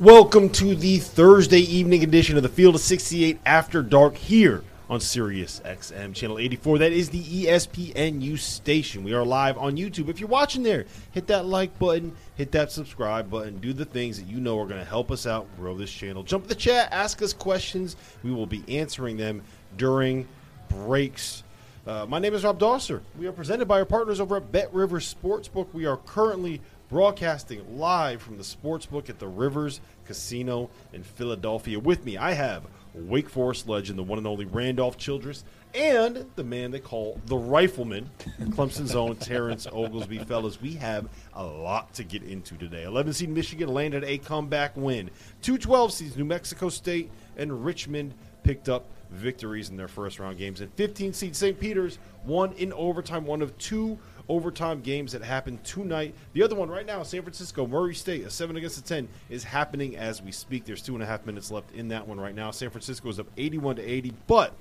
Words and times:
Welcome 0.00 0.50
to 0.50 0.76
the 0.76 0.98
Thursday 0.98 1.58
evening 1.58 2.04
edition 2.04 2.36
of 2.36 2.44
the 2.44 2.48
Field 2.48 2.76
of 2.76 2.80
68 2.80 3.40
After 3.44 3.82
Dark 3.82 4.14
here 4.14 4.62
on 4.88 5.00
Sirius 5.00 5.60
XM 5.64 6.14
Channel 6.14 6.38
84. 6.38 6.78
That 6.78 6.92
is 6.92 7.10
the 7.10 7.20
ESPNU 7.20 8.38
station. 8.38 9.02
We 9.02 9.12
are 9.12 9.24
live 9.24 9.58
on 9.58 9.76
YouTube. 9.76 10.08
If 10.08 10.20
you're 10.20 10.28
watching 10.28 10.62
there, 10.62 10.86
hit 11.10 11.26
that 11.26 11.46
like 11.46 11.76
button, 11.80 12.14
hit 12.36 12.52
that 12.52 12.70
subscribe 12.70 13.28
button, 13.28 13.58
do 13.58 13.72
the 13.72 13.84
things 13.84 14.20
that 14.20 14.28
you 14.28 14.38
know 14.38 14.56
are 14.60 14.68
going 14.68 14.78
to 14.78 14.88
help 14.88 15.10
us 15.10 15.26
out 15.26 15.48
grow 15.56 15.76
this 15.76 15.90
channel. 15.90 16.22
Jump 16.22 16.44
in 16.44 16.48
the 16.48 16.54
chat, 16.54 16.92
ask 16.92 17.20
us 17.20 17.32
questions. 17.32 17.96
We 18.22 18.30
will 18.30 18.46
be 18.46 18.62
answering 18.68 19.16
them 19.16 19.42
during 19.76 20.28
breaks. 20.68 21.42
Uh, 21.88 22.06
my 22.06 22.20
name 22.20 22.34
is 22.34 22.44
Rob 22.44 22.60
Dauster. 22.60 23.00
We 23.18 23.26
are 23.26 23.32
presented 23.32 23.66
by 23.66 23.80
our 23.80 23.84
partners 23.84 24.20
over 24.20 24.36
at 24.36 24.52
Bet 24.52 24.72
River 24.72 25.00
Sportsbook. 25.00 25.66
We 25.72 25.86
are 25.86 25.96
currently 25.96 26.60
broadcasting 26.88 27.78
live 27.78 28.22
from 28.22 28.38
the 28.38 28.42
sportsbook 28.42 29.10
at 29.10 29.18
the 29.18 29.28
Rivers 29.28 29.80
Casino 30.06 30.70
in 30.92 31.02
Philadelphia. 31.02 31.78
With 31.78 32.04
me, 32.04 32.16
I 32.16 32.32
have 32.32 32.64
Wake 32.94 33.28
Forest 33.28 33.68
legend, 33.68 33.98
the 33.98 34.02
one 34.02 34.18
and 34.18 34.26
only 34.26 34.46
Randolph 34.46 34.96
Childress, 34.96 35.44
and 35.74 36.24
the 36.36 36.44
man 36.44 36.70
they 36.70 36.80
call 36.80 37.20
the 37.26 37.36
Rifleman, 37.36 38.08
Clemson's 38.40 38.94
own 38.94 39.16
Terrence 39.16 39.66
Oglesby. 39.66 40.18
Fellas, 40.26 40.60
we 40.60 40.72
have 40.74 41.08
a 41.34 41.44
lot 41.44 41.92
to 41.94 42.04
get 42.04 42.22
into 42.22 42.56
today. 42.56 42.84
11 42.84 43.12
seed 43.12 43.28
Michigan 43.28 43.68
landed 43.68 44.02
a 44.04 44.18
comeback 44.18 44.76
win. 44.76 45.10
212 45.42 45.92
seeds 45.92 46.16
New 46.16 46.24
Mexico 46.24 46.70
State 46.70 47.10
and 47.36 47.64
Richmond 47.64 48.14
picked 48.42 48.68
up 48.68 48.86
victories 49.10 49.68
in 49.68 49.76
their 49.76 49.88
first 49.88 50.18
round 50.18 50.38
games. 50.38 50.60
And 50.60 50.72
15 50.74 51.12
seed 51.12 51.36
St. 51.36 51.58
Peter's 51.58 51.98
won 52.24 52.52
in 52.52 52.72
overtime, 52.72 53.26
one 53.26 53.42
of 53.42 53.56
two 53.58 53.98
overtime 54.28 54.80
games 54.80 55.12
that 55.12 55.22
happened 55.22 55.62
tonight. 55.64 56.14
The 56.32 56.42
other 56.42 56.54
one 56.54 56.68
right 56.68 56.86
now, 56.86 57.02
San 57.02 57.22
Francisco, 57.22 57.66
Murray 57.66 57.94
State, 57.94 58.24
a 58.24 58.30
seven 58.30 58.56
against 58.56 58.78
a 58.78 58.82
ten, 58.82 59.08
is 59.30 59.44
happening 59.44 59.96
as 59.96 60.22
we 60.22 60.32
speak. 60.32 60.64
There's 60.64 60.82
two 60.82 60.94
and 60.94 61.02
a 61.02 61.06
half 61.06 61.24
minutes 61.26 61.50
left 61.50 61.72
in 61.72 61.88
that 61.88 62.06
one 62.06 62.20
right 62.20 62.34
now. 62.34 62.50
San 62.50 62.70
Francisco 62.70 63.08
is 63.08 63.18
up 63.18 63.26
81 63.36 63.76
to 63.76 63.82
80, 63.82 64.12
but 64.26 64.52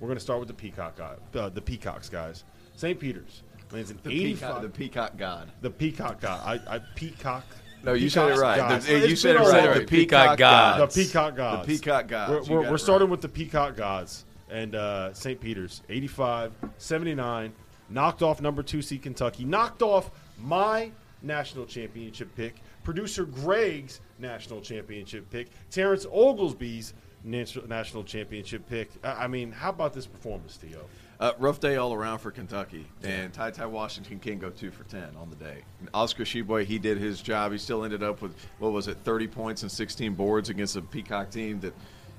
we're 0.00 0.08
going 0.08 0.18
to 0.18 0.24
start 0.24 0.38
with 0.40 0.48
the 0.48 0.54
Peacock 0.54 0.96
guy, 0.96 1.14
uh, 1.38 1.48
the 1.48 1.62
Peacocks 1.62 2.08
guys. 2.08 2.44
St. 2.76 2.98
Peter's 2.98 3.42
lands 3.70 3.90
an 3.90 3.98
The 4.02 4.10
85. 4.10 4.38
peacock, 4.40 4.62
the 4.62 4.68
peacock 4.68 5.16
god. 5.16 5.50
the 5.60 5.70
Peacock 5.70 6.20
God. 6.20 6.42
I, 6.44 6.76
I 6.76 6.78
Peacock. 6.94 7.44
No, 7.84 7.92
you 7.92 8.08
said 8.08 8.30
it 8.32 8.38
right. 8.38 8.80
The- 8.80 8.96
It's 8.96 9.08
you 9.10 9.16
said 9.16 9.36
it 9.36 9.42
been 9.42 9.48
right. 9.52 9.80
The 9.80 9.86
peacock 9.86 10.38
God 10.38 10.74
The 10.76 10.78
gods. 10.80 10.94
Peacock 10.96 11.36
gods. 11.36 11.66
The 11.66 11.72
peacock 11.74 12.08
gods. 12.08 12.48
We're, 12.48 12.62
we're, 12.62 12.70
we're 12.72 12.78
starting 12.78 13.06
right. 13.08 13.10
with 13.12 13.20
the 13.20 13.28
Peacock 13.28 13.76
gods. 13.76 14.24
And 14.50 14.74
uh, 14.74 15.12
St. 15.14 15.40
Peter's, 15.40 15.82
85, 15.88 16.52
79, 16.78 17.52
knocked 17.90 18.22
off 18.22 18.40
number 18.40 18.62
two 18.62 18.82
seed 18.82 19.02
Kentucky, 19.02 19.44
knocked 19.44 19.82
off 19.82 20.10
my 20.38 20.90
national 21.22 21.66
championship 21.66 22.34
pick, 22.36 22.56
producer 22.82 23.24
Greg's 23.24 24.00
national 24.18 24.60
championship 24.60 25.30
pick, 25.30 25.48
Terrence 25.70 26.06
Oglesby's 26.10 26.94
national 27.24 28.04
championship 28.04 28.68
pick. 28.68 28.90
I 29.02 29.26
mean, 29.26 29.52
how 29.52 29.70
about 29.70 29.94
this 29.94 30.06
performance, 30.06 30.56
Theo? 30.56 30.80
Uh, 31.20 31.32
rough 31.38 31.60
day 31.60 31.76
all 31.76 31.94
around 31.94 32.18
for 32.18 32.30
Kentucky, 32.32 32.84
and 33.04 33.32
Ty 33.32 33.52
Ty 33.52 33.66
Washington 33.66 34.18
can 34.18 34.38
go 34.38 34.50
two 34.50 34.70
for 34.72 34.82
ten 34.84 35.08
on 35.16 35.30
the 35.30 35.36
day. 35.36 35.62
And 35.78 35.88
Oscar 35.94 36.24
Tshiebwe, 36.24 36.64
he 36.64 36.78
did 36.78 36.98
his 36.98 37.22
job. 37.22 37.52
He 37.52 37.58
still 37.58 37.84
ended 37.84 38.02
up 38.02 38.20
with 38.20 38.34
what 38.58 38.72
was 38.72 38.88
it, 38.88 38.98
thirty 39.04 39.28
points 39.28 39.62
and 39.62 39.70
sixteen 39.70 40.14
boards 40.14 40.50
against 40.50 40.76
a 40.76 40.82
Peacock 40.82 41.30
team 41.30 41.60
that 41.60 41.72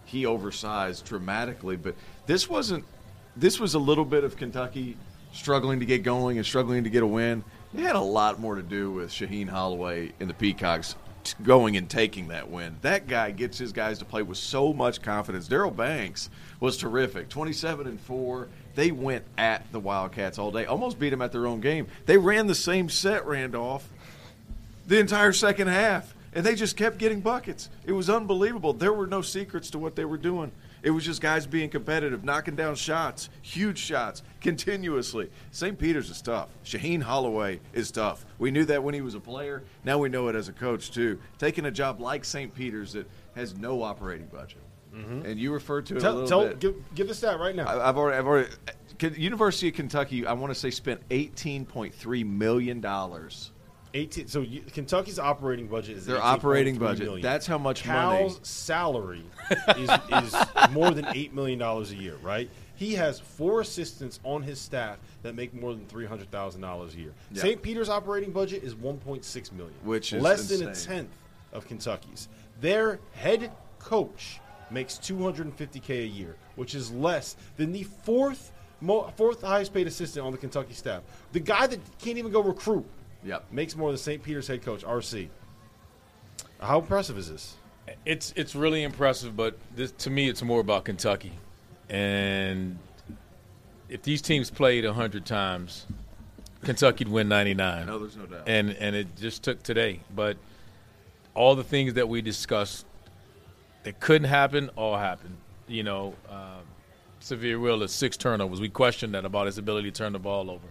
he 0.05 0.25
oversized 0.25 1.05
dramatically. 1.05 1.75
But 1.75 1.95
this 2.25 2.49
wasn't. 2.49 2.85
This 3.35 3.59
was 3.59 3.73
a 3.73 3.79
little 3.79 4.05
bit 4.05 4.23
of 4.23 4.37
Kentucky 4.37 4.97
struggling 5.35 5.79
to 5.81 5.85
get 5.85 6.03
going 6.03 6.37
and 6.37 6.45
struggling 6.45 6.83
to 6.85 6.89
get 6.89 7.03
a 7.03 7.07
win. 7.07 7.43
It 7.73 7.81
had 7.81 7.95
a 7.95 8.01
lot 8.01 8.39
more 8.39 8.55
to 8.55 8.63
do 8.63 8.91
with 8.91 9.11
Shaheen 9.11 9.49
Holloway 9.49 10.13
and 10.19 10.29
the 10.29 10.33
Peacocks 10.33 10.95
going 11.43 11.75
and 11.75 11.89
taking 11.89 12.29
that 12.29 12.49
win. 12.49 12.77
That 12.81 13.07
guy 13.07 13.31
gets 13.31 13.57
his 13.57 13.73
guys 13.73 13.99
to 13.99 14.05
play 14.05 14.21
with 14.21 14.37
so 14.37 14.73
much 14.73 15.01
confidence. 15.01 15.49
Daryl 15.49 15.75
Banks 15.75 16.29
was 16.59 16.77
terrific. 16.77 17.29
27 17.29 17.87
and 17.87 17.99
4. 17.99 18.47
They 18.75 18.91
went 18.91 19.25
at 19.37 19.69
the 19.71 19.79
Wildcats 19.79 20.37
all 20.37 20.51
day. 20.51 20.65
Almost 20.65 20.99
beat 20.99 21.09
them 21.09 21.21
at 21.21 21.31
their 21.31 21.47
own 21.47 21.61
game. 21.61 21.87
They 22.05 22.17
ran 22.17 22.47
the 22.47 22.55
same 22.55 22.89
set, 22.89 23.25
Randolph, 23.25 23.89
the 24.87 24.99
entire 24.99 25.33
second 25.33 25.67
half. 25.67 26.13
And 26.33 26.45
they 26.45 26.55
just 26.55 26.75
kept 26.75 26.97
getting 26.97 27.21
buckets. 27.21 27.69
It 27.85 27.93
was 27.93 28.09
unbelievable. 28.09 28.73
There 28.73 28.91
were 28.91 29.07
no 29.07 29.21
secrets 29.21 29.69
to 29.71 29.79
what 29.79 29.95
they 29.95 30.03
were 30.03 30.17
doing. 30.17 30.51
It 30.85 30.91
was 30.91 31.03
just 31.03 31.19
guys 31.19 31.47
being 31.47 31.71
competitive, 31.71 32.23
knocking 32.23 32.55
down 32.55 32.75
shots, 32.75 33.29
huge 33.41 33.79
shots, 33.79 34.21
continuously. 34.39 35.31
St. 35.49 35.79
Peter's 35.79 36.11
is 36.11 36.21
tough. 36.21 36.49
Shaheen 36.63 37.01
Holloway 37.01 37.59
is 37.73 37.89
tough. 37.89 38.23
We 38.37 38.51
knew 38.51 38.65
that 38.65 38.83
when 38.83 38.93
he 38.93 39.01
was 39.01 39.15
a 39.15 39.19
player. 39.19 39.63
Now 39.83 39.97
we 39.97 40.09
know 40.09 40.27
it 40.27 40.35
as 40.35 40.47
a 40.47 40.53
coach, 40.53 40.91
too. 40.91 41.19
Taking 41.39 41.65
a 41.65 41.71
job 41.71 41.99
like 41.99 42.23
St. 42.23 42.53
Peter's 42.53 42.93
that 42.93 43.09
has 43.35 43.57
no 43.57 43.81
operating 43.81 44.27
budget. 44.27 44.59
Mm-hmm. 44.95 45.25
And 45.25 45.39
you 45.39 45.51
referred 45.51 45.87
to 45.87 45.95
it 45.95 45.97
a 45.97 46.01
Tell, 46.01 46.13
little 46.13 46.27
tell, 46.29 46.47
bit. 46.49 46.59
give, 46.59 46.75
give 46.93 47.07
the 47.07 47.15
stat 47.15 47.39
right 47.39 47.55
now. 47.55 47.65
I- 47.65 47.89
I've 47.89 47.97
already, 47.97 48.17
I've 48.19 48.27
already. 48.27 48.49
Uh, 48.67 49.09
University 49.17 49.67
of 49.69 49.73
Kentucky, 49.73 50.25
I 50.27 50.33
want 50.33 50.53
to 50.53 50.59
say, 50.59 50.69
spent 50.69 51.01
eighteen 51.11 51.65
point 51.65 51.93
three 51.93 52.23
million 52.23 52.79
dollars. 52.79 53.51
18. 53.95 54.27
So 54.27 54.41
you, 54.41 54.61
Kentucky's 54.73 55.17
operating 55.19 55.67
budget 55.67 55.97
is 55.97 56.05
Their 56.05 56.17
18.3 56.17 56.21
operating 56.23 56.77
budget. 56.77 57.05
million. 57.05 57.21
That's 57.21 57.47
how 57.47 57.57
much 57.57 57.81
Cal's 57.83 58.33
money. 58.33 58.39
salary 58.43 59.23
is, 59.77 59.89
is 60.23 60.35
more 60.71 60.91
than 60.91 61.07
eight 61.15 61.33
million 61.33 61.57
dollars 61.57 61.91
a 61.91 61.95
year. 61.95 62.17
Right? 62.21 62.49
He 62.75 62.93
has 62.95 63.19
four 63.21 63.61
assistants 63.61 64.19
on 64.25 64.43
his 64.43 64.59
staff 64.59 64.97
that 65.23 65.33
make 65.33 65.53
more 65.53 65.73
than 65.73 65.85
three 65.85 66.05
hundred 66.05 66.29
thousand 66.29 66.61
dollars 66.61 66.93
a 66.95 66.99
year. 66.99 67.13
Yeah. 67.31 67.41
St. 67.41 67.61
Peter's 67.61 67.89
operating 67.89 68.31
budget 68.31 68.63
is 68.63 68.75
one 68.75 68.97
point 68.97 69.23
six 69.23 69.51
million, 69.51 69.75
Which 69.83 70.11
is 70.13 70.21
less 70.21 70.49
than 70.49 70.67
a 70.67 70.75
tenth 70.75 71.15
of 71.53 71.65
Kentucky's. 71.67 72.27
Their 72.59 72.99
head 73.13 73.51
coach 73.79 74.41
makes 74.71 74.97
two 74.97 75.23
hundred 75.23 75.45
and 75.45 75.55
fifty 75.55 75.79
k 75.79 76.03
a 76.03 76.07
year, 76.07 76.35
which 76.57 76.75
is 76.75 76.91
less 76.91 77.37
than 77.57 77.71
the 77.71 77.83
fourth. 77.83 78.51
Fourth 79.15 79.41
highest 79.41 79.73
paid 79.73 79.87
assistant 79.87 80.25
on 80.25 80.31
the 80.33 80.37
Kentucky 80.37 80.73
staff. 80.73 81.01
The 81.31 81.39
guy 81.39 81.65
that 81.65 81.79
can't 81.97 82.17
even 82.19 82.31
go 82.31 82.43
recruit 82.43 82.85
Yep. 83.25 83.51
makes 83.51 83.75
more 83.75 83.89
than 83.89 83.97
St. 83.97 84.21
Peter's 84.21 84.47
head 84.47 84.61
coach, 84.61 84.83
RC. 84.83 85.29
How 86.59 86.79
impressive 86.79 87.17
is 87.17 87.29
this? 87.29 87.55
It's 88.05 88.33
it's 88.35 88.55
really 88.55 88.83
impressive, 88.83 89.35
but 89.35 89.57
this, 89.75 89.91
to 89.91 90.09
me, 90.09 90.29
it's 90.29 90.41
more 90.41 90.59
about 90.59 90.85
Kentucky. 90.85 91.33
And 91.89 92.79
if 93.89 94.01
these 94.01 94.21
teams 94.21 94.49
played 94.49 94.85
hundred 94.85 95.25
times, 95.25 95.85
Kentucky'd 96.63 97.07
win 97.07 97.27
ninety 97.27 97.53
nine. 97.53 97.85
No, 97.85 97.99
there's 97.99 98.17
no 98.17 98.25
doubt. 98.25 98.43
And 98.47 98.71
and 98.71 98.95
it 98.95 99.15
just 99.17 99.43
took 99.43 99.61
today. 99.61 99.99
But 100.15 100.37
all 101.35 101.55
the 101.55 101.63
things 101.63 101.93
that 101.93 102.09
we 102.09 102.21
discussed 102.21 102.85
that 103.83 103.99
couldn't 103.99 104.29
happen 104.29 104.69
all 104.75 104.97
happened. 104.97 105.37
You 105.67 105.83
know, 105.83 106.15
uh, 106.29 106.59
Sahvir 107.21 107.61
Wheeler 107.61 107.87
six 107.87 108.17
turnovers. 108.17 108.59
We 108.59 108.69
questioned 108.69 109.13
that 109.13 109.25
about 109.25 109.45
his 109.45 109.57
ability 109.57 109.91
to 109.91 109.97
turn 109.97 110.13
the 110.13 110.19
ball 110.19 110.49
over. 110.49 110.67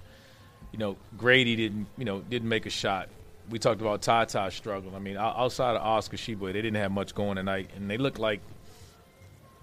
You 0.74 0.78
know, 0.78 0.96
Grady 1.16 1.54
didn't 1.54 1.86
you 1.96 2.04
know 2.04 2.20
didn't 2.22 2.48
make 2.48 2.66
a 2.66 2.70
shot. 2.70 3.08
We 3.48 3.60
talked 3.60 3.80
about 3.80 4.02
Ty 4.02 4.48
struggling. 4.48 4.92
I 4.92 4.98
mean, 4.98 5.16
outside 5.16 5.76
of 5.76 5.82
Oscar 5.82 6.16
Tshiebwe, 6.16 6.52
they 6.52 6.62
didn't 6.62 6.74
have 6.74 6.90
much 6.90 7.14
going 7.14 7.36
tonight, 7.36 7.70
and 7.76 7.88
they 7.88 7.96
looked 7.96 8.18
like 8.18 8.40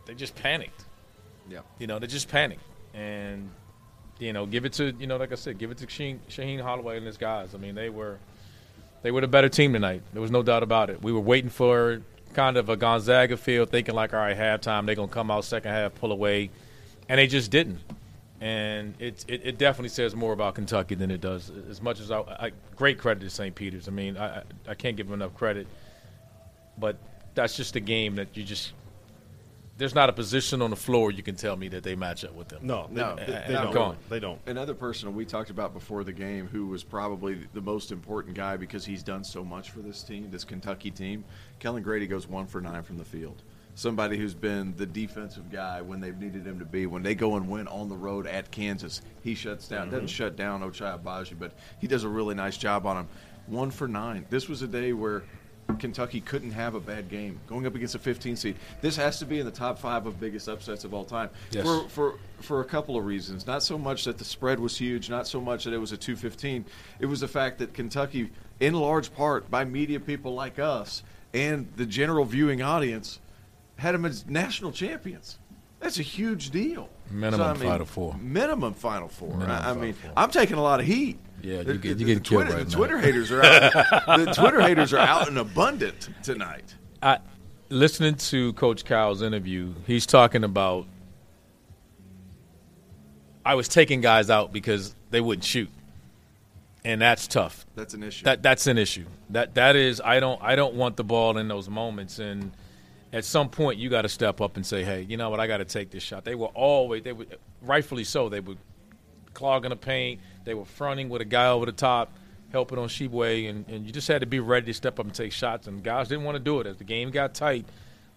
they 0.06 0.14
just 0.14 0.34
panicked. 0.36 0.86
Yeah, 1.50 1.64
you 1.80 1.88
know, 1.88 2.00
they 2.00 2.08
just 2.08 2.30
panicked, 2.30 2.64
and 2.94 3.50
you 4.20 4.32
know, 4.32 4.46
give 4.46 4.64
it 4.64 4.72
to 4.74 4.96
you 5.00 5.06
know, 5.06 5.18
like 5.18 5.34
I 5.34 5.36
said, 5.36 5.58
give 5.58 5.70
it 5.70 5.80
to 5.80 5.86
Shaheen, 5.86 6.20
Shaheen 6.30 6.62
Holloway 6.62 6.96
and 6.96 7.06
his 7.06 7.18
guys. 7.18 7.54
I 7.54 7.58
mean, 7.58 7.76
they 7.76 7.90
were 7.90 8.18
they 9.02 9.12
were 9.12 9.20
the 9.20 9.28
better 9.28 9.50
team 9.50 9.74
tonight. 9.74 10.04
There 10.14 10.22
was 10.22 10.32
no 10.32 10.44
doubt 10.44 10.64
about 10.64 10.90
it. 10.90 11.04
We 11.04 11.12
were 11.12 11.20
waiting 11.20 11.50
for 11.50 12.02
kind 12.34 12.56
of 12.56 12.70
a 12.70 12.78
Gonzaga 12.78 13.36
feel, 13.36 13.66
thinking 13.66 13.96
like, 13.96 14.14
all 14.14 14.22
right, 14.22 14.38
halftime 14.38 14.86
they're 14.86 14.96
gonna 14.96 15.10
come 15.10 15.30
out 15.30 15.44
second 15.44 15.72
half, 15.72 15.94
pull 15.94 16.14
away, 16.14 16.52
and 17.10 17.20
they 17.20 17.28
just 17.28 17.52
didn't. 17.52 17.80
And 18.42 18.96
it, 19.00 19.24
it, 19.28 19.42
it 19.46 19.58
definitely 19.60 19.90
says 19.90 20.16
more 20.16 20.34
about 20.34 20.56
Kentucky 20.56 20.96
than 20.96 21.12
it 21.12 21.22
does. 21.22 21.52
As 21.70 21.80
much 21.80 22.00
as 22.00 22.10
I, 22.10 22.22
I 22.22 22.52
great 22.76 22.98
credit 22.98 23.20
to 23.22 23.30
St. 23.30 23.54
Peter's. 23.54 23.88
I 23.88 23.92
mean, 23.92 24.18
I 24.18 24.42
I 24.68 24.74
can't 24.74 24.98
give 24.98 25.08
them 25.08 25.14
enough 25.14 25.36
credit, 25.36 25.68
but 26.78 26.98
that's 27.36 27.56
just 27.56 27.76
a 27.76 27.80
game 27.80 28.16
that 28.16 28.36
you 28.36 28.44
just 28.44 28.74
there's 29.82 29.96
not 29.96 30.10
a 30.10 30.14
position 30.14 30.62
on 30.62 30.70
the 30.70 30.76
floor 30.76 31.12
you 31.12 31.24
can 31.24 31.36
tell 31.36 31.56
me 31.56 31.68
that 31.70 31.82
they 31.82 31.96
match 31.96 32.24
up 32.24 32.36
with 32.36 32.48
them. 32.50 32.60
No, 32.62 32.88
they, 32.92 33.02
no, 33.02 33.16
they, 33.16 33.26
they, 33.26 33.44
they 33.48 33.54
don't. 33.54 33.74
Gone. 33.74 33.98
They 34.10 34.20
don't. 34.20 34.40
Another 34.46 34.76
person 34.76 35.16
we 35.16 35.26
talked 35.26 35.50
about 35.50 35.74
before 35.74 36.04
the 36.04 36.14
game 36.14 36.48
who 36.48 36.68
was 36.68 36.84
probably 36.84 37.48
the 37.54 37.62
most 37.62 37.92
important 37.92 38.36
guy 38.36 38.58
because 38.58 38.86
he's 38.86 39.02
done 39.02 39.24
so 39.24 39.44
much 39.44 39.72
for 39.72 39.80
this 39.80 40.04
team, 40.04 40.30
this 40.30 40.44
Kentucky 40.44 40.92
team. 40.92 41.24
Kellan 41.60 41.82
Grady 41.82 42.06
goes 42.06 42.28
one 42.28 42.46
for 42.46 42.62
nine 42.62 42.84
from 42.84 42.98
the 42.98 43.04
field. 43.04 43.42
Somebody 43.76 44.18
who's 44.18 44.34
been 44.34 44.76
the 44.76 44.86
defensive 44.86 45.52
guy 45.52 45.82
when 45.82 46.02
they've 46.02 46.18
needed 46.18 46.46
him 46.46 46.60
to 46.60 46.66
be. 46.66 46.86
When 46.86 47.04
they 47.04 47.16
go 47.16 47.36
and 47.36 47.50
win 47.50 47.68
on 47.68 47.90
the 47.90 47.96
road 47.96 48.28
at 48.28 48.52
Kansas, 48.52 49.02
he 49.24 49.34
shuts 49.34 49.68
down. 49.68 49.84
Mm-hmm. 49.84 49.92
Doesn't 49.92 50.08
shut 50.08 50.36
down 50.36 50.62
Ochai 50.62 51.00
Agbaji, 51.02 51.40
but 51.40 51.54
he 51.80 51.88
does 51.88 52.04
a 52.04 52.10
really 52.10 52.36
nice 52.36 52.58
job 52.58 52.86
on 52.86 52.98
him. 52.98 53.08
One 53.48 53.72
for 53.72 53.88
nine. 53.88 54.26
This 54.30 54.48
was 54.48 54.62
a 54.62 54.68
day 54.68 54.94
where 54.94 55.24
Kentucky 55.80 56.22
couldn't 56.22 56.52
have 56.52 56.76
a 56.76 56.80
bad 56.80 57.10
game 57.10 57.40
going 57.48 57.66
up 57.66 57.76
against 57.76 57.96
a 57.96 58.00
15 58.00 58.36
seed. 58.36 58.56
This 58.82 58.96
has 58.98 59.20
to 59.20 59.26
be 59.26 59.40
in 59.40 59.46
the 59.46 59.52
top 59.52 59.80
five 59.80 60.06
of 60.06 60.20
biggest 60.20 60.48
upsets 60.48 60.84
of 60.84 60.94
all 60.94 61.06
time 61.06 61.30
yes. 61.52 61.64
for 61.64 61.88
for 61.90 62.16
for 62.42 62.62
a 62.62 62.66
couple 62.66 62.98
of 62.98 63.06
reasons. 63.06 63.48
Not 63.48 63.64
so 63.64 63.78
much 63.78 64.06
that 64.06 64.18
the 64.18 64.26
spread 64.26 64.60
was 64.60 64.78
huge, 64.78 65.10
not 65.10 65.28
so 65.28 65.40
much 65.40 65.64
that 65.64 65.74
it 65.74 65.78
was 65.78 65.92
a 65.92 65.98
215. 65.98 66.66
It 67.00 67.06
was 67.06 67.22
the 67.22 67.28
fact 67.28 67.60
that 67.60 67.74
Kentucky, 67.74 68.32
in 68.60 68.74
large 68.74 69.14
part 69.14 69.50
by 69.50 69.64
media 69.64 70.00
people 70.00 70.34
like 70.34 70.60
us 70.60 71.04
and 71.34 71.68
the 71.78 71.86
general 71.86 72.26
viewing 72.26 72.62
audience, 72.62 73.20
had 73.82 73.96
them 73.96 74.06
as 74.06 74.28
national 74.28 74.72
champions. 74.72 75.40
That's 75.80 75.98
a 75.98 76.04
huge 76.04 76.52
deal. 76.52 76.88
Minimum 77.10 77.40
so, 77.40 77.44
I 77.44 77.54
mean, 77.54 77.70
Final 77.72 77.86
Four. 77.88 78.16
Minimum 78.22 78.74
Final 78.76 79.08
Four. 79.08 79.30
Minimum 79.30 79.50
I, 79.50 79.72
I 79.72 79.74
mean, 79.74 79.94
four. 79.94 80.12
I'm 80.16 80.30
taking 80.30 80.58
a 80.58 80.62
lot 80.62 80.80
of 80.80 80.86
heat. 80.86 81.18
Yeah, 81.42 81.62
you 81.62 81.80
get 81.80 81.98
you 81.98 82.06
get 82.06 82.24
killed 82.24 82.44
Twitter, 82.44 82.58
right 82.58 82.66
the 82.66 82.72
now. 82.72 82.78
Twitter 82.78 83.00
haters 83.00 83.32
are 83.32 83.44
out. 83.44 83.72
the 84.06 84.34
Twitter 84.38 84.62
haters 84.62 84.94
are 84.94 85.00
out 85.00 85.28
in 85.28 85.38
abundant 85.38 86.10
tonight. 86.22 86.76
I 87.02 87.18
listening 87.70 88.14
to 88.16 88.54
Coach 88.54 88.86
Cal's 88.86 89.24
interview. 89.24 89.74
He's 89.88 90.06
talking 90.06 90.44
about 90.44 90.86
I 93.44 93.56
was 93.56 93.68
taking 93.68 94.00
guys 94.02 94.30
out 94.30 94.54
because 94.54 94.94
they 95.10 95.22
wouldn't 95.22 95.44
shoot, 95.44 95.72
and 96.86 97.02
that's 97.02 97.28
tough. 97.28 97.66
That's 97.74 97.96
an 97.96 98.04
issue. 98.04 98.26
That 98.26 98.44
that's 98.44 98.68
an 98.68 98.78
issue. 98.78 99.06
That 99.32 99.56
that 99.56 99.76
is 99.76 100.00
I 100.00 100.20
don't 100.20 100.40
I 100.44 100.56
don't 100.56 100.76
want 100.76 100.98
the 100.98 101.04
ball 101.04 101.40
in 101.40 101.48
those 101.48 101.68
moments 101.68 102.20
and. 102.20 102.52
At 103.14 103.26
some 103.26 103.50
point, 103.50 103.78
you 103.78 103.90
got 103.90 104.04
to 104.04 104.10
step 104.10 104.40
up 104.42 104.56
and 104.56 104.66
say, 104.66 104.84
"Hey, 104.84 105.02
you 105.02 105.18
know 105.18 105.30
what? 105.30 105.40
I 105.40 105.48
got 105.48 105.58
to 105.58 105.66
take 105.66 105.92
this 105.92 106.04
shot." 106.04 106.24
They 106.24 106.36
were 106.36 106.48
always, 106.48 107.04
they 107.04 107.12
were 107.14 107.26
rightfully 107.62 108.04
so. 108.06 108.30
They 108.30 108.40
were 108.40 108.56
clogging 109.34 109.70
the 109.70 109.76
paint. 109.76 110.22
They 110.46 110.54
were 110.54 110.66
fronting 110.66 111.10
with 111.10 111.22
a 111.22 111.26
guy 111.26 111.48
over 111.50 111.66
the 111.66 111.72
top, 111.74 112.14
helping 112.52 112.78
on 112.78 112.88
Tshiebwe, 112.88 113.50
and, 113.50 113.68
and 113.70 113.86
you 113.86 113.92
just 113.92 114.08
had 114.08 114.22
to 114.22 114.28
be 114.28 114.40
ready 114.40 114.68
to 114.68 114.74
step 114.74 115.00
up 115.00 115.06
and 115.06 115.14
take 115.14 115.32
shots. 115.34 115.68
And 115.68 115.84
guys 115.84 116.08
didn't 116.08 116.24
want 116.24 116.36
to 116.36 116.40
do 116.44 116.60
it. 116.62 116.68
As 116.68 116.78
the 116.78 116.84
game 116.86 117.12
got 117.12 117.34
tight, 117.34 117.66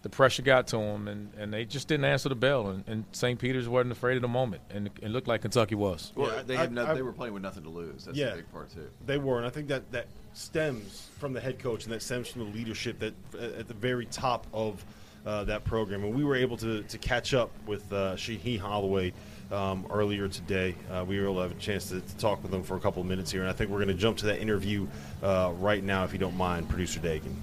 the 0.01 0.09
pressure 0.09 0.41
got 0.43 0.67
to 0.67 0.77
them, 0.77 1.07
and, 1.07 1.33
and 1.37 1.53
they 1.53 1.65
just 1.65 1.87
didn't 1.87 2.05
answer 2.05 2.29
the 2.29 2.35
bell. 2.35 2.67
And, 2.69 2.83
and 2.87 3.03
St. 3.11 3.37
Peter's 3.39 3.67
wasn't 3.67 3.91
afraid 3.91 4.15
of 4.15 4.21
the 4.21 4.27
moment, 4.29 4.61
and 4.69 4.89
it 5.01 5.09
looked 5.09 5.27
like 5.27 5.41
Kentucky 5.41 5.75
was. 5.75 6.11
Well, 6.15 6.31
Yeah, 6.33 6.41
they 6.43 6.55
I- 6.55 6.59
had 6.61 6.71
no, 6.71 6.85
I- 6.85 6.93
they 6.93 7.01
were 7.01 7.11
playing 7.13 7.33
with 7.33 7.43
nothing 7.43 7.63
to 7.63 7.69
lose. 7.69 8.05
That's 8.05 8.17
Yeah. 8.17 8.29
the 8.31 8.35
big 8.37 8.51
part 8.51 8.69
too. 8.71 8.89
They 9.05 9.17
were, 9.17 9.37
and 9.37 9.45
I 9.45 9.49
think 9.49 9.67
that 9.69 9.91
that 9.91 10.07
stems 10.35 11.09
from 11.17 11.33
the 11.33 11.39
head 11.39 11.57
coach 11.59 11.85
and 11.85 11.93
that 11.93 12.01
stems 12.01 12.27
from 12.27 12.45
the 12.45 12.57
leadership 12.57 12.99
that 12.99 13.13
at 13.57 13.67
the 13.67 13.73
very 13.73 14.05
top 14.05 14.45
of 14.53 14.85
uh, 15.25 15.43
that 15.45 15.63
program. 15.63 16.03
And 16.03 16.13
we 16.13 16.23
were 16.23 16.35
able 16.35 16.57
to, 16.57 16.83
to 16.83 16.97
catch 16.97 17.33
up 17.33 17.51
with 17.65 17.91
uh, 17.91 18.15
Shaheen 18.15 18.59
Holloway 18.59 19.13
um, 19.51 19.87
earlier 19.89 20.27
today. 20.27 20.75
Uh, 20.91 21.03
we 21.07 21.17
were 21.19 21.25
able 21.25 21.35
to 21.35 21.41
have 21.41 21.51
a 21.51 21.55
chance 21.55 21.89
to, 21.89 22.01
to 22.01 22.17
talk 22.17 22.43
with 22.43 22.53
him 22.53 22.63
for 22.63 22.75
a 22.75 22.79
couple 22.79 23.01
of 23.01 23.07
minutes 23.07 23.31
here, 23.31 23.41
and 23.41 23.49
I 23.49 23.53
think 23.53 23.71
we're 23.71 23.83
going 23.83 23.87
to 23.87 23.93
jump 23.93 24.17
to 24.19 24.27
that 24.27 24.39
interview 24.39 24.87
uh, 25.23 25.53
right 25.57 25.83
now, 25.83 26.03
if 26.03 26.13
you 26.13 26.19
don't 26.19 26.37
mind, 26.37 26.69
producer 26.69 26.99
Dagan. 26.99 27.35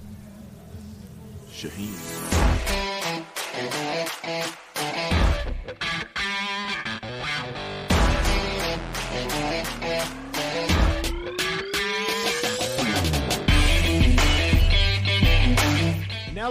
Shaheen. 1.49 1.93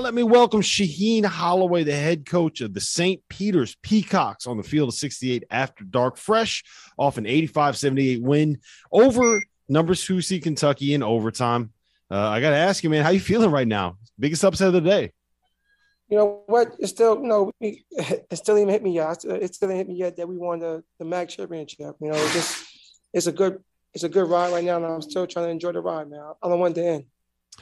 Let 0.03 0.15
me 0.15 0.25
welcome 0.25 0.63
Shaheen 0.63 1.25
Holloway, 1.25 1.85
the 1.85 1.95
head 1.95 2.27
coach 2.27 2.61
of 2.61 2.75
the 2.75 2.81
St. 2.81 3.23
Peter's 3.29 3.77
Peacocks 3.83 4.49
on 4.49 4.57
the 4.57 4.65
field 4.65 4.89
of 4.89 4.97
68 4.97 5.45
after 5.49 5.85
dark, 5.85 6.17
fresh 6.17 6.65
off 6.99 7.19
an 7.19 7.25
85-78 7.25 8.21
win 8.21 8.59
over 8.91 9.41
number 9.69 9.95
two 9.95 10.21
seed 10.21 10.43
Kentucky 10.43 10.95
in 10.95 11.05
overtime. 11.05 11.73
Uh, 12.11 12.19
I 12.19 12.41
got 12.41 12.51
to 12.51 12.57
ask 12.57 12.83
you, 12.83 12.91
man, 12.91 13.05
how 13.05 13.11
you 13.11 13.21
feeling 13.21 13.53
right 13.53 13.67
now? 13.67 13.97
Biggest 14.19 14.45
upset 14.45 14.67
of 14.67 14.73
the 14.73 14.81
day. 14.81 15.13
You 16.09 16.19
know 16.19 16.43
what? 16.47 16.75
It's 16.81 16.91
still 16.91 17.23
no. 17.23 17.53
we- 17.61 17.85
It 17.97 18.37
still 18.37 18.59
even 18.59 18.71
hit 18.71 18.83
me 18.83 18.95
yet. 18.95 19.25
It 19.25 19.55
still 19.55 19.69
didn't 19.69 19.79
hit 19.79 19.89
me 19.89 19.95
yet 19.95 20.17
that 20.17 20.29
we 20.29 20.37
won 20.37 20.59
the 20.59 20.83
the 20.99 21.05
MAAC 21.05 21.29
championship. 21.29 21.95
You 22.01 22.09
know, 22.09 22.17
it's 22.17 22.35
just 22.35 22.67
it's 23.13 23.29
a 23.29 23.33
good 23.33 23.63
it's 23.95 24.03
a 24.03 24.09
good 24.09 24.29
ride 24.29 24.53
right 24.53 24.65
now, 24.65 24.79
and 24.79 24.85
I'm 24.85 25.01
still 25.01 25.29
trying 25.29 25.47
to 25.47 25.51
enjoy 25.53 25.71
the 25.71 25.81
ride, 25.81 26.11
man. 26.11 26.33
I 26.43 26.49
don't 26.49 26.59
want 26.59 26.75
to 26.75 26.85
end. 26.85 27.05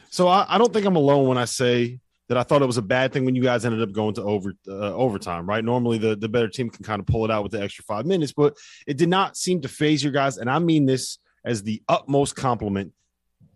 So 0.08 0.26
I, 0.26 0.46
I 0.48 0.56
don't 0.56 0.72
think 0.72 0.86
I'm 0.86 0.96
alone 0.96 1.28
when 1.28 1.36
I 1.36 1.44
say 1.44 2.00
that 2.30 2.38
I 2.38 2.44
thought 2.44 2.62
it 2.62 2.66
was 2.66 2.78
a 2.78 2.82
bad 2.82 3.12
thing 3.12 3.24
when 3.24 3.34
you 3.34 3.42
guys 3.42 3.64
ended 3.64 3.82
up 3.82 3.90
going 3.90 4.14
to 4.14 4.22
over 4.22 4.52
uh, 4.68 4.94
overtime, 4.94 5.48
right? 5.48 5.64
Normally 5.64 5.98
the, 5.98 6.14
the 6.14 6.28
better 6.28 6.46
team 6.46 6.70
can 6.70 6.84
kind 6.84 7.00
of 7.00 7.06
pull 7.06 7.24
it 7.24 7.30
out 7.30 7.42
with 7.42 7.50
the 7.50 7.60
extra 7.60 7.82
five 7.82 8.06
minutes, 8.06 8.32
but 8.32 8.56
it 8.86 8.96
did 8.96 9.08
not 9.08 9.36
seem 9.36 9.60
to 9.62 9.68
phase 9.68 10.00
your 10.04 10.12
guys. 10.12 10.38
And 10.38 10.48
I 10.48 10.60
mean 10.60 10.86
this 10.86 11.18
as 11.44 11.64
the 11.64 11.82
utmost 11.88 12.36
compliment. 12.36 12.92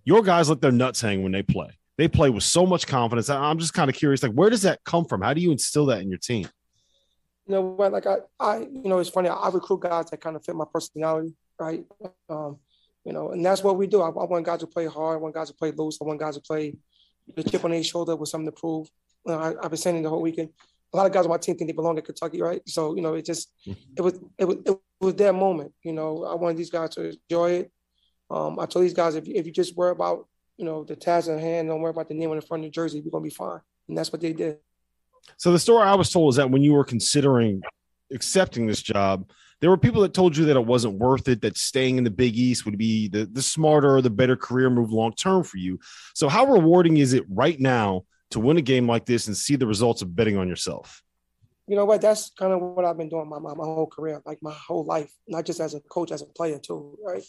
Your 0.02 0.24
guys 0.24 0.48
let 0.48 0.60
their 0.60 0.72
nuts 0.72 1.00
hang 1.00 1.22
when 1.22 1.30
they 1.30 1.44
play. 1.44 1.68
They 1.98 2.08
play 2.08 2.30
with 2.30 2.42
so 2.42 2.66
much 2.66 2.88
confidence. 2.88 3.30
I- 3.30 3.38
I'm 3.38 3.60
just 3.60 3.74
kind 3.74 3.88
of 3.88 3.94
curious, 3.94 4.24
like, 4.24 4.32
where 4.32 4.50
does 4.50 4.62
that 4.62 4.82
come 4.82 5.04
from? 5.04 5.22
How 5.22 5.34
do 5.34 5.40
you 5.40 5.52
instill 5.52 5.86
that 5.86 6.02
in 6.02 6.08
your 6.08 6.18
team? 6.18 6.48
You 7.46 7.54
know 7.54 7.60
what? 7.60 7.92
Like 7.92 8.08
I, 8.08 8.16
I, 8.40 8.58
you 8.58 8.88
know, 8.88 8.98
it's 8.98 9.08
funny. 9.08 9.28
I 9.28 9.50
recruit 9.50 9.82
guys 9.82 10.06
that 10.10 10.20
kind 10.20 10.34
of 10.34 10.44
fit 10.44 10.56
my 10.56 10.64
personality, 10.74 11.32
right? 11.60 11.84
Um, 12.28 12.58
you 13.04 13.12
know, 13.12 13.30
and 13.30 13.46
that's 13.46 13.62
what 13.62 13.76
we 13.76 13.86
do. 13.86 14.02
I, 14.02 14.08
I 14.08 14.24
want 14.24 14.44
guys 14.44 14.58
to 14.60 14.66
play 14.66 14.86
hard. 14.86 15.18
I 15.18 15.20
want 15.20 15.34
guys 15.34 15.46
to 15.48 15.54
play 15.54 15.70
loose. 15.70 15.98
I 16.00 16.04
want 16.06 16.18
guys 16.18 16.34
to 16.34 16.40
play 16.40 16.74
the 17.34 17.42
chip 17.42 17.64
on 17.64 17.70
their 17.70 17.82
shoulder 17.82 18.16
with 18.16 18.28
something 18.28 18.46
to 18.46 18.52
prove. 18.52 18.88
You 19.26 19.32
know, 19.32 19.38
I, 19.38 19.54
I've 19.62 19.70
been 19.70 19.76
saying 19.76 19.96
it 19.96 20.02
the 20.02 20.10
whole 20.10 20.22
weekend. 20.22 20.50
A 20.92 20.96
lot 20.96 21.06
of 21.06 21.12
guys 21.12 21.24
on 21.24 21.30
my 21.30 21.38
team 21.38 21.56
think 21.56 21.68
they 21.68 21.74
belong 21.74 21.98
at 21.98 22.04
Kentucky, 22.04 22.40
right? 22.40 22.62
So 22.68 22.94
you 22.94 23.02
know, 23.02 23.14
it 23.14 23.24
just 23.24 23.50
it 23.66 24.00
was 24.00 24.18
it 24.38 24.44
was 24.44 24.56
it 24.64 24.78
was 25.00 25.14
their 25.14 25.32
moment. 25.32 25.72
You 25.82 25.92
know, 25.92 26.24
I 26.24 26.34
wanted 26.34 26.56
these 26.56 26.70
guys 26.70 26.90
to 26.90 27.10
enjoy 27.10 27.50
it. 27.52 27.72
Um, 28.30 28.58
I 28.58 28.66
told 28.66 28.84
these 28.84 28.94
guys 28.94 29.14
if 29.14 29.26
if 29.26 29.46
you 29.46 29.52
just 29.52 29.76
worry 29.76 29.90
about 29.90 30.28
you 30.56 30.64
know 30.64 30.84
the 30.84 30.96
task 30.96 31.28
at 31.28 31.40
hand, 31.40 31.68
don't 31.68 31.80
worry 31.80 31.90
about 31.90 32.08
the 32.08 32.14
name 32.14 32.30
on 32.30 32.36
the 32.36 32.42
front 32.42 32.64
of 32.64 32.68
the 32.68 32.70
jersey, 32.70 33.00
you're 33.00 33.10
gonna 33.10 33.24
be 33.24 33.30
fine. 33.30 33.60
And 33.88 33.98
that's 33.98 34.12
what 34.12 34.20
they 34.20 34.32
did. 34.32 34.58
So 35.36 35.52
the 35.52 35.58
story 35.58 35.84
I 35.84 35.94
was 35.94 36.10
told 36.10 36.32
is 36.32 36.36
that 36.36 36.50
when 36.50 36.62
you 36.62 36.72
were 36.72 36.84
considering 36.84 37.62
accepting 38.12 38.66
this 38.66 38.82
job, 38.82 39.28
there 39.64 39.70
were 39.70 39.78
people 39.78 40.02
that 40.02 40.12
told 40.12 40.36
you 40.36 40.44
that 40.44 40.58
it 40.58 40.66
wasn't 40.66 40.98
worth 40.98 41.26
it, 41.26 41.40
that 41.40 41.56
staying 41.56 41.96
in 41.96 42.04
the 42.04 42.10
Big 42.10 42.36
East 42.36 42.66
would 42.66 42.76
be 42.76 43.08
the, 43.08 43.24
the 43.24 43.40
smarter 43.40 43.96
or 43.96 44.02
the 44.02 44.10
better 44.10 44.36
career 44.36 44.68
move 44.68 44.92
long 44.92 45.14
term 45.14 45.42
for 45.42 45.56
you. 45.56 45.80
So 46.12 46.28
how 46.28 46.44
rewarding 46.44 46.98
is 46.98 47.14
it 47.14 47.24
right 47.30 47.58
now 47.58 48.04
to 48.32 48.40
win 48.40 48.58
a 48.58 48.60
game 48.60 48.86
like 48.86 49.06
this 49.06 49.26
and 49.26 49.34
see 49.34 49.56
the 49.56 49.66
results 49.66 50.02
of 50.02 50.14
betting 50.14 50.36
on 50.36 50.48
yourself? 50.48 51.02
you 51.66 51.76
know 51.76 51.86
what? 51.86 52.02
That's 52.02 52.30
kind 52.38 52.52
of 52.52 52.60
what 52.60 52.84
I've 52.84 52.98
been 52.98 53.08
doing 53.08 53.26
my, 53.26 53.38
my, 53.38 53.54
my 53.54 53.64
whole 53.64 53.86
career, 53.86 54.20
like 54.26 54.42
my 54.42 54.52
whole 54.52 54.84
life, 54.84 55.10
not 55.26 55.46
just 55.46 55.60
as 55.60 55.72
a 55.72 55.80
coach, 55.80 56.12
as 56.12 56.20
a 56.20 56.26
player 56.26 56.58
too, 56.58 56.98
right? 57.02 57.24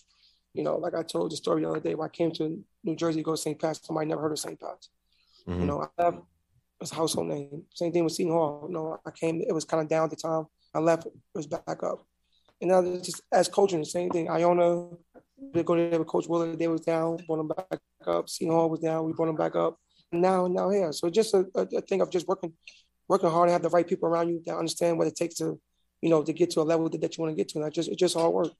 You 0.53 0.63
know, 0.63 0.75
like 0.75 0.93
I 0.93 1.03
told 1.03 1.31
the 1.31 1.37
story 1.37 1.61
the 1.61 1.69
other 1.69 1.79
day 1.79 1.95
when 1.95 2.05
I 2.05 2.09
came 2.09 2.31
to 2.33 2.61
New 2.83 2.95
Jersey 2.95 3.21
to 3.21 3.23
go 3.23 3.31
to 3.31 3.37
St. 3.37 3.59
Pat's, 3.59 3.79
somebody 3.81 4.07
never 4.07 4.21
heard 4.21 4.33
of 4.33 4.39
St. 4.39 4.59
Pat's. 4.59 4.89
Mhm. 5.47 5.61
You 5.61 5.65
know, 5.65 5.89
I 5.97 6.03
left, 6.03 6.17
it's 6.81 6.91
a 6.91 6.95
household 6.95 7.27
name. 7.27 7.63
Same 7.73 7.93
thing 7.93 8.03
with 8.03 8.13
Seton 8.13 8.33
Hall. 8.33 8.65
You 8.67 8.73
know, 8.73 8.99
I 9.05 9.11
came, 9.11 9.41
it 9.41 9.53
was 9.53 9.63
kind 9.63 9.81
of 9.81 9.87
down 9.87 10.03
at 10.03 10.09
the 10.09 10.17
time. 10.17 10.47
I 10.73 10.79
left, 10.79 11.05
it 11.05 11.13
was 11.33 11.47
back 11.47 11.81
up. 11.83 12.05
And 12.61 12.71
now 12.71 12.81
just 12.99 13.21
as 13.31 13.47
coaching, 13.47 13.79
the 13.79 13.85
same 13.85 14.09
thing. 14.09 14.29
Iona, 14.29 14.89
they 15.53 15.63
go 15.63 15.75
there 15.75 15.99
with 15.99 16.07
Coach 16.07 16.27
Willard, 16.27 16.57
they 16.57 16.67
was 16.67 16.81
down, 16.81 17.17
brought 17.27 17.37
them 17.37 17.47
back 17.47 17.79
up. 18.07 18.29
Seton 18.29 18.53
Hall 18.53 18.69
was 18.69 18.79
down, 18.79 19.05
we 19.05 19.13
brought 19.13 19.27
them 19.27 19.35
back 19.35 19.55
up. 19.55 19.77
now 20.11 20.47
now 20.47 20.69
here. 20.69 20.91
So 20.91 21.09
just 21.09 21.33
a, 21.33 21.45
a, 21.55 21.81
thing 21.81 22.01
of 22.01 22.09
just 22.09 22.27
working 22.27 22.53
working 23.07 23.29
hard 23.29 23.49
and 23.49 23.53
have 23.53 23.61
the 23.61 23.69
right 23.69 23.87
people 23.87 24.07
around 24.09 24.29
you 24.29 24.41
that 24.45 24.57
understand 24.57 24.97
what 24.97 25.07
it 25.07 25.15
takes 25.15 25.35
to, 25.35 25.59
you 26.01 26.09
know, 26.09 26.23
to 26.23 26.33
get 26.33 26.51
to 26.51 26.61
a 26.61 26.63
level 26.63 26.89
that, 26.89 27.01
that 27.01 27.17
you 27.17 27.23
want 27.23 27.35
to 27.35 27.37
get 27.37 27.49
to. 27.49 27.59
And 27.59 27.65
I 27.65 27.69
just 27.69 27.89
it's 27.89 27.99
just 27.99 28.15
hard 28.15 28.33
work. 28.33 28.51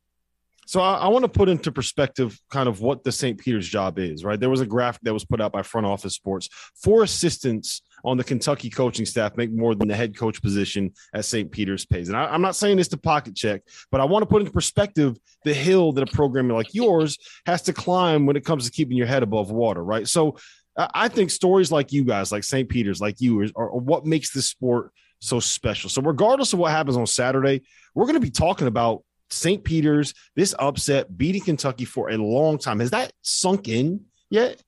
So 0.66 0.82
I, 0.82 0.96
I 0.96 1.08
want 1.08 1.24
to 1.24 1.30
put 1.30 1.48
into 1.48 1.72
perspective 1.72 2.40
kind 2.50 2.68
of 2.68 2.82
what 2.82 3.04
the 3.04 3.12
St. 3.12 3.38
Peter's 3.38 3.68
job 3.68 4.00
is, 4.00 4.24
right? 4.24 4.40
There 4.40 4.50
was 4.50 4.62
a 4.62 4.66
graphic 4.66 5.02
that 5.04 5.14
was 5.14 5.24
put 5.24 5.40
out 5.40 5.52
by 5.52 5.62
Front 5.62 5.88
Office 5.88 6.16
Sports. 6.16 6.50
Four 6.76 7.04
assistants 7.04 7.84
on 8.04 8.18
the 8.18 8.24
Kentucky 8.24 8.70
coaching 8.70 9.06
staff 9.06 9.38
make 9.38 9.52
more 9.52 9.76
than 9.76 9.88
the 9.88 9.96
head 9.96 10.18
coach 10.18 10.42
position 10.42 10.92
at 11.14 11.26
St. 11.26 11.52
Peter's 11.52 11.86
pays. 11.86 12.10
And 12.10 12.18
I, 12.18 12.26
I'm 12.26 12.42
not 12.42 12.56
saying 12.56 12.78
this 12.78 12.88
to 12.90 12.98
pocket 12.98 13.36
check, 13.36 13.62
but 13.92 14.02
I 14.02 14.06
want 14.06 14.24
to 14.24 14.28
put 14.28 14.42
into 14.42 14.52
perspective 14.52 15.18
the 15.44 15.54
hill 15.54 15.92
that 15.94 16.10
a 16.10 16.12
program 16.12 16.50
like 16.50 16.74
yours 16.74 17.18
has 17.46 17.62
to 17.64 17.74
climb 17.74 18.26
when 18.26 18.36
it 18.36 18.46
comes 18.46 18.66
to 18.66 18.72
keeping 18.72 18.98
your 18.98 19.08
head 19.08 19.24
above 19.24 19.52
water, 19.52 19.84
right? 19.84 20.08
So 20.08 20.38
I 20.78 20.90
I 20.94 21.08
think 21.08 21.30
stories 21.30 21.72
like 21.72 21.94
you 21.94 22.04
guys, 22.04 22.32
like 22.32 22.44
St. 22.44 22.68
Peter's, 22.68 23.00
like 23.00 23.22
you, 23.22 23.42
are, 23.56 23.72
are 23.72 23.78
what 23.78 24.06
makes 24.06 24.32
this 24.32 24.50
sport 24.50 24.92
so 25.20 25.40
special. 25.40 25.90
So 25.90 26.02
regardless 26.02 26.54
of 26.54 26.60
what 26.60 26.72
happens 26.72 26.98
on 26.98 27.08
Saturday, 27.08 27.62
we're 27.94 28.06
going 28.06 28.16
to 28.16 28.20
be 28.20 28.32
talking 28.32 28.68
about 28.68 29.04
St. 29.30 29.64
Peter's, 29.64 30.14
this 30.36 30.54
upset, 30.60 31.18
beating 31.18 31.44
Kentucky 31.44 31.86
for 31.86 32.10
a 32.10 32.18
long 32.18 32.58
time. 32.58 32.80
Has 32.80 32.92
that 32.92 33.12
sunk 33.22 33.68
in 33.68 34.06
yet? 34.30 34.62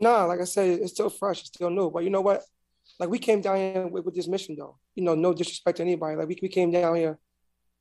No, 0.00 0.26
like 0.26 0.40
I 0.40 0.44
said, 0.44 0.80
it's 0.80 0.92
still 0.92 1.10
fresh, 1.10 1.40
it's 1.40 1.48
still 1.48 1.70
new. 1.70 1.90
But 1.90 2.04
you 2.04 2.10
know 2.10 2.20
what? 2.20 2.42
Like 2.98 3.08
we 3.08 3.18
came 3.18 3.40
down 3.40 3.56
here 3.56 3.86
with, 3.86 4.04
with 4.04 4.14
this 4.14 4.28
mission, 4.28 4.56
though. 4.58 4.78
You 4.94 5.04
know, 5.04 5.14
no 5.14 5.32
disrespect 5.32 5.78
to 5.78 5.82
anybody. 5.82 6.16
Like 6.16 6.28
we, 6.28 6.38
we 6.40 6.48
came 6.48 6.70
down 6.70 6.96
here, 6.96 7.18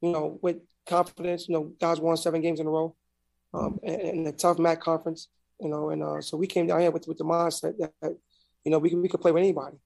you 0.02 0.12
know, 0.12 0.40
with 0.42 0.58
confidence. 0.86 1.48
You 1.48 1.54
know, 1.54 1.74
guys 1.80 2.00
won 2.00 2.18
seven 2.18 2.42
games 2.42 2.60
in 2.60 2.68
a 2.68 2.70
row, 2.70 2.96
um, 3.54 3.80
and 3.84 4.28
a 4.28 4.32
tough 4.32 4.58
MAAC 4.58 4.80
conference. 4.80 5.30
You 5.60 5.70
know, 5.70 5.90
and 5.90 6.04
uh, 6.04 6.22
so 6.22 6.38
we 6.38 6.48
came 6.48 6.68
down 6.68 6.82
here 6.82 6.92
with 6.92 7.08
with 7.08 7.18
the 7.18 7.24
mindset 7.24 7.78
that, 7.80 7.92
that 8.02 8.18
you 8.64 8.72
know 8.72 8.80
we 8.80 8.90
could 8.90 9.00
we 9.00 9.08
could 9.08 9.22
play 9.22 9.32
with 9.32 9.44
anybody. 9.44 9.78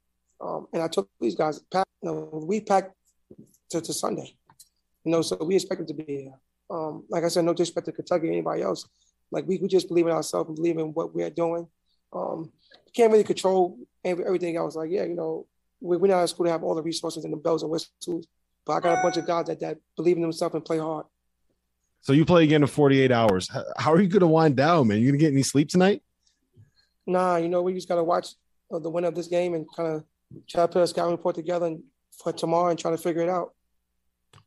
Um, 0.42 0.68
and 0.74 0.82
I 0.82 0.88
took 0.88 1.10
these 1.20 1.36
guys. 1.36 1.60
Pack, 1.72 1.86
you 2.02 2.10
know, 2.10 2.44
we 2.48 2.62
packed 2.62 2.94
to, 3.72 3.82
to 3.82 3.94
Sunday. 3.94 4.36
You 5.04 5.12
know, 5.12 5.22
so 5.22 5.38
we 5.42 5.56
expect 5.56 5.80
them 5.80 5.88
to 5.88 5.94
be 5.94 6.04
here. 6.04 6.34
Um, 6.70 7.04
like 7.10 7.24
I 7.24 7.30
said, 7.30 7.46
no 7.46 7.54
disrespect 7.54 7.86
to 7.86 7.92
Kentucky 7.92 8.28
or 8.28 8.32
anybody 8.32 8.62
else. 8.62 8.88
Like 9.32 9.48
we, 9.48 9.58
we 9.58 9.68
just 9.68 9.88
believe 9.88 10.08
in 10.08 10.12
ourselves 10.12 10.48
and 10.48 10.56
believe 10.56 10.78
in 10.78 10.94
what 10.94 11.14
we're 11.14 11.30
doing. 11.30 11.68
Um, 12.14 12.52
can't 12.94 13.12
really 13.12 13.24
control 13.24 13.78
every- 14.04 14.26
everything 14.26 14.58
else. 14.58 14.76
Like, 14.76 14.90
yeah, 14.92 15.04
you 15.04 15.16
know, 15.16 15.46
we, 15.80 15.98
we're 15.98 16.08
not 16.08 16.24
a 16.24 16.28
school 16.28 16.46
to 16.46 16.52
have 16.52 16.64
all 16.64 16.76
the 16.76 16.82
resources 16.82 17.24
and 17.24 17.34
the 17.34 17.38
bells 17.38 17.64
and 17.64 17.72
whistles, 17.72 18.28
but 18.66 18.74
I 18.74 18.80
got 18.80 19.00
a 19.00 19.02
bunch 19.02 19.18
of 19.18 19.26
guys 19.26 19.48
that, 19.48 19.60
that 19.62 19.78
believe 19.96 20.16
in 20.16 20.22
themselves 20.22 20.56
and 20.56 20.66
play 20.66 20.80
hard. 20.80 21.06
So 22.02 22.14
you 22.14 22.26
play 22.26 22.44
again 22.44 22.62
in 22.62 22.68
48 22.68 23.12
hours. 23.12 23.50
How 23.78 23.94
are 23.94 24.02
you 24.02 24.08
going 24.08 24.22
to 24.22 24.28
wind 24.28 24.56
down, 24.56 24.88
man? 24.88 25.00
You 25.00 25.08
going 25.08 25.20
to 25.20 25.26
get 25.26 25.34
any 25.34 25.44
sleep 25.44 25.70
tonight? 25.70 26.02
Nah, 27.06 27.38
you 27.38 27.50
know, 27.50 27.62
we 27.62 27.74
just 27.74 27.90
got 27.90 27.96
to 27.96 28.04
watch 28.04 28.30
uh, 28.74 28.80
the 28.80 28.90
winner 28.90 29.08
of 29.08 29.16
this 29.16 29.28
game 29.28 29.54
and 29.54 29.66
kind 29.76 29.96
of 29.96 30.04
try 30.48 30.64
to 30.64 30.68
put 30.68 30.82
a 30.82 30.88
scouting 30.88 31.12
report 31.12 31.36
together 31.36 31.66
and, 31.66 31.84
for 32.12 32.32
tomorrow 32.32 32.70
and 32.70 32.80
try 32.80 32.92
to 32.92 32.98
figure 32.98 33.22
it 33.22 33.30
out. 33.30 33.54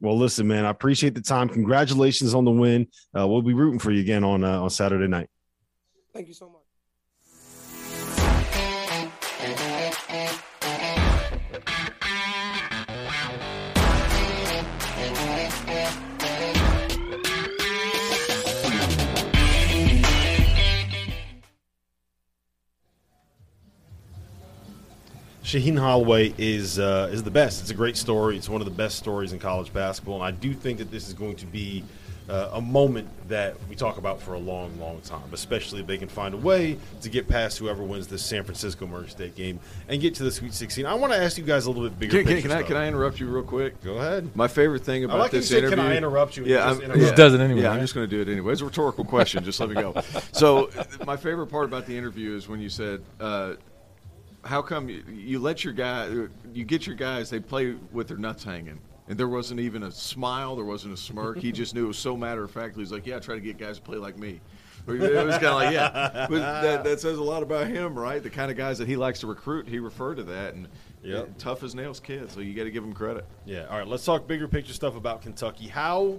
Well, 0.01 0.19
listen, 0.19 0.49
man, 0.49 0.65
I 0.65 0.71
appreciate 0.71 1.15
the 1.15 1.21
time. 1.21 1.49
Congratulations 1.49 2.35
on 2.35 2.45
the 2.45 2.51
win. 2.51 2.89
Uh, 3.17 3.27
we'll 3.29 3.43
be 3.43 3.55
rooting 3.55 3.79
for 3.79 3.93
you 3.93 4.01
again 4.01 4.25
on 4.25 4.43
uh, 4.43 4.61
on 4.61 4.71
Saturday 4.71 5.07
night. 5.07 5.29
Thank 6.13 6.29
you 6.29 6.35
so 6.35 6.49
much. 6.49 6.62
Shaheen 25.53 25.79
Holloway 25.79 26.33
is 26.39 26.79
uh, 26.79 27.11
is 27.13 27.23
the 27.23 27.31
best. 27.31 27.61
It's 27.61 27.71
a 27.71 27.75
great 27.75 27.99
story. 27.99 28.39
It's 28.39 28.49
one 28.49 28.63
of 28.63 28.65
the 28.65 28.71
best 28.73 28.97
stories 28.97 29.35
in 29.35 29.39
college 29.39 29.71
basketball, 29.71 30.15
and 30.15 30.25
I 30.25 30.31
do 30.31 30.55
think 30.55 30.79
that 30.79 30.91
this 30.91 31.09
is 31.09 31.13
going 31.13 31.37
to 31.37 31.47
be 31.47 31.85
uh, 32.27 32.53
a 32.55 32.61
moment 32.63 33.07
that 33.29 33.57
we 33.69 33.77
talk 33.77 33.99
about 33.99 34.19
for 34.19 34.33
a 34.33 34.39
long, 34.39 34.81
long 34.81 35.03
time. 35.03 35.29
Especially 35.31 35.83
if 35.83 35.87
they 35.87 35.99
can 35.99 36.09
find 36.09 36.33
a 36.33 36.39
way 36.39 36.79
to 37.03 37.11
get 37.11 37.29
past 37.29 37.59
whoever 37.59 37.83
wins 37.83 38.07
this 38.07 38.25
San 38.25 38.45
Francisco 38.45 38.87
Murray 38.87 39.09
State 39.09 39.35
game 39.35 39.61
and 39.89 40.01
get 40.01 40.15
to 40.15 40.23
the 40.23 40.31
Sweet 40.31 40.55
16. 40.55 40.87
I 40.87 40.95
want 40.95 41.13
to 41.13 41.19
ask 41.19 41.37
you 41.37 41.45
guys 41.45 41.67
a 41.67 41.71
little 41.71 41.87
bit 41.87 41.99
bigger. 41.99 42.23
Can, 42.23 42.33
can, 42.33 42.43
can 42.43 42.53
I 42.53 42.63
can 42.63 42.77
I 42.79 42.89
interrupt 42.89 43.21
you 43.21 43.27
real 43.27 43.43
quick? 43.43 43.83
Go 43.85 43.97
ahead. 43.97 44.35
My 44.35 44.49
favorite 44.49 44.85
thing 44.85 45.03
I 45.03 45.05
about 45.05 45.19
like 45.19 45.33
how 45.33 45.37
you 45.37 45.41
this 45.41 45.51
said, 45.51 45.59
interview. 45.59 45.77
"Can 45.77 45.87
I 45.93 45.97
interrupt 45.99 46.39
you?" 46.39 46.45
and 46.45 46.51
Yeah, 46.51 46.69
just 46.71 46.81
interrupt. 46.81 47.03
yeah. 47.03 47.15
Does 47.15 47.35
it 47.35 47.43
anyway. 47.43 47.61
Yeah, 47.61 47.73
I'm 47.73 47.81
just 47.81 47.95
going 47.95 48.09
to 48.09 48.11
do 48.11 48.23
it 48.23 48.33
anyway. 48.33 48.55
It's 48.55 48.63
a 48.63 48.65
rhetorical 48.65 49.05
question. 49.05 49.45
Just 49.45 49.61
let 49.61 49.69
me 49.69 49.75
go. 49.75 49.93
So, 50.33 50.71
my 51.07 51.17
favorite 51.19 51.49
part 51.49 51.67
about 51.67 51.85
the 51.85 51.97
interview 51.97 52.35
is 52.35 52.49
when 52.49 52.59
you 52.59 52.71
said, 52.71 53.03
uh, 53.21 53.55
"How 54.45 54.63
come 54.63 54.89
you, 54.89 55.03
you 55.11 55.39
let 55.39 55.65
your 55.65 55.73
guy, 55.73 56.09
you 56.53 56.65
get 56.65 56.87
your 56.87 56.97
guys, 56.97 57.31
they 57.31 57.41
play 57.41 57.75
with 57.93 58.09
their 58.09 58.17
nuts 58.19 58.45
hanging." 58.45 58.81
And 59.09 59.19
there 59.19 59.29
wasn't 59.29 59.61
even 59.61 59.83
a 59.83 59.91
smile, 59.91 60.55
there 60.57 60.65
wasn't 60.65 60.95
a 60.95 60.97
smirk. 60.97 61.39
He 61.39 61.51
just 61.53 61.75
knew 61.75 61.85
it 61.85 61.89
was 61.89 61.99
so 61.99 62.17
matter 62.17 62.45
of 62.45 62.51
fact. 62.51 62.77
He's 62.77 62.93
like, 62.93 63.07
"Yeah, 63.07 63.17
I 63.17 63.19
try 63.21 63.35
to 63.35 63.41
get 63.41 63.59
guys 63.59 63.77
to 63.77 63.83
play 63.83 63.99
like 63.99 64.19
me." 64.19 64.41
It 64.87 64.99
was 64.99 65.35
kind 65.35 65.45
of 65.45 65.55
like, 65.55 65.73
yeah, 65.73 66.27
but 66.29 66.39
that, 66.41 66.83
that 66.83 66.99
says 67.01 67.17
a 67.17 67.23
lot 67.23 67.45
about 67.45 67.69
him, 67.69 67.97
right? 67.97 68.21
The 68.21 68.31
kind 68.31 68.51
of 68.51 68.57
guys 68.57 68.79
that 68.79 68.89
he 68.89 68.97
likes 68.97 69.21
to 69.21 69.29
recruit, 69.29 69.69
he 69.69 69.79
referred 69.79 70.17
to 70.17 70.25
that, 70.25 70.55
and 70.55 70.67
Yep. 71.05 71.39
tough 71.39 71.63
as 71.63 71.75
nails 71.75 72.01
kid. 72.01 72.31
So 72.33 72.41
you 72.41 72.53
got 72.55 72.65
to 72.65 72.71
give 72.71 72.83
him 72.83 72.93
credit. 72.93 73.25
Yeah. 73.45 73.67
All 73.71 73.79
right. 73.79 73.87
Let's 73.87 74.05
talk 74.05 74.27
bigger 74.27 74.47
picture 74.49 74.73
stuff 74.73 74.97
about 74.97 75.23
Kentucky. 75.23 75.69
How 75.69 76.19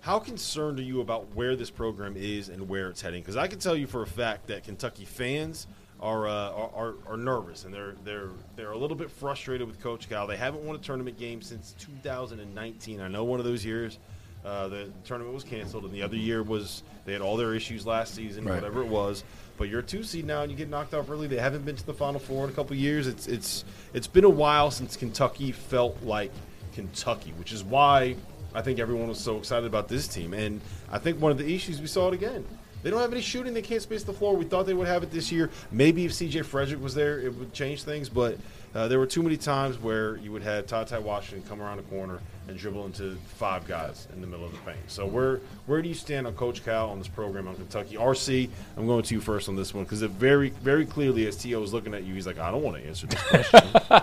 how 0.00 0.18
concerned 0.18 0.78
are 0.78 0.82
you 0.82 1.00
about 1.02 1.34
where 1.34 1.54
this 1.56 1.70
program 1.70 2.14
is 2.16 2.48
and 2.48 2.68
where 2.68 2.88
it's 2.88 3.02
heading? 3.02 3.20
Because 3.22 3.36
I 3.36 3.46
can 3.46 3.58
tell 3.58 3.76
you 3.76 3.86
for 3.86 4.02
a 4.02 4.06
fact 4.06 4.46
that 4.48 4.64
Kentucky 4.64 5.04
fans 5.04 5.66
are, 6.00 6.26
uh, 6.28 6.50
are 6.74 6.94
are 7.06 7.16
nervous 7.16 7.64
and 7.64 7.74
they're 7.74 7.94
they're 8.04 8.30
they're 8.56 8.72
a 8.72 8.78
little 8.78 8.96
bit 8.96 9.10
frustrated 9.10 9.66
with 9.66 9.80
Coach 9.80 10.08
Cal. 10.08 10.26
They 10.26 10.36
haven't 10.36 10.62
won 10.64 10.74
a 10.74 10.78
tournament 10.78 11.18
game 11.18 11.42
since 11.42 11.74
2019. 11.78 13.00
I 13.00 13.08
know 13.08 13.24
one 13.24 13.38
of 13.40 13.46
those 13.46 13.64
years. 13.64 13.98
Uh, 14.42 14.68
the 14.68 14.90
tournament 15.04 15.34
was 15.34 15.44
canceled, 15.44 15.84
and 15.84 15.92
the 15.92 16.00
other 16.02 16.16
year 16.16 16.42
was 16.42 16.82
they 17.04 17.12
had 17.12 17.20
all 17.20 17.36
their 17.36 17.52
issues 17.54 17.86
last 17.86 18.14
season, 18.14 18.44
Right. 18.46 18.54
whatever 18.54 18.80
it 18.80 18.88
was. 18.88 19.22
But 19.58 19.68
you're 19.68 19.80
a 19.80 19.82
two 19.82 20.02
seed 20.02 20.24
now, 20.24 20.40
and 20.40 20.50
you 20.50 20.56
get 20.56 20.70
knocked 20.70 20.94
off 20.94 21.10
early. 21.10 21.26
They 21.26 21.36
haven't 21.36 21.66
been 21.66 21.76
to 21.76 21.84
the 21.84 21.92
Final 21.92 22.18
Four 22.18 22.44
in 22.44 22.50
a 22.50 22.54
couple 22.54 22.74
years. 22.74 23.06
It's 23.06 23.26
it's 23.26 23.64
it's 23.92 24.06
been 24.06 24.24
a 24.24 24.30
while 24.30 24.70
since 24.70 24.96
Kentucky 24.96 25.52
felt 25.52 26.02
like 26.02 26.32
Kentucky, 26.72 27.34
which 27.36 27.52
is 27.52 27.62
why 27.62 28.16
I 28.54 28.62
think 28.62 28.78
everyone 28.78 29.08
was 29.08 29.18
so 29.20 29.36
excited 29.36 29.66
about 29.66 29.88
this 29.88 30.08
team. 30.08 30.32
And 30.32 30.62
I 30.90 30.98
think 30.98 31.20
one 31.20 31.30
of 31.32 31.36
the 31.38 31.54
issues 31.54 31.78
we 31.80 31.86
saw 31.86 32.08
it 32.08 32.14
again. 32.14 32.46
They 32.82 32.90
don't 32.90 33.00
have 33.00 33.12
any 33.12 33.20
shooting. 33.20 33.54
They 33.54 33.62
can't 33.62 33.82
space 33.82 34.04
the 34.04 34.12
floor. 34.12 34.36
We 34.36 34.44
thought 34.44 34.66
they 34.66 34.74
would 34.74 34.88
have 34.88 35.02
it 35.02 35.10
this 35.10 35.30
year. 35.30 35.50
Maybe 35.70 36.04
if 36.04 36.14
C.J. 36.14 36.42
Frederick 36.42 36.82
was 36.82 36.94
there, 36.94 37.20
it 37.20 37.34
would 37.34 37.52
change 37.52 37.82
things. 37.82 38.08
But 38.08 38.38
uh, 38.74 38.88
there 38.88 38.98
were 38.98 39.06
too 39.06 39.22
many 39.22 39.36
times 39.36 39.78
where 39.78 40.16
you 40.16 40.32
would 40.32 40.42
have 40.42 40.66
Ty 40.66 40.84
Ty 40.84 41.00
Washington 41.00 41.46
come 41.48 41.60
around 41.60 41.78
the 41.78 41.82
corner 41.84 42.20
and 42.48 42.56
dribble 42.58 42.86
into 42.86 43.16
five 43.36 43.66
guys 43.66 44.06
in 44.12 44.20
the 44.20 44.26
middle 44.26 44.46
of 44.46 44.52
the 44.52 44.58
paint. 44.58 44.78
So 44.88 45.06
where 45.06 45.40
where 45.66 45.82
do 45.82 45.88
you 45.88 45.94
stand 45.94 46.26
on 46.26 46.34
Coach 46.34 46.64
Cal 46.64 46.90
on 46.90 46.98
this 46.98 47.08
program 47.08 47.48
on 47.48 47.56
Kentucky? 47.56 47.96
RC, 47.96 48.48
I'm 48.76 48.86
going 48.86 49.02
to 49.02 49.14
you 49.14 49.20
first 49.20 49.48
on 49.48 49.56
this 49.56 49.74
one 49.74 49.84
because 49.84 50.02
it 50.02 50.10
very 50.12 50.50
very 50.50 50.86
clearly 50.86 51.26
as 51.26 51.36
T.O. 51.36 51.62
is 51.62 51.72
looking 51.72 51.94
at 51.94 52.04
you, 52.04 52.14
he's 52.14 52.26
like, 52.26 52.38
I 52.38 52.50
don't 52.50 52.62
want 52.62 52.76
to 52.76 52.86
answer 52.86 53.06
this 53.06 53.22
question. 53.48 54.02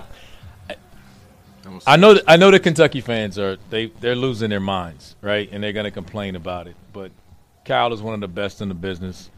I 1.86 1.98
know. 1.98 2.14
That, 2.16 2.24
I 2.28 2.38
know 2.38 2.52
the 2.52 2.60
Kentucky 2.60 3.02
fans 3.02 3.38
are 3.38 3.58
they 3.70 3.88
they're 3.88 4.16
losing 4.16 4.50
their 4.50 4.60
minds, 4.60 5.16
right? 5.22 5.50
And 5.52 5.64
they're 5.64 5.74
going 5.74 5.86
to 5.86 5.92
complain 5.92 6.36
about 6.36 6.68
it. 6.68 6.76
But 6.94 7.12
Cal 7.68 7.92
is 7.92 8.02
one 8.02 8.14
of 8.14 8.22
the 8.22 8.30
best 8.30 8.62
in 8.62 8.70
the 8.70 8.76
business, 8.76 9.30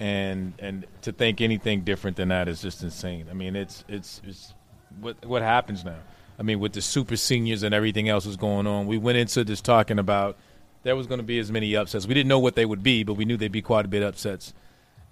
and 0.00 0.52
and 0.58 0.86
to 1.02 1.12
think 1.12 1.40
anything 1.40 1.82
different 1.82 2.16
than 2.16 2.28
that 2.28 2.48
is 2.48 2.60
just 2.60 2.82
insane. 2.82 3.28
I 3.30 3.34
mean, 3.34 3.54
it's 3.54 3.84
it's 3.88 4.20
it's 4.26 4.54
what 5.00 5.24
what 5.24 5.42
happens 5.42 5.84
now. 5.84 5.98
I 6.36 6.42
mean, 6.42 6.58
with 6.58 6.72
the 6.72 6.82
super 6.82 7.16
seniors 7.16 7.62
and 7.62 7.72
everything 7.72 8.08
else 8.08 8.26
was 8.26 8.36
going 8.36 8.66
on, 8.66 8.86
we 8.88 8.98
went 8.98 9.18
into 9.18 9.44
this 9.44 9.60
talking 9.60 10.00
about 10.00 10.36
there 10.82 10.96
was 10.96 11.06
going 11.06 11.20
to 11.20 11.24
be 11.24 11.38
as 11.38 11.52
many 11.52 11.76
upsets. 11.76 12.08
We 12.08 12.14
didn't 12.14 12.28
know 12.28 12.40
what 12.40 12.56
they 12.56 12.66
would 12.66 12.82
be, 12.82 13.04
but 13.04 13.14
we 13.14 13.24
knew 13.24 13.36
they'd 13.36 13.52
be 13.52 13.62
quite 13.62 13.84
a 13.84 13.88
bit 13.88 14.02
upsets. 14.02 14.52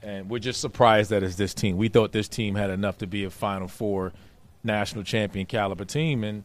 And 0.02 0.28
we're 0.28 0.38
just 0.40 0.60
surprised 0.60 1.10
that 1.10 1.22
it's 1.22 1.36
this 1.36 1.54
team. 1.54 1.76
We 1.76 1.88
thought 1.88 2.10
this 2.10 2.28
team 2.28 2.56
had 2.56 2.70
enough 2.70 2.98
to 2.98 3.06
be 3.06 3.24
a 3.24 3.30
Final 3.30 3.68
Four 3.68 4.12
national 4.64 5.04
champion 5.04 5.46
caliber 5.46 5.84
team, 5.84 6.24
and 6.24 6.42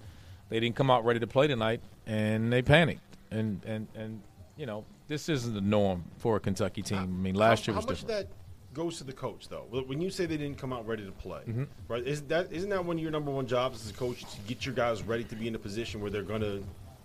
they 0.49 0.59
didn't 0.59 0.75
come 0.75 0.91
out 0.91 1.05
ready 1.05 1.19
to 1.19 1.27
play 1.27 1.47
tonight, 1.47 1.81
and 2.05 2.53
they 2.53 2.61
panicked. 2.61 3.01
And 3.31 3.63
and 3.65 3.87
and 3.95 4.21
you 4.57 4.67
know, 4.67 4.85
this 5.07 5.29
isn't 5.29 5.53
the 5.53 5.61
norm 5.61 6.03
for 6.17 6.37
a 6.37 6.39
Kentucky 6.39 6.81
team. 6.81 6.97
I 6.97 7.05
mean, 7.05 7.35
last 7.35 7.65
how, 7.65 7.71
year 7.71 7.75
was 7.77 7.85
how 7.85 7.89
much 7.91 7.99
different. 8.01 8.21
of 8.21 8.27
that 8.29 8.73
goes 8.73 8.97
to 8.97 9.03
the 9.03 9.13
coach 9.13 9.49
though? 9.49 9.65
When 9.85 10.01
you 10.01 10.09
say 10.09 10.25
they 10.25 10.37
didn't 10.37 10.57
come 10.57 10.73
out 10.73 10.87
ready 10.87 11.05
to 11.05 11.11
play, 11.11 11.41
Mm-hmm. 11.47 11.63
right? 11.87 12.05
Isn't 12.05 12.29
that 12.29 12.51
isn't 12.51 12.69
that 12.69 12.83
one 12.83 12.97
of 12.97 13.01
your 13.01 13.11
number 13.11 13.31
one 13.31 13.45
jobs 13.47 13.83
as 13.83 13.91
a 13.91 13.93
coach 13.93 14.21
to 14.21 14.37
get 14.47 14.65
your 14.65 14.75
guys 14.75 15.03
ready 15.03 15.23
to 15.25 15.35
be 15.35 15.47
in 15.47 15.55
a 15.55 15.59
position 15.59 16.01
where 16.01 16.09
they're 16.09 16.23
gonna 16.23 16.59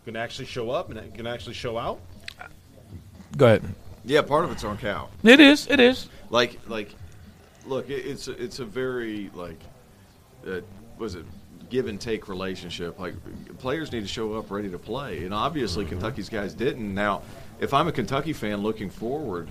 gonna 0.07 0.19
actually 0.19 0.47
show 0.47 0.71
up 0.71 0.91
and 0.91 1.15
can 1.15 1.27
actually 1.27 1.55
show 1.55 1.77
out? 1.79 2.01
Go 3.37 3.47
ahead. 3.47 3.63
Yeah, 4.05 4.23
part 4.23 4.45
of 4.45 4.53
it's 4.53 4.65
on 4.65 4.79
Cal. 4.79 5.11
It 5.23 5.39
is. 5.41 5.67
It 5.67 5.81
is. 5.81 6.09
Like, 6.31 6.59
like, 6.67 6.95
look, 7.67 7.91
it, 7.91 8.07
it's 8.07 8.29
a, 8.29 8.43
it's 8.43 8.59
a 8.59 8.65
very 8.65 9.31
like, 9.35 9.59
uh, 10.47 10.61
was 10.97 11.15
it 11.15 11.25
give 11.69 11.87
and 11.89 12.01
take 12.01 12.29
relationship? 12.29 12.99
Like, 12.99 13.15
players 13.59 13.93
need 13.93 14.01
to 14.01 14.09
show 14.09 14.33
up 14.35 14.51
ready 14.51 14.71
to 14.71 14.79
play, 14.79 15.25
and 15.25 15.35
obviously 15.35 15.85
Kentucky's 15.85 16.31
guys 16.31 16.55
didn't. 16.55 16.95
Now, 16.95 17.21
if 17.61 17.75
I'm 17.75 17.89
a 17.89 17.93
Kentucky 17.93 18.33
fan 18.33 18.63
looking 18.63 18.91
forward, 18.91 19.49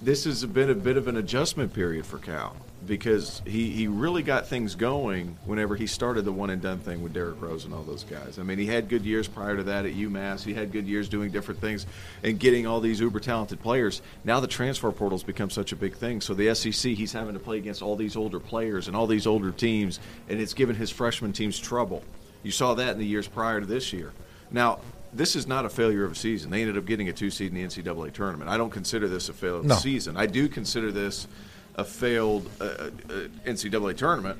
this 0.00 0.24
has 0.24 0.44
been 0.44 0.70
a 0.70 0.74
bit 0.74 0.96
of 0.96 1.08
an 1.08 1.16
adjustment 1.16 1.72
period 1.72 2.06
for 2.06 2.18
Cal. 2.18 2.56
because 2.86 3.42
he, 3.46 3.70
he 3.70 3.86
really 3.86 4.22
got 4.22 4.48
things 4.48 4.74
going 4.74 5.36
whenever 5.44 5.76
he 5.76 5.86
started 5.86 6.24
the 6.24 6.32
one 6.32 6.50
and 6.50 6.60
done 6.60 6.78
thing 6.78 7.02
with 7.02 7.12
Derrick 7.12 7.40
Rose 7.40 7.64
and 7.64 7.72
all 7.72 7.82
those 7.82 8.04
guys. 8.04 8.38
I 8.38 8.42
mean, 8.42 8.58
he 8.58 8.66
had 8.66 8.88
good 8.88 9.04
years 9.04 9.28
prior 9.28 9.56
to 9.56 9.62
that 9.64 9.86
at 9.86 9.92
UMass. 9.92 10.42
He 10.42 10.54
had 10.54 10.72
good 10.72 10.86
years 10.86 11.08
doing 11.08 11.30
different 11.30 11.60
things 11.60 11.86
and 12.22 12.38
getting 12.38 12.66
all 12.66 12.80
these 12.80 13.00
uber 13.00 13.20
talented 13.20 13.60
players. 13.60 14.02
Now 14.24 14.40
the 14.40 14.48
transfer 14.48 14.90
portal's 14.90 15.22
become 15.22 15.50
such 15.50 15.72
a 15.72 15.76
big 15.76 15.94
thing. 15.96 16.20
So 16.20 16.34
the 16.34 16.54
SEC, 16.54 16.92
he's 16.92 17.12
having 17.12 17.34
to 17.34 17.40
play 17.40 17.58
against 17.58 17.82
all 17.82 17.96
these 17.96 18.16
older 18.16 18.40
players 18.40 18.88
and 18.88 18.96
all 18.96 19.06
these 19.06 19.26
older 19.26 19.52
teams, 19.52 20.00
and 20.28 20.40
it's 20.40 20.54
given 20.54 20.74
his 20.74 20.90
freshman 20.90 21.32
teams 21.32 21.58
trouble. 21.58 22.02
You 22.42 22.50
saw 22.50 22.74
that 22.74 22.92
in 22.92 22.98
the 22.98 23.06
years 23.06 23.28
prior 23.28 23.60
to 23.60 23.66
this 23.66 23.92
year. 23.92 24.12
Now, 24.50 24.80
this 25.12 25.36
is 25.36 25.46
not 25.46 25.64
a 25.64 25.68
failure 25.68 26.04
of 26.04 26.12
a 26.12 26.14
season. 26.14 26.50
They 26.50 26.60
ended 26.62 26.76
up 26.78 26.84
getting 26.86 27.08
a 27.08 27.12
two 27.12 27.30
seed 27.30 27.48
in 27.48 27.54
the 27.54 27.64
NCAA 27.64 28.12
tournament. 28.12 28.48
I 28.50 28.56
don't 28.56 28.70
consider 28.70 29.08
this 29.08 29.28
a 29.28 29.32
failed 29.32 29.66
No. 29.66 29.74
season. 29.76 30.16
I 30.16 30.26
do 30.26 30.48
consider 30.48 30.90
this 30.92 31.26
a 31.76 31.84
failed 31.84 32.48
uh, 32.60 32.64
uh, 32.64 32.90
NCAA 33.46 33.96
tournament, 33.96 34.38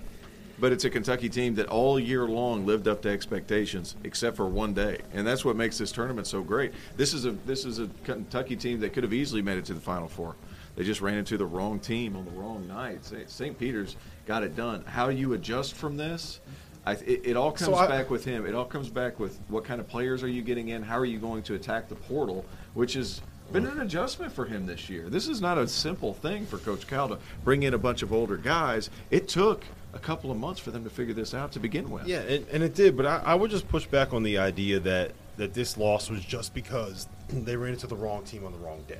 but 0.58 0.72
it's 0.72 0.84
a 0.84 0.90
Kentucky 0.90 1.28
team 1.28 1.54
that 1.56 1.66
all 1.66 1.98
year 1.98 2.26
long 2.26 2.66
lived 2.66 2.86
up 2.88 3.02
to 3.02 3.08
expectations, 3.08 3.96
except 4.04 4.36
for 4.36 4.46
one 4.46 4.74
day, 4.74 4.98
and 5.14 5.26
that's 5.26 5.44
what 5.44 5.56
makes 5.56 5.78
this 5.78 5.92
tournament 5.92 6.26
so 6.26 6.42
great. 6.42 6.72
This 6.96 7.14
is 7.14 7.24
a 7.24 7.32
this 7.46 7.64
is 7.64 7.78
a 7.78 7.88
Kentucky 8.04 8.56
team 8.56 8.80
that 8.80 8.92
could 8.92 9.02
have 9.02 9.12
easily 9.14 9.42
made 9.42 9.58
it 9.58 9.64
to 9.66 9.74
the 9.74 9.80
Final 9.80 10.08
Four. 10.08 10.36
They 10.76 10.84
just 10.84 11.02
ran 11.02 11.18
into 11.18 11.36
the 11.36 11.44
wrong 11.44 11.80
team 11.80 12.16
on 12.16 12.24
the 12.24 12.30
wrong 12.30 12.66
night. 12.66 13.04
St. 13.04 13.28
St. 13.28 13.58
Peter's 13.58 13.96
got 14.26 14.42
it 14.42 14.56
done. 14.56 14.84
How 14.86 15.08
you 15.10 15.34
adjust 15.34 15.74
from 15.74 15.96
this? 15.98 16.40
I, 16.84 16.92
it, 16.92 17.20
it 17.24 17.36
all 17.36 17.52
comes 17.52 17.66
So 17.66 17.74
I- 17.74 17.86
back 17.86 18.10
with 18.10 18.24
him. 18.24 18.44
It 18.46 18.54
all 18.54 18.64
comes 18.64 18.88
back 18.88 19.20
with 19.20 19.38
what 19.48 19.64
kind 19.64 19.80
of 19.80 19.88
players 19.88 20.22
are 20.22 20.28
you 20.28 20.42
getting 20.42 20.68
in? 20.68 20.82
How 20.82 20.98
are 20.98 21.04
you 21.04 21.18
going 21.18 21.42
to 21.44 21.54
attack 21.54 21.88
the 21.88 21.94
portal, 21.94 22.44
which 22.74 22.94
has 22.94 23.20
been 23.52 23.66
an 23.66 23.80
adjustment 23.80 24.32
for 24.32 24.46
him 24.46 24.64
this 24.64 24.88
year. 24.88 25.10
This 25.10 25.28
is 25.28 25.42
not 25.42 25.58
a 25.58 25.68
simple 25.68 26.14
thing 26.14 26.46
for 26.46 26.56
Coach 26.58 26.86
Cal 26.86 27.08
to 27.10 27.18
bring 27.44 27.64
in 27.64 27.74
a 27.74 27.78
bunch 27.78 28.02
of 28.02 28.10
older 28.12 28.38
guys. 28.38 28.88
It 29.10 29.28
took 29.28 29.62
a 29.92 29.98
couple 29.98 30.30
of 30.30 30.38
months 30.38 30.58
for 30.58 30.70
them 30.70 30.84
to 30.84 30.90
figure 30.90 31.12
this 31.12 31.34
out 31.34 31.52
to 31.52 31.60
begin 31.60 31.90
with. 31.90 32.06
Yeah, 32.06 32.20
and, 32.20 32.46
and 32.50 32.62
it 32.62 32.74
did, 32.74 32.96
but 32.96 33.04
I, 33.04 33.18
I 33.18 33.34
would 33.34 33.50
just 33.50 33.68
push 33.68 33.84
back 33.86 34.14
on 34.14 34.22
the 34.22 34.38
idea 34.38 34.80
that 34.80 35.12
that 35.36 35.52
this 35.54 35.76
loss 35.76 36.08
was 36.10 36.24
just 36.24 36.52
because 36.54 37.06
they 37.28 37.54
ran 37.56 37.74
into 37.74 37.86
the 37.86 37.96
wrong 37.96 38.24
team 38.24 38.44
on 38.44 38.52
the 38.52 38.58
wrong 38.58 38.82
day. 38.88 38.98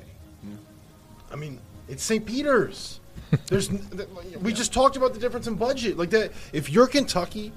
I 1.31 1.35
mean, 1.35 1.59
it's 1.87 2.03
St. 2.03 2.23
Peter's. 2.25 2.99
There's 3.47 3.69
n- 3.69 3.79
th- 3.95 4.07
we 4.41 4.53
just 4.61 4.71
talked 4.73 4.95
about 4.97 5.13
the 5.13 5.19
difference 5.19 5.47
in 5.47 5.55
budget. 5.55 5.97
Like 5.97 6.11
that, 6.11 6.31
if 6.51 6.69
you're 6.69 6.87
Kentucky, 6.87 7.51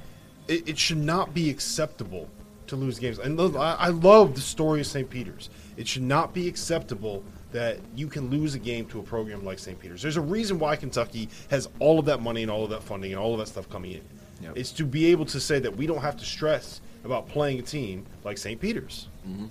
it, 0.48 0.68
it 0.68 0.78
should 0.78 0.98
not 0.98 1.34
be 1.34 1.50
acceptable 1.50 2.28
to 2.66 2.76
lose 2.76 2.98
games. 2.98 3.18
And 3.18 3.36
look, 3.36 3.56
I, 3.56 3.76
I 3.78 3.88
love 3.88 4.34
the 4.34 4.40
story 4.40 4.80
of 4.80 4.86
St. 4.86 5.08
Peter's. 5.08 5.50
It 5.76 5.86
should 5.86 6.02
not 6.02 6.34
be 6.34 6.48
acceptable 6.48 7.22
that 7.52 7.78
you 7.94 8.08
can 8.08 8.28
lose 8.28 8.54
a 8.54 8.58
game 8.58 8.86
to 8.86 8.98
a 8.98 9.02
program 9.02 9.44
like 9.44 9.58
St. 9.58 9.78
Peter's. 9.78 10.02
There's 10.02 10.16
a 10.16 10.20
reason 10.22 10.58
why 10.58 10.76
Kentucky 10.76 11.28
has 11.48 11.68
all 11.78 11.98
of 11.98 12.06
that 12.06 12.20
money 12.20 12.42
and 12.42 12.50
all 12.50 12.64
of 12.64 12.70
that 12.70 12.82
funding 12.82 13.12
and 13.12 13.20
all 13.20 13.32
of 13.32 13.38
that 13.38 13.48
stuff 13.48 13.68
coming 13.70 13.92
in. 13.92 14.02
Yep. 14.42 14.56
It's 14.56 14.72
to 14.72 14.84
be 14.84 15.06
able 15.06 15.24
to 15.26 15.40
say 15.40 15.58
that 15.60 15.74
we 15.74 15.86
don't 15.86 16.02
have 16.02 16.16
to 16.18 16.24
stress 16.24 16.80
about 17.04 17.28
playing 17.28 17.58
a 17.58 17.62
team 17.62 18.04
like 18.24 18.36
St. 18.36 18.60
Peter's. 18.60 19.08
Mm-hmm. 19.26 19.46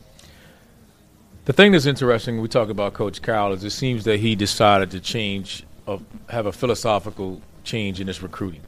The 1.46 1.54
thing 1.54 1.72
that's 1.72 1.86
interesting, 1.86 2.36
when 2.36 2.42
we 2.42 2.48
talk 2.48 2.70
about 2.70 2.94
Coach 2.94 3.22
Cal, 3.22 3.54
is 3.54 3.64
it 3.64 3.70
seems 3.70 4.04
that 4.06 4.20
he 4.20 4.36
decided 4.36 4.92
to 4.92 5.00
change, 5.00 5.64
of, 5.88 6.04
have 6.30 6.48
a 6.48 6.52
philosophical 6.52 7.42
change 7.64 8.02
in 8.02 8.08
his 8.08 8.22
recruiting, 8.22 8.62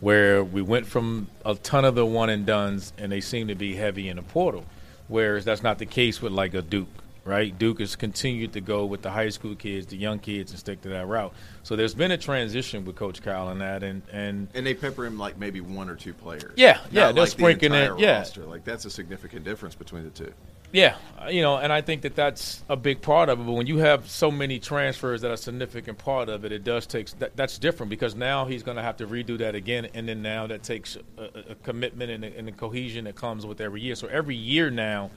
where 0.00 0.42
we 0.42 0.62
went 0.62 0.86
from 0.86 1.28
a 1.44 1.54
ton 1.54 1.84
of 1.84 1.94
the 1.94 2.06
one 2.06 2.30
and 2.30 2.46
duns, 2.46 2.92
and 2.98 3.12
they 3.12 3.20
seem 3.20 3.48
to 3.48 3.54
be 3.54 3.76
heavy 3.76 4.08
in 4.08 4.16
the 4.16 4.22
portal, 4.22 4.64
whereas 5.08 5.44
that's 5.44 5.62
not 5.62 5.78
the 5.78 5.86
case 5.86 6.22
with 6.22 6.32
like 6.32 6.54
a 6.54 6.62
Duke, 6.62 6.88
right? 7.24 7.56
Duke 7.58 7.80
has 7.80 7.96
continued 7.96 8.52
to 8.54 8.60
go 8.60 8.84
with 8.86 9.02
the 9.02 9.10
high 9.10 9.28
school 9.28 9.54
kids, 9.54 9.86
the 9.86 9.96
young 9.96 10.18
kids, 10.18 10.50
and 10.50 10.58
stick 10.60 10.80
to 10.82 10.88
that 10.90 11.06
route. 11.06 11.32
So 11.62 11.76
there's 11.76 11.94
been 11.94 12.10
a 12.10 12.18
transition 12.18 12.84
with 12.84 12.96
Coach 12.96 13.22
Cal 13.22 13.50
in 13.50 13.58
that, 13.58 13.82
and 13.82 14.02
and 14.12 14.48
And 14.54 14.66
they 14.66 14.74
pepper 14.74 15.04
him 15.06 15.18
like 15.18 15.38
maybe 15.38 15.60
one 15.60 15.88
or 15.88 15.96
two 15.96 16.14
players. 16.14 16.52
Yeah, 16.56 16.78
yeah, 16.90 17.12
they're 17.12 17.12
like 17.12 17.14
the 17.14 17.26
sprinkling 17.26 17.72
it, 17.74 17.98
yeah. 17.98 18.18
roster. 18.18 18.44
Like 18.44 18.64
that's 18.64 18.84
a 18.84 18.90
significant 18.90 19.44
difference 19.44 19.74
between 19.74 20.04
the 20.04 20.10
two. 20.10 20.32
Yeah, 20.72 20.94
uh, 21.20 21.28
you 21.28 21.42
know, 21.42 21.56
and 21.56 21.72
I 21.72 21.80
think 21.80 22.02
that 22.02 22.14
that's 22.14 22.62
a 22.68 22.76
big 22.76 23.02
part 23.02 23.28
of 23.28 23.40
it. 23.40 23.44
But 23.44 23.54
when 23.54 23.66
you 23.66 23.78
have 23.78 24.08
so 24.08 24.30
many 24.30 24.60
transfers 24.60 25.20
that 25.22 25.30
are 25.32 25.34
a 25.34 25.36
significant 25.36 25.98
part 25.98 26.28
of 26.28 26.44
it, 26.44 26.52
it 26.52 26.62
does 26.62 26.86
take 26.86 27.10
that, 27.18 27.34
that's 27.36 27.58
different 27.58 27.90
because 27.90 28.14
now 28.14 28.44
he's 28.44 28.62
going 28.62 28.76
to 28.76 28.82
have 28.82 28.96
to 28.98 29.06
redo 29.08 29.36
that 29.38 29.56
again, 29.56 29.88
and 29.94 30.08
then 30.08 30.22
now 30.22 30.46
that 30.46 30.62
takes 30.62 30.96
a, 31.18 31.22
a- 31.22 31.50
a 31.50 31.54
commitment 31.64 32.12
and 32.12 32.24
a, 32.24 32.38
and 32.38 32.48
a 32.48 32.52
cohesion 32.52 33.06
that 33.06 33.16
comes 33.16 33.44
with 33.44 33.60
every 33.60 33.80
year. 33.80 33.96
So 33.96 34.06
every 34.06 34.36
year 34.36 34.70
now, 34.70 35.10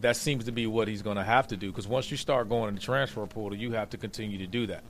that 0.00 0.16
seems 0.16 0.44
to 0.44 0.52
be 0.52 0.66
what 0.66 0.88
he's 0.88 1.02
going 1.02 1.16
to 1.16 1.24
have 1.24 1.48
to 1.48 1.56
do 1.56 1.68
because 1.70 1.88
once 1.88 2.10
you 2.10 2.16
start 2.16 2.48
going 2.48 2.68
in 2.68 2.74
the 2.74 2.80
transfer 2.80 3.26
portal, 3.26 3.58
you 3.58 3.72
have 3.72 3.90
to 3.90 3.96
continue 3.96 4.38
to 4.38 4.46
do 4.46 4.66
that. 4.68 4.84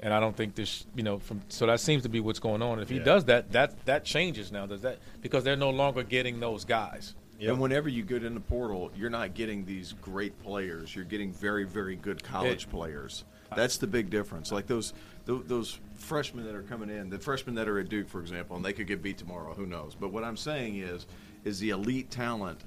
And 0.00 0.12
I 0.12 0.20
don't 0.20 0.36
think 0.36 0.54
this, 0.54 0.84
you 0.94 1.02
know, 1.02 1.18
from 1.18 1.40
so 1.48 1.66
that 1.66 1.80
seems 1.80 2.02
to 2.02 2.08
be 2.10 2.20
what's 2.20 2.40
going 2.40 2.60
on. 2.60 2.78
If 2.80 2.90
he 2.90 2.96
Yeah. 2.98 3.04
does 3.04 3.24
that, 3.26 3.52
that 3.52 3.84
that 3.86 4.04
changes 4.04 4.52
now. 4.52 4.66
Does 4.66 4.82
that 4.82 4.98
because 5.22 5.44
they're 5.44 5.56
no 5.56 5.70
longer 5.70 6.02
getting 6.02 6.40
those 6.40 6.64
guys. 6.64 7.14
And 7.40 7.58
whenever 7.60 7.88
you 7.90 8.02
get 8.04 8.24
in 8.24 8.32
the 8.32 8.40
portal, 8.40 8.90
you're 8.96 9.10
not 9.10 9.34
getting 9.34 9.64
these 9.66 9.92
great 10.00 10.38
players. 10.42 10.94
You're 10.94 11.04
getting 11.04 11.30
very, 11.32 11.64
very 11.64 11.96
good 11.96 12.22
college 12.22 12.64
It- 12.64 12.70
players. 12.70 13.24
That's 13.54 13.76
the 13.76 13.86
big 13.86 14.08
difference. 14.10 14.50
Like 14.50 14.66
those, 14.66 14.92
those 15.26 15.44
those 15.46 15.78
freshmen 15.94 16.44
that 16.46 16.54
are 16.54 16.62
coming 16.62 16.90
in, 16.90 17.08
the 17.10 17.18
freshmen 17.18 17.54
that 17.56 17.68
are 17.68 17.78
at 17.78 17.88
Duke, 17.88 18.08
for 18.08 18.20
example, 18.20 18.56
and 18.56 18.64
they 18.64 18.72
could 18.72 18.86
get 18.86 19.02
beat 19.02 19.18
tomorrow. 19.18 19.54
Who 19.54 19.66
knows? 19.66 19.94
But 19.98 20.10
what 20.12 20.24
I'm 20.24 20.36
saying 20.36 20.76
is, 20.76 21.06
is 21.44 21.58
the 21.60 21.70
elite 21.70 22.10
talent 22.10 22.60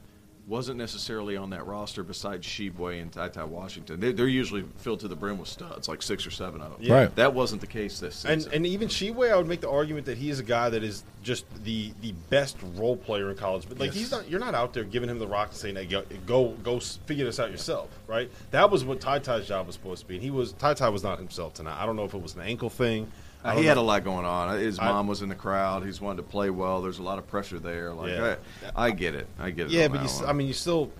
wasn't 0.47 0.77
necessarily 0.77 1.36
on 1.36 1.49
that 1.49 1.67
roster 1.67 2.03
besides 2.03 2.47
Tshiebwe 2.47 3.01
and 3.01 3.12
Ty 3.12 3.27
Ty 3.29 3.43
Washington. 3.43 3.99
They're, 3.99 4.13
they're 4.13 4.27
usually 4.29 4.63
filled 4.77 5.01
to 5.01 5.10
the 5.10 5.15
brim 5.15 5.38
with 5.38 5.49
studs, 5.49 5.89
like 5.89 6.01
six 6.01 6.25
or 6.25 6.31
seven 6.31 6.62
of 6.62 6.71
them. 6.71 6.79
Yeah. 6.81 6.93
Right. 6.93 7.15
That 7.17 7.33
wasn't 7.33 7.60
the 7.60 7.67
case 7.67 7.99
this 7.99 8.15
season. 8.15 8.31
And 8.31 8.53
and 8.53 8.65
even 8.65 8.88
Tshiebwe, 8.88 9.29
I 9.31 9.36
would 9.36 9.47
make 9.47 9.60
the 9.62 9.69
argument 9.69 10.05
that 10.05 10.17
he 10.17 10.29
is 10.29 10.39
a 10.39 10.43
guy 10.43 10.69
that 10.69 10.83
is 10.83 11.03
just 11.21 11.45
the 11.65 11.91
the 12.01 12.13
best 12.29 12.55
role 12.75 12.95
player 12.95 13.29
in 13.29 13.36
college. 13.36 13.65
But 13.67 13.77
like 13.79 13.88
Yes. 13.88 13.95
he's 13.95 14.12
not, 14.12 14.29
you're 14.29 14.39
not 14.39 14.55
out 14.55 14.73
there 14.73 14.86
giving 14.86 15.10
him 15.10 15.19
the 15.19 15.27
rock 15.27 15.49
and 15.49 15.57
saying, 15.57 15.75
hey, 15.75 15.86
go, 15.86 16.03
go 16.25 16.49
go 16.63 16.79
figure 16.79 17.25
this 17.25 17.39
out 17.41 17.51
yourself, 17.51 17.89
right? 18.07 18.31
That 18.51 18.71
was 18.71 18.86
what 18.86 19.01
Ty 19.01 19.19
Ty's 19.19 19.47
job 19.47 19.67
was 19.67 19.75
supposed 19.75 20.03
to 20.03 20.07
be. 20.07 20.15
And 20.15 20.23
he 20.23 20.31
was 20.31 20.53
Ty 20.53 20.75
Ty 20.75 20.89
was 20.89 21.03
not 21.03 21.17
himself 21.19 21.55
tonight. 21.55 21.77
I 21.81 21.86
don't 21.86 21.97
know 21.97 22.05
if 22.05 22.13
it 22.13 22.21
was 22.21 22.36
an 22.36 22.41
ankle 22.41 22.69
thing. 22.69 23.12
Uh, 23.43 23.56
he 23.56 23.65
had 23.65 23.78
a 23.78 23.82
lot 23.82 24.04
going 24.04 24.26
on. 24.26 24.58
His 24.60 24.78
I- 24.80 24.86
mom 24.86 25.08
was 25.08 25.21
in 25.21 25.30
the 25.30 25.36
crowd. 25.36 25.86
He's 25.86 26.02
wanted 26.02 26.17
to 26.17 26.23
play 26.23 26.50
well. 26.50 26.82
There's 26.82 27.00
a 27.00 27.04
lot 27.04 27.17
of 27.17 27.28
pressure 27.28 27.60
there. 27.60 27.93
Like, 27.93 28.12
Yeah. 28.12 28.36
I, 28.76 28.86
I 28.88 28.91
get 28.91 29.15
it. 29.15 29.28
I 29.39 29.52
get 29.52 29.67
it. 29.67 29.71
Yeah, 29.71 29.88
but 29.88 29.95
you, 29.95 30.00
that 30.00 30.04
s- 30.06 30.19
one. 30.21 30.30
I 30.30 30.34
mean, 30.34 30.47
you 30.47 30.54
still 30.54 30.91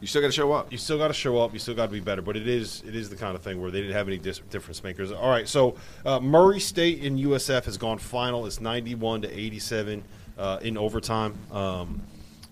you 0.00 0.06
still 0.08 0.20
got 0.20 0.26
to 0.28 0.32
show 0.32 0.52
up. 0.52 0.70
you 0.70 0.76
still 0.76 0.98
got 0.98 1.08
to 1.08 1.14
show 1.14 1.38
up. 1.38 1.52
You 1.54 1.58
still 1.58 1.74
got 1.74 1.86
to 1.86 1.92
be 1.92 2.00
better. 2.00 2.20
But 2.20 2.36
it 2.36 2.46
is 2.48 2.82
it 2.86 2.94
is 2.94 3.08
the 3.08 3.16
kind 3.16 3.34
of 3.34 3.42
thing 3.42 3.60
where 3.62 3.70
they 3.70 3.80
didn't 3.80 3.94
have 3.96 4.08
any 4.08 4.18
dis- 4.18 4.40
difference 4.50 4.82
makers. 4.82 5.12
All 5.12 5.30
right, 5.30 5.48
so 5.48 5.76
uh, 6.04 6.20
Murray 6.20 6.60
State 6.60 7.02
in 7.02 7.16
USF 7.16 7.64
has 7.64 7.78
gone 7.78 7.98
final. 7.98 8.44
It's 8.44 8.60
ninety 8.60 8.94
one 8.94 9.22
to 9.22 9.30
eighty 9.38 9.58
seven 9.60 10.02
uh, 10.36 10.58
in 10.62 10.76
overtime. 10.76 11.38
Um, 11.52 12.02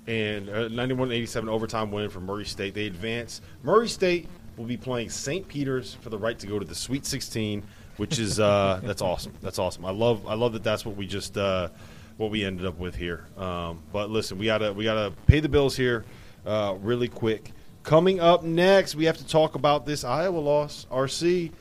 and 0.08 0.48
uh, 0.48 0.66
91 0.66 1.10
to 1.10 1.14
87 1.14 1.48
overtime 1.48 1.92
win 1.92 2.10
for 2.10 2.18
Murray 2.20 2.44
State. 2.44 2.74
They 2.74 2.86
advance. 2.86 3.40
Murray 3.62 3.86
State 3.88 4.28
will 4.56 4.64
be 4.64 4.76
playing 4.76 5.10
St. 5.10 5.46
Peter's 5.46 5.94
for 5.94 6.10
the 6.10 6.18
right 6.18 6.36
to 6.40 6.46
go 6.48 6.58
to 6.58 6.64
the 6.64 6.74
Sweet 6.74 7.06
16, 7.06 7.62
which 8.02 8.18
is 8.18 8.40
uh, 8.40 8.80
that's 8.82 9.00
awesome. 9.00 9.32
That's 9.42 9.60
awesome. 9.60 9.84
I 9.84 9.92
love 9.92 10.26
I 10.26 10.34
love 10.34 10.54
that 10.54 10.64
that's 10.64 10.84
what 10.84 10.96
we 10.96 11.06
just 11.06 11.38
uh, 11.38 11.68
what 12.16 12.32
we 12.32 12.44
ended 12.44 12.66
up 12.66 12.76
with 12.76 12.96
here. 12.96 13.28
Um, 13.36 13.80
but 13.92 14.10
listen, 14.10 14.38
we 14.38 14.46
gotta 14.46 14.72
we 14.72 14.82
gotta 14.82 15.12
pay 15.28 15.38
the 15.38 15.48
bills 15.48 15.76
here 15.76 16.04
uh, 16.44 16.74
really 16.80 17.06
quick. 17.06 17.52
Coming 17.84 18.18
up 18.18 18.42
next, 18.42 18.96
we 18.96 19.04
have 19.04 19.18
to 19.18 19.26
talk 19.26 19.54
about 19.54 19.86
this 19.86 20.02
Iowa 20.02 20.38
loss. 20.38 20.84
RC 20.90 21.52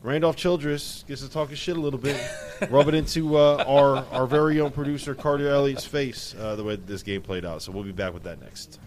Randolph 0.00 0.36
Childress 0.36 1.04
gets 1.06 1.20
to 1.20 1.30
talk 1.30 1.50
his 1.50 1.58
shit 1.58 1.76
a 1.76 1.80
little 1.80 2.00
bit, 2.00 2.18
rub 2.70 2.88
it 2.88 2.94
into 2.94 3.36
uh, 3.36 3.62
our 3.68 3.98
our 4.18 4.26
very 4.26 4.62
own 4.62 4.70
producer 4.70 5.14
Carter 5.14 5.50
Elliott's 5.50 5.84
face 5.84 6.34
uh, 6.40 6.56
the 6.56 6.64
way 6.64 6.76
this 6.76 7.02
game 7.02 7.20
played 7.20 7.44
out. 7.44 7.60
So 7.60 7.70
we'll 7.70 7.84
be 7.84 7.92
back 7.92 8.14
with 8.14 8.22
that 8.22 8.40
next. 8.40 8.80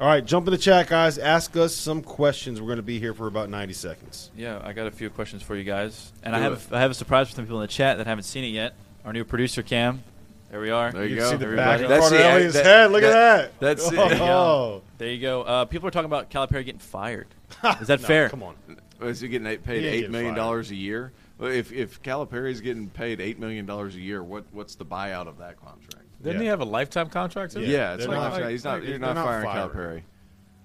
All 0.00 0.06
right, 0.06 0.24
jump 0.24 0.46
in 0.46 0.52
the 0.52 0.58
chat, 0.58 0.86
guys. 0.88 1.18
Ask 1.18 1.56
us 1.56 1.74
some 1.74 2.02
questions. 2.02 2.60
We're 2.60 2.68
going 2.68 2.76
to 2.76 2.82
be 2.84 3.00
here 3.00 3.14
for 3.14 3.26
about 3.26 3.50
90 3.50 3.74
seconds. 3.74 4.30
Yeah, 4.36 4.60
I 4.62 4.72
got 4.72 4.86
a 4.86 4.92
few 4.92 5.10
questions 5.10 5.42
for 5.42 5.56
you 5.56 5.64
guys, 5.64 6.12
and 6.22 6.32
Do 6.34 6.38
I 6.38 6.42
have 6.42 6.52
it. 6.52 6.60
a, 6.70 6.76
I 6.76 6.80
have 6.80 6.92
a 6.92 6.94
surprise 6.94 7.28
for 7.28 7.34
some 7.34 7.44
people 7.46 7.58
in 7.60 7.62
the 7.62 7.72
chat 7.72 7.98
that 7.98 8.06
haven't 8.06 8.22
seen 8.22 8.44
it 8.44 8.48
yet. 8.48 8.74
Our 9.04 9.12
new 9.12 9.24
producer 9.24 9.62
Cam, 9.64 10.04
there 10.52 10.60
we 10.60 10.70
are. 10.70 10.92
There 10.92 11.04
you 11.04 11.16
You 11.16 11.20
go. 11.20 11.30
see 11.30 11.36
the 11.36 11.44
everybody. 11.46 11.66
back 11.66 11.80
of 11.82 11.88
That's 11.88 12.00
Carter 12.10 12.16
the- 12.18 12.24
Elliott's 12.30 12.54
that- 12.54 12.64
head. 12.64 12.90
Look 12.92 13.00
that- 13.02 13.40
at 13.44 13.58
that. 13.60 13.76
that's 13.78 13.90
it. 13.92 13.98
Oh, 14.20 14.82
There 14.98 15.08
you 15.10 15.20
go. 15.20 15.42
Uh, 15.42 15.64
people 15.64 15.88
are 15.88 15.90
talking 15.90 16.06
about 16.06 16.30
Calipari 16.30 16.64
getting 16.64 16.78
fired. 16.78 17.26
Is 17.80 17.88
that 17.88 18.00
No, 18.00 18.06
fair? 18.06 18.28
Come 18.28 18.44
on. 18.44 18.54
Is 19.02 19.20
he 19.20 19.26
getting 19.28 19.46
paid 19.58 19.80
He 19.80 19.86
ain't 19.86 19.94
eight 19.94 19.96
getting 20.02 20.12
million 20.12 20.34
fired. 20.34 20.40
dollars 20.40 20.70
a 20.70 20.74
year? 20.76 21.12
Well, 21.38 21.50
if 21.50 21.72
if 21.72 22.02
Calipari's 22.02 22.60
getting 22.60 22.88
paid 22.88 23.20
eight 23.20 23.38
million 23.40 23.64
dollars 23.66 23.94
a 23.96 24.00
year, 24.00 24.22
what 24.22 24.44
what's 24.52 24.74
the 24.76 24.84
buyout 24.84 25.26
of 25.28 25.38
that 25.38 25.56
contract? 25.60 25.97
Didn't 26.22 26.36
Yeah. 26.36 26.42
he 26.42 26.48
have 26.48 26.60
a 26.60 26.64
lifetime 26.64 27.08
contract? 27.08 27.54
too? 27.54 27.60
Yeah, 27.62 27.94
it's 27.94 28.06
they're 28.06 28.16
like, 28.16 28.50
he's 28.50 28.64
not. 28.64 28.84
You're 28.84 28.98
not, 28.98 29.14
not 29.14 29.24
firing 29.24 29.46
Calipari. 29.46 30.02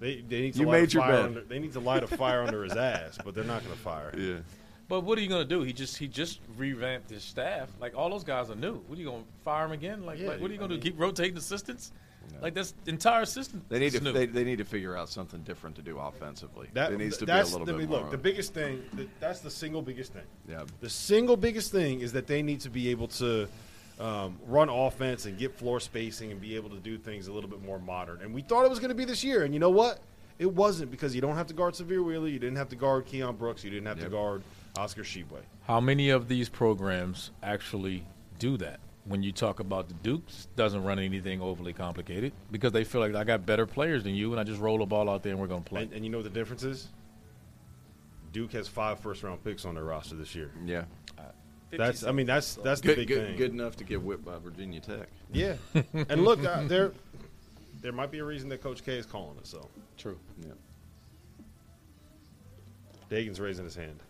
They, 0.00 0.20
they 0.20 0.40
need 0.42 0.54
to 0.54 0.60
You 0.60 0.66
light 0.66 0.80
made 0.80 0.88
a 0.88 0.92
your 0.92 1.02
fire 1.02 1.12
bet. 1.12 1.24
Under, 1.24 1.40
they 1.42 1.58
need 1.58 1.72
to 1.72 1.80
light 1.80 2.02
a 2.02 2.06
fire 2.06 2.42
under 2.42 2.64
his 2.64 2.74
ass, 2.76 3.18
but 3.24 3.34
they're 3.34 3.44
not 3.44 3.62
going 3.64 3.74
to 3.74 3.80
fire. 3.80 4.10
him. 4.10 4.20
Yeah. 4.20 4.40
But 4.86 5.00
what 5.00 5.16
are 5.16 5.22
you 5.22 5.28
gonna 5.28 5.46
do? 5.46 5.62
He 5.62 5.72
just 5.72 5.96
he 5.96 6.06
just 6.06 6.40
revamped 6.58 7.08
his 7.08 7.22
staff. 7.22 7.70
Like 7.80 7.96
all 7.96 8.10
those 8.10 8.24
guys 8.24 8.50
are 8.50 8.54
new. 8.54 8.74
What 8.86 8.98
are 8.98 9.00
you 9.00 9.08
gonna 9.08 9.22
fire 9.42 9.64
him 9.64 9.72
again? 9.72 10.04
Like, 10.04 10.18
Yeah, 10.18 10.28
like 10.28 10.40
what 10.40 10.50
are 10.50 10.52
you 10.52 10.60
gonna 10.60 10.74
do? 10.74 10.80
Keep 10.80 11.00
rotating 11.00 11.38
assistants? 11.38 11.92
Like 12.40 12.54
this 12.54 12.74
entire 12.86 13.24
system. 13.24 13.62
They 13.68 13.78
need 13.78 13.86
is 13.86 13.94
to 13.94 14.00
new. 14.04 14.12
they, 14.12 14.26
they 14.26 14.44
need 14.44 14.58
to 14.58 14.64
figure 14.64 14.96
out 14.96 15.08
something 15.08 15.40
different 15.42 15.76
to 15.76 15.82
do 15.82 15.98
offensively. 15.98 16.68
That, 16.72 16.92
it 16.92 16.98
needs 16.98 17.16
to 17.18 17.26
that's, 17.26 17.50
be 17.50 17.56
a 17.56 17.58
little 17.58 17.74
I 17.74 17.78
bit 17.78 17.80
mean, 17.80 17.90
more. 17.90 18.00
Look, 18.00 18.10
the 18.10 18.18
biggest 18.18 18.52
thing, 18.54 18.82
the, 18.94 19.06
that's 19.20 19.40
the 19.40 19.50
single 19.50 19.82
biggest 19.82 20.12
thing. 20.12 20.24
Yeah. 20.48 20.64
The 20.80 20.90
single 20.90 21.36
biggest 21.36 21.70
thing 21.70 22.00
is 22.00 22.12
that 22.12 22.26
they 22.26 22.42
need 22.42 22.60
to 22.60 22.70
be 22.70 22.88
able 22.90 23.08
to 23.08 23.46
um, 24.00 24.38
run 24.46 24.68
offense 24.68 25.26
and 25.26 25.38
get 25.38 25.56
floor 25.56 25.80
spacing 25.80 26.32
and 26.32 26.40
be 26.40 26.56
able 26.56 26.70
to 26.70 26.78
do 26.78 26.98
things 26.98 27.28
a 27.28 27.32
little 27.32 27.48
bit 27.48 27.62
more 27.62 27.78
modern. 27.78 28.20
And 28.22 28.34
we 28.34 28.42
thought 28.42 28.64
it 28.64 28.70
was 28.70 28.78
going 28.80 28.88
to 28.90 28.94
be 28.94 29.04
this 29.04 29.22
year. 29.22 29.44
And 29.44 29.54
you 29.54 29.60
know 29.60 29.70
what? 29.70 30.00
It 30.38 30.52
wasn't 30.52 30.90
because 30.90 31.14
you 31.14 31.20
don't 31.20 31.36
have 31.36 31.46
to 31.46 31.54
guard 31.54 31.74
Sahvir 31.74 32.04
Wheeler. 32.04 32.26
You 32.26 32.40
didn't 32.40 32.56
have 32.56 32.68
to 32.70 32.76
guard 32.76 33.06
Keion 33.06 33.38
Brooks. 33.38 33.62
You 33.62 33.70
didn't 33.70 33.86
have 33.86 34.00
to 34.00 34.08
guard 34.08 34.42
Oscar 34.76 35.02
Tshiebwe. 35.02 35.38
How 35.66 35.80
many 35.80 36.10
of 36.10 36.26
these 36.26 36.48
programs 36.48 37.30
actually 37.42 38.04
do 38.40 38.56
that? 38.56 38.80
When 39.04 39.22
you 39.22 39.32
talk 39.32 39.60
about 39.60 39.86
the 39.88 39.94
Dukes, 39.94 40.48
doesn't 40.56 40.82
run 40.82 40.98
anything 40.98 41.40
overly 41.40 41.74
complicated 41.74 42.32
because 42.50 42.72
they 42.72 42.84
feel 42.84 43.02
like 43.02 43.14
I 43.14 43.22
got 43.22 43.44
better 43.44 43.66
players 43.66 44.02
than 44.02 44.14
you, 44.14 44.32
and 44.32 44.40
I 44.40 44.44
just 44.44 44.60
roll 44.60 44.78
the 44.78 44.86
ball 44.86 45.10
out 45.10 45.22
there 45.22 45.32
and 45.32 45.40
we're 45.40 45.46
going 45.46 45.62
to 45.62 45.68
play. 45.68 45.82
And, 45.82 45.92
and 45.92 46.04
you 46.04 46.10
know 46.10 46.18
what 46.18 46.24
the 46.24 46.30
difference 46.30 46.64
is? 46.64 46.88
Duke 48.32 48.52
has 48.52 48.66
five 48.66 48.98
first 48.98 49.22
round 49.22 49.44
picks 49.44 49.64
on 49.64 49.74
their 49.74 49.84
roster 49.84 50.16
this 50.16 50.34
year. 50.34 50.50
yeah. 50.64 50.84
That's 51.78 52.04
I 52.04 52.12
mean 52.12 52.26
that's 52.26 52.54
that's 52.56 52.80
the 52.80 52.88
Good, 52.88 52.96
big 52.96 53.08
good, 53.08 53.26
thing. 53.28 53.36
good 53.36 53.52
enough 53.52 53.76
to 53.76 53.84
get 53.84 54.02
whipped 54.02 54.24
by 54.24 54.38
Virginia 54.38 54.80
Tech. 54.80 55.08
Yeah, 55.32 55.56
and 55.94 56.24
look, 56.24 56.44
uh, 56.44 56.64
there 56.64 56.92
there 57.82 57.92
might 57.92 58.10
be 58.10 58.18
a 58.20 58.24
reason 58.24 58.48
that 58.50 58.62
Coach 58.62 58.84
K 58.84 58.96
is 58.96 59.06
calling 59.06 59.36
it. 59.38 59.46
So 59.46 59.68
True. 59.96 60.18
Yeah. 60.40 60.52
Dagan's 63.10 63.38
raising 63.40 63.64
his 63.64 63.76
hand. 63.76 64.00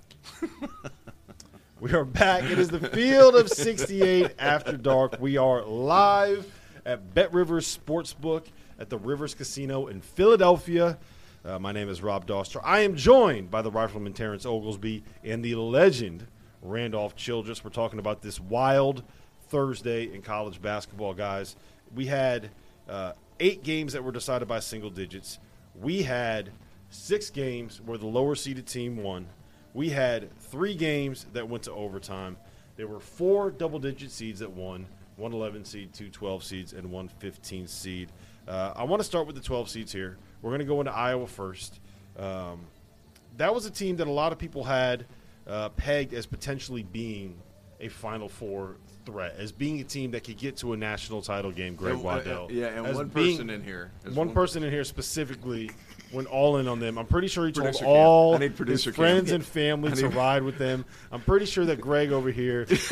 we 1.80 1.92
are 1.92 2.04
back. 2.04 2.44
It 2.44 2.58
is 2.58 2.68
the 2.68 2.80
field 2.80 3.34
of 3.34 3.48
68 3.50 4.32
after 4.38 4.76
dark. 4.76 5.16
We 5.20 5.36
are 5.36 5.62
live 5.64 6.46
at 6.86 7.12
Bet 7.14 7.32
Rivers 7.32 7.76
Sportsbook 7.76 8.44
at 8.78 8.88
the 8.90 8.98
Rivers 8.98 9.34
Casino 9.34 9.88
in 9.88 10.00
Philadelphia. 10.00 10.98
Uh, 11.44 11.58
my 11.58 11.72
name 11.72 11.88
is 11.90 12.02
Rob 12.02 12.26
Dauster. 12.26 12.60
I 12.64 12.80
am 12.80 12.96
joined 12.96 13.50
by 13.50 13.60
the 13.60 13.70
rifleman 13.70 14.14
Terrence 14.14 14.46
Oglesby 14.46 15.02
and 15.22 15.44
the 15.44 15.54
legend 15.56 16.26
Randolph 16.64 17.14
Childress. 17.14 17.62
We're 17.62 17.70
talking 17.70 17.98
about 17.98 18.22
this 18.22 18.40
wild 18.40 19.04
Thursday 19.48 20.12
in 20.12 20.22
college 20.22 20.60
basketball, 20.60 21.14
guys. 21.14 21.54
We 21.94 22.06
had 22.06 22.50
uh, 22.88 23.12
eight 23.38 23.62
games 23.62 23.92
that 23.92 24.02
were 24.02 24.12
decided 24.12 24.48
by 24.48 24.60
single 24.60 24.90
digits. 24.90 25.38
We 25.80 26.02
had 26.02 26.50
six 26.90 27.30
games 27.30 27.80
where 27.84 27.98
the 27.98 28.06
lower 28.06 28.34
seeded 28.34 28.66
team 28.66 28.96
won. 28.96 29.26
We 29.74 29.90
had 29.90 30.36
three 30.38 30.74
games 30.74 31.26
that 31.32 31.48
went 31.48 31.64
to 31.64 31.72
overtime. 31.72 32.36
There 32.76 32.88
were 32.88 33.00
four 33.00 33.50
double 33.50 33.78
digit 33.78 34.10
seeds 34.10 34.40
that 34.40 34.50
won 34.50 34.86
111 35.16 35.64
seed, 35.64 35.92
212 35.92 36.44
seeds, 36.44 36.72
and 36.72 36.90
one 36.90 37.08
15 37.08 37.66
seed. 37.66 38.10
Uh, 38.48 38.72
I 38.74 38.84
want 38.84 39.00
to 39.00 39.04
start 39.04 39.26
with 39.26 39.36
the 39.36 39.42
12 39.42 39.68
seeds 39.68 39.92
here. 39.92 40.16
We're 40.42 40.50
going 40.50 40.60
to 40.60 40.64
go 40.64 40.80
into 40.80 40.92
Iowa 40.92 41.26
first. 41.26 41.80
Um, 42.18 42.66
that 43.36 43.54
was 43.54 43.66
a 43.66 43.70
team 43.70 43.96
that 43.96 44.06
a 44.06 44.12
lot 44.12 44.32
of 44.32 44.38
people 44.38 44.64
had 44.64 45.06
uh, 45.46 45.68
pegged 45.70 46.14
as 46.14 46.26
potentially 46.26 46.82
being 46.82 47.36
a 47.80 47.88
Final 47.88 48.28
Four 48.28 48.76
threat, 49.04 49.34
as 49.38 49.52
being 49.52 49.80
a 49.80 49.84
team 49.84 50.12
that 50.12 50.24
could 50.24 50.38
get 50.38 50.56
to 50.58 50.72
a 50.72 50.76
national 50.76 51.20
title 51.22 51.50
game. 51.50 51.74
Greg 51.74 51.94
And, 51.94 52.00
uh, 52.02 52.04
Waddell, 52.04 52.52
yeah, 52.52 52.68
and 52.68 52.86
as 52.86 52.96
one 52.96 53.10
person 53.10 53.50
in 53.50 53.62
here. 53.62 53.90
is 54.04 54.14
one 54.14 54.32
person 54.32 54.62
in 54.64 54.70
here 54.70 54.84
specifically 54.84 55.70
went 56.12 56.28
all 56.28 56.56
in 56.58 56.68
on 56.68 56.78
them. 56.80 56.96
I'm 56.96 57.06
pretty 57.06 57.28
sure 57.28 57.44
he 57.46 57.52
told 57.52 57.64
Producer 57.66 57.84
all 57.84 58.38
his 58.38 58.84
Cam. 58.84 58.92
friends 58.94 59.32
and 59.32 59.44
family 59.44 59.92
to 59.92 60.08
ride 60.08 60.42
with 60.44 60.58
them. 60.58 60.84
I'm 61.10 61.20
pretty 61.20 61.46
sure 61.46 61.66
that 61.66 61.80
Greg 61.80 62.12
over 62.12 62.30
here, 62.30 62.64
he's 62.68 62.88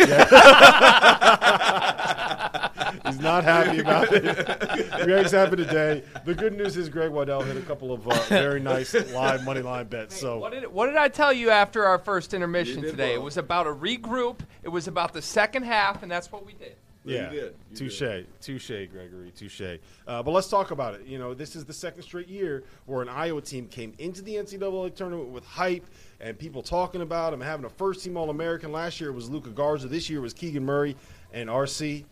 not 3.22 3.44
happy 3.44 3.78
about 3.78 4.08
it. 4.12 4.90
Greg's 5.04 5.30
happy 5.30 5.56
today. 5.56 6.02
The 6.24 6.34
good 6.34 6.54
news 6.54 6.76
is 6.76 6.88
Greg 6.88 7.10
Waddell 7.10 7.42
hit 7.42 7.56
a 7.56 7.60
couple 7.62 7.92
of 7.92 8.06
uh, 8.06 8.14
very 8.28 8.60
nice 8.60 8.94
live 9.12 9.44
money 9.44 9.62
line 9.62 9.86
bets. 9.86 10.18
So 10.18 10.38
What 10.38 10.52
did, 10.52 10.66
what 10.72 10.86
did 10.86 10.96
I 10.96 11.08
tell 11.08 11.32
you 11.32 11.50
after 11.50 11.84
our 11.84 11.98
first 11.98 12.34
intermission 12.34 12.82
today? 12.82 13.12
well. 13.12 13.22
It 13.22 13.24
was 13.24 13.36
about 13.36 13.66
a 13.66 13.72
regroup. 13.74 14.40
It 14.62 14.68
was 14.68 14.88
about 14.88 15.12
the 15.12 15.22
second 15.22 15.62
half, 15.64 16.02
and 16.02 16.10
that's 16.10 16.30
what 16.30 16.44
we 16.44 16.52
did. 16.54 16.76
Yeah, 17.04 17.30
did. 17.30 17.54
Touche, 17.74 18.24
touche, 18.40 18.68
Gregory, 18.68 19.32
touche. 19.32 19.60
Uh, 20.06 20.22
but 20.22 20.30
let's 20.30 20.48
talk 20.48 20.70
about 20.70 20.94
it. 20.94 21.04
You 21.04 21.18
know, 21.18 21.34
this 21.34 21.56
is 21.56 21.64
the 21.64 21.72
second 21.72 22.02
straight 22.04 22.28
year 22.28 22.62
where 22.86 23.02
an 23.02 23.08
Iowa 23.08 23.40
team 23.40 23.66
came 23.66 23.92
into 23.98 24.22
the 24.22 24.36
NCAA 24.36 24.94
tournament 24.94 25.30
with 25.30 25.44
hype 25.44 25.84
and 26.20 26.38
people 26.38 26.62
talking 26.62 27.02
about 27.02 27.32
them 27.32 27.40
having 27.40 27.64
a 27.66 27.68
first 27.70 28.04
team 28.04 28.16
All 28.16 28.30
American. 28.30 28.70
Last 28.70 29.00
year 29.00 29.10
it 29.10 29.14
was 29.14 29.28
Luka 29.28 29.50
Garza. 29.50 29.88
This 29.88 30.08
year 30.08 30.20
it 30.20 30.22
was 30.22 30.32
Keegan 30.32 30.64
Murray 30.64 30.94
and 31.32 31.48
RC. 31.48 32.04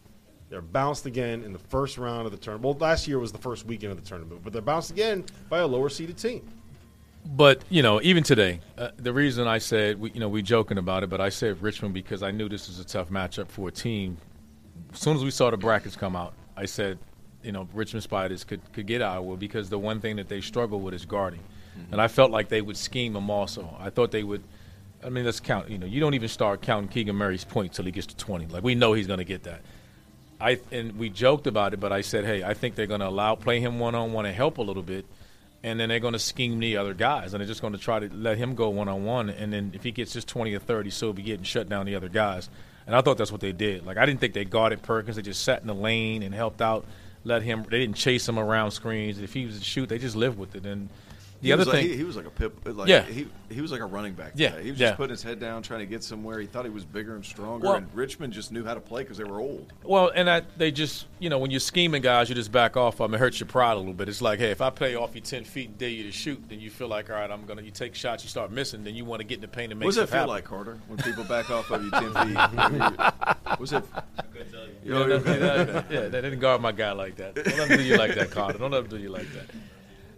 They're 0.50 0.60
bounced 0.60 1.06
again 1.06 1.44
in 1.44 1.52
the 1.52 1.60
first 1.60 1.96
round 1.96 2.26
of 2.26 2.32
the 2.32 2.38
tournament. 2.38 2.64
Well, 2.80 2.88
last 2.88 3.06
year 3.06 3.20
was 3.20 3.30
the 3.30 3.38
first 3.38 3.66
weekend 3.66 3.92
of 3.92 4.02
the 4.02 4.06
tournament, 4.06 4.40
but 4.42 4.52
they're 4.52 4.60
bounced 4.60 4.90
again 4.90 5.24
by 5.48 5.60
a 5.60 5.66
lower 5.66 5.88
seeded 5.88 6.18
team. 6.18 6.46
But 7.24 7.62
you 7.68 7.82
know, 7.82 8.00
even 8.02 8.24
today, 8.24 8.60
uh, 8.76 8.90
the 8.96 9.12
reason 9.12 9.46
I 9.46 9.58
said 9.58 10.00
we, 10.00 10.10
you 10.10 10.20
know 10.20 10.28
we 10.28 10.42
joking 10.42 10.78
about 10.78 11.04
it, 11.04 11.10
but 11.10 11.20
I 11.20 11.28
said 11.28 11.62
Richmond 11.62 11.94
because 11.94 12.22
I 12.22 12.32
knew 12.32 12.48
this 12.48 12.66
was 12.66 12.80
a 12.80 12.84
tough 12.84 13.10
matchup 13.10 13.48
for 13.48 13.68
a 13.68 13.70
team. 13.70 14.16
As 14.92 14.98
soon 14.98 15.16
as 15.16 15.22
we 15.22 15.30
saw 15.30 15.50
the 15.50 15.56
brackets 15.56 15.94
come 15.94 16.16
out, 16.16 16.34
I 16.56 16.64
said, 16.64 16.98
you 17.44 17.52
know, 17.52 17.68
Richmond 17.72 18.02
Spiders 18.02 18.42
could 18.42 18.60
could 18.72 18.86
get 18.86 19.02
Iowa 19.02 19.36
because 19.36 19.68
the 19.68 19.78
one 19.78 20.00
thing 20.00 20.16
that 20.16 20.28
they 20.28 20.40
struggle 20.40 20.80
with 20.80 20.94
is 20.94 21.04
guarding, 21.04 21.44
and 21.92 22.00
I 22.00 22.08
felt 22.08 22.32
like 22.32 22.48
they 22.48 22.62
would 22.62 22.76
scheme 22.76 23.12
them 23.12 23.30
also. 23.30 23.76
I 23.78 23.90
thought 23.90 24.10
they 24.10 24.24
would. 24.24 24.42
I 25.04 25.10
mean, 25.10 25.24
let's 25.24 25.40
count. 25.40 25.70
You 25.70 25.78
know, 25.78 25.86
you 25.86 26.00
don't 26.00 26.14
even 26.14 26.28
start 26.28 26.60
counting 26.62 26.88
Keegan 26.88 27.14
Murray's 27.14 27.44
points 27.44 27.76
till 27.76 27.84
he 27.84 27.92
gets 27.92 28.08
to 28.08 28.16
twenty. 28.16 28.46
Like 28.46 28.64
we 28.64 28.74
know 28.74 28.94
he's 28.94 29.06
going 29.06 29.18
to 29.18 29.24
get 29.24 29.44
that. 29.44 29.60
I 30.40 30.58
and 30.72 30.96
we 30.96 31.10
joked 31.10 31.46
about 31.46 31.74
it, 31.74 31.80
but 31.80 31.92
I 31.92 32.00
said, 32.00 32.24
hey, 32.24 32.42
I 32.42 32.54
think 32.54 32.74
they're 32.74 32.86
going 32.86 33.00
to 33.00 33.08
allow 33.08 33.34
play 33.34 33.60
him 33.60 33.78
one 33.78 33.94
on 33.94 34.12
one 34.12 34.26
and 34.26 34.34
help 34.34 34.58
a 34.58 34.62
little 34.62 34.82
bit, 34.82 35.04
and 35.62 35.78
then 35.78 35.88
they're 35.88 36.00
going 36.00 36.14
to 36.14 36.18
scheme 36.18 36.58
the 36.58 36.76
other 36.76 36.94
guys, 36.94 37.34
and 37.34 37.40
they're 37.40 37.48
just 37.48 37.60
going 37.60 37.74
to 37.74 37.78
try 37.78 37.98
to 37.98 38.08
let 38.14 38.38
him 38.38 38.54
go 38.54 38.68
one 38.70 38.88
on 38.88 39.04
one, 39.04 39.30
and 39.30 39.52
then 39.52 39.72
if 39.74 39.82
he 39.82 39.90
gets 39.90 40.12
just 40.12 40.28
twenty 40.28 40.54
or 40.54 40.58
thirty, 40.58 40.90
so 40.90 41.06
he'll 41.06 41.12
be 41.12 41.22
getting 41.22 41.44
shut 41.44 41.68
down 41.68 41.86
the 41.86 41.94
other 41.94 42.08
guys. 42.08 42.48
And 42.86 42.96
I 42.96 43.02
thought 43.02 43.18
that's 43.18 43.30
what 43.30 43.40
they 43.40 43.52
did. 43.52 43.84
Like 43.84 43.98
I 43.98 44.06
didn't 44.06 44.20
think 44.20 44.34
they 44.34 44.44
guarded 44.44 44.82
Perkins; 44.82 45.16
they 45.16 45.22
just 45.22 45.42
sat 45.42 45.60
in 45.60 45.66
the 45.66 45.74
lane 45.74 46.22
and 46.22 46.34
helped 46.34 46.62
out, 46.62 46.86
let 47.24 47.42
him. 47.42 47.64
They 47.70 47.78
didn't 47.78 47.96
chase 47.96 48.28
him 48.28 48.38
around 48.38 48.70
screens. 48.70 49.20
If 49.20 49.34
he 49.34 49.46
was 49.46 49.58
to 49.58 49.64
shoot, 49.64 49.88
they 49.88 49.98
just 49.98 50.16
lived 50.16 50.38
with 50.38 50.54
it. 50.54 50.64
And 50.64 50.88
the 51.40 51.46
he 51.48 51.52
other 51.52 51.60
was 51.60 51.68
like, 51.68 51.76
thing, 51.82 51.88
he, 51.90 51.96
he 51.96 52.04
was 52.04 52.16
like 52.16 52.26
a 52.26 52.30
pip. 52.30 52.54
Like, 52.64 52.88
Yeah. 52.88 53.02
he 53.04 53.26
he 53.50 53.60
was 53.60 53.72
like 53.72 53.80
a 53.80 53.84
running 53.86 54.12
back. 54.12 54.32
Yeah, 54.36 54.50
today. 54.50 54.64
he 54.64 54.70
was 54.70 54.80
yeah. 54.80 54.88
just 54.88 54.96
putting 54.98 55.10
his 55.10 55.22
head 55.22 55.40
down, 55.40 55.62
trying 55.62 55.80
to 55.80 55.86
get 55.86 56.04
somewhere. 56.04 56.38
He 56.38 56.46
thought 56.46 56.64
he 56.64 56.70
was 56.70 56.84
bigger 56.84 57.14
and 57.16 57.24
stronger, 57.24 57.66
Well- 57.66 57.76
and 57.76 57.88
Richmond 57.94 58.32
just 58.32 58.52
knew 58.52 58.64
how 58.64 58.74
to 58.74 58.80
play 58.80 59.02
because 59.02 59.16
they 59.18 59.24
were 59.24 59.40
old. 59.40 59.72
Well, 59.82 60.12
and 60.14 60.28
I, 60.30 60.42
they 60.56 60.70
just, 60.70 61.06
you 61.18 61.30
know, 61.30 61.38
when 61.38 61.50
you're 61.50 61.58
scheming 61.60 62.02
guys, 62.02 62.28
you 62.28 62.34
just 62.34 62.52
back 62.52 62.76
off. 62.76 62.98
them. 62.98 63.12
it 63.14 63.18
hurts 63.18 63.40
your 63.40 63.46
pride 63.48 63.72
a 63.72 63.78
little 63.78 63.92
bit. 63.94 64.08
It's 64.08 64.22
like, 64.22 64.38
hey, 64.38 64.50
if 64.50 64.60
I 64.60 64.70
play 64.70 64.94
off 64.94 65.14
you 65.14 65.20
10 65.20 65.44
feet 65.44 65.68
and 65.70 65.78
dare 65.78 65.88
you 65.88 66.04
to 66.04 66.12
shoot, 66.12 66.40
then 66.48 66.60
you 66.60 66.70
feel 66.70 66.88
like, 66.88 67.10
all 67.10 67.16
right, 67.16 67.30
I'm 67.30 67.44
going 67.46 67.58
to, 67.58 67.64
you 67.64 67.70
take 67.72 67.94
shots, 67.94 68.22
you 68.22 68.28
start 68.30 68.50
missing, 68.52 68.84
then 68.84 68.94
you 68.94 69.04
want 69.04 69.20
to 69.20 69.24
get 69.26 69.36
in 69.36 69.40
the 69.40 69.48
paint 69.48 69.72
and 69.72 69.80
make 69.80 69.86
What 69.86 69.90
does 69.94 69.96
that 69.96 70.08
stuff 70.08 70.10
feel 70.10 70.18
happen. 70.20 70.34
like, 70.34 70.44
Carter, 70.44 70.78
when 70.88 70.98
people 70.98 71.24
back 71.24 71.50
off 71.50 71.70
of 71.70 71.82
you 71.82 71.90
ten 71.90 72.12
feet? 73.50 73.58
Was 73.58 73.72
it? 73.72 73.84
You 74.84 74.92
Yeah, 74.98 75.06
know, 75.06 75.18
that- 75.18 75.24
that- 75.72 75.90
yeah, 75.90 76.00
they 76.08 76.20
didn't 76.20 76.38
guard 76.40 76.60
my 76.62 76.72
guy 76.72 76.92
like 76.92 77.16
that. 77.16 77.34
Don't 77.34 77.46
let 77.58 77.68
them 77.68 77.78
do 77.78 77.84
you 77.84 77.96
like 77.96 78.14
that, 78.14 78.30
Carter. 78.30 78.58
Don't 78.58 78.70
let 78.70 78.88
them 78.88 78.98
do 78.98 79.02
you 79.02 79.10
like 79.10 79.26
that. 79.34 79.46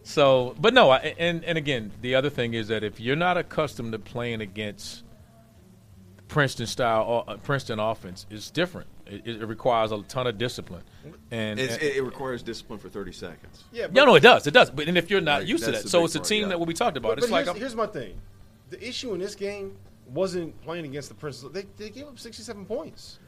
So, 0.05 0.55
but 0.59 0.75
no, 0.75 0.91
I, 0.91 1.15
and 1.19 1.45
and 1.45 1.57
again, 1.57 1.93
the 2.01 2.15
other 2.15 2.31
thing 2.31 2.55
is 2.55 2.69
that 2.69 2.83
if 2.83 2.99
you're 3.01 3.17
not 3.17 3.37
accustomed 3.39 3.93
to 3.93 3.99
playing 3.99 4.41
against 4.41 5.05
Princeton 6.29 6.67
style, 6.67 7.25
uh, 7.29 7.37
Princeton 7.37 7.79
offense, 7.79 8.27
it's 8.31 8.51
different. 8.51 8.89
It, 9.07 9.27
it 9.27 9.47
requires 9.47 9.93
a 9.93 10.01
ton 10.03 10.27
of 10.27 10.39
discipline, 10.39 10.83
and, 11.31 11.61
it's, 11.61 11.75
and 11.75 11.83
it, 11.83 11.97
it 11.97 12.03
requires 12.03 12.43
discipline 12.43 12.79
for 12.79 12.89
thirty 12.89 13.13
seconds. 13.13 13.65
Yeah, 13.73 13.89
no, 13.93 14.05
no, 14.05 14.15
it 14.15 14.21
does, 14.21 14.47
it 14.47 14.53
does. 14.53 14.71
But 14.71 14.89
and 14.89 14.97
if 14.97 15.11
you're 15.11 15.21
not 15.21 15.41
Right, 15.41 15.47
used 15.47 15.65
to 15.65 15.73
that, 15.73 15.89
so 15.89 16.05
it's 16.05 16.15
a 16.15 16.19
part, 16.19 16.29
team 16.29 16.43
yeah. 16.43 16.49
that 16.49 16.59
what 16.59 16.67
we 16.69 16.75
talked 16.75 16.97
about. 16.97 17.11
But, 17.11 17.19
it's 17.19 17.27
but 17.29 17.33
like 17.33 17.45
here's, 17.45 17.49
I'm- 17.49 17.59
here's 17.61 17.77
my 17.77 17.87
thing: 17.87 18.21
the 18.71 18.83
issue 18.89 19.13
in 19.15 19.21
this 19.21 19.35
game 19.35 19.77
wasn't 20.09 20.59
playing 20.63 20.85
against 20.85 21.09
the 21.11 21.15
Princeton. 21.15 21.53
They, 21.53 21.67
they 21.77 21.91
gave 21.91 22.07
up 22.07 22.19
67 22.19 22.65
points. 22.65 23.19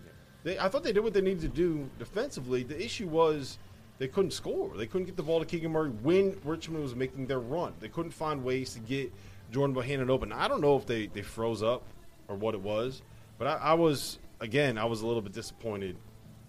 They, 0.43 0.59
I 0.59 0.69
thought 0.69 0.83
they 0.83 0.93
did 0.93 1.03
what 1.05 1.13
they 1.15 1.21
needed 1.23 1.41
to 1.43 1.49
do 1.49 1.89
defensively. 1.99 2.63
The 2.63 2.83
issue 2.83 3.07
was 3.09 3.59
they 3.99 4.09
couldn't 4.09 4.33
score. 4.33 4.77
They 4.77 4.87
couldn't 4.87 5.07
get 5.07 5.17
the 5.17 5.23
ball 5.23 5.41
to 5.41 5.47
Keegan 5.47 5.73
Murray 5.73 5.91
when 5.91 6.37
Richmond 6.45 6.83
was 6.83 6.95
making 6.95 7.27
their 7.27 7.41
run. 7.41 7.75
They 7.81 7.89
couldn't 7.89 8.13
find 8.13 8.43
ways 8.43 8.75
to 8.75 8.81
get 8.81 9.13
Jordan 9.53 9.75
Bohannon 9.75 10.11
open. 10.11 10.33
I 10.33 10.49
don't 10.49 10.61
know 10.61 10.77
if 10.77 10.87
they, 10.87 11.07
they 11.07 11.23
froze 11.23 11.63
up 11.63 11.85
or 12.29 12.37
what 12.37 12.55
it 12.55 12.61
was, 12.61 13.03
but 13.39 13.47
I, 13.47 13.57
I 13.57 13.75
was 13.75 14.19
again 14.41 14.79
I 14.79 14.85
was 14.85 15.03
a 15.03 15.07
little 15.07 15.23
bit 15.23 15.33
disappointed 15.33 15.97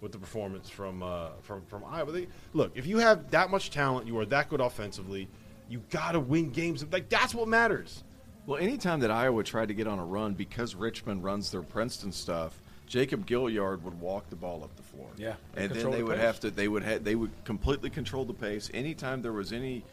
with 0.01 0.11
the 0.11 0.17
performance 0.17 0.69
from 0.69 1.03
uh, 1.03 1.29
from 1.41 1.61
from 1.65 1.83
Iowa. 1.85 2.11
They, 2.11 2.27
look, 2.53 2.71
if 2.75 2.85
you 2.85 2.97
have 2.97 3.29
that 3.31 3.49
much 3.49 3.69
talent, 3.69 4.07
you 4.07 4.17
are 4.19 4.25
that 4.25 4.49
good 4.49 4.61
offensively, 4.61 5.27
you 5.69 5.81
got 5.89 6.13
to 6.13 6.19
win 6.19 6.49
games. 6.49 6.85
Like 6.91 7.09
that's 7.09 7.35
what 7.35 7.47
matters. 7.47 8.03
Well, 8.45 8.59
anytime 8.59 8.99
that 8.99 9.09
Iowa 9.09 9.43
tried 9.43 9.69
to 9.69 9.73
get 9.73 9.87
on 9.87 9.97
a 9.97 10.05
run 10.05 10.35
because 10.35 10.75
Richmond 10.75 11.23
runs 11.23 11.49
their 11.49 11.63
Princeton 11.63 12.11
stuff, 12.11 12.61
Jacob 12.87 13.25
Gilyard 13.25 13.81
would 13.81 13.99
walk 13.99 14.29
the 14.29 14.35
ball 14.35 14.63
up 14.63 14.75
the 14.75 14.83
floor. 14.83 15.09
Yeah, 15.17 15.35
and 15.55 15.71
then 15.71 15.91
they 15.91 15.97
the 15.97 16.05
would 16.05 16.15
pace. 16.17 16.25
have 16.25 16.39
to. 16.41 16.51
They 16.51 16.67
would 16.67 16.83
ha- 16.83 16.99
they 17.01 17.15
would 17.15 17.31
completely 17.43 17.89
control 17.89 18.25
the 18.25 18.33
pace. 18.33 18.69
Anytime 18.73 19.21
there 19.21 19.33
was 19.33 19.51
any 19.51 19.83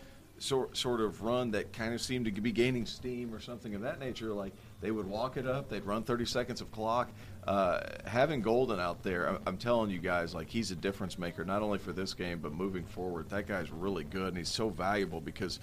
sort 0.43 0.77
sort 0.77 1.01
of 1.01 1.23
run 1.23 1.53
that 1.53 1.73
kind 1.73 1.95
of 1.95 2.01
seemed 2.01 2.25
to 2.25 2.41
be 2.41 2.51
gaining 2.51 2.85
steam 2.85 3.33
or 3.33 3.39
something 3.41 3.75
of 3.75 3.83
that 3.83 4.01
nature. 4.01 4.33
Like 4.33 4.53
they 4.81 4.91
would 4.91 5.07
walk 5.07 5.37
it 5.37 5.47
up, 5.47 5.69
they'd 5.69 5.85
run 5.85 6.03
30 6.03 6.25
seconds 6.27 6.61
of 6.61 6.71
clock. 6.73 7.11
Uh, 7.47 7.81
having 8.07 8.41
Golden 8.43 8.81
out 8.81 9.03
there, 9.03 9.29
I'm, 9.29 9.39
I'm 9.47 9.57
telling 9.57 9.91
you 9.91 9.99
guys, 9.99 10.35
like 10.35 10.49
he's 10.49 10.71
a 10.71 10.77
difference 10.77 11.19
maker 11.19 11.45
not 11.45 11.63
only 11.63 11.79
for 11.79 11.93
this 11.93 12.13
game 12.13 12.41
but 12.41 12.53
moving 12.53 12.85
forward. 12.85 13.31
That 13.31 13.47
guy's 13.47 13.71
really 13.71 14.05
good 14.05 14.29
and 14.29 14.37
he's 14.37 14.49
so 14.49 14.69
valuable 14.69 15.21
because 15.21 15.61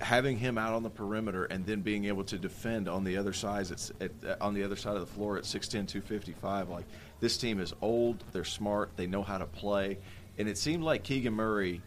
having 0.00 0.36
him 0.36 0.58
out 0.58 0.74
on 0.74 0.82
the 0.82 0.90
perimeter 0.90 1.44
and 1.44 1.64
then 1.64 1.80
being 1.80 2.04
able 2.04 2.24
to 2.24 2.38
defend 2.38 2.88
on 2.88 3.04
the 3.04 3.16
other 3.16 3.32
side 3.32 3.70
at, 3.70 3.90
at, 4.00 4.10
uh, 4.26 4.36
on 4.40 4.54
the 4.54 4.62
other 4.62 4.76
side 4.76 4.94
of 4.94 5.00
the 5.00 5.14
floor 5.14 5.38
at 5.38 5.44
6'10", 5.44 5.70
255, 5.70 6.68
like 6.68 6.84
this 7.20 7.38
team 7.38 7.58
is 7.58 7.72
old, 7.80 8.22
they're 8.32 8.44
smart, 8.44 8.90
they 8.96 9.06
know 9.06 9.22
how 9.22 9.38
to 9.38 9.46
play, 9.46 9.98
and 10.38 10.48
it 10.48 10.58
seemed 10.58 10.82
like 10.82 11.02
Keegan 11.02 11.32
Murray 11.32 11.80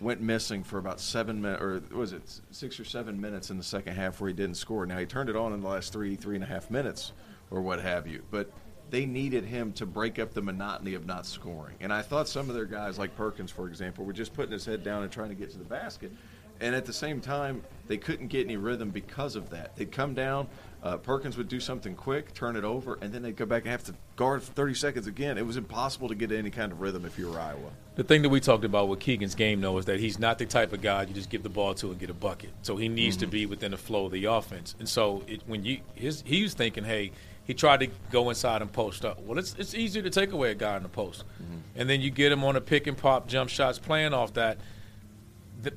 went 0.00 0.20
missing 0.20 0.62
for 0.62 0.78
about 0.78 1.00
seven 1.00 1.40
minutes, 1.40 1.62
or 1.62 1.82
was 1.92 2.12
it 2.12 2.40
six 2.50 2.78
or 2.78 2.84
seven 2.84 3.20
minutes 3.20 3.50
in 3.50 3.56
the 3.56 3.64
second 3.64 3.94
half 3.94 4.20
where 4.20 4.28
he 4.28 4.34
didn't 4.34 4.56
score. 4.56 4.84
Now 4.84 4.98
he 4.98 5.06
turned 5.06 5.30
it 5.30 5.36
on 5.36 5.52
in 5.52 5.60
the 5.60 5.68
last 5.68 5.92
three, 5.92 6.16
three 6.16 6.34
and 6.34 6.44
a 6.44 6.46
half 6.46 6.70
minutes, 6.70 7.12
or 7.50 7.62
what 7.62 7.80
have 7.80 8.06
you, 8.06 8.22
but 8.30 8.50
they 8.90 9.06
needed 9.06 9.44
him 9.44 9.72
to 9.72 9.86
break 9.86 10.18
up 10.18 10.32
the 10.32 10.42
monotony 10.42 10.94
of 10.94 11.06
not 11.06 11.26
scoring. 11.26 11.76
And 11.80 11.92
I 11.92 12.02
thought 12.02 12.28
some 12.28 12.48
of 12.48 12.54
their 12.54 12.66
guys, 12.66 12.98
like 12.98 13.16
Perkins, 13.16 13.50
for 13.50 13.68
example, 13.68 14.04
were 14.04 14.12
just 14.12 14.32
putting 14.32 14.52
his 14.52 14.64
head 14.64 14.84
down 14.84 15.02
and 15.02 15.10
trying 15.10 15.30
to 15.30 15.34
get 15.34 15.50
to 15.50 15.58
the 15.58 15.64
basket. 15.64 16.12
And 16.60 16.74
at 16.74 16.86
the 16.86 16.92
same 16.92 17.20
time, 17.20 17.62
they 17.86 17.96
couldn't 17.96 18.28
get 18.28 18.46
any 18.46 18.56
rhythm 18.56 18.90
because 18.90 19.36
of 19.36 19.50
that. 19.50 19.76
They'd 19.76 19.92
come 19.92 20.14
down, 20.14 20.48
uh, 20.82 20.96
Perkins 20.96 21.36
would 21.36 21.48
do 21.48 21.58
something 21.58 21.94
quick, 21.94 22.32
turn 22.32 22.54
it 22.54 22.62
over, 22.62 22.96
and 23.00 23.12
then 23.12 23.22
they'd 23.22 23.36
go 23.36 23.46
back 23.46 23.62
and 23.62 23.70
have 23.72 23.82
to 23.84 23.94
guard 24.14 24.42
for 24.42 24.52
30 24.52 24.74
seconds 24.74 25.06
again. 25.06 25.36
It 25.36 25.44
was 25.44 25.56
impossible 25.56 26.08
to 26.08 26.14
get 26.14 26.30
any 26.30 26.50
kind 26.50 26.70
of 26.70 26.80
rhythm 26.80 27.04
if 27.04 27.18
you 27.18 27.28
were 27.28 27.40
Iowa. 27.40 27.70
The 27.96 28.04
thing 28.04 28.22
that 28.22 28.28
we 28.28 28.40
talked 28.40 28.64
about 28.64 28.88
with 28.88 29.00
Keegan's 29.00 29.34
game, 29.34 29.60
though, 29.60 29.78
is 29.78 29.86
that 29.86 29.98
he's 29.98 30.18
not 30.18 30.38
the 30.38 30.46
type 30.46 30.72
of 30.72 30.82
guy 30.82 31.02
you 31.02 31.14
just 31.14 31.30
give 31.30 31.42
the 31.42 31.48
ball 31.48 31.74
to 31.74 31.90
and 31.90 31.98
get 31.98 32.10
a 32.10 32.14
bucket. 32.14 32.50
So 32.62 32.76
he 32.76 32.88
needs 32.88 33.16
mm-hmm. 33.16 33.24
to 33.24 33.30
be 33.30 33.46
within 33.46 33.72
the 33.72 33.76
flow 33.76 34.06
of 34.06 34.12
the 34.12 34.26
offense. 34.26 34.76
And 34.78 34.88
so 34.88 35.24
it, 35.26 35.42
when 35.46 35.64
you 35.64 35.80
his, 35.94 36.22
he 36.24 36.42
was 36.42 36.54
thinking, 36.54 36.84
hey, 36.84 37.10
he 37.44 37.54
tried 37.54 37.80
to 37.80 37.88
go 38.10 38.28
inside 38.28 38.62
and 38.62 38.72
post 38.72 39.04
up. 39.04 39.20
Well, 39.22 39.38
it's 39.38 39.54
it's 39.58 39.74
easier 39.74 40.02
to 40.02 40.10
take 40.10 40.32
away 40.32 40.50
a 40.50 40.54
guy 40.54 40.76
in 40.76 40.82
the 40.82 40.88
post, 40.88 41.24
mm-hmm. 41.42 41.58
and 41.74 41.88
then 41.88 42.00
you 42.00 42.10
get 42.10 42.30
him 42.30 42.44
on 42.44 42.54
a 42.56 42.60
pick 42.60 42.86
and 42.86 42.96
pop 42.96 43.28
jump 43.28 43.50
shots 43.50 43.78
playing 43.78 44.14
off 44.14 44.34
that 44.34 44.58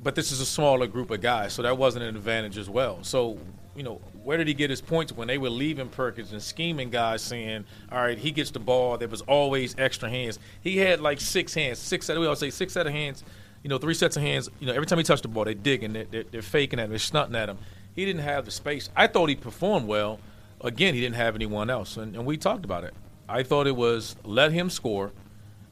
but 0.02 0.14
this 0.14 0.30
is 0.30 0.40
a 0.40 0.46
smaller 0.46 0.86
group 0.86 1.10
of 1.10 1.20
guys, 1.20 1.52
so 1.52 1.62
that 1.62 1.76
wasn't 1.76 2.04
an 2.04 2.16
advantage 2.16 2.58
as 2.58 2.68
well. 2.68 3.02
So, 3.02 3.38
you 3.74 3.82
know, 3.82 4.00
where 4.22 4.36
did 4.36 4.46
he 4.46 4.54
get 4.54 4.70
his 4.70 4.80
points 4.80 5.12
when 5.12 5.26
they 5.26 5.38
were 5.38 5.50
leaving 5.50 5.88
Perkins 5.88 6.32
and 6.32 6.42
scheming 6.42 6.90
guys 6.90 7.22
saying, 7.22 7.64
all 7.90 7.98
right, 7.98 8.18
he 8.18 8.30
gets 8.30 8.50
the 8.50 8.58
ball. 8.58 8.98
There 8.98 9.08
was 9.08 9.22
always 9.22 9.74
extra 9.78 10.10
hands. 10.10 10.38
He 10.60 10.76
had 10.76 11.00
like 11.00 11.20
six 11.20 11.54
hands, 11.54 11.78
six 11.78 12.06
set. 12.06 12.18
We 12.18 12.26
always 12.26 12.38
say 12.38 12.50
six 12.50 12.72
set 12.74 12.86
of 12.86 12.92
hands. 12.92 13.24
You 13.62 13.68
know, 13.68 13.78
three 13.78 13.94
sets 13.94 14.16
of 14.16 14.22
hands. 14.22 14.48
You 14.58 14.66
know, 14.66 14.72
every 14.72 14.86
time 14.86 14.98
he 14.98 15.04
touched 15.04 15.22
the 15.22 15.28
ball, 15.28 15.44
they're 15.44 15.54
digging, 15.54 15.92
they're, 15.92 16.06
they're, 16.10 16.24
they're 16.24 16.42
faking 16.42 16.78
at 16.78 16.84
him, 16.84 16.90
they're 16.90 16.98
snutting 16.98 17.34
at 17.34 17.48
him. 17.48 17.58
He 17.94 18.04
didn't 18.04 18.22
have 18.22 18.44
the 18.44 18.50
space. 18.50 18.88
I 18.96 19.06
thought 19.06 19.28
he 19.28 19.36
performed 19.36 19.86
well. 19.86 20.18
Again, 20.62 20.94
he 20.94 21.00
didn't 21.00 21.16
have 21.16 21.34
anyone 21.34 21.70
else, 21.70 21.96
and, 21.96 22.14
and 22.14 22.24
we 22.24 22.36
talked 22.36 22.64
about 22.64 22.84
it. 22.84 22.94
I 23.28 23.42
thought 23.42 23.66
it 23.66 23.76
was 23.76 24.16
let 24.24 24.52
him 24.52 24.70
score 24.70 25.12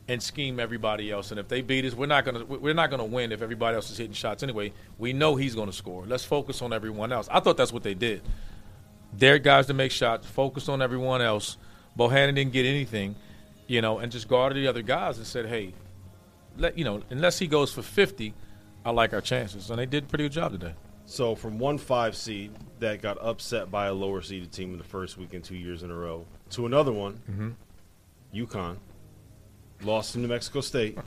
and 0.09 0.23
scheme 0.23 0.59
everybody 0.59 1.11
else. 1.11 1.31
And 1.31 1.39
if 1.39 1.49
they 1.49 1.61
beat 1.61 1.85
us, 1.85 1.95
we're 1.95 2.07
not 2.07 2.25
gonna 2.25 2.45
we're 2.45 2.75
not 2.75 2.91
gonna 2.91 3.05
win 3.05 3.31
if 3.31 3.43
everybody 3.43 3.77
else 3.77 3.91
is 3.91 3.99
hitting 3.99 4.15
shots 4.15 4.43
anyway. 4.43 4.73
We 4.97 5.13
know 5.13 5.37
he's 5.37 5.55
gonna 5.55 5.73
score. 5.73 6.05
Let's 6.07 6.25
focus 6.25 6.63
on 6.63 6.73
everyone 6.73 7.13
else. 7.13 7.29
I 7.31 7.41
thought 7.41 7.57
that's 7.59 7.73
what 7.73 7.83
they 7.83 7.95
did. 7.95 8.23
Their 9.13 9.39
guys 9.39 9.67
to 9.67 9.75
make 9.75 9.93
shots, 9.93 10.27
focused 10.27 10.69
on 10.69 10.83
everyone 10.83 11.21
else. 11.23 11.59
Bohannon 11.99 12.35
didn't 12.35 12.53
get 12.53 12.67
anything, 12.67 13.17
you 13.67 13.81
know, 13.83 13.99
and 13.99 14.11
just 14.11 14.29
guarded 14.29 14.57
the 14.57 14.67
other 14.67 14.83
guys 14.83 15.19
and 15.19 15.27
said, 15.27 15.47
"Hey, 15.47 15.75
let 16.57 16.79
you 16.79 16.85
know, 16.85 17.03
unless 17.11 17.39
he 17.39 17.47
goes 17.47 17.73
for 17.73 17.83
50, 17.83 18.35
I 18.85 18.91
like 18.91 19.13
our 19.13 19.21
chances." 19.21 19.71
And 19.71 19.79
they 19.79 19.87
did 19.87 20.05
a 20.05 20.07
pretty 20.07 20.25
good 20.25 20.33
job 20.33 20.53
today. 20.53 20.75
So 21.05 21.35
from 21.35 21.59
one 21.59 21.77
five 21.77 22.17
seed 22.17 22.53
that 22.81 23.03
got 23.03 23.19
upset 23.21 23.71
by 23.71 23.87
a 23.87 23.95
lower 23.95 24.23
seeded 24.23 24.53
team 24.53 24.73
in 24.73 24.79
the 24.79 24.85
first 24.85 25.19
weekend 25.19 25.45
two 25.45 25.57
years 25.57 25.83
in 25.83 25.91
a 25.91 25.95
row 25.95 26.25
to 26.51 26.67
another 26.67 26.93
one, 26.93 27.21
mm-hmm. 27.31 27.51
UConn 28.35 28.77
Lost 29.83 30.13
to 30.13 30.19
New 30.19 30.29
Mexico 30.29 30.61
State. 30.61 30.99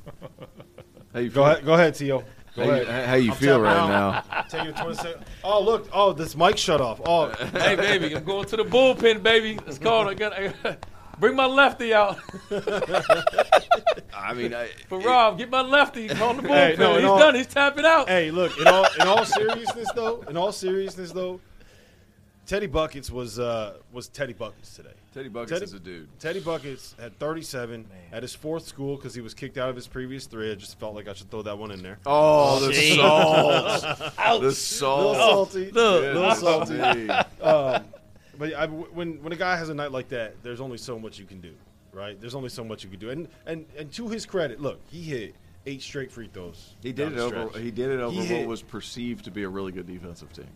How 1.13 1.19
you 1.19 1.29
go 1.29 1.43
ahead, 1.43 1.65
go 1.65 1.73
ahead, 1.73 1.95
Tio. 1.95 2.23
Go 2.55 2.63
how, 2.63 2.69
ahead. 2.69 2.87
You, 2.87 2.93
how 2.93 3.15
you 3.15 3.31
feel 3.33 3.59
right 3.59 3.87
now? 3.87 4.43
Take 4.49 4.65
your 4.65 4.73
20 4.73 4.95
seconds. 4.95 5.25
Oh, 5.43 5.61
look. 5.61 5.89
Oh, 5.93 6.11
this 6.13 6.35
mic 6.35 6.57
shut 6.57 6.81
off. 6.81 7.01
Oh, 7.05 7.29
hey, 7.53 7.75
baby, 7.75 8.15
I'm 8.15 8.23
going 8.23 8.45
to 8.45 8.57
the 8.57 8.63
bullpen, 8.63 9.23
baby. 9.23 9.57
It's 9.67 9.77
called. 9.77 10.07
I 10.07 10.13
got. 10.13 10.33
I 10.33 10.53
got 10.63 10.85
Bring 11.19 11.35
my 11.35 11.45
lefty 11.45 11.93
out. 11.93 12.17
I 14.11 14.33
mean, 14.33 14.55
I, 14.55 14.69
for 14.89 14.99
Rob, 14.99 15.37
get 15.37 15.51
my 15.51 15.61
lefty 15.61 16.09
on 16.09 16.37
the 16.37 16.43
bullpen. 16.43 16.47
Hey, 16.47 16.75
no, 16.79 16.95
He's 16.95 17.05
all, 17.05 17.19
done. 17.19 17.35
He's 17.35 17.45
tapping 17.45 17.85
out. 17.85 18.09
Hey, 18.09 18.31
look. 18.31 18.57
In 18.59 18.67
all 18.67 18.87
in 18.99 19.07
all 19.07 19.23
seriousness, 19.23 19.89
though, 19.93 20.23
in 20.27 20.35
all 20.35 20.51
seriousness, 20.51 21.11
though, 21.11 21.39
Teddy 22.47 22.65
Buckets 22.65 23.11
was 23.11 23.37
uh, 23.37 23.77
was 23.93 24.07
Teddy 24.07 24.33
Buckets 24.33 24.75
today. 24.75 24.95
Teddy 25.13 25.27
Buckets 25.27 25.51
Teddy, 25.51 25.63
is 25.65 25.73
a 25.73 25.79
dude. 25.79 26.07
Teddy 26.19 26.39
Buckets 26.39 26.95
had 26.97 27.19
37 27.19 27.81
Man. 27.81 27.99
at 28.13 28.21
his 28.21 28.33
fourth 28.33 28.65
school 28.65 28.95
because 28.95 29.13
he 29.13 29.19
was 29.19 29.33
kicked 29.33 29.57
out 29.57 29.69
of 29.69 29.75
his 29.75 29.85
previous 29.85 30.25
three. 30.25 30.51
I 30.51 30.55
just 30.55 30.79
felt 30.79 30.95
like 30.95 31.09
I 31.09 31.13
should 31.13 31.29
throw 31.29 31.41
that 31.41 31.57
one 31.57 31.71
in 31.71 31.83
there. 31.83 31.99
Oh, 32.05 32.65
the 32.65 32.73
salt. 32.73 33.81
the 34.41 34.51
salt. 34.53 35.11
little 35.11 35.45
salty. 35.45 35.71
Look, 35.71 36.03
little 36.03 36.35
salty. 36.35 37.09
um, 37.41 37.83
but 38.37 38.53
I, 38.53 38.67
when 38.67 39.21
when 39.21 39.33
a 39.33 39.35
guy 39.35 39.57
has 39.57 39.67
a 39.67 39.73
night 39.73 39.91
like 39.91 40.07
that, 40.09 40.41
there's 40.43 40.61
only 40.61 40.77
so 40.77 40.97
much 40.97 41.19
you 41.19 41.25
can 41.25 41.41
do, 41.41 41.53
right? 41.91 42.19
There's 42.19 42.35
only 42.35 42.49
so 42.49 42.63
much 42.63 42.83
you 42.85 42.89
can 42.89 42.99
do. 42.99 43.09
And 43.09 43.27
and 43.45 43.65
and 43.77 43.91
to 43.93 44.07
his 44.07 44.25
credit, 44.25 44.61
look, 44.61 44.79
he 44.89 45.01
hit 45.01 45.35
eight 45.65 45.81
straight 45.81 46.11
free 46.11 46.29
throws. 46.31 46.75
He 46.81 46.93
did 46.93 47.11
it 47.11 47.19
over. 47.19 47.59
He 47.59 47.69
did 47.69 47.91
it 47.91 47.99
over 47.99 48.21
he 48.21 48.33
what 48.33 48.47
was 48.47 48.61
perceived 48.61 49.25
to 49.25 49.31
be 49.31 49.43
a 49.43 49.49
really 49.49 49.73
good 49.73 49.87
defensive 49.87 50.31
team. 50.31 50.47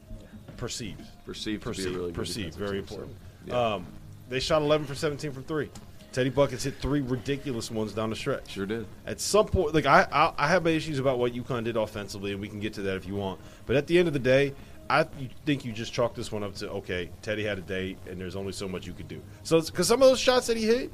Perceived. 0.55 1.03
Perceived. 1.25 1.61
Perceived. 1.61 1.95
Really 1.95 2.13
perceived. 2.13 2.55
Very 2.55 2.69
team, 2.69 2.79
important. 2.79 3.17
So, 3.47 3.53
yeah. 3.53 3.73
um, 3.75 3.85
they 4.29 4.39
shot 4.39 4.61
11 4.61 4.87
for 4.87 4.95
17 4.95 5.31
from 5.31 5.43
three. 5.43 5.69
Teddy 6.11 6.29
Buckets 6.29 6.63
hit 6.63 6.75
three 6.81 7.01
ridiculous 7.01 7.69
ones 7.69 7.91
down 7.91 8.09
the 8.09 8.15
stretch. 8.15 8.51
Sure 8.51 8.65
did. 8.65 8.87
At 9.05 9.19
some 9.19 9.47
point, 9.47 9.73
like 9.73 9.85
I, 9.85 10.07
I, 10.09 10.33
I 10.37 10.47
have 10.47 10.63
my 10.63 10.69
issues 10.69 10.97
about 10.97 11.19
what 11.19 11.33
UConn 11.33 11.65
did 11.65 11.75
offensively, 11.75 12.31
and 12.31 12.39
we 12.39 12.47
can 12.47 12.61
get 12.61 12.73
to 12.75 12.81
that 12.83 12.95
if 12.95 13.05
you 13.05 13.15
want. 13.15 13.41
But 13.65 13.75
at 13.75 13.85
the 13.87 13.99
end 13.99 14.07
of 14.07 14.13
the 14.13 14.19
day, 14.19 14.53
I 14.89 15.03
think 15.45 15.65
you 15.65 15.73
just 15.73 15.91
chalk 15.91 16.15
this 16.15 16.31
one 16.31 16.41
up 16.43 16.55
to 16.55 16.69
okay, 16.69 17.09
Teddy 17.21 17.43
had 17.43 17.57
a 17.57 17.61
day, 17.61 17.97
and 18.07 18.19
there's 18.19 18.37
only 18.37 18.53
so 18.53 18.67
much 18.69 18.87
you 18.87 18.93
could 18.93 19.09
do. 19.09 19.21
So, 19.43 19.59
because 19.59 19.89
some 19.89 20.01
of 20.01 20.07
those 20.07 20.19
shots 20.19 20.47
that 20.47 20.55
he 20.55 20.65
hit, 20.65 20.91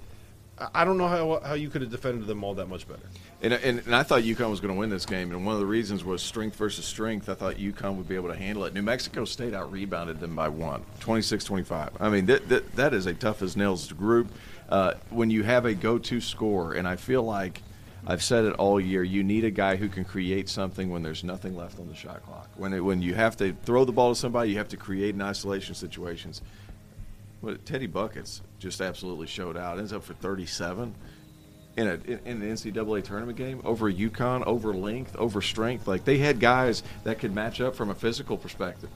I 0.73 0.85
don't 0.85 0.97
know 0.97 1.07
how 1.07 1.39
how 1.43 1.53
you 1.53 1.69
could 1.69 1.81
have 1.81 1.91
defended 1.91 2.27
them 2.27 2.43
all 2.43 2.53
that 2.55 2.67
much 2.67 2.87
better. 2.87 3.01
And, 3.41 3.53
and, 3.53 3.79
and, 3.79 3.95
I 3.95 4.03
thought 4.03 4.21
UConn 4.21 4.51
was 4.51 4.59
going 4.59 4.73
to 4.73 4.79
win 4.79 4.89
this 4.89 5.05
game, 5.05 5.31
and 5.31 5.45
one 5.45 5.55
of 5.55 5.59
the 5.59 5.65
reasons 5.65 6.03
was 6.03 6.21
strength 6.21 6.55
versus 6.55 6.85
strength. 6.85 7.27
I 7.27 7.33
thought 7.33 7.55
UConn 7.55 7.95
would 7.95 8.07
be 8.07 8.15
able 8.15 8.29
to 8.29 8.35
handle 8.35 8.65
it. 8.65 8.73
New 8.73 8.83
Mexico 8.83 9.25
State 9.25 9.53
out 9.53 9.71
rebounded 9.71 10.19
them 10.19 10.35
by 10.35 10.47
one, 10.47 10.83
26-25. 10.99 11.93
I 11.99 12.09
mean, 12.09 12.27
that, 12.27 12.47
that, 12.49 12.75
that 12.75 12.93
is 12.93 13.07
a 13.07 13.13
tough 13.15 13.41
as 13.41 13.57
nails 13.57 13.91
group. 13.93 14.27
Uh, 14.69 14.93
when 15.09 15.31
you 15.31 15.43
have 15.43 15.65
a 15.65 15.73
go-to 15.73 16.21
scorer, 16.21 16.73
and 16.73 16.87
I 16.87 16.97
feel 16.97 17.23
like 17.23 17.61
I've 18.05 18.23
said 18.23 18.45
it 18.45 18.53
all 18.53 18.79
year, 18.79 19.03
you 19.03 19.23
need 19.23 19.43
a 19.43 19.51
guy 19.51 19.75
who 19.75 19.87
can 19.87 20.03
create 20.03 20.49
something 20.49 20.89
when 20.89 21.03
there's 21.03 21.23
nothing 21.23 21.55
left 21.55 21.79
on 21.79 21.87
the 21.87 21.95
shot 21.95 22.23
clock. 22.25 22.49
When 22.55 22.73
it, 22.73 22.79
when 22.79 23.01
you 23.01 23.13
have 23.13 23.37
to 23.37 23.53
throw 23.63 23.85
the 23.85 23.91
ball 23.91 24.13
to 24.13 24.19
somebody, 24.19 24.51
you 24.51 24.57
have 24.57 24.69
to 24.69 24.77
create 24.77 25.13
in 25.13 25.21
isolation 25.21 25.75
situations. 25.75 26.41
Teddy 27.65 27.87
Buckets 27.87 28.41
just 28.59 28.81
absolutely 28.81 29.27
showed 29.27 29.57
out. 29.57 29.79
Ends 29.79 29.93
up 29.93 30.03
for 30.03 30.13
37 30.13 30.95
in 31.77 31.87
a 31.87 31.93
in, 32.05 32.19
an 32.25 32.41
NCAA 32.41 33.03
tournament 33.03 33.37
game 33.37 33.61
over 33.63 33.91
UConn, 33.91 34.45
over 34.45 34.73
length, 34.73 35.15
over 35.15 35.41
strength. 35.41 35.87
Like 35.87 36.05
they 36.05 36.17
had 36.17 36.39
guys 36.39 36.83
that 37.03 37.19
could 37.19 37.33
match 37.33 37.61
up 37.61 37.75
from 37.75 37.89
a 37.89 37.95
physical 37.95 38.37
perspective. 38.37 38.89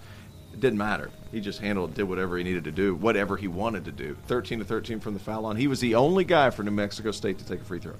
It 0.53 0.60
didn't 0.60 0.77
matter. 0.77 1.10
He 1.31 1.41
just 1.41 1.60
handled, 1.60 1.95
did 1.95 2.03
whatever 2.03 2.38
he 2.38 2.43
needed 2.43 2.63
to 2.65 2.71
do, 2.71 2.95
whatever 2.95 3.36
he 3.36 3.47
wanted 3.47 3.86
to 3.86 3.91
do. 3.91 4.15
13 4.27 4.60
to 4.60 4.65
13 4.65 4.99
from 4.99 5.13
the 5.13 5.19
foul 5.19 5.41
line. 5.41 5.58
He 5.58 5.67
was 5.67 5.81
the 5.81 5.95
only 5.95 6.23
guy 6.23 6.49
for 6.49 6.63
New 6.63 6.71
Mexico 6.71 7.12
State 7.12 7.39
to 7.39 7.45
take 7.45 7.62
a 7.62 7.65
free 7.65 7.79
throw 7.79 7.95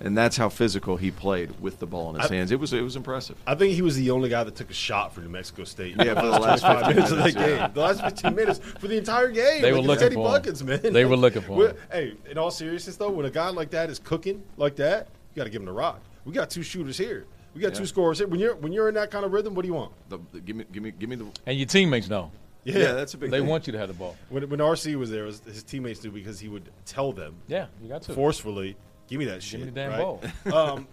and 0.00 0.16
that's 0.16 0.36
how 0.36 0.48
physical 0.48 0.96
he 0.96 1.10
played 1.10 1.60
with 1.60 1.78
the 1.78 1.86
ball 1.86 2.10
in 2.10 2.20
his 2.20 2.30
I, 2.30 2.34
hands. 2.34 2.52
It 2.52 2.60
was 2.60 2.72
it 2.72 2.82
was 2.82 2.96
impressive. 2.96 3.36
I 3.46 3.54
think 3.54 3.74
he 3.74 3.82
was 3.82 3.96
the 3.96 4.10
only 4.10 4.28
guy 4.28 4.44
that 4.44 4.54
took 4.54 4.70
a 4.70 4.74
shot 4.74 5.12
for 5.12 5.20
New 5.20 5.28
Mexico 5.28 5.64
State. 5.64 5.96
Yeah, 5.98 6.14
for 6.14 6.26
the 6.26 6.38
last 6.38 6.62
five 6.62 6.86
minutes 6.88 7.10
of 7.10 7.18
the 7.18 7.32
game, 7.32 7.70
the 7.74 7.80
last 7.80 8.02
fifteen 8.02 8.34
minutes 8.34 8.58
for 8.58 8.88
the 8.88 8.96
entire 8.96 9.28
game. 9.28 9.62
They 9.62 9.72
like, 9.72 9.82
were 9.82 9.86
looking 9.86 10.12
for 10.12 10.24
buckets, 10.24 10.62
man. 10.62 10.80
They 10.82 11.04
were 11.04 11.16
looking 11.16 11.42
for. 11.42 11.68
Him. 11.68 11.76
Hey, 11.90 12.14
in 12.30 12.38
all 12.38 12.50
seriousness 12.50 12.96
though, 12.96 13.10
when 13.10 13.26
a 13.26 13.30
guy 13.30 13.48
like 13.50 13.70
that 13.70 13.90
is 13.90 13.98
cooking 13.98 14.42
like 14.56 14.76
that, 14.76 15.08
you 15.34 15.40
got 15.40 15.44
to 15.44 15.50
give 15.50 15.60
him 15.60 15.66
the 15.66 15.72
rock. 15.72 16.00
We 16.24 16.32
got 16.32 16.50
two 16.50 16.62
shooters 16.62 16.98
here. 16.98 17.26
We 17.54 17.60
got 17.60 17.72
yeah. 17.72 17.78
two 17.78 17.86
scorers 17.86 18.18
here. 18.18 18.28
When 18.28 18.38
you're 18.38 18.54
when 18.56 18.72
you're 18.72 18.88
in 18.88 18.94
that 18.94 19.10
kind 19.10 19.24
of 19.24 19.32
rhythm, 19.32 19.54
what 19.54 19.62
do 19.62 19.68
you 19.68 19.74
want? 19.74 19.92
The, 20.08 20.18
the, 20.32 20.40
give 20.40 20.56
me 20.56 20.64
give 20.70 20.82
me 20.82 20.92
give 20.92 21.08
me 21.08 21.16
the. 21.16 21.26
And 21.46 21.58
your 21.58 21.66
teammates 21.66 22.08
know. 22.08 22.30
Yeah, 22.64 22.78
yeah, 22.78 22.92
that's 22.92 23.14
a 23.14 23.18
big. 23.18 23.30
They 23.30 23.38
thing. 23.38 23.48
want 23.48 23.66
you 23.66 23.72
to 23.72 23.78
have 23.78 23.88
the 23.88 23.94
ball. 23.94 24.16
When, 24.28 24.48
when 24.48 24.60
RC 24.60 24.96
was 24.96 25.10
there, 25.10 25.24
was 25.24 25.40
his 25.40 25.62
teammates 25.62 26.04
knew 26.04 26.10
because 26.10 26.38
he 26.38 26.48
would 26.48 26.68
tell 26.84 27.12
them. 27.12 27.36
Yeah, 27.46 27.66
you 27.82 27.88
got 27.88 28.02
to 28.02 28.12
forcefully 28.12 28.76
Give 29.08 29.18
me 29.18 29.24
that 29.26 29.42
shit. 29.42 29.60
Give 29.60 29.68
me 29.68 29.72
the 29.72 29.80
damn 29.80 29.90
right? 29.90 29.98
ball. 29.98 30.22
um, 30.54 30.86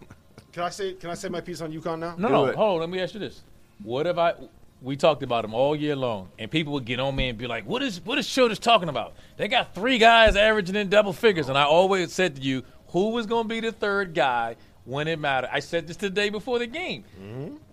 can 0.51 0.63
I 0.63 0.69
say 0.69 0.93
can 0.93 1.09
I 1.09 1.13
say 1.13 1.29
my 1.29 1.41
piece 1.41 1.61
on 1.61 1.71
UConn 1.71 1.99
now? 1.99 2.15
No, 2.17 2.29
no. 2.29 2.45
Hold 2.53 2.57
on. 2.57 2.79
Let 2.79 2.89
me 2.89 2.99
ask 3.01 3.13
you 3.13 3.19
this: 3.19 3.41
What 3.83 4.07
if 4.07 4.17
I? 4.17 4.33
We 4.81 4.95
talked 4.95 5.23
about 5.23 5.41
them 5.43 5.53
all 5.53 5.75
year 5.75 5.95
long, 5.95 6.29
and 6.37 6.51
people 6.51 6.73
would 6.73 6.85
get 6.85 6.99
on 6.99 7.15
me 7.15 7.29
and 7.29 7.37
be 7.37 7.47
like, 7.47 7.65
"What 7.65 7.81
is 7.81 8.03
what 8.05 8.17
is 8.17 8.27
Childress 8.27 8.59
talking 8.59 8.89
about? 8.89 9.13
They 9.37 9.47
got 9.47 9.73
three 9.73 9.97
guys 9.97 10.35
averaging 10.35 10.75
in 10.75 10.89
double 10.89 11.13
figures." 11.13 11.49
And 11.49 11.57
I 11.57 11.63
always 11.63 12.13
said 12.13 12.35
to 12.35 12.41
you, 12.41 12.63
who 12.95 13.09
was 13.09 13.25
going 13.25 13.43
to 13.43 13.49
be 13.49 13.59
the 13.59 13.73
third 13.73 14.13
guy 14.13 14.55
when 14.85 15.07
it 15.07 15.19
mattered. 15.19 15.49
I 15.51 15.59
said 15.59 15.87
this 15.87 15.97
the 15.97 16.09
day 16.09 16.29
before 16.29 16.59
the 16.59 16.67
game. 16.67 17.03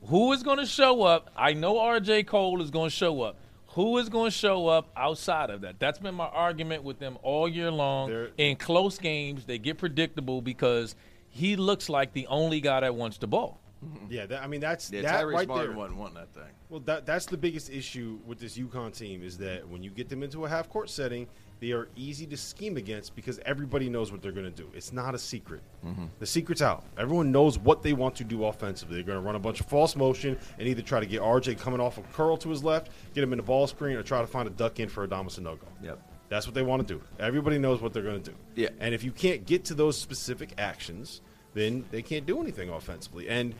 Who 0.06 0.32
is 0.32 0.42
going 0.42 0.58
to 0.58 0.66
show 0.66 1.02
up? 1.02 1.30
I 1.36 1.52
know 1.52 1.78
R.J. 1.78 2.24
Cole 2.24 2.60
is 2.60 2.70
going 2.70 2.90
to 2.90 2.96
show 2.96 3.22
up. 3.22 3.36
Who 3.72 3.96
is 3.98 4.08
going 4.10 4.30
to 4.30 4.36
show 4.36 4.68
up 4.68 4.90
outside 4.96 5.48
of 5.50 5.62
that? 5.62 5.78
That's 5.78 5.98
been 5.98 6.14
my 6.14 6.26
argument 6.26 6.82
with 6.82 6.98
them 6.98 7.16
all 7.22 7.48
year 7.48 7.70
long. 7.70 8.10
They're- 8.10 8.30
In 8.36 8.56
close 8.56 8.98
games, 8.98 9.46
they 9.46 9.58
get 9.58 9.78
predictable 9.78 10.42
because 10.42 10.94
he 11.30 11.56
looks 11.56 11.88
like 11.88 12.12
the 12.12 12.26
only 12.26 12.60
guy 12.60 12.80
that 12.80 12.94
wants 12.94 13.16
the 13.16 13.26
ball. 13.26 13.60
Mm-hmm. 13.84 14.06
Yeah, 14.10 14.26
that, 14.26 14.42
I 14.42 14.46
mean 14.46 14.60
that's 14.60 14.92
Yeah, 14.92 15.02
that 15.02 15.24
Tyrese 15.24 15.32
right 15.34 15.48
Martin 15.48 15.68
there. 15.70 15.76
wasn't 15.76 15.98
wanting 15.98 16.14
that 16.16 16.32
thing. 16.34 16.52
Well, 16.68 16.80
that 16.80 17.04
that's 17.04 17.26
the 17.26 17.36
biggest 17.36 17.68
issue 17.70 18.20
with 18.26 18.38
this 18.38 18.56
UConn 18.56 18.96
team 18.96 19.22
is 19.24 19.38
that 19.38 19.66
when 19.68 19.82
you 19.82 19.90
get 19.90 20.08
them 20.08 20.22
into 20.22 20.44
a 20.44 20.48
half 20.48 20.68
court 20.68 20.88
setting, 20.88 21.26
they 21.62 21.70
are 21.70 21.88
easy 21.94 22.26
to 22.26 22.36
scheme 22.36 22.76
against 22.76 23.14
because 23.14 23.38
everybody 23.46 23.88
knows 23.88 24.10
what 24.10 24.20
they're 24.20 24.32
going 24.32 24.52
to 24.52 24.62
do. 24.62 24.68
It's 24.74 24.92
not 24.92 25.14
a 25.14 25.18
secret. 25.18 25.62
Mm-hmm. 25.86 26.06
The 26.18 26.26
secret's 26.26 26.60
out. 26.60 26.84
Everyone 26.98 27.30
knows 27.30 27.56
what 27.56 27.84
they 27.84 27.92
want 27.92 28.16
to 28.16 28.24
do 28.24 28.46
offensively. 28.46 28.96
They're 28.96 29.04
going 29.04 29.18
to 29.18 29.24
run 29.24 29.36
a 29.36 29.38
bunch 29.38 29.60
of 29.60 29.66
false 29.66 29.94
motion 29.94 30.36
and 30.58 30.66
either 30.66 30.82
try 30.82 30.98
to 30.98 31.06
get 31.06 31.22
RJ 31.22 31.60
coming 31.60 31.80
off 31.80 31.98
a 31.98 32.02
curl 32.02 32.36
to 32.38 32.48
his 32.48 32.64
left, 32.64 32.90
get 33.14 33.22
him 33.22 33.32
in 33.32 33.36
the 33.36 33.44
ball 33.44 33.68
screen, 33.68 33.96
or 33.96 34.02
try 34.02 34.20
to 34.20 34.26
find 34.26 34.48
a 34.48 34.50
duck 34.50 34.80
in 34.80 34.88
for 34.88 35.04
a 35.04 35.08
Adamas 35.08 35.38
Sanogo. 35.38 35.60
Yep. 35.84 36.02
That's 36.28 36.46
what 36.46 36.54
they 36.54 36.62
want 36.62 36.86
to 36.86 36.94
do. 36.94 37.00
Everybody 37.20 37.58
knows 37.58 37.80
what 37.80 37.92
they're 37.92 38.02
going 38.02 38.20
to 38.20 38.30
do. 38.32 38.36
Yeah. 38.56 38.70
And 38.80 38.92
if 38.92 39.04
you 39.04 39.12
can't 39.12 39.46
get 39.46 39.64
to 39.66 39.74
those 39.74 39.96
specific 39.96 40.54
actions, 40.58 41.20
then 41.54 41.84
they 41.92 42.02
can't 42.02 42.26
do 42.26 42.40
anything 42.40 42.70
offensively. 42.70 43.28
And 43.28 43.54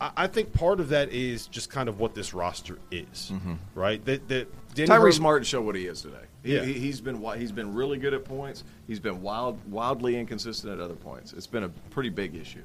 I, 0.00 0.26
think 0.26 0.52
part 0.52 0.80
of 0.80 0.90
that 0.90 1.10
is 1.10 1.46
just 1.46 1.70
kind 1.70 1.88
of 1.88 1.98
what 1.98 2.14
this 2.14 2.34
roster 2.34 2.78
is, 2.90 3.32
mm-hmm. 3.32 3.54
right? 3.74 4.04
That 4.04 4.28
that 4.28 4.74
Danny 4.74 4.88
Tyrese 4.88 5.20
Martin 5.20 5.44
showed 5.44 5.64
what 5.64 5.74
he 5.74 5.86
is 5.86 6.02
today. 6.02 6.16
He, 6.42 6.54
Yeah. 6.54 6.64
he, 6.64 6.74
he's 6.74 7.00
been 7.00 7.22
he's 7.38 7.52
been 7.52 7.74
really 7.74 7.98
good 7.98 8.12
at 8.12 8.24
points. 8.24 8.64
He's 8.86 9.00
been 9.00 9.22
wild, 9.22 9.58
wildly 9.70 10.18
inconsistent 10.18 10.72
at 10.72 10.80
other 10.80 10.94
points. 10.94 11.32
It's 11.32 11.46
been 11.46 11.64
a 11.64 11.70
pretty 11.90 12.10
big 12.10 12.34
issue. 12.34 12.62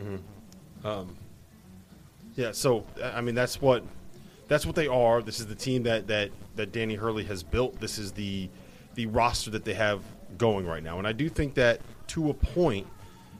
Mm-hmm. 0.00 0.86
Um, 0.86 1.16
yeah, 2.36 2.52
so 2.52 2.86
I 3.02 3.20
mean 3.20 3.34
that's 3.34 3.60
what 3.60 3.84
that's 4.48 4.64
what 4.64 4.76
they 4.76 4.86
are. 4.86 5.20
This 5.20 5.40
is 5.40 5.46
the 5.46 5.54
team 5.54 5.82
that 5.82 6.06
that 6.06 6.30
that 6.54 6.70
Danny 6.70 6.94
Hurley 6.94 7.24
has 7.24 7.42
built. 7.42 7.80
This 7.80 7.98
is 7.98 8.12
the 8.12 8.48
the 8.94 9.06
roster 9.06 9.50
that 9.50 9.64
they 9.64 9.74
have 9.74 10.02
going 10.38 10.66
right 10.66 10.82
now, 10.82 10.98
and 10.98 11.06
I 11.06 11.12
do 11.12 11.28
think 11.28 11.54
that 11.54 11.80
to 12.08 12.30
a 12.30 12.34
point, 12.34 12.86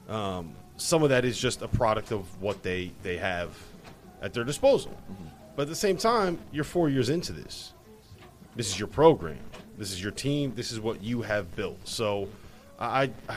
um, 0.09 0.55
some 0.77 1.03
of 1.03 1.11
that 1.11 1.25
is 1.25 1.39
just 1.39 1.63
a 1.63 1.69
product 1.69 2.11
of 2.11 2.41
what 2.41 2.63
they 2.63 2.93
they 3.03 3.17
have 3.19 3.57
at 4.21 4.33
their 4.33 4.45
disposal. 4.45 4.93
Mm-hmm. 4.93 5.25
But 5.57 5.63
at 5.63 5.69
the 5.69 5.77
same 5.77 5.97
time, 5.97 6.39
you're 6.51 6.65
four 6.65 6.89
years 6.89 7.09
into 7.11 7.33
this. 7.33 7.73
This 8.57 8.69
is 8.69 8.79
your 8.79 8.89
program. 8.89 9.39
This 9.79 9.93
is 9.93 10.03
your 10.03 10.13
team. 10.13 10.55
This 10.55 10.73
is 10.73 10.81
what 10.81 11.03
you 11.03 11.23
have 11.23 11.55
built. 11.57 11.87
So, 11.87 12.29
I. 12.79 13.11
I 13.29 13.37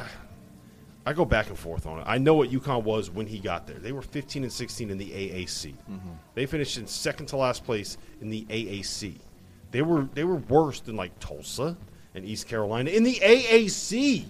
I 1.08 1.14
go 1.14 1.24
back 1.24 1.50
and 1.50 1.58
forth 1.58 1.86
on 1.86 2.00
it. 2.00 2.04
I 2.08 2.18
know 2.18 2.34
what 2.34 2.50
UConn 2.50 2.84
was 2.84 3.12
when 3.12 3.28
he 3.28 3.38
got 3.38 3.68
there. 3.68 3.78
They 3.78 3.92
were 3.92 4.02
15 4.02 4.42
and 4.44 4.52
16 4.52 4.90
in 4.90 4.98
the 4.98 5.12
AAC. 5.12 5.74
Mm-hmm. 5.74 6.10
They 6.34 6.48
finished 6.48 6.78
in 6.80 6.88
second 6.88 7.28
to 7.28 7.38
last 7.38 7.64
place 7.64 7.98
in 8.22 8.30
the 8.30 8.44
AAC. 8.50 9.18
They 9.70 9.82
were 9.84 10.08
they 10.14 10.24
were 10.24 10.38
worse 10.38 10.80
than 10.80 10.96
like 10.96 11.18
Tulsa 11.20 11.78
and 12.16 12.26
East 12.26 12.48
Carolina 12.48 12.90
in 12.90 13.04
the 13.04 13.16
AAC, 13.16 14.26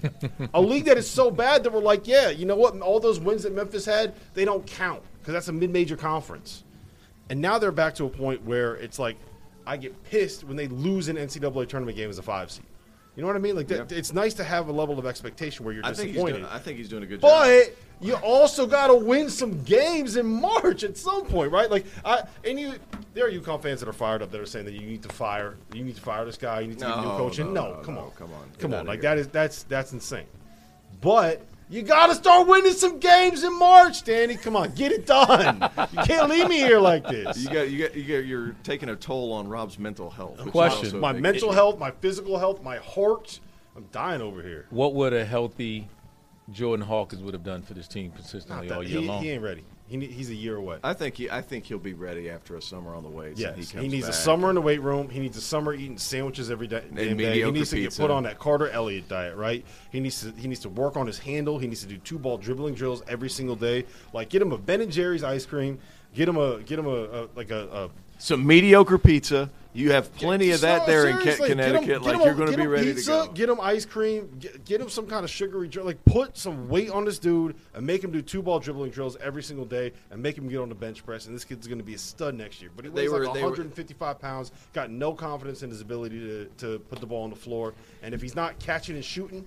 a 0.53 0.61
league 0.61 0.85
that 0.85 0.97
is 0.97 1.09
so 1.09 1.29
bad 1.29 1.63
that 1.63 1.71
we're 1.71 1.81
like, 1.81 2.07
yeah, 2.07 2.29
you 2.29 2.45
know 2.45 2.55
what? 2.55 2.79
All 2.81 2.99
those 2.99 3.19
wins 3.19 3.43
that 3.43 3.53
Memphis 3.53 3.85
had, 3.85 4.13
they 4.33 4.43
don't 4.43 4.65
count 4.65 5.01
because 5.19 5.33
that's 5.33 5.47
a 5.47 5.53
mid-major 5.53 5.95
conference. 5.95 6.63
And 7.29 7.41
now 7.41 7.57
they're 7.57 7.71
back 7.71 7.95
to 7.95 8.05
a 8.05 8.09
point 8.09 8.43
where 8.43 8.75
it's 8.75 8.99
like 8.99 9.17
I 9.65 9.77
get 9.77 10.03
pissed 10.03 10.43
when 10.43 10.57
they 10.57 10.67
lose 10.67 11.07
an 11.07 11.15
NCAA 11.15 11.67
tournament 11.67 11.97
game 11.97 12.09
as 12.09 12.17
a 12.17 12.23
five 12.23 12.51
seed. 12.51 12.65
You 13.15 13.21
know 13.21 13.27
what 13.27 13.35
I 13.35 13.39
mean? 13.39 13.55
Like 13.55 13.67
that, 13.69 13.91
it's 13.91 14.11
nice 14.13 14.33
to 14.35 14.43
have 14.43 14.67
a 14.67 14.71
level 14.71 14.99
of 14.99 15.05
expectation 15.05 15.63
where 15.65 15.73
you're 15.73 15.85
I 15.85 15.93
think 15.93 16.07
he's 16.07 16.15
disappointed. 16.15 16.37
doing. 16.39 16.49
I 16.51 16.59
think 16.59 16.77
he's 16.77 16.89
doing 16.89 17.03
a 17.03 17.05
good 17.05 17.21
job. 17.21 17.45
But 17.45 17.75
you 18.01 18.15
also 18.15 18.67
got 18.67 18.87
to 18.87 18.95
win 18.95 19.29
some 19.29 19.63
games 19.63 20.17
in 20.17 20.25
March 20.25 20.83
at 20.83 20.97
some 20.97 21.23
point, 21.25 21.51
right? 21.51 21.71
Like, 21.71 21.85
I 22.03 22.23
and 22.43 22.59
you, 22.59 22.73
there 23.13 23.25
are 23.25 23.31
UConn 23.31 23.61
fans 23.61 23.79
that 23.79 23.87
are 23.87 23.93
fired 23.93 24.21
up 24.21 24.31
that 24.31 24.41
are 24.41 24.45
saying 24.45 24.65
that 24.65 24.73
you 24.73 24.81
need 24.81 25.01
to 25.03 25.09
fire, 25.09 25.55
you 25.73 25.83
need 25.85 25.95
to 25.95 26.01
fire 26.01 26.25
this 26.25 26.35
guy, 26.37 26.59
you 26.59 26.67
need 26.67 26.79
to 26.79 26.85
get 26.85 26.93
a 26.97 27.01
new 27.01 27.07
No, 27.07 27.17
coach 27.17 27.39
no, 27.39 27.45
No, 27.45 27.51
no, 27.75 27.81
come 27.81 27.95
no, 27.95 28.01
on, 28.01 28.11
come 28.11 28.33
on. 28.33 28.49
Come 28.59 28.73
on. 28.73 28.85
Like 28.85 29.01
here. 29.01 29.15
that 29.15 29.17
is 29.17 29.27
that's 29.29 29.63
that's 29.63 29.93
insane. 29.93 30.25
But 30.99 31.41
you 31.69 31.81
got 31.81 32.07
to 32.07 32.15
start 32.15 32.47
winning 32.47 32.73
some 32.73 32.99
games 32.99 33.43
in 33.43 33.57
March, 33.57 34.03
Danny. 34.03 34.35
Come 34.35 34.55
on, 34.55 34.71
get 34.73 34.91
it 34.91 35.05
done. 35.05 35.69
you 35.91 35.99
can't 36.03 36.29
leave 36.29 36.47
me 36.47 36.57
here 36.57 36.79
like 36.79 37.07
this. 37.07 37.37
You 37.37 37.49
got, 37.49 37.69
you 37.69 37.87
got, 37.87 37.95
you 37.95 38.03
got, 38.03 38.25
you're 38.25 38.55
taking 38.63 38.89
a 38.89 38.95
toll 38.95 39.33
on 39.33 39.47
Rob's 39.47 39.79
mental 39.79 40.09
health. 40.09 40.37
which 40.37 40.45
is 40.47 40.51
Question. 40.51 40.99
my 40.99 41.13
mental 41.13 41.49
issue. 41.49 41.55
health, 41.55 41.79
my 41.79 41.91
physical 41.91 42.37
health, 42.37 42.61
my 42.61 42.77
heart. 42.77 43.39
I'm 43.75 43.85
dying 43.91 44.21
over 44.21 44.41
here. 44.41 44.67
What 44.69 44.93
would 44.95 45.13
a 45.13 45.25
healthy 45.25 45.89
Jordan 46.51 46.85
Hawkins 46.85 47.21
would 47.23 47.33
have 47.33 47.43
done 47.43 47.61
for 47.63 47.73
this 47.73 47.87
team 47.87 48.11
consistently 48.11 48.67
Not 48.67 48.77
all 48.77 48.83
year 48.83 49.01
he, 49.01 49.07
long? 49.07 49.23
he 49.23 49.31
ain't 49.31 49.43
ready. 49.43 49.63
He, 49.87 50.03
he's 50.07 50.31
a 50.31 50.35
year 50.35 50.55
away. 50.55 50.79
I 50.83 50.93
think 50.93 51.15
he, 51.15 51.29
I 51.29 51.41
think 51.41 51.65
he'll 51.65 51.77
be 51.77 51.93
ready 51.93 52.27
after 52.27 52.55
a 52.55 52.61
summer 52.61 52.95
on 52.95 53.03
the 53.03 53.09
weights. 53.09 53.39
and 53.39 53.55
Yes, 53.55 53.69
he, 53.71 53.79
he, 53.81 53.87
needs 53.87 54.07
a 54.07 54.13
summer 54.13 54.49
in 54.49 54.55
the 54.55 54.61
weight 54.61 54.81
room. 54.81 55.09
He 55.09 55.19
needs 55.19 55.37
a 55.37 55.41
summer 55.41 55.75
eating 55.75 55.99
sandwiches 55.99 56.49
every 56.49 56.65
day. 56.65 56.83
damn 56.91 57.17
day. 57.17 57.43
He 57.43 57.51
needs 57.51 57.69
to 57.69 57.79
get 57.79 57.95
put 57.95 58.09
on 58.09 58.23
that 58.23 58.39
Carter 58.39 58.67
Elliott 58.69 59.07
diet, 59.07 59.35
right? 59.35 59.63
He 59.91 59.99
needs 59.99 60.21
to 60.21 60.31
he 60.31 60.47
needs 60.47 60.61
to 60.61 60.69
work 60.69 60.97
on 60.97 61.05
his 61.05 61.19
handle. 61.19 61.59
He 61.59 61.67
needs 61.67 61.81
to 61.81 61.87
do 61.87 61.97
two 61.97 62.17
ball 62.17 62.37
dribbling 62.37 62.73
drills 62.73 63.03
every 63.07 63.29
single 63.29 63.55
day. 63.55 63.85
Like 64.11 64.29
get 64.29 64.41
him 64.41 64.51
a 64.51 64.57
Ben 64.57 64.81
and 64.81 64.91
Jerry's 64.91 65.23
ice 65.23 65.45
cream. 65.45 65.77
Get 66.15 66.27
him 66.27 66.37
a 66.37 66.61
get 66.61 66.79
him 66.79 66.87
a, 66.87 67.03
a 67.03 67.27
like 67.35 67.51
a, 67.51 67.67
a 67.71 67.89
Some 68.17 68.45
mediocre 68.45 68.97
pizza. 68.97 69.51
You 69.75 69.91
have 69.91 70.13
plenty 70.15 70.51
of 70.51 70.61
that 70.61 70.79
No, 70.79 70.85
there 70.87 71.07
in 71.09 71.17
Ke- 71.17 71.21
seriously, 71.23 71.47
get 71.49 71.57
him- 71.59 71.65
Connecticut. 71.65 71.87
get 71.87 72.01
like 72.03 72.15
him 72.15 72.21
you're 72.21 72.33
going 72.33 72.51
to 72.51 72.57
be 72.57 72.65
ready 72.65 72.93
pizza, 72.93 73.11
to 73.23 73.27
go. 73.27 73.33
Get 73.33 73.49
him 73.49 73.59
ice 73.59 73.85
cream. 73.85 74.29
Get, 74.39 74.63
get 74.63 74.79
him 74.79 74.87
some 74.89 75.05
kind 75.05 75.25
of 75.25 75.29
sugary 75.29 75.67
drink. 75.67 75.85
Like 75.85 76.03
put 76.05 76.37
some 76.37 76.69
weight 76.69 76.89
on 76.89 77.03
this 77.03 77.19
dude 77.19 77.55
and 77.73 77.85
make 77.85 78.01
him 78.01 78.11
do 78.11 78.21
two 78.21 78.41
ball 78.41 78.59
dribbling 78.59 78.91
drills 78.91 79.17
every 79.17 79.43
single 79.43 79.65
day 79.65 79.91
and 80.11 80.23
make 80.23 80.37
him 80.37 80.47
get 80.47 80.59
on 80.59 80.69
the 80.69 80.75
bench 80.75 81.05
press. 81.05 81.25
And 81.27 81.35
this 81.35 81.43
kid's 81.43 81.67
going 81.67 81.77
to 81.79 81.83
be 81.83 81.93
a 81.93 81.97
stud 81.97 82.35
next 82.35 82.61
year. 82.61 82.71
But 82.73 82.85
he 82.85 82.91
They 82.91 83.01
weighs 83.01 83.11
were- 83.11 83.25
like 83.25 83.33
they 83.33 83.41
were- 83.41 83.49
155 83.49 84.17
pounds. 84.19 84.51
Got 84.71 84.91
no 84.91 85.13
confidence 85.13 85.61
in 85.61 85.69
his 85.69 85.81
ability 85.81 86.19
to, 86.19 86.45
to 86.59 86.79
put 86.79 86.99
the 87.01 87.05
ball 87.05 87.23
on 87.25 87.29
the 87.29 87.35
floor. 87.35 87.73
And 88.01 88.13
if 88.15 88.21
he's 88.21 88.35
not 88.35 88.57
catching 88.59 88.95
and 88.95 89.03
shooting, 89.03 89.45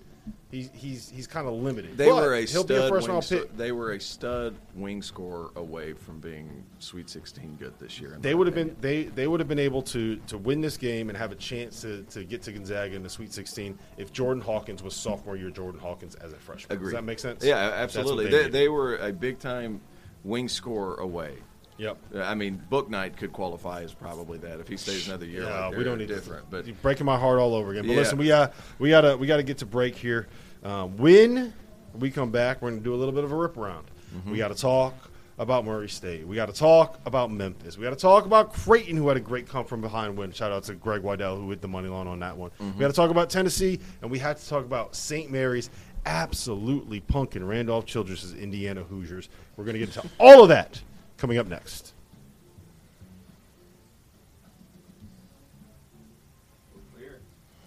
he's 0.51 0.71
he's 0.73 1.09
he's 1.11 1.27
kind 1.27 1.47
of 1.47 1.55
limited. 1.55 1.97
They 1.97 2.09
But 2.09 2.17
were 2.17 2.35
a 2.35 2.41
he'll 2.41 2.64
stud 2.64 2.69
be 2.69 2.75
a 2.75 2.88
first 2.88 3.09
round 3.09 3.27
pick. 3.29 3.57
They 3.57 3.73
were 3.73 3.93
a 3.93 4.01
stud 4.01 4.57
wing 4.75 5.03
scorer 5.03 5.51
away 5.57 5.93
from 5.93 6.21
being 6.21 6.64
Sweet 6.79 7.11
16 7.11 7.57
good 7.59 7.75
this 7.79 8.01
year. 8.01 8.17
They 8.21 8.35
would 8.35 8.47
have 8.47 8.55
been 8.55 8.77
they 8.81 9.05
they 9.05 9.27
would 9.27 9.41
have 9.41 9.49
been 9.49 9.59
able 9.59 9.83
to 9.83 10.17
to 10.29 10.38
win 10.38 10.61
this 10.61 10.77
game 10.77 11.09
and 11.09 11.19
have 11.19 11.33
a 11.33 11.37
chance 11.37 11.83
to, 11.83 12.03
to 12.05 12.25
get 12.25 12.43
to 12.43 12.53
Gonzaga 12.53 12.95
in 12.95 13.03
the 13.03 13.11
Sweet 13.11 13.33
16 13.33 13.79
if 13.97 14.12
Jordan 14.12 14.43
Hawkins 14.43 14.83
was 14.83 14.95
sophomore 14.95 15.37
year 15.37 15.51
Jordan 15.51 15.81
Hawkins 15.81 16.14
as 16.17 16.33
a 16.33 16.37
freshman. 16.37 16.77
Agreed. 16.77 16.91
Does 16.91 16.95
that 16.95 17.05
make 17.05 17.19
sense? 17.19 17.45
Yeah, 17.45 17.57
absolutely. 17.57 18.27
they 18.27 18.45
They, 18.45 18.49
they 18.51 18.69
were 18.69 18.97
a 18.97 19.12
big 19.12 19.38
time 19.38 19.81
wing 20.25 20.49
scorer 20.49 20.97
away. 20.97 21.37
Yep. 21.79 21.97
I 22.17 22.35
mean, 22.35 22.61
Book 22.69 22.91
Knight 22.91 23.17
could 23.17 23.33
qualify 23.33 23.83
as 23.83 23.95
probably 23.95 24.38
that 24.38 24.61
if 24.61 24.69
he 24.69 24.77
stays 24.77 25.07
another 25.09 25.27
year. 25.27 25.45
Yeah, 25.45 25.67
like 25.69 25.79
we 25.79 25.85
don't 25.85 25.99
need 25.99 26.09
different, 26.09 26.45
to, 26.45 26.51
but 26.51 26.67
you're 26.67 26.77
breaking 26.83 27.07
my 27.07 27.19
heart 27.19 27.38
all 27.38 27.55
over 27.55 27.71
again. 27.71 27.85
But 27.87 27.93
Yeah. 27.93 27.99
listen, 27.99 28.19
we 28.19 28.33
uh 28.33 28.49
we 28.79 28.91
gotta 28.91 29.17
we 29.17 29.27
gotta 29.27 29.45
get 29.45 29.59
to 29.59 29.67
break 29.67 29.95
here. 29.95 30.27
Um, 30.64 30.97
when 30.97 31.55
we 31.95 32.11
come 32.11 32.31
back, 32.31 32.61
we're 32.61 32.71
gonna 32.71 32.83
do 32.83 32.95
a 32.95 32.97
little 32.97 33.14
bit 33.14 33.25
of 33.25 33.33
a 33.33 33.37
rip 33.37 33.57
around. 33.57 33.87
Mm-hmm. 34.14 34.33
We 34.33 34.38
got 34.38 34.49
to 34.49 34.55
talk 34.55 34.95
about 35.38 35.64
Murray 35.64 35.88
State. 35.88 36.27
We 36.27 36.35
got 36.35 36.47
to 36.47 36.53
talk 36.53 36.99
about 37.07 37.31
Memphis. 37.31 37.79
We 37.79 37.85
got 37.85 37.91
to 37.91 37.97
talk 37.97 38.27
about 38.27 38.53
Creighton, 38.53 38.97
who 38.97 39.07
had 39.07 39.17
a 39.17 39.21
great 39.21 39.49
come 39.49 39.64
from 39.64 39.81
behind 39.81 40.17
win. 40.17 40.33
Shout 40.33 40.51
out 40.51 40.64
to 40.64 40.75
Greg 40.75 41.03
Waddell, 41.03 41.37
who 41.37 41.49
hit 41.51 41.61
the 41.61 41.69
money 41.69 41.88
line 41.88 42.09
on 42.09 42.19
that 42.21 42.37
one. 42.37 42.51
Mm-hmm. 42.61 42.73
We 42.73 42.81
got 42.81 42.88
to 42.88 42.95
talk 42.95 43.11
about 43.11 43.31
Tennessee, 43.31 43.79
and 44.03 44.11
we 44.11 44.19
had 44.19 44.37
to 44.38 44.49
talk 44.49 44.64
about 44.64 44.97
St. 44.97 45.31
Mary's 45.31 45.71
absolutely 46.07 47.01
punking 47.03 47.47
Randolph 47.47 47.87
Childress' 47.87 48.35
Indiana 48.35 48.83
Hoosiers. 48.83 49.29
We're 49.57 49.64
gonna 49.64 49.79
get 49.79 49.95
into 49.95 50.09
all 50.19 50.43
of 50.43 50.49
that 50.49 50.81
coming 51.19 51.37
up 51.37 51.47
next. 51.49 51.93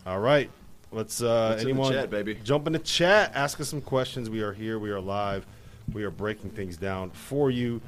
All 0.05 0.19
right. 0.19 0.49
Let's 0.91 1.21
uh 1.21 1.49
What's 1.51 1.61
in 1.61 1.67
the 1.67 1.71
anyone 1.73 1.93
chat, 1.93 2.09
baby? 2.09 2.37
jump 2.43 2.67
in 2.67 2.73
the 2.73 2.79
chat, 2.79 3.31
ask 3.33 3.61
us 3.61 3.69
some 3.69 3.81
questions. 3.81 4.29
We 4.29 4.41
are 4.41 4.51
here, 4.51 4.77
we 4.79 4.89
are 4.89 4.99
live. 4.99 5.45
We 5.93 6.03
are 6.03 6.11
breaking 6.11 6.49
things 6.51 6.75
down 6.75 7.11
for 7.11 7.49
you. 7.51 7.79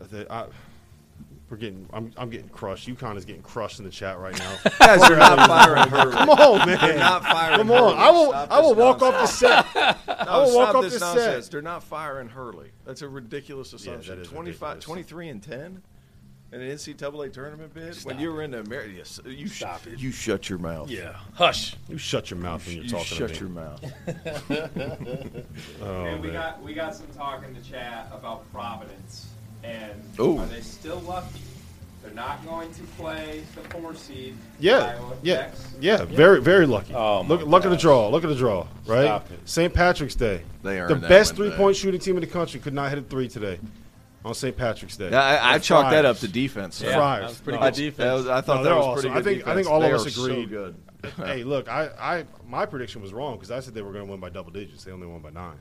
Uh, 0.00 0.04
the- 0.10 0.32
I- 0.32 0.46
we're 1.50 1.56
getting 1.56 1.86
I'm 1.92 2.12
I'm 2.16 2.30
getting 2.30 2.48
crushed. 2.48 2.88
UConn 2.88 3.16
is 3.16 3.24
getting 3.24 3.42
crushed 3.42 3.80
in 3.80 3.84
the 3.84 3.90
chat 3.90 4.18
right 4.20 4.38
now. 4.38 4.56
guys 4.78 5.08
you're 5.08 5.18
not 5.18 5.48
firing 5.48 5.88
Hurley. 5.88 6.12
Come 6.12 6.30
on, 6.30 6.58
man. 6.66 6.78
They're 6.80 6.98
not 6.98 7.24
firing 7.24 7.58
Come 7.58 7.70
on. 7.72 7.78
Hurley. 7.96 7.98
I 7.98 8.10
will 8.10 8.28
Stop 8.28 8.50
I 8.52 8.60
will 8.60 8.74
this 8.74 8.78
walk 8.84 9.02
off 9.02 9.20
the 9.20 9.26
set. 9.26 9.66
No, 10.20 10.26
I 10.36 10.36
will 10.44 10.54
walk 10.54 10.68
stop 10.68 10.74
off 10.76 10.82
this 10.84 10.92
this 10.92 11.00
nonsense. 11.02 11.44
set. 11.46 11.52
They're 11.52 11.62
not 11.62 11.82
firing 11.82 12.28
Hurley. 12.28 12.70
That's 12.84 13.02
a 13.02 13.08
ridiculous 13.08 13.72
assumption. 13.72 14.20
is 14.20 14.28
25, 14.28 14.60
ridiculous. 14.62 14.84
23 14.84 15.28
and 15.28 15.42
10 15.42 15.82
in 16.52 16.60
an 16.60 16.68
NCAA 16.70 17.32
tournament 17.32 17.72
bid? 17.74 17.96
when 18.04 18.18
you 18.20 18.32
were 18.32 18.42
in 18.42 18.54
America, 18.54 18.90
yes, 18.96 19.18
you, 19.24 19.48
sh- 19.48 19.58
Stop 19.58 19.86
it. 19.86 19.98
you 19.98 20.10
shut 20.12 20.48
your 20.48 20.58
mouth. 20.58 20.88
Yeah. 20.90 21.16
Hush. 21.34 21.74
You 21.88 21.96
shut 21.98 22.30
your 22.30 22.38
mouth 22.38 22.64
when 22.66 22.76
you're 22.76 22.84
You 22.84 22.90
talking 22.90 23.16
shut 23.18 23.40
your 23.40 23.48
mouth. 23.48 23.82
Oh, 25.82 26.04
and 26.04 26.20
we 26.20 26.28
man. 26.28 26.32
got 26.34 26.62
we 26.62 26.74
got 26.74 26.94
some 26.94 27.06
talk 27.08 27.44
in 27.44 27.54
the 27.54 27.60
chat 27.60 28.08
about 28.12 28.50
Providence 28.52 29.28
and 29.62 29.92
Ooh. 30.18 30.38
are 30.38 30.46
they 30.46 30.60
still 30.60 31.00
lucky? 31.00 31.40
They're 32.02 32.14
not 32.14 32.44
going 32.46 32.72
to 32.72 32.82
play 32.98 33.42
the 33.54 33.60
four 33.68 33.94
seed. 33.94 34.34
Yeah, 34.58 34.78
Iowa 34.98 35.16
yeah, 35.22 35.34
next. 35.36 35.66
yeah. 35.80 36.04
Very, 36.06 36.40
very 36.40 36.64
lucky. 36.66 36.94
Oh, 36.94 37.22
my 37.22 37.28
look, 37.34 37.46
look 37.46 37.64
at 37.66 37.70
the 37.70 37.76
draw. 37.76 38.08
Look 38.08 38.24
at 38.24 38.28
the 38.28 38.34
draw. 38.36 38.66
Right. 38.86 39.20
St. 39.44 39.72
Patrick's 39.72 40.14
Day. 40.14 40.42
They 40.62 40.80
are 40.80 40.88
the 40.88 40.96
best 40.96 41.36
three-point 41.36 41.76
shooting 41.76 42.00
team 42.00 42.16
in 42.16 42.22
the 42.22 42.26
country 42.26 42.58
could 42.58 42.72
not 42.72 42.88
hit 42.88 42.98
a 42.98 43.02
three 43.02 43.28
today 43.28 43.58
on 44.24 44.32
St. 44.34 44.56
Patrick's 44.56 44.96
Day. 44.96 45.10
Yeah, 45.10 45.22
I, 45.22 45.54
I 45.54 45.58
The 45.58 45.64
chalk 45.64 45.90
that 45.90 46.06
up 46.06 46.16
to 46.18 46.28
defense. 46.28 46.80
Yeah, 46.80 46.94
Friars. 46.96 47.20
that 47.22 47.28
was 47.28 47.40
pretty 47.40 47.58
No, 47.58 47.64
good 47.66 47.66
I, 47.66 47.70
defense. 47.76 47.96
that 47.98 48.12
was- 48.14 48.26
I 48.28 48.40
thought 48.40 48.56
No, 48.56 48.62
that 48.62 48.68
they're 48.70 48.78
was 48.78 48.84
awesome. 48.86 48.94
pretty 48.94 49.10
I 49.10 49.14
good 49.14 49.24
think- 49.44 49.48
I 49.48 49.54
think 49.54 49.70
all 49.70 49.82
of 49.82 49.92
us 49.92 50.06
are 50.06 50.10
so 50.10 50.24
agreed. 50.24 50.48
good. 50.48 50.74
hey, 51.16 51.44
look, 51.44 51.68
I, 51.68 51.88
I, 51.98 52.24
my 52.46 52.64
prediction 52.66 53.00
was 53.02 53.12
wrong 53.12 53.34
because 53.36 53.50
I 53.50 53.60
said 53.60 53.74
they 53.74 53.82
were 53.82 53.92
going 53.92 54.04
to 54.06 54.10
win 54.10 54.20
by 54.20 54.28
double 54.30 54.50
digits. 54.52 54.84
They 54.84 54.92
only 54.92 55.06
won 55.06 55.20
by 55.20 55.30
nine. 55.30 55.56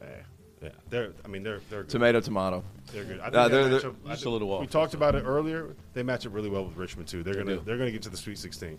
Yeah, 0.00 0.08
yeah. 0.64 0.70
They're, 0.90 1.12
I 1.24 1.28
mean, 1.28 1.42
they're, 1.42 1.60
they're 1.70 1.82
good. 1.82 1.90
Tomato, 1.90 2.20
tomato. 2.20 2.64
They're 2.92 3.04
good. 3.04 3.20
I 3.20 3.30
think 3.30 3.34
they 3.34 3.48
they're- 3.48 3.70
match 3.70 3.82
they're- 3.82 3.90
up- 3.90 3.96
I 4.06 4.08
Just 4.10 4.22
think- 4.24 4.32
little 4.32 4.58
We 4.60 4.66
talked 4.66 4.94
about 4.94 5.14
it 5.14 5.24
earlier. 5.26 5.74
They 5.92 6.02
match 6.02 6.26
up 6.26 6.34
really 6.34 6.48
well 6.50 6.64
with 6.64 6.76
Richmond 6.76 7.08
too. 7.08 7.22
They're 7.22 7.34
gonna 7.34 7.56
do. 7.56 7.62
they're 7.64 7.78
gonna 7.78 7.90
get 7.92 8.02
to 8.02 8.10
the 8.10 8.16
Sweet 8.16 8.38
16. 8.38 8.78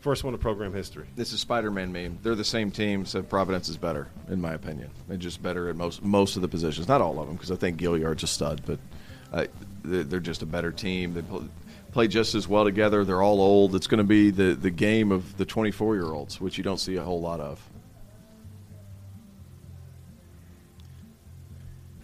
First 0.00 0.24
one 0.24 0.34
in 0.34 0.40
program 0.40 0.72
history. 0.74 1.06
This 1.14 1.32
is 1.32 1.38
Spider-Man 1.40 1.92
meme. 1.92 2.18
They're 2.24 2.34
the 2.34 2.44
same 2.44 2.72
team, 2.72 3.06
so 3.06 3.22
Providence 3.22 3.68
is 3.68 3.76
better, 3.76 4.08
in 4.28 4.40
my 4.40 4.52
opinion. 4.54 4.90
They're 5.06 5.16
just 5.16 5.40
better 5.42 5.68
at 5.68 5.76
most 5.76 6.02
most 6.02 6.34
of 6.36 6.42
the 6.42 6.48
positions. 6.48 6.88
Not 6.88 7.00
all 7.00 7.20
of 7.20 7.26
them, 7.28 7.36
because 7.36 7.52
I 7.52 7.56
think 7.56 7.78
Gilyard's 7.80 8.24
a 8.24 8.26
stud, 8.26 8.62
but 8.66 8.78
uh, 9.32 9.46
they're, 9.84 10.02
they're 10.02 10.20
just 10.20 10.42
a 10.42 10.46
better 10.46 10.72
team. 10.72 11.14
They 11.14 11.22
pl- 11.22 11.48
play 11.92 12.08
just 12.08 12.34
as 12.34 12.48
well 12.48 12.64
together. 12.64 13.04
They're 13.04 13.22
all 13.22 13.40
old. 13.40 13.76
It's 13.76 13.86
going 13.86 13.98
to 13.98 14.04
be 14.04 14.30
the, 14.30 14.54
the 14.54 14.70
game 14.70 15.12
of 15.12 15.36
the 15.36 15.46
24-year-olds, 15.46 16.40
which 16.40 16.58
you 16.58 16.64
don't 16.64 16.80
see 16.80 16.96
a 16.96 17.02
whole 17.02 17.20
lot 17.20 17.38
of. 17.40 17.60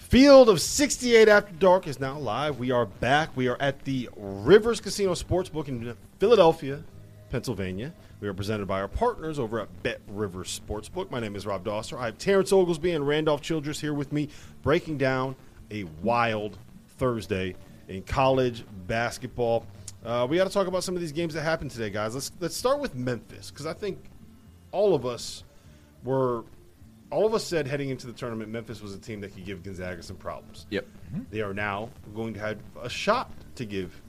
Field 0.09 0.49
of 0.49 0.59
68 0.59 1.29
After 1.29 1.53
Dark 1.57 1.87
is 1.87 2.01
now 2.01 2.19
live. 2.19 2.59
We 2.59 2.71
are 2.71 2.87
back. 2.87 3.29
We 3.37 3.47
are 3.47 3.61
at 3.61 3.85
the 3.85 4.09
Rivers 4.17 4.81
Casino 4.81 5.13
Sportsbook 5.13 5.69
in 5.69 5.95
Philadelphia, 6.19 6.83
Pennsylvania. 7.29 7.93
We 8.19 8.27
are 8.27 8.33
presented 8.33 8.67
by 8.67 8.81
our 8.81 8.89
partners 8.89 9.39
over 9.39 9.61
at 9.61 9.83
Bet 9.83 10.01
Rivers 10.09 10.59
Sportsbook. 10.67 11.11
My 11.11 11.21
name 11.21 11.37
is 11.37 11.45
Rob 11.45 11.63
Dauster. 11.63 11.99
I 11.99 12.07
have 12.07 12.17
Terrence 12.17 12.55
Oglesby 12.55 12.93
and 12.93 13.07
Randolph 13.07 13.43
Childress 13.43 13.83
here 13.83 13.93
with 13.93 14.11
me, 14.11 14.31
breaking 14.63 14.97
down 14.97 15.37
a 15.71 15.85
wild 16.03 16.57
Thursday 16.97 17.55
in 17.89 18.03
college 18.03 18.65
basketball. 18.87 19.67
Uh, 20.03 20.27
we 20.27 20.39
got 20.39 20.45
to 20.45 20.51
talk 20.51 20.69
about 20.69 20.85
some 20.85 20.95
of 20.95 21.03
these 21.03 21.13
games 21.13 21.35
that 21.35 21.43
happened 21.43 21.71
today, 21.71 21.91
guys. 21.91 22.15
Let's 22.15 22.33
let's 22.41 22.57
start 22.57 22.81
with 22.81 22.95
Memphis 22.95 23.51
because 23.51 23.67
I 23.67 23.75
think 23.75 23.99
all 24.73 24.95
of 24.95 25.05
us 25.05 25.45
were 26.03 26.45
all 27.11 27.27
of 27.27 27.35
us 27.35 27.45
said 27.45 27.67
heading 27.67 27.89
into 27.91 28.07
the 28.07 28.13
tournament, 28.13 28.51
Memphis 28.51 28.83
was 28.83 28.95
a 28.95 28.99
team 28.99 29.21
that 29.23 29.35
could 29.35 29.45
give 29.45 29.63
Gonzaga 29.63 30.03
some 30.03 30.17
problems. 30.17 30.67
Yep. 30.71 30.87
They 31.31 31.41
are 31.41 31.55
now 31.55 31.91
going 32.15 32.35
to 32.35 32.41
have 32.41 32.59
a 32.83 32.89
shot 32.89 33.31
to 33.57 33.65
give 33.65 34.01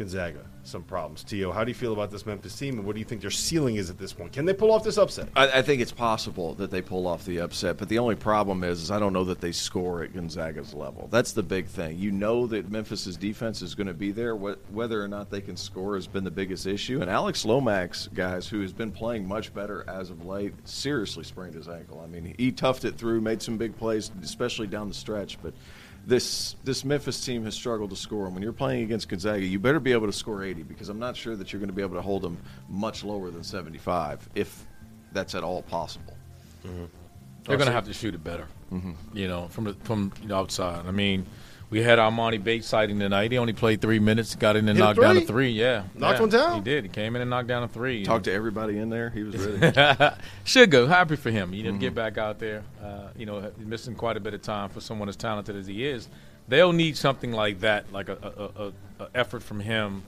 Gonzaga 0.00 0.46
some 0.62 0.82
problems. 0.82 1.24
T.O, 1.24 1.52
how 1.52 1.64
do 1.64 1.70
you 1.70 1.74
feel 1.74 1.92
about 1.92 2.10
this 2.10 2.26
Memphis 2.26 2.56
team, 2.56 2.78
and 2.78 2.86
what 2.86 2.94
do 2.94 2.98
you 2.98 3.04
think 3.04 3.20
their 3.20 3.30
ceiling 3.30 3.76
is 3.76 3.90
at 3.90 3.98
this 3.98 4.12
point? 4.12 4.32
Can 4.32 4.44
they 4.44 4.52
pull 4.52 4.72
off 4.72 4.84
this 4.84 4.98
upset? 4.98 5.28
I, 5.36 5.58
I 5.58 5.62
think 5.62 5.80
it's 5.80 5.92
possible 5.92 6.54
that 6.54 6.70
they 6.70 6.82
pull 6.82 7.06
off 7.06 7.24
the 7.24 7.40
upset, 7.40 7.76
but 7.78 7.88
the 7.88 7.98
only 7.98 8.14
problem 8.14 8.62
is, 8.64 8.82
is 8.82 8.90
I 8.90 8.98
don't 8.98 9.12
know 9.12 9.24
that 9.24 9.40
they 9.40 9.52
score 9.52 10.02
at 10.02 10.14
Gonzaga's 10.14 10.74
level. 10.74 11.08
That's 11.10 11.32
the 11.32 11.42
big 11.42 11.66
thing. 11.66 11.98
You 11.98 12.12
know 12.12 12.46
that 12.48 12.70
Memphis's 12.70 13.16
defense 13.16 13.62
is 13.62 13.74
going 13.74 13.86
to 13.86 13.94
be 13.94 14.12
there. 14.12 14.36
What, 14.36 14.58
whether 14.70 15.02
or 15.02 15.08
not 15.08 15.30
they 15.30 15.40
can 15.40 15.56
score 15.56 15.94
has 15.96 16.06
been 16.06 16.24
the 16.24 16.30
biggest 16.30 16.66
issue. 16.66 17.00
And 17.00 17.10
Alex 17.10 17.44
Lomax, 17.44 18.08
guys, 18.08 18.48
who 18.48 18.60
has 18.60 18.72
been 18.72 18.92
playing 18.92 19.26
much 19.26 19.52
better 19.54 19.84
as 19.88 20.10
of 20.10 20.24
late, 20.24 20.54
seriously 20.64 21.24
sprained 21.24 21.54
his 21.54 21.68
ankle. 21.68 22.00
I 22.02 22.06
mean, 22.06 22.34
he 22.38 22.52
toughed 22.52 22.84
it 22.84 22.96
through, 22.96 23.20
made 23.20 23.42
some 23.42 23.56
big 23.56 23.76
plays, 23.76 24.10
especially 24.22 24.66
down 24.66 24.88
the 24.88 24.94
stretch, 24.94 25.38
but. 25.42 25.54
This 26.06 26.56
this 26.64 26.84
Memphis 26.84 27.24
team 27.24 27.44
has 27.44 27.54
struggled 27.54 27.90
to 27.90 27.96
score, 27.96 28.26
and 28.26 28.34
when 28.34 28.42
you're 28.42 28.52
playing 28.52 28.82
against 28.82 29.08
Gonzaga, 29.08 29.44
you 29.44 29.58
better 29.58 29.80
be 29.80 29.92
able 29.92 30.06
to 30.06 30.12
score 30.12 30.42
80 30.42 30.62
because 30.62 30.88
I'm 30.88 30.98
not 30.98 31.16
sure 31.16 31.36
that 31.36 31.52
you're 31.52 31.60
going 31.60 31.68
to 31.68 31.74
be 31.74 31.82
able 31.82 31.96
to 31.96 32.02
hold 32.02 32.22
them 32.22 32.38
much 32.68 33.04
lower 33.04 33.30
than 33.30 33.44
75 33.44 34.28
if 34.34 34.66
that's 35.12 35.34
at 35.34 35.44
all 35.44 35.62
possible. 35.62 36.16
Mm-hmm. 36.64 36.84
They're 37.44 37.56
going 37.56 37.66
to 37.66 37.72
have 37.72 37.86
to 37.86 37.92
shoot 37.92 38.14
it 38.14 38.24
better. 38.24 38.46
Mm-hmm. 38.72 38.92
You 39.16 39.28
know, 39.28 39.48
from 39.48 39.64
the 39.64 39.74
from 39.84 40.12
the 40.24 40.34
outside. 40.34 40.86
I 40.86 40.90
mean, 40.90 41.26
we 41.70 41.82
had 41.82 41.98
Armani 42.00 42.42
Bates 42.42 42.66
sighting 42.66 42.98
tonight. 42.98 43.30
He 43.30 43.38
only 43.38 43.52
played 43.52 43.80
three 43.80 44.00
minutes, 44.00 44.34
got 44.34 44.56
in 44.56 44.68
and 44.68 44.76
Hit 44.76 44.82
a 44.82 44.86
knocked 44.86 45.00
down 45.00 45.16
a 45.16 45.20
three? 45.20 45.26
three. 45.26 45.50
Yeah, 45.52 45.84
Knocked 45.94 46.16
Yeah, 46.16 46.20
one 46.20 46.28
down? 46.30 46.54
He 46.56 46.60
did. 46.62 46.84
He 46.84 46.90
came 46.90 47.14
in 47.14 47.22
and 47.22 47.30
knocked 47.30 47.46
down 47.48 47.62
a 47.62 47.68
three. 47.68 48.04
Talked 48.04 48.24
to 48.24 48.32
everybody 48.32 48.78
in 48.78 48.90
there. 48.90 49.10
He 49.10 49.22
was 49.22 49.36
ready. 49.36 50.14
Should 50.44 50.70
go. 50.70 50.86
Happy 50.88 51.14
for 51.16 51.30
him. 51.30 51.54
You 51.54 51.62
didn't 51.62 51.78
get 51.78 51.94
back 51.94 52.18
out 52.18 52.38
there. 52.40 52.64
Uh, 52.82 53.08
you 53.16 53.24
know, 53.24 53.50
missing 53.58 53.94
quite 53.94 54.16
a 54.16 54.20
bit 54.20 54.34
of 54.34 54.42
time 54.42 54.68
for 54.68 54.80
someone 54.80 55.08
as 55.08 55.16
talented 55.16 55.54
as 55.56 55.66
he 55.68 55.86
is. 55.86 56.08
They'll 56.48 56.72
need 56.72 56.96
something 56.96 57.30
like 57.30 57.60
that, 57.60 57.92
like 57.92 58.08
a, 58.08 58.16
a, 58.58 58.62
a, 58.64 58.72
a 59.04 59.08
effort 59.14 59.40
from 59.44 59.60
him, 59.60 60.02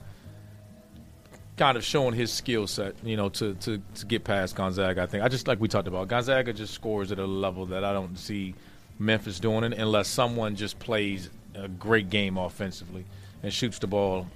kind 1.55 1.77
of 1.77 1.85
showing 1.85 2.13
his 2.13 2.33
skill 2.33 2.67
set. 2.67 2.95
You 3.03 3.15
know, 3.15 3.29
to, 3.29 3.53
to 3.53 3.81
to 3.95 4.05
get 4.05 4.25
past 4.25 4.55
Gonzaga. 4.57 5.03
I 5.03 5.05
think 5.05 5.23
I 5.23 5.29
just 5.29 5.47
like 5.47 5.61
we 5.61 5.69
talked 5.69 5.87
about. 5.87 6.09
Gonzaga 6.09 6.51
just 6.51 6.73
scores 6.73 7.13
at 7.13 7.19
a 7.19 7.25
level 7.25 7.67
that 7.67 7.85
I 7.85 7.93
don't 7.93 8.17
see 8.17 8.55
Memphis 8.99 9.39
doing 9.39 9.63
it 9.63 9.73
unless 9.73 10.09
someone 10.09 10.57
just 10.57 10.77
plays 10.79 11.29
a 11.55 11.67
great 11.67 12.09
game 12.09 12.37
offensively 12.37 13.05
and 13.41 13.51
shoots 13.53 13.79
the 13.79 13.87
ball. 13.87 14.27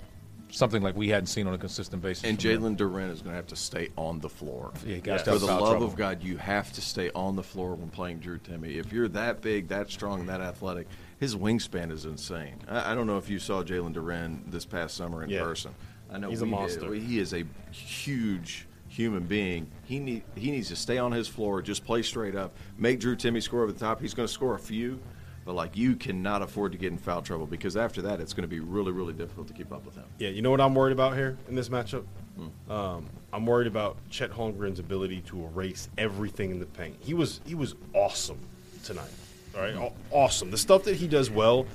Something 0.50 0.82
like 0.82 0.96
we 0.96 1.10
hadn't 1.10 1.28
seen 1.28 1.46
on 1.46 1.54
a 1.54 1.58
consistent 1.58 2.02
basis. 2.02 2.24
and. 2.24 2.40
Jalen 2.40 2.78
Duren 2.78 3.12
is 3.12 3.22
going 3.22 3.32
to 3.34 3.36
have 3.36 3.48
to 3.48 3.56
stay 3.58 3.90
on 3.98 4.20
the 4.22 4.30
floor. 4.30 4.72
Yeah, 4.86 4.98
got 5.00 5.22
For 5.26 5.38
the 5.38 5.46
love 5.46 5.60
trouble. 5.72 5.86
of 5.88 5.98
God, 5.98 6.24
you 6.24 6.38
have 6.38 6.72
to 6.74 6.82
stay 6.82 7.12
on 7.14 7.36
the 7.36 7.44
floor 7.44 7.76
when 7.76 7.90
playing 7.90 8.20
Drew 8.20 8.38
Timme. 8.38 8.74
If 8.78 8.94
you're 8.94 9.10
that 9.10 9.42
big, 9.42 9.68
that 9.68 9.92
strong, 9.92 10.26
that 10.28 10.40
athletic, 10.40 10.88
his 11.20 11.36
wingspan 11.36 11.92
is 11.92 12.06
insane. 12.06 12.56
I, 12.70 12.94
I 12.94 12.96
don't 12.96 13.08
know 13.08 13.18
if 13.18 13.30
you 13.30 13.40
saw 13.40 13.62
Jalen 13.62 13.94
Duren 13.94 14.40
this 14.50 14.64
past 14.66 14.96
summer 14.96 15.22
in 15.22 15.30
Yeah. 15.30 15.44
person. 15.44 15.76
I 16.10 16.18
know 16.18 16.30
He's 16.30 16.40
a 16.42 16.46
we 16.46 16.52
did. 16.52 16.56
monster. 16.58 16.94
He 16.94 17.20
is 17.20 17.34
a 17.34 17.44
huge 17.72 18.68
human 18.88 19.24
being. 19.24 19.68
He 19.84 20.00
need 20.00 20.24
he 20.36 20.52
needs 20.52 20.70
to 20.70 20.78
stay 20.78 20.98
on 20.98 21.12
his 21.12 21.28
floor, 21.28 21.62
just 21.62 21.84
play 21.84 22.02
straight 22.02 22.36
up, 22.36 22.56
make 22.78 23.02
Drew 23.02 23.18
Timme 23.18 23.44
score 23.44 23.64
over 23.64 23.74
the 23.74 23.80
top. 23.80 24.00
He's 24.00 24.14
going 24.14 24.28
to 24.28 24.34
score 24.34 24.56
a 24.56 24.60
few, 24.60 25.00
but 25.48 25.56
like 25.56 25.78
you 25.78 25.96
cannot 25.96 26.42
afford 26.42 26.74
to 26.74 26.78
get 26.78 26.92
in 26.92 26.98
foul 26.98 27.22
trouble 27.22 27.48
because 27.48 27.78
after 27.78 28.02
that, 28.02 28.20
it's 28.20 28.34
going 28.34 28.44
to 28.44 28.50
be 28.50 28.60
really 28.60 28.92
really 28.92 29.14
difficult 29.14 29.48
to 29.48 29.54
keep 29.54 29.72
up 29.72 29.86
with 29.86 29.96
him. 29.96 30.04
Yeah, 30.20 30.28
you 30.28 30.42
know 30.42 30.52
what 30.52 30.60
I'm 30.60 30.76
worried 30.76 30.92
about 30.92 31.16
here 31.16 31.38
in 31.48 31.56
this 31.56 31.70
matchup? 31.70 32.04
Hmm. 32.36 32.72
Um, 32.72 33.06
I'm 33.32 33.46
worried 33.46 33.68
about 33.68 33.96
Chet 34.10 34.30
Holmgren's 34.30 34.80
ability 34.80 35.22
to 35.28 35.46
erase 35.46 35.88
everything 35.98 36.52
in 36.52 36.60
the 36.60 36.66
paint. 36.66 36.98
He 37.00 37.14
was 37.14 37.40
he 37.46 37.56
was 37.56 37.76
awesome 37.94 38.38
tonight. 38.84 39.10
All 39.56 39.62
right, 39.62 39.76
Aw- 39.76 39.92
awesome. 40.12 40.52
The 40.52 40.58
stuff 40.58 40.84
that 40.84 40.98
he 40.98 41.08
does 41.08 41.32
well. 41.32 41.66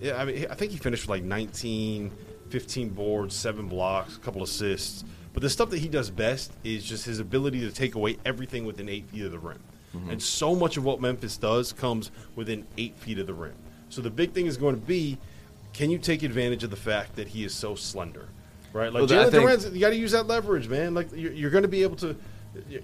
Yeah, 0.00 0.20
I 0.20 0.24
mean, 0.24 0.46
I 0.50 0.54
think 0.56 0.72
he 0.72 0.78
finished 0.78 1.04
with 1.04 1.10
like 1.10 1.22
19, 1.22 2.10
15 2.48 2.88
boards, 2.88 3.36
seven 3.36 3.68
blocks, 3.68 4.16
a 4.16 4.18
couple 4.18 4.42
assists. 4.42 5.04
But 5.34 5.42
the 5.42 5.50
stuff 5.50 5.70
that 5.70 5.78
he 5.78 5.88
does 5.88 6.10
best 6.10 6.52
is 6.64 6.84
just 6.84 7.04
his 7.04 7.20
ability 7.20 7.60
to 7.60 7.70
take 7.70 7.94
away 7.94 8.16
everything 8.24 8.64
within 8.64 8.88
eight 8.88 9.08
feet 9.08 9.22
of 9.22 9.30
the 9.30 9.38
rim. 9.38 9.60
And 10.08 10.22
so 10.22 10.54
much 10.54 10.76
of 10.76 10.84
what 10.84 11.00
Memphis 11.00 11.36
does 11.36 11.72
comes 11.72 12.10
within 12.36 12.66
eight 12.78 12.96
feet 12.96 13.18
of 13.18 13.26
the 13.26 13.34
rim. 13.34 13.54
So 13.88 14.00
the 14.00 14.10
big 14.10 14.32
thing 14.32 14.46
is 14.46 14.56
going 14.56 14.76
to 14.76 14.80
be, 14.80 15.18
can 15.72 15.90
you 15.90 15.98
take 15.98 16.22
advantage 16.22 16.62
of 16.62 16.70
the 16.70 16.76
fact 16.76 17.16
that 17.16 17.26
he 17.28 17.44
is 17.44 17.52
so 17.54 17.74
slender? 17.74 18.28
Right, 18.72 18.92
like 18.92 19.08
Well, 19.08 19.08
Jalen 19.08 19.32
Duren's, 19.32 19.64
you 19.68 19.80
got 19.80 19.90
to 19.90 19.96
use 19.96 20.12
that 20.12 20.28
leverage, 20.28 20.68
man. 20.68 20.94
Like 20.94 21.08
you're, 21.12 21.32
you're 21.32 21.50
going 21.50 21.62
to 21.62 21.68
be 21.68 21.82
able 21.82 21.96
to, 21.96 22.14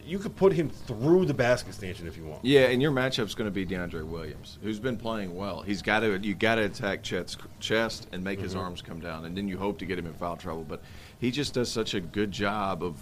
you- 0.05 0.19
could 0.19 0.35
put 0.35 0.53
him 0.53 0.69
through 0.69 1.27
the 1.27 1.35
basket 1.35 1.75
stanchion 1.75 2.09
if 2.09 2.17
you 2.17 2.25
want. 2.25 2.45
Yeah, 2.45 2.63
and 2.63 2.83
your 2.83 2.91
matchup's 2.91 3.37
going 3.37 3.47
to 3.49 3.53
be 3.55 3.65
DeAndre 3.65 4.05
Williams, 4.05 4.59
who's 4.63 4.81
been 4.81 4.97
playing 4.97 5.33
well. 5.37 5.63
He's 5.63 5.83
got 5.83 6.01
to 6.01 6.19
you 6.19 6.35
got 6.35 6.57
to 6.57 6.65
attack 6.65 7.05
Chet's 7.05 7.37
chest 7.61 8.09
and 8.11 8.25
make 8.25 8.41
his 8.41 8.53
Mm-hmm. 8.55 8.61
arms 8.65 8.83
come 8.83 8.99
down, 8.99 9.27
and 9.27 9.37
then 9.37 9.47
you 9.47 9.59
hope 9.59 9.79
to 9.79 9.87
get 9.87 9.97
him 9.97 10.07
in 10.07 10.15
foul 10.15 10.37
trouble. 10.37 10.65
But 10.65 10.83
he 11.21 11.31
just 11.31 11.55
does 11.55 11.71
such 11.71 11.95
a 11.95 12.01
good 12.01 12.33
job 12.33 12.83
of 12.83 12.97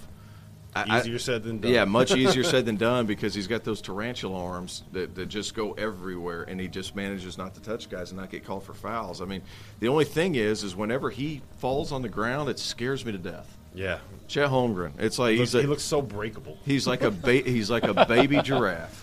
I- 0.76 0.84
I- 0.96 1.00
Easier 1.00 1.18
said 1.18 1.42
than 1.44 1.60
done. 1.60 1.70
Yeah, 1.72 1.84
much 1.84 2.12
easier 2.16 2.42
said 2.44 2.66
than 2.66 2.76
done 2.76 3.06
because 3.06 3.34
he's 3.34 3.46
got 3.46 3.62
those 3.64 3.80
tarantula 3.80 4.42
arms 4.44 4.82
that, 4.92 5.14
that 5.14 5.26
just 5.26 5.54
go 5.54 5.72
everywhere, 5.74 6.42
and 6.44 6.60
he 6.60 6.66
just 6.68 6.96
manages 6.96 7.38
not 7.38 7.54
to 7.54 7.60
touch 7.62 7.88
guys 7.88 8.10
and 8.10 8.20
not 8.20 8.30
get 8.30 8.44
called 8.44 8.64
for 8.64 8.74
fouls. 8.74 9.20
I 9.22 9.24
mean, 9.24 9.42
the 9.80 9.88
only 9.88 10.04
thing 10.04 10.34
is, 10.34 10.62
is 10.64 10.74
whenever 10.74 11.10
he 11.10 11.42
falls 11.58 11.92
on 11.92 12.02
the 12.02 12.08
ground, 12.08 12.48
it 12.48 12.58
scares 12.58 13.04
me 13.06 13.12
to 13.12 13.18
death. 13.18 13.56
Yeah, 13.74 13.98
Chet 14.28 14.48
Holmgren, 14.50 14.92
it's 14.98 15.18
like 15.18 15.32
he 15.32 15.38
he's 15.38 15.54
looks, 15.54 15.54
a, 15.54 15.60
he 15.62 15.66
looks 15.68 15.82
so 15.82 16.00
breakable. 16.02 16.58
he's 16.64 16.86
like 16.86 17.02
a 17.02 17.10
ba- 17.10 17.32
he's 17.44 17.70
like 17.70 17.82
a 17.84 18.04
baby 18.06 18.40
giraffe. 18.42 19.00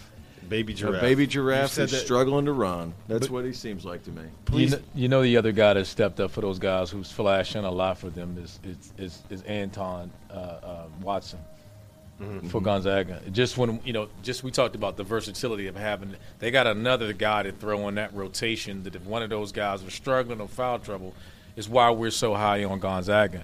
Baby 0.48 0.74
giraffe. 0.74 0.98
A 0.98 1.06
baby 1.06 1.28
giraffe 1.28 1.72
said 1.72 1.84
who's 1.84 1.92
that- 1.92 2.00
struggling 2.06 2.46
to 2.46 2.52
run. 2.52 2.94
That's 3.08 3.28
But- 3.28 3.34
what 3.34 3.46
he 3.46 3.54
seems 3.54 3.86
like 3.86 4.04
to 4.04 4.12
me. 4.12 4.24
You 4.24 4.30
Please, 4.46 4.72
know, 4.72 4.80
you 4.96 5.08
know 5.08 5.22
the 5.24 5.38
other 5.38 5.52
guy 5.54 5.74
that 5.76 5.86
stepped 5.88 6.20
up 6.20 6.32
for 6.32 6.42
those 6.42 6.60
guys 6.60 6.90
who's 6.90 7.10
flashing 7.12 7.64
a 7.64 7.72
lot 7.72 7.98
for 7.98 8.10
them 8.10 8.38
is 8.42 8.60
is 8.64 8.94
is, 8.98 9.24
is 9.30 9.42
Anton 9.44 10.12
uh, 10.30 10.34
uh, 10.34 10.86
Watson 11.02 11.40
Mm-hmm. 12.22 12.50
for 12.50 12.62
Gonzaga. 12.62 13.20
Just 13.32 13.58
when 13.58 13.82
you 13.84 13.94
know, 13.94 14.08
just 14.22 14.44
we 14.44 14.52
talked 14.52 14.76
about 14.76 14.96
the 14.96 15.04
versatility 15.04 15.68
of 15.68 15.76
having. 15.76 16.16
They 16.40 16.52
got 16.52 16.68
another 16.68 17.14
guy 17.14 17.44
to 17.44 17.52
throw 17.52 17.88
in 17.88 17.96
that 17.96 18.14
rotation. 18.14 18.84
That 18.84 18.96
if 18.96 19.04
one 19.06 19.24
of 19.24 19.30
those 19.32 19.52
guys 19.52 19.84
was 19.84 19.94
struggling 19.96 20.40
or 20.40 20.48
foul 20.48 20.78
trouble, 20.80 21.16
is 21.56 21.68
why 21.68 21.90
we're 21.90 22.12
so 22.12 22.34
high 22.36 22.64
on 22.64 22.80
Gonzaga. 22.80 23.44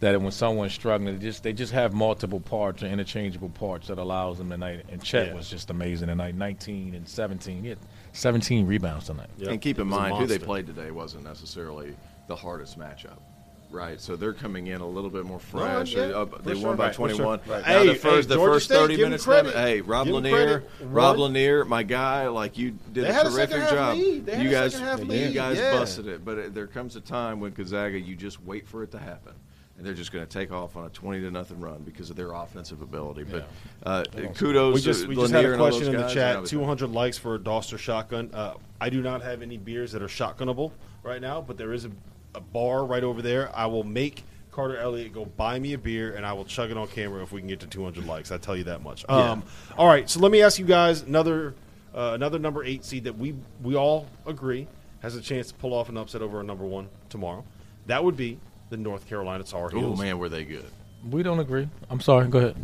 That 0.00 0.20
when 0.20 0.32
someone's 0.32 0.74
struggling, 0.74 1.18
they 1.18 1.24
just 1.24 1.42
they 1.42 1.52
just 1.52 1.72
have 1.72 1.94
multiple 1.94 2.40
parts 2.40 2.82
or 2.82 2.86
interchangeable 2.86 3.48
parts 3.50 3.86
that 3.88 3.98
allows 3.98 4.38
them 4.38 4.50
tonight. 4.50 4.84
And 4.90 5.02
Chet 5.02 5.28
Yeah. 5.28 5.34
was 5.34 5.48
just 5.48 5.70
amazing 5.70 6.08
tonight. 6.08 6.34
19 6.34 6.94
and 6.94 7.08
17. 7.08 7.62
He 7.62 7.68
had 7.68 7.78
17 8.12 8.66
rebounds 8.66 9.06
tonight. 9.06 9.30
Yep. 9.38 9.50
And 9.50 9.60
keep 9.60 9.78
in 9.78 9.86
He 9.86 9.90
was 9.92 9.96
a 9.98 10.00
mind, 10.00 10.16
who 10.16 10.26
they 10.26 10.38
played 10.38 10.66
today 10.66 10.90
wasn't 10.90 11.24
necessarily 11.24 11.94
the 12.26 12.36
hardest 12.36 12.78
matchup. 12.78 13.18
Right? 13.70 14.00
So 14.00 14.16
they're 14.16 14.32
coming 14.32 14.68
in 14.68 14.80
a 14.80 14.86
little 14.88 15.10
bit 15.10 15.24
more 15.24 15.40
No, 15.52 15.58
fresh. 15.60 15.94
yeah, 15.94 16.02
Uh, 16.04 16.26
for 16.26 16.42
they 16.42 16.54
sure. 16.54 16.68
won 16.68 16.76
by 16.76 16.86
Right, 16.86 16.94
for 16.94 17.08
sure. 17.08 17.16
21. 17.18 17.40
Right. 17.46 17.48
Now 17.48 17.62
Hey, 17.80 17.86
the 17.88 17.94
first, 17.94 18.04
hey, 18.04 18.20
the 18.28 18.34
Georgia 18.36 18.52
first 18.54 18.64
State, 18.66 18.74
30 18.76 18.96
give 18.96 19.04
'em 19.04 19.10
minutes. 19.10 19.24
credit. 19.24 19.54
Hey, 19.54 19.80
Rob 19.80 20.06
Give 20.06 20.16
'em 20.16 20.22
Lanier. 20.22 20.62
Rob 20.82 21.18
Lanier, 21.18 21.64
my 21.64 21.82
guy, 21.82 22.28
like 22.28 22.56
you 22.56 22.70
did 22.92 23.04
They 23.04 23.08
a 23.08 23.12
had 23.12 23.26
a 23.26 23.30
terrific 23.30 23.68
job. 23.68 23.96
They 23.96 24.42
you 24.42 24.50
guys, 24.50 24.72
second 24.74 24.86
half 25.10 25.20
you 25.20 25.30
guys 25.30 25.58
Yeah. 25.58 25.72
busted 25.78 26.06
it, 26.06 26.24
but 26.24 26.38
it, 26.38 26.54
there 26.54 26.66
comes 26.66 26.96
a 26.96 27.00
time 27.00 27.40
when 27.40 27.52
Gonzaga, 27.52 27.98
you 27.98 28.14
just 28.16 28.42
wait 28.44 28.66
for 28.66 28.82
it 28.82 28.90
to 28.92 28.98
happen. 28.98 29.32
And 29.78 29.84
they're 29.84 29.92
just 29.92 30.10
going 30.10 30.24
to 30.26 30.32
take 30.32 30.50
off 30.52 30.74
on 30.74 30.86
a 30.86 30.88
twenty 30.88 31.20
to 31.20 31.30
nothing 31.30 31.60
run 31.60 31.82
because 31.84 32.08
of 32.08 32.16
their 32.16 32.32
offensive 32.32 32.80
ability. 32.80 33.24
But 33.24 33.46
uh, 33.84 34.04
kudos 34.34 34.74
We 34.74 34.80
just 34.80 35.02
to 35.02 35.08
we 35.08 35.16
just 35.16 35.32
had 35.34 35.44
a 35.44 35.54
question 35.58 35.88
in 35.94 36.00
the 36.00 36.08
chat. 36.08 36.28
and 36.30 36.38
I 36.38 36.40
was- 36.40 36.50
200 36.50 36.90
likes 36.92 37.18
for 37.18 37.34
a 37.34 37.38
Dauster 37.38 37.76
shotgun. 37.78 38.30
Uh, 38.32 38.54
I 38.80 38.88
do 38.88 39.02
not 39.02 39.20
have 39.20 39.42
any 39.42 39.58
beers 39.58 39.92
that 39.92 40.00
are 40.00 40.06
shotgunable 40.08 40.70
right 41.02 41.20
now, 41.20 41.42
but 41.42 41.58
there 41.58 41.74
is 41.74 41.84
a, 41.84 41.90
a 42.36 42.40
bar 42.40 42.84
right 42.84 43.02
over 43.02 43.22
there. 43.22 43.50
I 43.54 43.66
will 43.66 43.82
make 43.84 44.22
Carter 44.52 44.76
Elliott 44.76 45.12
go 45.12 45.24
buy 45.24 45.58
me 45.58 45.72
a 45.72 45.78
beer, 45.78 46.14
and 46.14 46.24
I 46.24 46.32
will 46.34 46.44
chug 46.44 46.70
it 46.70 46.76
on 46.76 46.86
camera 46.88 47.22
if 47.22 47.32
we 47.32 47.40
can 47.40 47.48
get 47.48 47.60
to 47.60 47.66
200 47.66 48.06
likes. 48.06 48.30
I 48.30 48.38
tell 48.38 48.56
you 48.56 48.64
that 48.64 48.82
much. 48.82 49.04
Um, 49.08 49.42
all 49.76 49.86
right, 49.88 50.08
so 50.08 50.20
let 50.20 50.30
me 50.30 50.42
ask 50.42 50.58
you 50.58 50.64
guys 50.64 51.02
another 51.02 51.54
uh, 51.94 52.12
another 52.14 52.38
number 52.38 52.62
eight 52.62 52.84
seed 52.84 53.04
that 53.04 53.18
we 53.18 53.34
we 53.62 53.74
all 53.74 54.06
agree 54.26 54.66
has 55.00 55.16
a 55.16 55.20
chance 55.20 55.48
to 55.48 55.54
pull 55.54 55.72
off 55.74 55.88
an 55.88 55.96
upset 55.96 56.22
over 56.22 56.40
a 56.40 56.44
number 56.44 56.64
one 56.64 56.88
tomorrow. 57.08 57.44
That 57.86 58.02
would 58.04 58.16
be 58.16 58.38
the 58.70 58.76
North 58.76 59.08
Carolina 59.08 59.44
Tar 59.44 59.70
Heels. 59.70 59.98
Oh 59.98 60.02
man, 60.02 60.18
were 60.18 60.28
they 60.28 60.44
good? 60.44 60.64
We 61.10 61.22
don't 61.22 61.38
agree. 61.40 61.68
I'm 61.88 62.00
sorry. 62.00 62.28
Go 62.28 62.38
ahead. 62.38 62.56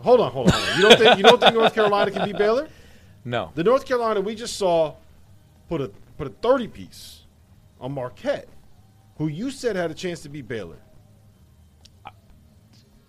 Hold 0.00 0.20
on, 0.20 0.32
hold 0.32 0.48
on, 0.48 0.52
hold 0.54 0.68
on. 0.68 0.76
You 0.76 0.88
don't 0.88 0.98
think 0.98 1.16
you 1.18 1.22
don't 1.22 1.40
think 1.40 1.54
North 1.54 1.74
Carolina 1.74 2.10
can 2.10 2.26
beat 2.26 2.38
Baylor? 2.38 2.68
No. 3.24 3.50
The 3.54 3.64
North 3.64 3.86
Carolina 3.86 4.20
we 4.20 4.34
just 4.34 4.56
saw 4.56 4.94
put 5.68 5.80
a 5.80 5.90
put 6.16 6.26
a 6.26 6.30
thirty 6.30 6.68
piece 6.68 7.22
on 7.80 7.92
Marquette, 7.92 8.48
who 9.20 9.28
you 9.28 9.50
said 9.50 9.76
had 9.76 9.90
a 9.90 9.94
chance 9.94 10.20
to 10.20 10.30
beat 10.30 10.48
Baylor. 10.48 10.78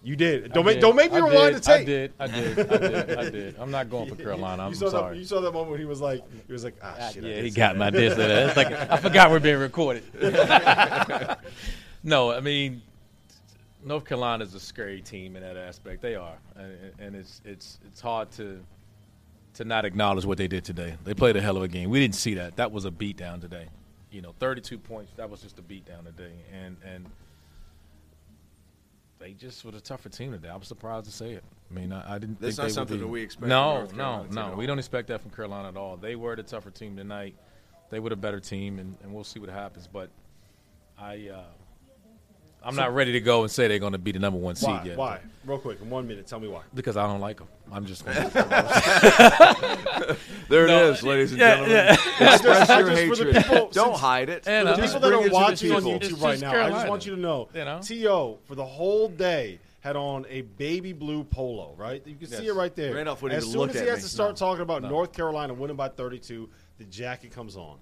You 0.04 0.18
did. 0.18 0.52
Don't 0.52 0.66
I 0.66 0.66
make 0.66 0.76
did. 0.76 0.82
don't 0.82 0.96
make 0.98 1.10
me 1.10 1.20
I 1.20 1.26
rewind 1.26 1.54
did. 1.54 1.64
the 1.64 1.66
tape. 1.66 1.80
I 1.80 1.84
did. 1.86 2.14
I 2.20 2.28
did. 2.28 2.60
I 2.60 2.78
did. 2.78 3.18
I 3.18 3.30
did. 3.30 3.56
I'm 3.58 3.72
not 3.72 3.90
going 3.90 4.10
for 4.10 4.16
Carolina. 4.22 4.64
I'm 4.64 4.72
you 4.72 4.76
saw 4.76 4.90
sorry. 4.90 5.14
That, 5.16 5.20
you 5.20 5.26
saw 5.26 5.40
that 5.40 5.54
moment 5.54 5.72
when 5.72 5.80
he 5.80 5.86
was 5.86 6.02
like, 6.02 6.22
he 6.48 6.52
was 6.52 6.66
like, 6.66 6.76
ah, 6.84 7.12
shit. 7.14 7.24
Yeah, 7.24 7.42
he 7.42 7.50
got 7.50 7.74
that. 7.74 7.80
my 7.80 7.90
diss. 7.92 8.16
It's 8.18 8.58
like 8.58 8.74
I 8.74 8.98
forgot 8.98 9.32
we're 9.32 9.40
being 9.40 9.60
recorded. 9.60 10.04
no, 12.04 12.34
I 12.34 12.42
mean 12.42 12.82
North 13.86 14.04
Carolina 14.04 14.44
is 14.44 14.54
a 14.54 14.60
scary 14.60 15.00
team 15.00 15.38
in 15.38 15.44
that 15.44 15.56
aspect. 15.56 16.02
They 16.02 16.16
are, 16.16 16.36
and, 16.58 16.76
and 17.00 17.16
it's 17.16 17.42
it's 17.46 17.80
it's 17.88 18.02
hard 18.02 18.32
to 18.32 18.60
to 19.54 19.64
not 19.64 19.86
acknowledge 19.86 20.26
what 20.26 20.38
they 20.38 20.50
did 20.50 20.66
today. 20.66 20.98
They 21.06 21.14
played 21.14 21.38
a 21.38 21.42
hell 21.42 21.56
of 21.56 21.64
a 21.64 21.70
game. 21.70 21.90
We 21.90 22.02
didn't 22.02 22.16
see 22.16 22.34
that. 22.34 22.58
That 22.58 22.74
was 22.74 22.84
a 22.84 22.92
beatdown 22.92 23.40
today. 23.40 23.68
You 24.12 24.22
know, 24.22 24.34
32 24.40 24.78
points. 24.78 25.14
That 25.16 25.30
was 25.30 25.42
just 25.42 25.58
a 25.58 25.62
beatdown 25.62 26.06
today, 26.06 26.34
and 26.54 26.78
and 26.86 27.06
they 29.20 29.34
just 29.34 29.64
were 29.64 29.72
a 29.72 29.80
tougher 29.80 30.10
team 30.10 30.32
today. 30.32 30.50
I 30.50 30.56
was 30.56 30.68
surprised 30.68 31.06
to 31.06 31.12
say 31.12 31.32
it. 31.32 31.44
I 31.70 31.74
mean, 31.74 31.94
I, 31.94 32.16
I 32.16 32.20
didn't. 32.20 32.42
That's 32.42 32.56
think 32.56 32.58
not 32.58 32.68
they 32.68 32.74
something 32.74 32.94
would 32.96 33.00
be, 33.00 33.06
that 33.06 33.12
we 33.12 33.22
expect 33.22 33.42
from 33.42 33.50
No, 33.50 33.88
no, 33.96 34.26
no. 34.30 34.56
We 34.56 34.66
don't 34.66 34.80
expect 34.80 35.08
that 35.10 35.22
from 35.22 35.32
Carolina 35.32 35.70
at 35.70 35.78
all. 35.78 35.96
They 35.96 36.16
were 36.16 36.36
the 36.36 36.44
tougher 36.44 36.72
team 36.72 36.98
tonight. 36.98 37.36
They 37.90 38.00
were 38.00 38.10
the 38.10 38.16
better 38.16 38.40
team, 38.40 38.80
and, 38.80 38.98
and 39.04 39.14
we'll 39.14 39.24
see 39.24 39.40
what 39.40 39.50
happens. 39.50 39.88
But 39.88 40.10
I, 40.98 41.30
uh, 41.34 41.44
I'm 42.64 42.76
not 42.76 42.94
ready 42.94 43.14
to 43.14 43.20
go 43.22 43.42
and 43.42 43.50
say 43.52 43.68
they're 43.68 43.80
going 43.80 43.94
to 43.94 43.98
be 43.98 44.12
the 44.12 44.20
number 44.20 44.38
one 44.40 44.56
seed 44.56 44.82
yet. 44.86 44.98
Why? 44.98 45.20
Real 45.46 45.58
quick, 45.58 45.82
in 45.82 45.90
one 45.90 46.08
minute, 46.08 46.28
tell 46.28 46.40
me 46.40 46.48
why. 46.48 46.62
Because 46.74 46.96
I 46.98 47.08
don't 47.08 47.20
like 47.20 47.38
them. 47.40 47.48
I'm 47.72 47.86
just. 47.88 48.06
Gonna 48.06 48.30
There 50.50 50.68
No, 50.68 50.90
it 50.90 50.94
is, 50.94 51.04
ladies 51.04 51.32
and 51.32 51.40
yeah, 51.40 51.50
gentlemen. 51.56 51.76
yeah. 52.20 52.34
Express 52.34 52.70
I 52.70 52.80
your 52.80 52.90
just- 52.90 53.02
hatred. 53.20 53.36
people- 53.44 53.70
Don't 53.74 53.98
hide 53.98 54.30
it. 54.30 54.48
And, 54.48 54.68
For 54.68 54.74
uh, 54.74 54.76
the 54.78 54.82
people 54.84 55.00
that 55.00 55.14
are 55.14 55.20
it 55.20 55.24
to 55.24 55.30
the 55.30 55.34
watching 55.34 55.72
on 55.72 55.84
YouTube 55.84 56.22
right 56.22 56.32
just 56.40 56.42
now, 56.42 56.66
I 56.66 56.70
just 56.70 56.88
want 56.88 57.06
you 57.06 57.16
to 57.16 57.22
know, 57.22 57.50
you 57.54 57.66
know? 57.66 57.80
To 57.82 58.38
for 58.46 58.56
the 58.56 58.66
whole 58.66 59.08
day 59.08 59.60
had 59.80 59.96
on 59.96 60.26
a 60.30 60.42
baby 60.42 60.94
blue 60.94 61.24
polo. 61.24 61.74
Right, 61.76 62.06
you 62.06 62.16
can 62.16 62.28
see 62.28 62.46
it 62.48 62.54
right 62.54 62.76
there. 62.76 62.94
Randolph 62.94 63.22
wouldn't 63.24 63.38
as 63.40 63.46
even 63.46 63.52
soon 63.54 63.62
look 63.62 63.70
as 63.72 63.76
he 63.78 63.82
at 63.82 63.88
has 63.88 63.98
me. 64.00 64.04
to 64.04 64.10
start 64.10 64.32
No. 64.32 64.36
talking 64.36 64.62
about 64.62 64.84
No. 64.84 64.90
North 64.90 65.12
Carolina 65.14 65.54
winning 65.56 65.76
by 65.78 65.88
32, 65.88 66.48
the 66.78 66.84
jacket 66.86 67.32
comes 67.32 67.56
on. 67.56 67.78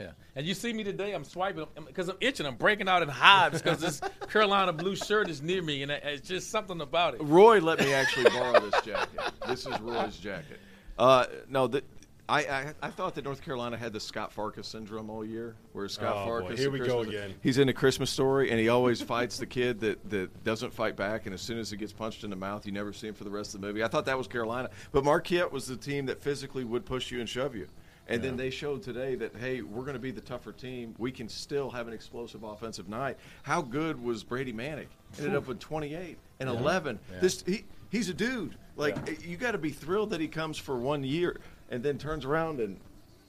Yeah, 0.00 0.10
and 0.36 0.46
you 0.46 0.54
see 0.54 0.72
me 0.72 0.82
today. 0.84 1.12
I'm 1.12 1.24
swiping 1.24 1.66
because 1.86 2.08
I'm 2.08 2.16
itching. 2.20 2.46
I'm 2.46 2.56
breaking 2.56 2.88
out 2.88 3.02
in 3.02 3.08
hives 3.08 3.60
because 3.62 3.80
this 3.80 4.00
Carolina 4.30 4.72
blue 4.72 4.96
shirt 4.96 5.28
is 5.28 5.42
near 5.42 5.62
me, 5.62 5.82
and 5.82 5.92
it's 5.92 6.26
just 6.26 6.50
something 6.50 6.80
about 6.80 7.14
it. 7.14 7.20
Roy 7.22 7.60
let 7.60 7.80
me 7.80 7.92
actually 7.92 8.30
borrow 8.30 8.60
this 8.60 8.80
jacket. 8.82 9.20
This 9.46 9.66
is 9.66 9.78
Roy's 9.80 10.16
jacket. 10.16 10.58
Uh, 10.98 11.26
no, 11.48 11.66
the, 11.66 11.82
I, 12.28 12.40
I 12.44 12.74
I 12.82 12.90
thought 12.90 13.14
that 13.16 13.24
North 13.24 13.42
Carolina 13.42 13.76
had 13.76 13.92
the 13.92 13.98
Scott 14.00 14.32
Farkus 14.34 14.66
syndrome 14.66 15.10
all 15.10 15.24
year, 15.24 15.56
where 15.72 15.88
Scott 15.88 16.14
Oh, 16.16 16.24
boy. 16.26 16.30
Farkus. 16.52 16.58
Here 16.58 16.66
in 16.68 16.72
we 16.74 16.78
go 16.80 17.00
again. 17.00 17.34
He's 17.42 17.58
in 17.58 17.68
a 17.68 17.72
Christmas 17.72 18.08
story, 18.10 18.50
and 18.50 18.60
he 18.60 18.68
always 18.68 19.02
fights 19.02 19.38
the 19.38 19.46
kid 19.46 19.80
that, 19.80 20.08
that 20.10 20.44
doesn't 20.44 20.72
fight 20.72 20.94
back, 20.96 21.26
and 21.26 21.34
as 21.34 21.40
soon 21.40 21.58
as 21.58 21.70
he 21.70 21.76
gets 21.76 21.92
punched 21.92 22.22
in 22.22 22.30
the 22.30 22.36
mouth, 22.36 22.64
you 22.66 22.72
never 22.72 22.92
see 22.92 23.08
him 23.08 23.14
for 23.14 23.24
the 23.24 23.30
rest 23.30 23.54
of 23.54 23.60
the 23.60 23.66
movie. 23.66 23.82
I 23.82 23.88
thought 23.88 24.04
that 24.06 24.16
was 24.18 24.28
Carolina, 24.28 24.70
but 24.92 25.02
Marquette 25.04 25.50
was 25.50 25.66
the 25.66 25.76
team 25.76 26.06
that 26.06 26.20
physically 26.22 26.62
would 26.64 26.84
push 26.84 27.10
you 27.10 27.18
and 27.20 27.28
shove 27.28 27.54
you. 27.56 27.66
And 28.10 28.22
then 28.22 28.36
they 28.36 28.50
showed 28.50 28.82
today 28.82 29.14
that 29.16 29.36
hey, 29.36 29.62
we're 29.62 29.82
going 29.82 29.94
to 29.94 30.00
be 30.00 30.10
the 30.10 30.20
tougher 30.20 30.52
team. 30.52 30.94
We 30.98 31.12
can 31.12 31.28
still 31.28 31.70
have 31.70 31.88
an 31.88 31.94
explosive 31.94 32.42
offensive 32.42 32.88
night. 32.88 33.16
How 33.42 33.62
good 33.62 34.02
was 34.02 34.24
Brady 34.24 34.52
Manek? 34.52 34.86
Ended 35.18 35.34
up 35.34 35.46
with 35.46 35.58
28 35.58 36.18
and 36.40 36.48
11. 36.48 36.98
This 37.20 37.42
he 37.46 37.64
he's 37.90 38.08
a 38.08 38.14
dude. 38.14 38.56
Like 38.76 38.96
you 39.24 39.36
got 39.36 39.52
to 39.52 39.58
be 39.58 39.70
thrilled 39.70 40.10
that 40.10 40.20
he 40.20 40.28
comes 40.28 40.58
for 40.58 40.76
one 40.76 41.04
year 41.04 41.40
and 41.70 41.82
then 41.82 41.98
turns 41.98 42.24
around 42.24 42.60
and 42.60 42.78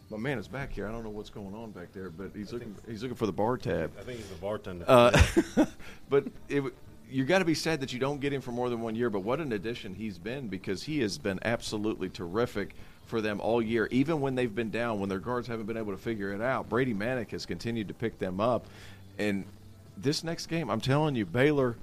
my 0.10 0.18
man 0.18 0.38
is 0.38 0.48
back 0.48 0.74
here. 0.74 0.88
I 0.88 0.92
don't 0.92 1.04
know 1.04 1.10
what's 1.10 1.30
going 1.30 1.56
on 1.56 1.72
back 1.72 1.94
there, 1.94 2.10
but 2.10 2.32
he's 2.36 2.52
looking 2.52 2.76
he's 2.88 3.02
looking 3.02 3.16
for 3.16 3.26
the 3.26 3.32
bar 3.32 3.58
tab. 3.58 3.92
I 3.98 4.04
think 4.04 4.20
he's 4.20 4.32
a 4.32 4.42
bartender. 4.42 4.86
Uh, 4.88 5.66
but 6.10 6.28
it, 6.50 6.64
you 7.10 7.26
got 7.26 7.40
to 7.40 7.46
be 7.46 7.54
sad 7.54 7.80
that 7.82 7.94
you 7.94 8.00
don't 8.00 8.20
get 8.20 8.34
him 8.34 8.42
for 8.42 8.52
more 8.52 8.70
than 8.70 8.82
one 8.82 8.96
year. 8.96 9.10
But 9.10 9.22
what 9.22 9.40
an 9.40 9.54
addition 9.54 9.96
he's 9.96 10.18
been 10.18 10.48
because 10.48 10.84
he 10.84 11.00
has 11.00 11.18
been 11.18 11.40
absolutely 11.44 12.10
terrific 12.10 12.76
for 13.12 13.22
them 13.22 13.40
all 13.42 13.62
year. 13.62 13.88
Even 13.92 14.22
when 14.22 14.34
they've 14.34 14.56
been 14.56 14.72
down, 14.72 15.00
when 15.00 15.10
their 15.10 15.20
guards 15.20 15.48
haven't 15.48 15.68
been 15.68 15.78
able 15.78 15.92
to 15.92 16.02
figure 16.02 16.34
it 16.34 16.42
out, 16.42 16.70
Brady 16.70 16.94
Manek 16.94 17.30
has 17.32 17.46
continued 17.46 17.90
to 17.90 17.94
pick 17.94 18.18
them 18.18 18.40
up. 18.40 18.66
And 19.20 19.44
this 19.98 20.24
next 20.24 20.48
game, 20.48 20.72
I'm 20.72 20.82
telling 20.82 21.16
you, 21.16 21.26
Baylor 21.28 21.76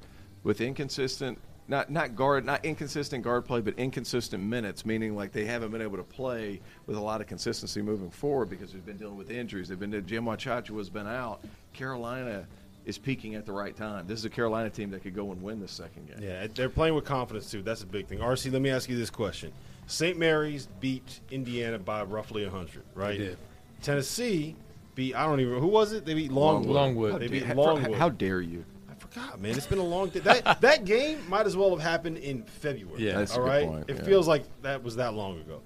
with 0.43 0.61
inconsistent. 0.61 1.39
Not 1.71 1.91
not 1.91 2.17
guard, 2.17 2.47
not 2.47 2.65
inconsistent 2.65 3.23
guard 3.23 3.45
play, 3.45 3.61
but 3.61 3.79
inconsistent 3.79 4.43
minutes, 4.43 4.87
meaning 4.87 5.15
like 5.15 5.33
they 5.33 5.45
haven't 5.45 5.71
been 5.71 5.83
able 5.83 5.99
to 5.99 6.03
play 6.03 6.63
with 6.87 6.97
a 6.97 7.01
lot 7.01 7.21
of 7.21 7.27
consistency 7.27 7.83
moving 7.83 8.11
forward 8.11 8.49
because 8.49 8.73
they've 8.73 8.87
been 8.87 8.97
dealing 8.97 9.19
with 9.19 9.31
injuries. 9.31 9.69
They've 9.69 9.79
been 9.79 10.07
Jim 10.07 10.25
Wachachu 10.25 10.79
has 10.79 10.89
been 10.89 11.07
out. 11.07 11.45
Carolina 11.75 12.47
is 12.87 12.97
peaking 12.97 13.35
at 13.35 13.45
the 13.45 13.53
right 13.53 13.77
time. 13.77 14.07
This 14.07 14.19
is 14.19 14.25
a 14.25 14.31
Carolina 14.31 14.71
team 14.71 14.91
that 14.93 15.03
could 15.03 15.15
go 15.15 15.31
and 15.31 15.43
win 15.43 15.61
the 15.61 15.69
second 15.69 16.09
game. 16.09 16.17
Yeah, 16.23 16.47
they're 16.55 16.71
playing 16.71 16.95
with 16.95 17.05
confidence 17.05 17.51
too. 17.51 17.61
That's 17.61 17.83
a 17.83 17.87
big 17.87 18.07
thing. 18.07 18.21
RC, 18.21 18.51
let 18.51 18.63
me 18.63 18.71
ask 18.71 18.89
you 18.89 18.97
this 18.97 19.11
question: 19.11 19.53
St. 19.89 20.17
Mary's 20.19 20.69
beat 20.81 21.21
Indiana 21.31 21.79
by 21.79 22.03
roughly 22.05 22.47
hundred, 22.47 22.85
right? 22.95 23.19
They 23.19 23.25
did. 23.25 23.39
Tennessee 23.83 24.55
beat 24.95 25.15
I 25.17 25.25
don't 25.27 25.41
even 25.41 25.59
who 25.59 25.67
was 25.67 25.93
it? 25.93 26.05
They 26.05 26.15
beat 26.15 26.31
Longwood. 26.31 26.75
Longwood. 26.75 27.21
They 27.21 27.27
How 27.27 27.31
beat 27.31 27.47
dare- 27.47 27.55
Longwood. 27.57 27.99
How 27.99 28.09
dare 28.11 28.41
you? 28.41 28.65
I 28.91 28.95
forgot, 28.95 29.41
man. 29.41 29.57
It's 29.57 29.67
been 29.67 29.79
a 29.79 29.83
long 29.85 30.11
day. 30.11 30.21
That 30.21 30.61
that 30.61 30.85
game 30.85 31.19
might 31.29 31.47
as 31.47 31.57
well 31.57 31.71
have 31.71 31.81
happened 31.81 32.19
in 32.19 32.43
February. 32.45 33.03
Yeah. 33.05 33.19
That's 33.19 33.33
a 33.35 33.39
good 33.39 33.47
right. 33.47 33.67
point, 33.67 33.85
It 33.91 33.97
yeah. 33.97 34.05
feels 34.05 34.29
like 34.29 34.45
that 34.63 34.83
was 34.83 34.97
that 34.97 35.15
long 35.15 35.41
ago. 35.41 35.61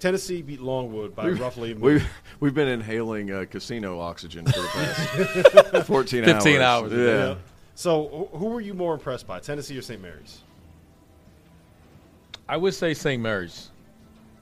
Tennessee 0.00 0.42
beat 0.42 0.60
Longwood 0.60 1.14
by 1.16 1.28
roughly. 1.30 1.74
We've 1.74 2.06
we've 2.40 2.54
been 2.54 2.68
inhaling 2.68 3.30
uh, 3.32 3.44
casino 3.50 4.00
oxygen 4.00 4.44
for 4.46 4.60
the 4.60 4.68
past 5.72 5.86
14 5.86 6.24
hours. 6.24 6.32
15 6.44 6.60
hours, 6.60 6.92
Yeah. 6.92 6.98
Yeah. 6.98 7.34
So, 7.74 8.28
who 8.32 8.38
who 8.38 8.46
were 8.46 8.60
you 8.60 8.74
more 8.74 8.94
impressed 8.94 9.26
by, 9.28 9.38
Tennessee 9.40 9.78
or 9.78 9.82
St. 9.82 10.00
Mary's? 10.02 10.40
I 12.48 12.56
would 12.56 12.74
say 12.74 12.94
St. 12.94 13.22
Mary's. 13.22 13.70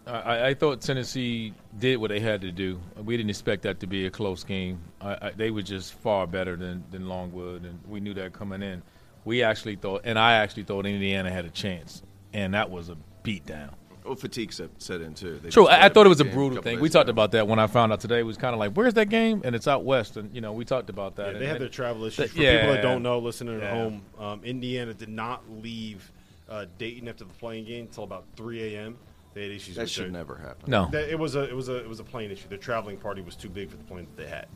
I, 0.06 0.10
I, 0.12 0.46
I 0.48 0.54
thought 0.54 0.80
Tennessee 0.80 1.52
did 1.78 1.96
what 1.96 2.10
they 2.10 2.20
had 2.20 2.40
to 2.42 2.52
do. 2.52 2.78
We 3.02 3.16
didn't 3.16 3.30
expect 3.30 3.62
that 3.62 3.80
to 3.80 3.86
be 3.86 4.06
a 4.06 4.10
close 4.10 4.44
game. 4.44 4.78
I, 5.00 5.12
I, 5.28 5.30
they 5.36 5.50
were 5.50 5.62
just 5.62 5.94
far 5.94 6.26
better 6.26 6.56
than, 6.56 6.84
than 6.90 7.08
Longwood, 7.08 7.64
and 7.64 7.78
we 7.88 7.98
knew 8.00 8.14
that 8.14 8.32
coming 8.32 8.62
in. 8.62 8.82
We 9.24 9.42
actually 9.42 9.74
thought, 9.76 10.02
and 10.04 10.18
I 10.18 10.34
actually 10.34 10.62
thought 10.62 10.86
Indiana 10.86 11.30
had 11.30 11.44
a 11.44 11.50
chance, 11.50 12.02
and 12.32 12.54
that 12.54 12.70
was 12.70 12.88
a 12.90 12.96
beatdown. 13.24 13.70
Well, 14.04 14.14
fatigue 14.14 14.52
set, 14.52 14.70
set 14.78 15.00
in 15.00 15.14
too. 15.14 15.40
They 15.42 15.50
True, 15.50 15.66
I, 15.66 15.86
I 15.86 15.88
thought 15.88 16.06
it 16.06 16.08
was 16.08 16.20
a 16.20 16.24
brutal 16.24 16.62
thing. 16.62 16.76
days 16.76 16.80
We 16.80 16.88
talked 16.88 17.06
ago. 17.08 17.10
about 17.14 17.32
that 17.32 17.48
when 17.48 17.58
I 17.58 17.66
found 17.66 17.92
out 17.92 17.98
today. 17.98 18.20
It 18.20 18.22
was 18.22 18.36
kind 18.36 18.54
of 18.54 18.60
like, 18.60 18.74
where's 18.74 18.94
that 18.94 19.08
game? 19.08 19.42
And 19.44 19.56
it's 19.56 19.66
out 19.66 19.82
west, 19.84 20.16
and 20.16 20.32
you 20.32 20.40
know 20.40 20.52
we 20.52 20.64
talked 20.64 20.90
about 20.90 21.16
that. 21.16 21.24
Yeah, 21.26 21.32
And- 21.32 21.40
they 21.40 21.46
had 21.46 21.56
and- 21.56 21.62
their 21.62 21.68
travel 21.68 22.04
issues. 22.04 22.30
For 22.30 22.38
yeah. 22.40 22.60
people 22.60 22.74
that 22.74 22.82
don't 22.82 23.02
know, 23.02 23.18
listening 23.18 23.56
at 23.56 23.62
Yeah. 23.62 23.70
home, 23.74 24.02
um, 24.20 24.44
Indiana 24.44 24.94
did 24.94 25.08
not 25.08 25.42
leave 25.50 26.12
uh, 26.48 26.66
Dayton 26.78 27.08
after 27.08 27.24
the 27.24 27.32
playing 27.34 27.64
game 27.64 27.86
until 27.86 28.04
about 28.04 28.24
3 28.36 28.74
a.m. 28.74 28.96
They 29.34 29.42
had 29.42 29.50
issues. 29.52 29.76
That 29.76 29.82
with 29.82 29.90
should 29.90 30.04
their- 30.06 30.10
never 30.12 30.36
happen. 30.36 30.70
No, 30.70 30.88
That, 30.90 31.08
it 31.10 31.18
was 31.18 31.34
a 31.36 31.42
it 31.42 31.54
was 31.54 31.68
a 31.68 31.76
it 31.76 31.88
was 31.88 32.00
a 32.00 32.04
plane 32.04 32.30
issue. 32.30 32.48
Their 32.48 32.58
traveling 32.58 32.96
party 32.96 33.20
was 33.22 33.36
too 33.36 33.48
big 33.50 33.68
for 33.70 33.76
the 33.76 33.84
plane 33.84 34.06
that 34.16 34.22
they 34.22 34.28
had, 34.28 34.46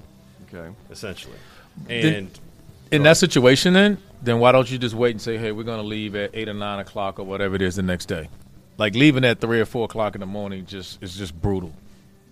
Okay. 0.53 0.75
essentially. 0.91 1.37
Did- 1.87 2.15
And 2.15 2.41
in 2.91 3.03
that 3.05 3.17
situation, 3.19 3.75
then, 3.75 3.99
then 4.23 4.39
why 4.41 4.53
don't 4.53 4.69
you 4.71 4.77
just 4.79 4.95
wait 4.97 5.13
and 5.13 5.21
say, 5.21 5.37
hey, 5.37 5.53
we're 5.53 5.63
going 5.65 5.81
to 5.81 5.87
leave 5.87 6.17
at 6.17 6.31
eight 6.35 6.49
or 6.49 6.55
nine 6.55 6.81
o'clock 6.81 7.21
or 7.21 7.25
whatever 7.25 7.55
it 7.55 7.63
is 7.63 7.77
the 7.77 7.83
next 7.83 8.07
day? 8.07 8.29
Like 8.79 8.95
leaving 8.97 9.25
at 9.25 9.41
three 9.41 9.61
or 9.61 9.65
four 9.67 9.85
o'clock 9.85 10.15
in 10.15 10.21
the 10.21 10.27
morning 10.27 10.65
just 10.67 11.03
is 11.03 11.15
just 11.17 11.41
brutal. 11.41 11.73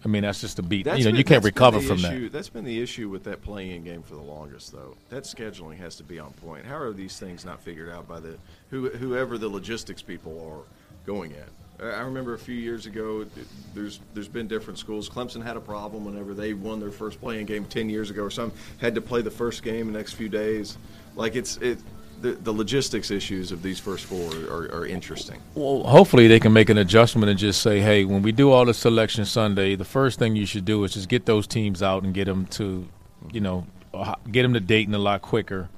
I 0.09 0.11
mean, 0.11 0.23
that's 0.23 0.41
just 0.41 0.59
a 0.59 0.63
beat. 0.63 0.85
That's 0.85 1.01
you 1.01 1.05
know, 1.05 1.11
been- 1.11 1.19
you 1.19 1.25
can't 1.25 1.45
recover 1.45 1.81
from 1.81 1.99
issue, 1.99 2.25
that. 2.25 2.33
That's 2.33 2.49
been 2.49 2.65
the 2.65 2.81
issue 2.81 3.11
with 3.11 3.25
that 3.25 3.43
playing 3.43 3.85
game 3.85 4.03
for 4.03 4.15
the 4.15 4.23
longest, 4.23 4.73
though. 4.73 4.97
That 5.11 5.25
scheduling 5.25 5.77
has 5.77 5.97
to 5.97 6.03
be 6.03 6.19
on 6.19 6.33
point. 6.33 6.65
How 6.65 6.79
are 6.79 6.95
these 6.95 7.19
things 7.19 7.45
not 7.45 7.61
figured 7.61 7.91
out 7.91 8.09
by 8.09 8.21
the 8.21 8.39
who, 8.71 8.89
whoever 8.89 9.37
the 9.37 9.51
logistics 9.51 10.01
people 10.01 10.41
are 10.51 10.65
going 11.05 11.33
at? 11.33 11.49
I 11.85 11.99
I 11.99 12.01
remember 12.01 12.33
a 12.33 12.39
few 12.39 12.55
years 12.55 12.87
ago. 12.87 13.27
There's 13.75 14.01
there's 14.15 14.29
been 14.29 14.49
different 14.49 14.79
schools. 14.79 15.11
Clemson 15.11 15.43
had 15.43 15.59
a 15.59 15.61
problem 15.61 16.07
whenever 16.07 16.33
they 16.33 16.55
won 16.55 16.81
their 16.81 16.91
first 16.91 17.21
playing 17.21 17.45
game 17.45 17.67
ten 17.67 17.91
years 17.91 18.09
ago, 18.09 18.23
or 18.25 18.31
some 18.31 18.51
had 18.79 18.95
to 18.95 19.03
play 19.03 19.21
the 19.21 19.31
first 19.31 19.63
game 19.63 19.93
the 19.93 19.99
next 19.99 20.15
few 20.15 20.31
days. 20.31 20.79
Like 21.17 21.37
it's 21.37 21.59
it. 21.59 21.81
The, 22.21 22.33
the 22.33 22.53
logistics 22.53 23.11
issues 23.11 23.53
of 23.53 23.63
these 23.63 23.79
first 23.79 24.05
four 24.07 24.29
are, 24.51 24.73
are 24.81 24.87
interesting. 24.87 25.41
Well, 25.55 25.85
hopefully 25.85 26.27
they 26.27 26.41
can 26.41 26.53
make 26.53 26.69
an 26.69 26.79
adjustment 26.79 27.31
and 27.31 27.39
just 27.39 27.63
say, 27.63 27.81
hey, 27.81 28.05
when 28.05 28.23
we 28.23 28.33
do 28.33 28.51
all 28.51 28.65
the 28.65 28.75
selection 28.75 29.25
Sunday, 29.25 29.77
the 29.77 29.85
first 29.85 30.19
thing 30.19 30.35
you 30.35 30.47
should 30.47 30.65
do 30.65 30.83
is 30.85 30.95
just 30.95 31.09
get 31.09 31.27
those 31.27 31.47
teams 31.47 31.83
out 31.83 32.03
and 32.03 32.13
get 32.13 32.25
them 32.25 32.47
to, 32.47 32.89
you 33.33 33.41
know, 33.41 33.67
uh, 33.95 34.15
get 34.33 34.43
them 34.43 34.53
to 34.55 34.61
Dayton 34.61 34.95
a 34.95 34.99
lot 34.99 35.23
quicker, 35.23 35.69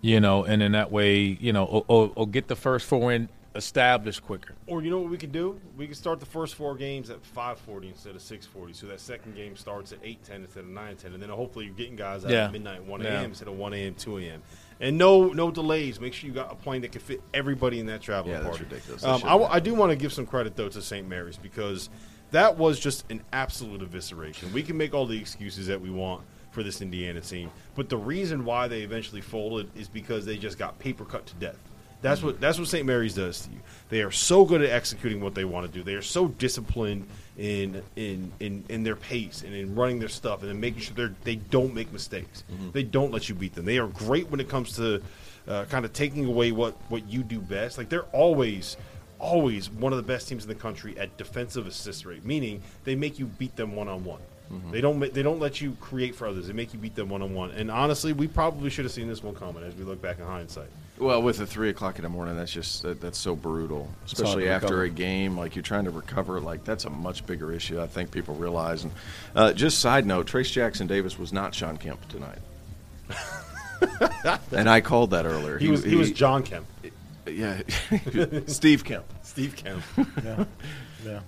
you 0.00 0.20
know, 0.20 0.44
and 0.44 0.62
then 0.62 0.72
that 0.72 0.92
way, 0.92 1.20
you 1.22 1.52
know, 1.52 1.64
or, 1.64 1.84
or, 1.88 2.12
or 2.14 2.26
get 2.28 2.46
the 2.48 2.56
first 2.56 2.86
four 2.86 3.12
in 3.12 3.28
established 3.56 4.24
quicker. 4.24 4.54
Or 4.66 4.82
you 4.82 4.90
know 4.90 4.98
what 4.98 5.10
we 5.10 5.16
can 5.16 5.30
do? 5.30 5.60
We 5.76 5.86
can 5.86 5.94
start 5.94 6.18
the 6.20 6.26
first 6.26 6.54
four 6.56 6.74
games 6.74 7.08
at 7.10 7.18
5:40 7.36 7.88
instead 7.90 8.16
of 8.16 8.20
6:40, 8.22 8.74
so 8.74 8.86
that 8.88 9.00
second 9.00 9.36
game 9.36 9.56
starts 9.56 9.92
at 9.92 10.02
8:10 10.02 10.42
instead 10.44 10.64
of 10.64 10.70
9:10, 10.70 11.14
and 11.14 11.22
then 11.22 11.28
hopefully 11.30 11.66
you're 11.66 11.74
getting 11.74 11.94
guys 11.96 12.24
out 12.24 12.30
Yeah. 12.32 12.46
at 12.46 12.52
midnight, 12.52 12.84
1 12.84 13.00
Yeah. 13.02 13.20
a.m. 13.20 13.26
instead 13.26 13.46
of 13.48 13.54
1 13.56 13.72
a.m., 13.74 13.94
2 13.94 14.18
a.m. 14.18 14.42
And 14.80 14.98
no, 14.98 15.28
no 15.28 15.50
delays. 15.50 16.00
Make 16.00 16.14
sure 16.14 16.28
you 16.28 16.34
got 16.34 16.52
a 16.52 16.56
plane 16.56 16.82
that 16.82 16.92
can 16.92 17.00
fit 17.00 17.22
everybody 17.32 17.80
in 17.80 17.86
that 17.86 18.00
travel 18.00 18.32
Yeah, 18.32 18.40
that's 18.40 18.60
ridiculous. 18.60 19.04
Um, 19.04 19.22
I. 19.24 19.36
I 19.36 19.60
do 19.60 19.74
want 19.74 19.90
to 19.90 19.96
give 19.96 20.12
some 20.12 20.26
credit 20.26 20.56
though 20.56 20.68
to 20.68 20.82
St. 20.82 21.08
Mary's 21.08 21.36
because 21.36 21.90
that 22.32 22.58
was 22.58 22.80
just 22.80 23.04
an 23.10 23.22
absolute 23.32 23.88
evisceration. 23.88 24.52
We 24.52 24.62
can 24.62 24.76
make 24.76 24.92
all 24.94 25.06
the 25.06 25.18
excuses 25.18 25.68
that 25.68 25.80
we 25.80 25.90
want 25.90 26.22
for 26.50 26.62
this 26.62 26.80
Indiana 26.80 27.20
team, 27.20 27.50
but 27.74 27.88
the 27.88 27.96
reason 27.96 28.44
why 28.44 28.68
they 28.68 28.82
eventually 28.82 29.20
folded 29.20 29.70
is 29.76 29.88
because 29.88 30.24
they 30.24 30.36
just 30.36 30.58
got 30.58 30.78
paper 30.78 31.04
cut 31.04 31.26
to 31.26 31.34
death. 31.34 31.58
That's 32.04 32.22
what 32.22 32.40
that's 32.40 32.58
what 32.58 32.68
St. 32.68 32.84
Mary's 32.86 33.14
does 33.14 33.40
to 33.42 33.50
you. 33.50 33.60
They 33.88 34.02
are 34.02 34.10
so 34.10 34.44
good 34.44 34.60
at 34.62 34.70
executing 34.70 35.20
what 35.22 35.34
they 35.34 35.44
want 35.46 35.66
to 35.66 35.72
do. 35.72 35.82
They 35.82 35.94
are 35.94 36.02
so 36.02 36.28
disciplined 36.28 37.06
in 37.38 37.82
in 37.96 38.30
in, 38.40 38.64
in 38.68 38.82
their 38.82 38.94
pace 38.96 39.42
and 39.42 39.54
in 39.54 39.74
running 39.74 39.98
their 40.00 40.10
stuff 40.10 40.42
and 40.42 40.50
in 40.50 40.60
making 40.60 40.80
sure 40.80 40.94
they 40.94 41.14
they 41.24 41.36
don't 41.36 41.74
make 41.74 41.92
mistakes. 41.92 42.44
They 42.72 42.82
don't 42.82 43.10
let 43.10 43.28
you 43.30 43.34
beat 43.34 43.54
them. 43.54 43.64
They 43.64 43.78
are 43.78 43.86
great 43.86 44.30
when 44.30 44.38
it 44.38 44.50
comes 44.50 44.76
to 44.76 45.02
uh, 45.48 45.64
kind 45.64 45.84
of 45.86 45.94
taking 45.94 46.26
away 46.26 46.52
what 46.52 46.76
what 46.90 47.08
you 47.08 47.22
do 47.22 47.40
best. 47.40 47.78
Like 47.78 47.88
they're 47.88 48.10
always 48.12 48.76
always 49.18 49.70
one 49.70 49.92
of 49.92 49.96
the 49.96 50.02
best 50.02 50.28
teams 50.28 50.44
in 50.44 50.48
the 50.48 50.54
country 50.54 50.98
at 50.98 51.16
defensive 51.16 51.66
assist 51.66 52.04
rate, 52.04 52.24
meaning 52.24 52.60
they 52.84 52.94
make 52.94 53.18
you 53.18 53.24
beat 53.26 53.56
them 53.56 53.74
one 53.74 53.88
on 53.88 54.04
one. 54.04 54.20
They 54.70 54.82
don't 54.82 55.00
they 55.00 55.22
don't 55.22 55.40
let 55.40 55.62
you 55.62 55.74
create 55.80 56.14
for 56.14 56.26
others. 56.28 56.46
They 56.48 56.52
make 56.52 56.74
you 56.74 56.78
beat 56.78 56.94
them 56.94 57.08
one 57.08 57.22
on 57.22 57.32
one. 57.34 57.50
And 57.52 57.70
honestly, 57.70 58.12
we 58.12 58.28
probably 58.28 58.68
should 58.68 58.84
have 58.84 58.92
seen 58.92 59.08
this 59.08 59.22
one 59.22 59.34
coming 59.34 59.64
as 59.64 59.74
we 59.74 59.84
look 59.84 60.02
back 60.02 60.18
in 60.18 60.26
hindsight. 60.26 60.68
Well, 60.98 61.22
with 61.22 61.38
the 61.38 61.46
three 61.46 61.70
o'clock 61.70 61.96
in 61.96 62.02
the 62.04 62.08
morning, 62.08 62.36
that's 62.36 62.52
just 62.52 62.82
that, 62.82 63.00
that's 63.00 63.18
so 63.18 63.34
brutal, 63.34 63.90
especially 64.06 64.48
after 64.48 64.66
recover. 64.76 64.82
a 64.84 64.90
game. 64.90 65.36
Like 65.36 65.56
you're 65.56 65.62
trying 65.64 65.84
to 65.84 65.90
recover, 65.90 66.40
like 66.40 66.64
that's 66.64 66.84
a 66.84 66.90
much 66.90 67.26
bigger 67.26 67.52
issue. 67.52 67.80
I 67.80 67.88
think 67.88 68.12
people 68.12 68.36
realize. 68.36 68.84
And 68.84 68.92
uh, 69.34 69.52
just 69.52 69.80
side 69.80 70.06
note, 70.06 70.26
Trayce 70.28 70.52
Jackson 70.52 70.86
Davis 70.86 71.18
was 71.18 71.32
not 71.32 71.52
Shawn 71.52 71.78
Kemp 71.78 72.06
tonight, 72.08 72.38
and 74.52 74.70
I 74.70 74.80
called 74.80 75.10
that 75.10 75.26
earlier. 75.26 75.58
He, 75.58 75.68
was 75.68 75.82
he, 75.82 75.96
was 75.96 76.12
John 76.12 76.44
Kemp, 76.44 76.64
yeah, 77.26 77.60
Steve 78.46 78.84
Kemp. 78.84 79.04
Steve 79.22 79.56
Kemp. 79.56 79.82
Yeah. 80.24 80.44
yeah. 81.04 81.20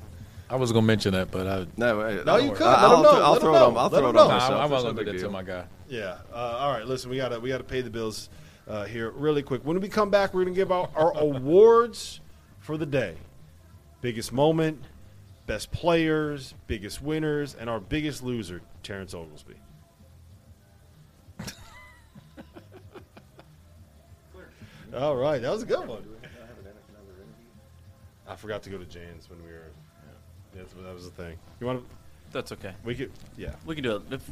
I 0.49 0.55
was 0.55 0.71
going 0.71 0.85
to 0.85 0.87
mention 0.87 1.13
that, 1.15 1.33
but 1.33 1.47
I, 1.47 1.67
No, 1.77 2.01
I, 2.03 2.23
No, 2.23 2.37
you 2.37 2.53
could. 2.53 2.61
Let 2.61 2.79
I'll, 2.79 2.97
him 2.99 3.03
know. 3.03 3.23
I'll 3.25 3.33
Let 3.33 3.41
throw 3.43 3.55
it 3.57 3.63
on. 3.63 3.77
I'll 3.77 3.83
Let 3.89 3.99
throw 3.99 4.11
him 4.11 4.17
it 4.17 4.21
on 4.21 4.29
myself. 4.29 4.53
I, 4.53 4.55
I 4.55 4.59
That's 4.61 4.71
wasn't 4.71 4.97
no 4.97 5.03
going 5.03 5.07
to 5.07 5.13
do 5.13 5.19
that 5.19 5.25
to 5.25 5.31
my 5.33 5.43
guy. 5.43 5.65
Yeah. 5.89 6.19
Uh, 6.33 6.37
all 6.37 6.73
right. 6.73 6.87
Listen, 6.87 7.11
we 7.11 7.17
got 7.17 7.31
to 7.31 7.41
we 7.41 7.49
got 7.49 7.59
to 7.59 7.65
pay 7.65 7.81
the 7.81 7.91
bills 7.91 8.29
uh, 8.67 8.85
here 8.85 9.11
really 9.11 9.43
quick. 9.43 9.65
When 9.65 9.81
we 9.81 9.89
come 9.89 10.11
back, 10.11 10.35
we're 10.35 10.43
going 10.45 10.55
to 10.55 10.59
give 10.61 10.73
out 10.73 10.91
our 10.97 11.17
awards 11.17 12.21
for 12.61 12.77
the 12.77 12.87
day. 12.87 13.17
Biggest 14.01 14.33
moment, 14.33 14.81
best 15.47 15.71
players, 15.73 16.55
biggest 16.67 17.01
winners, 17.03 17.55
and 17.59 17.71
our 17.71 17.81
biggest 17.81 18.23
loser, 18.23 18.61
Terrence 18.83 19.15
Oglesby. 19.15 19.55
all 24.95 25.17
right, 25.17 25.41
that 25.43 25.51
was 25.51 25.63
a 25.63 25.67
good 25.67 25.87
one. 25.87 26.05
I 28.29 28.35
forgot 28.35 28.63
to 28.65 28.71
go 28.71 28.79
to 28.79 28.85
Jan's 28.85 29.31
when 29.31 29.39
we 29.45 29.53
were. 29.53 29.71
Yeah, 30.57 30.63
that 30.85 30.95
was 30.95 31.05
the 31.05 31.11
thing. 31.11 31.37
You 31.61 31.67
want 31.67 31.81
to? 31.81 31.87
That's 32.33 32.51
okay. 32.53 32.73
We 32.85 32.95
could. 32.97 33.13
Yeah, 33.37 33.55
We 33.65 33.75
can 33.77 33.85
do 33.85 33.97
it. 33.97 34.03
If, 34.11 34.29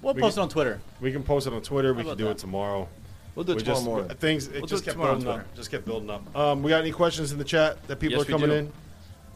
we'll 0.00 0.14
We 0.14 0.22
post 0.22 0.36
can- 0.36 0.42
it 0.42 0.44
on 0.44 0.48
Twitter. 0.48 0.80
we 1.00 1.12
can 1.12 1.22
post 1.22 1.46
it 1.46 1.52
on 1.52 1.60
Twitter. 1.62 1.92
We 1.92 2.04
can 2.04 2.16
do 2.16 2.24
that? 2.24 2.30
it 2.32 2.38
tomorrow. 2.38 2.88
We'll 3.34 3.44
do 3.44 3.52
it 3.52 3.56
We 3.56 3.62
tomorrow 3.62 3.76
just, 3.76 3.84
morning. 3.84 4.08
Things 4.18 4.46
it 4.46 4.52
We'll 4.52 4.60
do 4.62 4.66
just 4.68 4.82
it 4.82 4.86
kept 4.86 4.94
tomorrow 4.94 5.12
on 5.14 5.20
building 5.22 5.40
up. 5.40 5.54
Just 5.56 5.70
kept 5.70 5.84
building 5.84 6.10
up. 6.10 6.36
Um, 6.36 6.62
we 6.62 6.68
got 6.70 6.80
any 6.80 6.92
questions 6.92 7.32
in 7.32 7.38
the 7.38 7.44
chat 7.44 7.84
that 7.88 7.98
people 7.98 8.18
Yes, 8.18 8.22
are 8.22 8.26
we 8.26 8.32
coming 8.32 8.50
do. 8.50 8.56
in? 8.56 8.72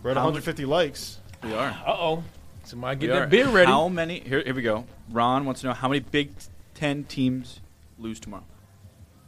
We're 0.03 0.11
at 0.11 0.17
How 0.17 0.23
150 0.25 0.65
likes. 0.65 1.19
We 1.43 1.53
are. 1.55 1.69
Uh-oh. 1.87 2.23
Somebody 2.65 2.97
We 3.01 3.07
get 3.09 3.17
are. 3.17 3.21
that 3.21 3.31
beer 3.31 3.49
ready. 3.49 3.67
How 3.71 3.89
many? 3.89 4.21
Here, 4.21 4.43
here 4.43 4.55
we 4.55 4.63
go. 4.63 4.85
Ron 5.11 5.45
wants 5.47 5.63
to 5.63 5.69
know 5.69 5.73
how 5.73 5.89
many 5.89 6.01
Big 6.01 6.31
Ten 6.75 7.03
teams 7.05 7.61
lose 7.99 8.21
tomorrow. 8.21 8.45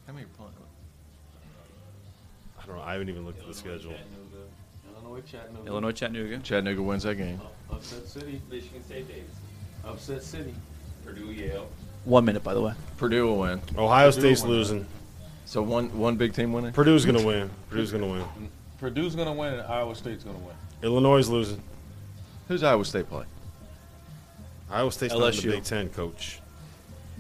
How 0.07 0.13
many 0.13 0.27
playing? 0.37 0.53
I 2.63 2.67
don't 2.67 2.77
know. 2.77 2.83
I 2.83 2.93
haven't 2.93 3.09
even 3.09 3.25
looked 3.25 3.41
at 3.41 3.49
the 3.49 3.55
schedule. 3.55 3.95
Illinois, 5.03 5.23
Chattanooga. 5.27 5.67
Illinois, 5.67 5.93
Chattanooga. 5.93 6.39
Chattanooga 6.39 6.83
wins 6.83 7.03
that 7.03 7.17
game. 7.17 7.41
Upset 7.73 8.07
City, 8.07 8.41
Michigan 8.51 8.85
State 8.85 9.09
Davis. 9.09 9.25
Upset 9.85 10.23
City, 10.23 10.55
Purdue, 11.05 11.33
Yale. 11.33 11.69
One 12.05 12.25
minute, 12.25 12.43
by 12.43 12.55
the 12.55 12.61
way. 12.63 12.73
Purdue 12.97 13.27
will 13.27 13.39
win. 13.39 13.61
Ohio 13.77 14.11
Purdue 14.11 14.21
State's 14.21 14.43
won. 14.43 14.51
losing. 14.51 14.87
So 15.45 15.63
one 15.63 15.97
one 15.99 16.17
big 16.17 16.33
team 16.33 16.53
winning. 16.53 16.73
Purdue's 16.73 17.05
gonna 17.05 17.25
win. 17.25 17.51
Purdue's 17.69 17.93
gonna 17.93 18.07
win. 18.07 18.25
Purdue's 18.79 19.15
going 19.15 19.27
to 19.27 19.35
win 19.35 19.53
and 19.53 19.63
Iowa 19.63 19.95
State's 19.95 20.25
going 20.25 20.39
to 20.39 20.43
win. 20.43 20.55
Illinois 20.83 21.19
is 21.19 21.29
losing. 21.29 21.61
Who's 22.49 22.63
Iowa 22.63 22.83
State 22.87 23.11
play? 23.11 23.25
Iowa 24.71 24.91
State's 24.91 25.13
not 25.13 25.23
in 25.23 25.33
LSU. 25.35 25.43
the 25.43 25.51
Big 25.51 25.65
Ten, 25.65 25.89
coach. 25.91 26.41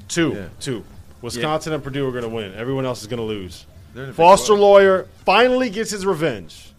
Two, 0.08 0.32
Yeah. 0.32 0.48
two. 0.58 0.84
Wisconsin 1.20 1.74
and 1.74 1.84
Purdue 1.84 2.08
are 2.08 2.12
gonna 2.12 2.28
win. 2.30 2.54
Everyone 2.54 2.86
else 2.86 3.02
is 3.02 3.08
gonna 3.08 3.22
lose. 3.22 3.66
They're 3.92 4.04
in 4.04 4.08
the 4.08 4.12
Big 4.12 4.16
Foster 4.16 4.54
12. 4.56 4.60
Loyer 4.60 5.06
finally 5.26 5.68
gets 5.68 5.90
his 5.90 6.06
revenge. 6.06 6.72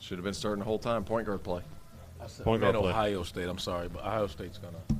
Should 0.00 0.18
have 0.18 0.24
been 0.24 0.34
starting 0.34 0.58
the 0.60 0.64
whole 0.64 0.78
time. 0.80 1.04
Point 1.04 1.26
guard 1.28 1.44
play. 1.44 1.60
I 2.20 2.26
said, 2.26 2.44
Point 2.44 2.62
guard 2.62 2.74
play. 2.74 2.90
Ohio 2.90 3.22
State. 3.22 3.48
I'm 3.48 3.58
sorry, 3.58 3.86
but 3.88 4.00
Ohio 4.00 4.26
State's 4.26 4.58
going 4.58 4.74
to. 4.74 4.96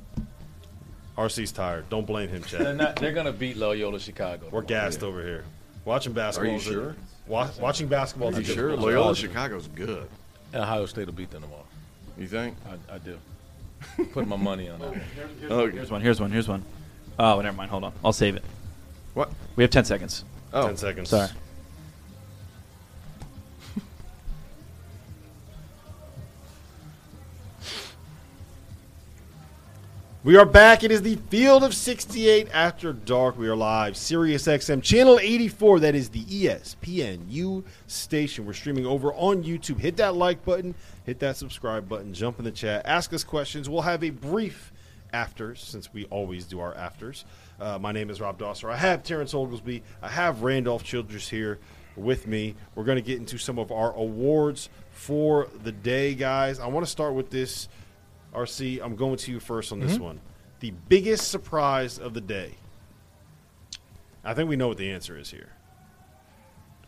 RC's 1.19 1.51
tired. 1.51 1.89
Don't 1.89 2.07
blame 2.07 2.29
him, 2.29 2.41
They're 2.49 2.63
Chad. 2.63 2.77
not. 2.77 2.95
They're 2.95 3.11
going 3.11 3.25
to 3.25 3.33
beat 3.33 3.57
Loyola 3.57 3.99
Chicago. 3.99 4.47
We're 4.51 4.61
gassed 4.61 5.03
over 5.03 5.21
here. 5.21 5.43
Watching 5.83 6.13
basketball. 6.13 6.51
Are 6.51 6.53
you 6.55 6.59
sure? 6.61 6.95
Wa- 7.27 7.49
watching 7.59 7.87
basketball. 7.87 8.29
Are 8.29 8.33
you 8.35 8.39
is 8.41 8.49
a 8.49 8.53
sure? 8.53 8.69
difficult 8.69 8.87
Loyola 8.93 9.13
job. 9.13 9.17
Chicago's 9.27 9.67
good. 9.67 10.07
And 10.53 10.63
Ohio 10.63 10.85
State 10.85 11.07
will 11.07 11.13
beat 11.13 11.29
them 11.29 11.41
tomorrow. 11.41 11.65
You 12.17 12.27
think? 12.27 12.55
I, 12.89 12.95
I 12.95 12.97
do. 12.99 13.17
Put 14.13 14.27
my 14.27 14.35
money 14.37 14.69
on 14.69 14.79
that. 14.79 14.87
Okay. 15.51 15.75
Here's 15.75 15.91
one. 15.91 16.01
Here's 16.01 16.19
one. 16.21 16.31
Here's 16.31 16.47
one. 16.47 16.63
Oh, 17.17 17.41
never 17.41 17.55
mind. 17.55 17.69
Hold 17.71 17.83
on. 17.83 17.93
I'll 18.03 18.13
save 18.13 18.35
it. 18.37 18.43
What? 19.13 19.29
We 19.57 19.63
have 19.63 19.71
10 19.71 19.83
seconds. 19.85 20.23
Oh, 20.53 20.67
Ten 20.67 20.77
seconds. 20.77 21.09
Sorry. 21.09 21.27
We 30.21 30.35
are 30.35 30.45
back. 30.45 30.83
It 30.83 30.91
is 30.91 31.01
the 31.01 31.15
Field 31.29 31.63
of 31.63 31.73
68 31.73 32.49
after 32.51 32.91
dark. 32.91 33.37
We 33.37 33.47
are 33.47 33.55
live. 33.55 33.95
Sirius 33.95 34.47
XM 34.47 34.83
channel 34.83 35.17
84. 35.17 35.79
That 35.79 35.95
is 35.95 36.09
the 36.09 36.25
ESPNU 36.25 37.63
station. 37.87 38.45
We're 38.45 38.51
streaming 38.51 38.85
over 38.85 39.13
on 39.13 39.45
YouTube. 39.45 39.79
Hit 39.79 39.95
that 39.95 40.15
like 40.15 40.43
button, 40.43 40.75
hit 41.05 41.19
that 41.19 41.37
subscribe 41.37 41.87
button, 41.87 42.13
jump 42.13 42.37
in 42.37 42.43
the 42.43 42.51
chat, 42.51 42.85
ask 42.85 43.13
us 43.13 43.23
questions. 43.23 43.69
We'll 43.69 43.83
have 43.83 44.03
a 44.03 44.09
brief 44.09 44.73
after, 45.13 45.55
since 45.55 45.93
we 45.93 46.03
always 46.07 46.43
do 46.43 46.59
our 46.59 46.75
afters. 46.75 47.23
Uh, 47.57 47.79
my 47.79 47.93
name 47.93 48.09
is 48.09 48.19
Rob 48.19 48.37
Dauster. 48.37 48.69
I 48.69 48.75
have 48.75 49.03
Terrence 49.03 49.33
Oglesby. 49.33 49.83
I 50.01 50.09
have 50.09 50.43
Randolph 50.43 50.83
Childress 50.83 51.29
here 51.29 51.59
with 51.95 52.27
me. 52.27 52.55
We're 52.75 52.83
going 52.83 52.97
to 52.97 53.01
get 53.01 53.19
into 53.19 53.37
some 53.37 53.57
of 53.57 53.71
our 53.71 53.93
awards 53.93 54.69
for 54.91 55.47
the 55.63 55.71
day, 55.71 56.13
guys. 56.13 56.59
I 56.59 56.67
want 56.67 56.85
to 56.85 56.91
start 56.91 57.13
with 57.13 57.29
this. 57.29 57.69
RC, 58.33 58.81
I'm 58.83 58.95
going 58.95 59.17
to 59.17 59.31
you 59.31 59.39
first 59.39 59.71
on 59.71 59.79
this 59.79 59.97
one. 59.97 60.19
The 60.59 60.71
biggest 60.87 61.29
surprise 61.29 61.97
of 61.97 62.13
the 62.13 62.21
day. 62.21 62.55
I 64.23 64.33
think 64.33 64.49
we 64.49 64.55
know 64.55 64.67
what 64.67 64.77
the 64.77 64.91
answer 64.91 65.17
is 65.17 65.31
here. 65.31 65.49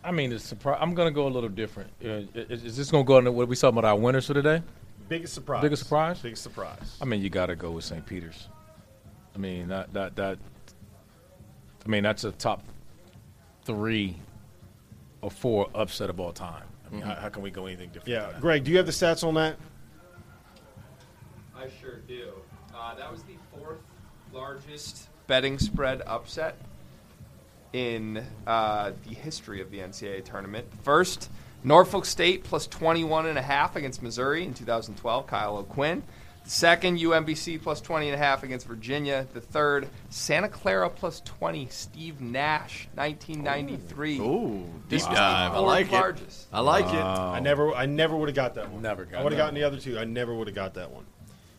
I 0.03 0.11
mean, 0.11 0.31
it's 0.31 0.51
surpri- 0.51 0.77
I'm 0.79 0.93
going 0.93 1.07
to 1.07 1.13
go 1.13 1.27
a 1.27 1.29
little 1.29 1.49
different. 1.49 1.89
Uh, 2.03 2.23
is, 2.33 2.63
is 2.63 2.77
this 2.77 2.91
going 2.91 3.05
to 3.05 3.07
go 3.07 3.17
into 3.19 3.31
what 3.31 3.47
we 3.47 3.55
talking 3.55 3.77
about 3.77 3.87
our 3.87 3.97
winners 3.97 4.27
for 4.27 4.33
today? 4.33 4.61
Biggest 5.07 5.33
surprise. 5.33 5.61
Biggest 5.61 5.83
surprise? 5.83 6.19
Biggest 6.19 6.43
surprise. 6.43 6.97
I 7.01 7.05
mean, 7.05 7.21
you 7.21 7.29
got 7.29 7.47
to 7.47 7.55
go 7.55 7.71
with 7.71 7.83
St. 7.83 8.05
Peter's. 8.05 8.47
I 9.35 9.37
mean, 9.37 9.67
that 9.69 9.93
that 9.93 10.15
that. 10.15 10.39
I 11.85 11.89
mean, 11.89 12.03
that's 12.03 12.23
a 12.23 12.31
top 12.31 12.63
three 13.63 14.15
or 15.21 15.31
four 15.31 15.69
upset 15.75 16.09
of 16.09 16.19
all 16.19 16.33
time. 16.33 16.63
I 16.87 16.93
mean, 16.93 17.01
how, 17.01 17.15
how 17.15 17.29
can 17.29 17.41
we 17.41 17.51
go 17.51 17.65
anything 17.65 17.89
different? 17.89 18.09
yeah. 18.09 18.39
Greg, 18.39 18.63
do 18.63 18.71
you 18.71 18.77
have 18.77 18.85
the 18.85 18.91
stats 18.91 19.23
on 19.23 19.33
that? 19.35 19.57
I 21.55 21.63
I 21.63 21.69
sure 21.81 21.99
do. 22.07 22.31
Uh, 22.81 22.95
that 22.95 23.11
was 23.11 23.21
the 23.23 23.35
fourth 23.55 23.77
largest 24.33 25.07
betting 25.27 25.59
spread 25.59 26.01
upset 26.07 26.57
in 27.73 28.25
uh, 28.47 28.91
the 29.07 29.13
history 29.13 29.61
of 29.61 29.69
the 29.69 29.77
NCAA 29.77 30.25
tournament. 30.25 30.65
First, 30.81 31.29
Norfolk 31.63 32.05
State 32.05 32.43
plus 32.43 32.65
21 32.65 33.27
and 33.27 33.37
a 33.37 33.41
half 33.41 33.75
against 33.75 34.01
Missouri 34.01 34.43
in 34.43 34.53
2012, 34.55 35.27
Kyle 35.27 35.57
O'Quinn. 35.57 36.01
The 36.43 36.49
second, 36.49 36.97
UMBC 36.97 37.61
plus 37.61 37.81
20 37.81 38.07
and 38.09 38.15
a 38.15 38.17
half 38.17 38.41
against 38.41 38.65
Virginia. 38.65 39.27
The 39.31 39.41
third, 39.41 39.87
Santa 40.09 40.49
Clara 40.49 40.89
plus 40.89 41.21
20, 41.23 41.67
Steve 41.69 42.19
Nash, 42.19 42.89
1993. 42.95 44.19
Ooh, 44.19 44.67
This 44.89 45.05
deep 45.05 45.13
dive. 45.13 45.51
I 45.51 45.55
fourth 45.55 45.67
like 45.67 45.93
it. 45.93 46.47
I 46.51 46.61
like 46.61 46.85
it. 46.87 46.95
I 46.99 47.39
never, 47.41 47.75
I 47.75 47.85
never 47.85 48.17
would 48.17 48.27
have 48.27 48.35
got 48.35 48.55
that 48.55 48.71
one. 48.71 48.81
Never 48.81 49.05
got 49.05 49.19
I 49.19 49.23
would 49.23 49.33
have 49.33 49.37
gotten 49.37 49.53
the 49.53 49.63
other 49.63 49.77
two. 49.77 49.99
I 49.99 50.03
never 50.03 50.33
would 50.33 50.47
have 50.47 50.55
got 50.55 50.73
that 50.73 50.89
one. 50.89 51.05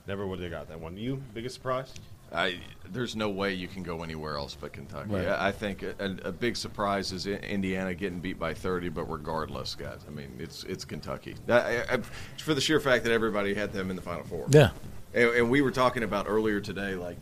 Never 0.07 0.27
would 0.27 0.41
have 0.41 0.51
got 0.51 0.69
that 0.69 0.81
one. 0.81 0.97
You 0.97 1.23
biggest 1.33 1.55
surprise? 1.55 1.93
I, 2.35 2.59
there's 2.91 3.15
no 3.15 3.29
way 3.29 3.53
you 3.53 3.69
can 3.69 3.83
go 3.83 4.03
anywhere 4.03 4.37
else 4.37 4.57
but 4.59 4.73
Kentucky. 4.73 5.11
Right. 5.11 5.29
I, 5.29 5.49
I 5.49 5.53
think 5.53 5.83
a, 5.83 6.17
a, 6.25 6.33
big 6.33 6.57
surprise 6.57 7.13
is 7.13 7.27
Indiana 7.27 7.95
getting 7.95 8.21
beat 8.21 8.39
by 8.39 8.55
30, 8.55 8.89
but 8.89 9.05
regardless, 9.05 9.75
guys, 9.75 10.01
I 10.09 10.11
mean, 10.11 10.35
it's 10.39 10.65
it's 10.65 10.85
Kentucky. 10.85 11.35
That, 11.47 11.91
I, 11.91 11.95
I, 11.95 11.99
for 12.39 12.55
the 12.55 12.61
sheer 12.61 12.81
fact 12.81 13.05
that 13.05 13.13
everybody 13.13 13.55
had 13.55 13.73
them 13.73 13.91
in 13.91 13.97
the 13.97 14.03
Final 14.03 14.25
Four. 14.25 14.47
Yeah. 14.49 14.71
And, 15.15 15.31
and 15.31 15.51
we 15.51 15.61
were 15.61 15.71
talking 15.71 16.05
about 16.05 16.27
earlier 16.27 16.59
today, 16.61 16.95
like, 16.95 17.19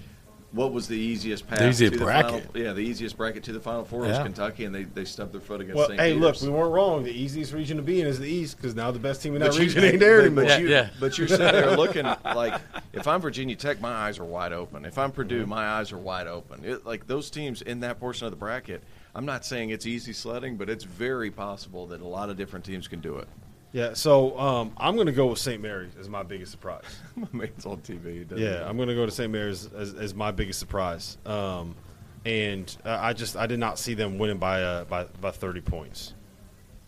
what 0.52 0.72
was 0.72 0.88
the 0.88 0.96
easiest 0.96 1.46
path? 1.46 1.58
The 1.60 1.68
easiest 1.68 1.92
to 1.92 1.98
the 2.00 2.04
bracket. 2.04 2.44
Final, 2.46 2.60
yeah, 2.66 2.72
the 2.72 2.80
easiest 2.80 3.16
bracket 3.16 3.44
to 3.44 3.52
the 3.52 3.60
Final 3.60 3.84
Four 3.84 4.00
was 4.00 4.18
Kentucky, 4.18 4.64
and 4.64 4.74
they, 4.74 4.82
they 4.82 5.04
stubbed 5.04 5.32
their 5.32 5.40
foot 5.40 5.60
against 5.60 5.76
Well, 5.76 5.86
St. 5.88 6.00
hey, 6.00 6.14
look, 6.14 6.40
we 6.42 6.48
weren't 6.48 6.72
wrong. 6.72 7.04
The 7.04 7.12
easiest 7.12 7.52
region 7.52 7.76
to 7.76 7.82
be 7.84 8.00
in 8.00 8.06
is 8.08 8.18
the 8.18 8.28
East 8.28 8.56
because 8.56 8.74
now 8.74 8.90
the 8.90 8.98
best 8.98 9.22
team 9.22 9.34
in 9.36 9.40
that 9.42 9.50
But 9.52 9.56
you- 9.58 9.62
region 9.66 9.84
ain't 9.84 10.00
there 10.00 10.16
but- 10.18 10.26
anymore. 10.26 10.44
But, 10.46 10.60
you, 10.60 10.68
Yeah. 10.68 10.90
but 10.98 11.18
you're 11.18 11.28
sitting 11.28 11.46
there 11.46 11.76
looking 11.76 12.04
like, 12.04 12.60
if 12.92 13.06
I'm 13.06 13.20
Virginia 13.20 13.54
Tech, 13.54 13.80
my 13.80 13.92
eyes 13.92 14.18
are 14.18 14.24
wide 14.24 14.52
open. 14.52 14.84
If 14.84 14.98
I'm 14.98 15.12
Purdue, 15.12 15.42
Mm-hmm. 15.42 15.50
my 15.50 15.66
eyes 15.66 15.92
are 15.92 15.98
wide 15.98 16.26
open. 16.26 16.64
It, 16.64 16.84
like 16.84 17.06
those 17.06 17.30
teams 17.30 17.62
in 17.62 17.80
that 17.80 18.00
portion 18.00 18.26
of 18.26 18.32
the 18.32 18.36
bracket, 18.36 18.82
I'm 19.14 19.24
not 19.26 19.44
saying 19.44 19.70
it's 19.70 19.86
easy 19.86 20.12
sledding, 20.12 20.56
but 20.56 20.68
it's 20.68 20.84
very 20.84 21.30
possible 21.30 21.86
that 21.88 22.00
a 22.00 22.06
lot 22.06 22.28
of 22.30 22.36
different 22.36 22.64
teams 22.64 22.88
can 22.88 23.00
do 23.00 23.16
it. 23.18 23.28
Yeah, 23.72 23.94
so 23.94 24.36
um, 24.38 24.72
I'm 24.76 24.94
going 24.96 25.06
to 25.06 25.12
go 25.12 25.26
with 25.28 25.38
St. 25.38 25.62
Mary's 25.62 25.92
as 26.00 26.08
my 26.08 26.24
biggest 26.24 26.50
surprise. 26.50 26.82
I 27.16 27.20
mean, 27.32 27.44
it's 27.56 27.66
on 27.66 27.78
TV. 27.78 28.26
doesn't 28.28 28.44
Yeah, 28.44 28.62
it? 28.62 28.68
I'm 28.68 28.76
going 28.76 28.88
to 28.88 28.94
go 28.96 29.06
to 29.06 29.12
St. 29.12 29.30
Mary's 29.30 29.72
as, 29.72 29.94
as 29.94 30.14
my 30.14 30.32
biggest 30.32 30.58
surprise. 30.58 31.18
Um, 31.24 31.76
and 32.24 32.76
uh, 32.84 32.98
I 33.00 33.12
just 33.12 33.36
I 33.36 33.46
did 33.46 33.58
not 33.60 33.78
see 33.78 33.94
them 33.94 34.18
winning 34.18 34.38
by 34.38 34.62
uh, 34.62 34.84
by 34.84 35.04
by 35.20 35.30
30 35.30 35.60
points. 35.60 36.14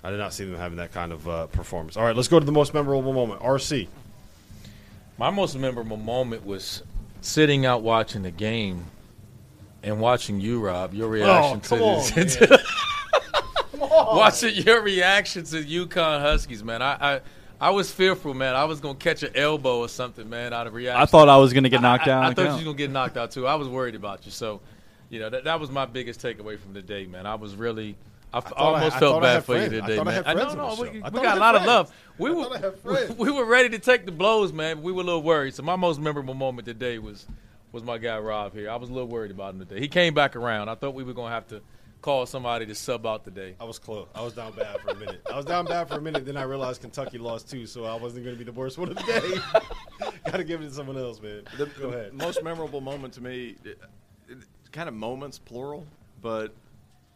I 0.04 0.10
did 0.10 0.18
not 0.18 0.34
see 0.34 0.44
them 0.44 0.56
having 0.56 0.78
that 0.78 0.92
kind 0.92 1.12
of 1.12 1.28
uh, 1.28 1.46
performance. 1.46 1.96
All 1.96 2.04
right, 2.04 2.14
let's 2.16 2.28
go 2.28 2.40
to 2.40 2.44
the 2.44 2.52
most 2.52 2.74
memorable 2.74 3.12
moment. 3.12 3.40
RC. 3.40 3.86
My 5.18 5.30
most 5.30 5.56
memorable 5.56 5.96
moment 5.96 6.44
was 6.44 6.82
sitting 7.20 7.64
out 7.64 7.82
watching 7.82 8.22
the 8.22 8.30
game 8.32 8.86
and 9.84 10.00
watching 10.00 10.40
you, 10.40 10.58
Rob, 10.60 10.92
your 10.94 11.08
reaction 11.08 11.60
to 11.60 11.74
Oh, 11.76 11.78
come 11.78 11.82
on, 11.82 12.10
this. 12.14 12.36
man. 13.88 14.06
watching 14.16 14.54
your 14.54 14.82
reaction 14.82 15.44
to 15.44 15.62
UConn 15.62 16.20
Huskies, 16.20 16.62
man. 16.64 16.82
I, 16.82 17.16
I 17.16 17.20
I 17.60 17.70
was 17.70 17.92
fearful, 17.92 18.34
man. 18.34 18.56
I 18.56 18.64
was 18.64 18.80
gonna 18.80 18.96
catch 18.96 19.22
an 19.22 19.36
elbow 19.36 19.78
or 19.78 19.88
something, 19.88 20.28
man, 20.28 20.52
out 20.52 20.66
of 20.66 20.74
reaction. 20.74 21.00
I 21.00 21.06
thought 21.06 21.28
I 21.28 21.36
was 21.36 21.52
going 21.52 21.62
to 21.62 21.70
get 21.70 21.80
knocked 21.80 22.08
I, 22.08 22.10
out. 22.10 22.22
I, 22.22 22.26
on 22.26 22.30
I 22.32 22.34
thought 22.34 22.42
you 22.44 22.66
were 22.66 22.72
gonna 22.72 22.76
get 22.76 22.90
knocked 22.90 23.16
out 23.16 23.30
too. 23.30 23.46
I 23.46 23.54
was 23.54 23.68
worried 23.68 23.94
about 23.94 24.24
you. 24.26 24.32
So, 24.32 24.60
you 25.10 25.20
know, 25.20 25.30
that 25.30 25.44
that 25.44 25.60
was 25.60 25.70
my 25.70 25.86
biggest 25.86 26.20
takeaway 26.20 26.58
from 26.58 26.72
the 26.72 26.82
day, 26.82 27.06
man. 27.06 27.24
I 27.24 27.36
was 27.36 27.54
really. 27.54 27.96
I, 28.34 28.38
f- 28.38 28.44
thought 28.48 28.58
I- 28.58 28.64
almost 28.64 28.96
I 28.96 28.98
felt 28.98 29.14
thought 29.14 29.24
I 29.24 29.34
bad 29.34 29.44
for 29.44 29.54
you 29.54 29.68
friends. 29.68 29.74
I 29.74 29.86
today, 29.86 30.00
I 30.00 30.04
man. 30.04 30.14
had 30.14 30.26
I 30.26 30.32
friends 30.32 30.54
know, 30.54 30.64
on 30.64 30.76
no, 30.76 30.82
we, 30.82 30.88
show. 30.88 30.92
we 30.92 31.00
got 31.00 31.14
I 31.14 31.22
a 31.22 31.28
had 31.28 31.38
lot 31.38 31.54
of 31.54 31.62
love. 31.64 31.94
We 32.18 32.30
I 32.30 32.32
were 32.32 32.50
I 32.50 32.58
had 32.58 32.74
we, 33.18 33.26
we 33.26 33.30
were 33.30 33.44
ready 33.44 33.68
to 33.68 33.78
take 33.78 34.06
the 34.06 34.12
blows, 34.12 34.52
man. 34.52 34.82
We 34.82 34.90
were 34.90 35.02
a 35.02 35.04
little 35.04 35.22
worried. 35.22 35.54
So 35.54 35.62
my 35.62 35.76
most 35.76 36.00
memorable 36.00 36.34
moment 36.34 36.66
today 36.66 36.98
was 36.98 37.26
was 37.70 37.84
my 37.84 37.98
guy 37.98 38.18
Rob 38.18 38.54
here. 38.54 38.70
I 38.70 38.76
was 38.76 38.90
a 38.90 38.92
little 38.92 39.08
worried 39.08 39.30
about 39.30 39.54
him 39.54 39.60
today. 39.60 39.78
He 39.78 39.86
came 39.86 40.14
back 40.14 40.34
around. 40.34 40.68
I 40.68 40.74
thought 40.74 40.94
we 40.94 41.04
were 41.04 41.12
gonna 41.12 41.32
have 41.32 41.46
to 41.48 41.60
call 42.02 42.26
somebody 42.26 42.66
to 42.66 42.74
sub 42.74 43.06
out 43.06 43.24
today. 43.24 43.54
I 43.60 43.64
was 43.64 43.78
close. 43.78 44.08
I 44.14 44.22
was 44.22 44.34
down 44.34 44.52
bad 44.52 44.80
for 44.80 44.90
a 44.90 44.94
minute. 44.96 45.22
I 45.32 45.36
was 45.36 45.46
down 45.46 45.64
bad 45.64 45.88
for 45.88 45.94
a 45.94 46.00
minute. 46.02 46.26
Then 46.26 46.36
I 46.36 46.42
realized 46.42 46.80
Kentucky 46.82 47.16
lost 47.16 47.48
too, 47.48 47.64
so 47.66 47.84
I 47.84 47.94
wasn't 47.94 48.24
going 48.24 48.36
to 48.36 48.38
be 48.38 48.44
the 48.44 48.52
worst 48.52 48.76
one 48.76 48.88
of 48.90 48.96
the 48.96 49.02
day. 49.04 50.10
Got 50.30 50.36
to 50.38 50.44
give 50.44 50.60
it 50.60 50.64
to 50.64 50.74
someone 50.74 50.98
else, 50.98 51.22
man. 51.22 51.44
Go 51.56 51.88
ahead. 51.88 52.12
most 52.12 52.42
memorable 52.42 52.80
moment 52.80 53.14
to 53.14 53.22
me, 53.22 53.56
it- 53.64 53.78
it- 54.28 54.38
kind 54.72 54.88
of 54.88 54.94
moments 54.94 55.38
plural, 55.38 55.86
but 56.20 56.52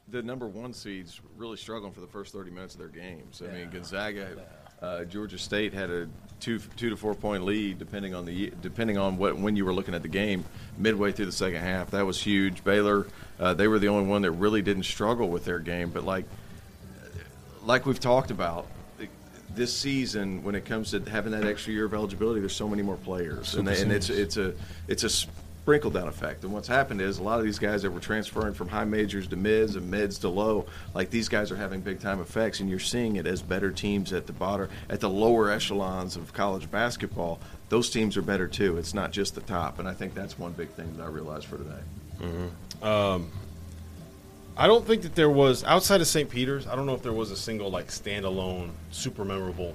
the 0.09 0.22
number 0.22 0.47
one 0.47 0.72
seeds 0.72 1.20
really 1.37 1.57
struggling 1.57 1.93
for 1.93 2.01
the 2.01 2.07
first 2.07 2.32
30 2.32 2.51
minutes 2.51 2.74
of 2.74 2.78
their 2.78 2.89
games. 2.89 3.43
I 3.45 3.51
mean, 3.53 3.70
Gonzaga, 3.70 4.47
uh, 4.82 5.05
Georgia 5.05 5.39
State 5.39 5.72
had 5.72 5.91
a 5.91 6.09
two 6.41 6.59
two 6.76 6.91
to 6.91 6.97
four 6.97 7.14
point 7.14 7.45
lead 7.45 7.78
depending 7.78 8.14
on 8.14 8.24
the 8.24 8.53
depending 8.61 8.99
on 8.99 9.16
what 9.16 9.39
when 9.39 9.57
you 9.57 9.64
were 9.64 9.72
looking 9.72 9.95
at 9.95 10.03
the 10.03 10.09
game 10.09 10.45
midway 10.78 11.12
through 11.12 11.26
the 11.26 11.32
second 11.32 11.61
half. 11.61 11.91
That 11.91 12.07
was 12.07 12.20
huge. 12.20 12.62
Baylor, 12.64 13.07
uh, 13.41 13.55
they 13.55 13.68
were 13.68 13.78
the 13.78 13.89
only 13.89 14.09
one 14.09 14.22
that 14.22 14.32
really 14.32 14.62
didn't 14.62 14.84
struggle 14.84 15.28
with 15.28 15.45
their 15.45 15.59
game, 15.59 15.91
but 15.91 16.05
like 16.05 16.24
like 17.64 17.87
we've 17.87 18.01
talked 18.01 18.30
about 18.30 18.66
this 19.55 19.74
season 19.74 20.43
when 20.43 20.55
it 20.55 20.64
comes 20.64 20.91
to 20.91 21.01
having 21.11 21.32
that 21.32 21.47
extra 21.47 21.72
year 21.72 21.87
of 21.87 21.95
eligibility 21.95 22.41
there's 22.41 22.55
so 22.55 22.68
many 22.68 22.82
more 22.82 22.97
players 22.97 23.55
and, 23.55 23.66
they, 23.66 23.80
and 23.80 23.91
it's 23.91 24.11
it's 24.11 24.37
a 24.37 24.53
it's 24.87 25.03
a 25.03 25.26
sprinkle 25.66 25.90
down 25.90 26.06
effect 26.06 26.44
and 26.44 26.52
what's 26.52 26.68
happened 26.68 27.00
is 27.00 27.18
a 27.18 27.22
lot 27.24 27.40
of 27.40 27.44
these 27.44 27.58
guys 27.58 27.82
that 27.82 27.90
were 27.90 27.98
transferring 27.98 28.54
from 28.54 28.68
high 28.68 28.84
majors 28.84 29.26
to 29.26 29.34
mids 29.34 29.74
and 29.74 29.90
mids 29.90 30.16
to 30.16 30.28
low 30.28 30.64
like 30.94 31.10
these 31.10 31.28
guys 31.28 31.50
are 31.50 31.56
having 31.56 31.80
big 31.80 31.98
time 31.98 32.20
effects 32.20 32.60
and 32.60 32.70
you're 32.70 32.78
seeing 32.78 33.16
it 33.16 33.26
as 33.26 33.42
better 33.42 33.72
teams 33.72 34.12
at 34.12 34.28
the 34.28 34.32
bottom 34.32 34.68
at 34.88 35.00
the 35.00 35.10
lower 35.10 35.50
echelons 35.50 36.14
of 36.14 36.32
college 36.32 36.70
basketball 36.70 37.40
those 37.68 37.90
teams 37.90 38.16
are 38.16 38.22
better 38.22 38.46
too 38.46 38.78
it's 38.78 38.94
not 38.94 39.10
just 39.10 39.34
the 39.34 39.40
top 39.40 39.80
and 39.80 39.88
i 39.88 39.92
think 39.92 40.14
that's 40.14 40.38
one 40.38 40.52
big 40.52 40.68
thing 40.68 40.96
that 40.96 41.02
i 41.02 41.08
realized 41.08 41.46
for 41.46 41.56
today 41.56 41.82
mm-hmm. 42.20 42.86
um, 42.86 43.28
I 44.56 44.68
don't 44.68 44.86
think 44.86 45.02
that 45.02 45.16
there 45.16 45.28
was 45.28 45.64
outside 45.64 46.00
of 46.00 46.06
St. 46.06 46.30
Peter's. 46.30 46.66
I 46.66 46.76
don't 46.76 46.86
know 46.86 46.94
if 46.94 47.02
there 47.02 47.12
was 47.12 47.30
a 47.30 47.36
single 47.36 47.70
like 47.70 47.88
standalone 47.88 48.70
super 48.90 49.22
memorable 49.22 49.74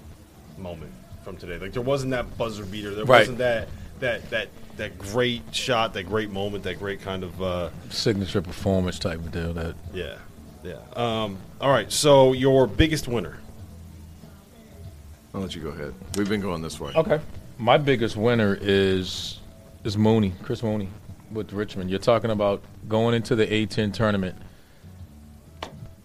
moment 0.57 0.91
from 1.23 1.37
today. 1.37 1.59
Like 1.59 1.73
there 1.73 1.83
wasn't 1.83 2.11
that 2.11 2.35
buzzer 2.35 2.65
beater. 2.65 2.95
There 2.95 3.05
Right. 3.05 3.19
wasn't 3.19 3.37
that 3.37 3.67
that 4.01 4.29
that 4.29 4.49
that 4.77 4.97
great 4.99 5.41
shot, 5.53 5.93
that 5.93 6.03
great 6.03 6.29
moment, 6.29 6.63
that 6.65 6.77
great 6.79 7.01
kind 7.01 7.23
of 7.23 7.41
uh, 7.41 7.69
Signature 7.89 8.41
performance 8.41 8.99
type 8.99 9.19
of 9.19 9.31
deal. 9.31 9.53
That 9.53 9.75
yeah, 9.93 10.17
yeah. 10.63 10.75
Um, 10.95 11.37
all 11.59 11.71
right. 11.71 11.91
So 11.91 12.33
your 12.33 12.67
biggest 12.67 13.07
winner. 13.07 13.37
i'll 15.33 15.39
let 15.41 15.55
you 15.55 15.61
go 15.61 15.69
ahead 15.69 15.93
we've 16.17 16.27
been 16.27 16.41
going 16.41 16.61
this 16.61 16.77
way 16.77 16.91
Okay. 16.93 17.19
My 17.57 17.77
biggest 17.77 18.17
winner 18.17 18.57
is 18.59 19.39
is 19.85 19.97
Mooney, 19.97 20.33
Chris 20.43 20.61
Mooney 20.61 20.89
with 21.31 21.53
Richmond. 21.53 21.89
You're 21.89 21.99
talking 21.99 22.31
about 22.31 22.61
going 22.89 23.15
into 23.15 23.35
the 23.35 23.47
A10 23.47 23.93
tournament. 23.93 24.35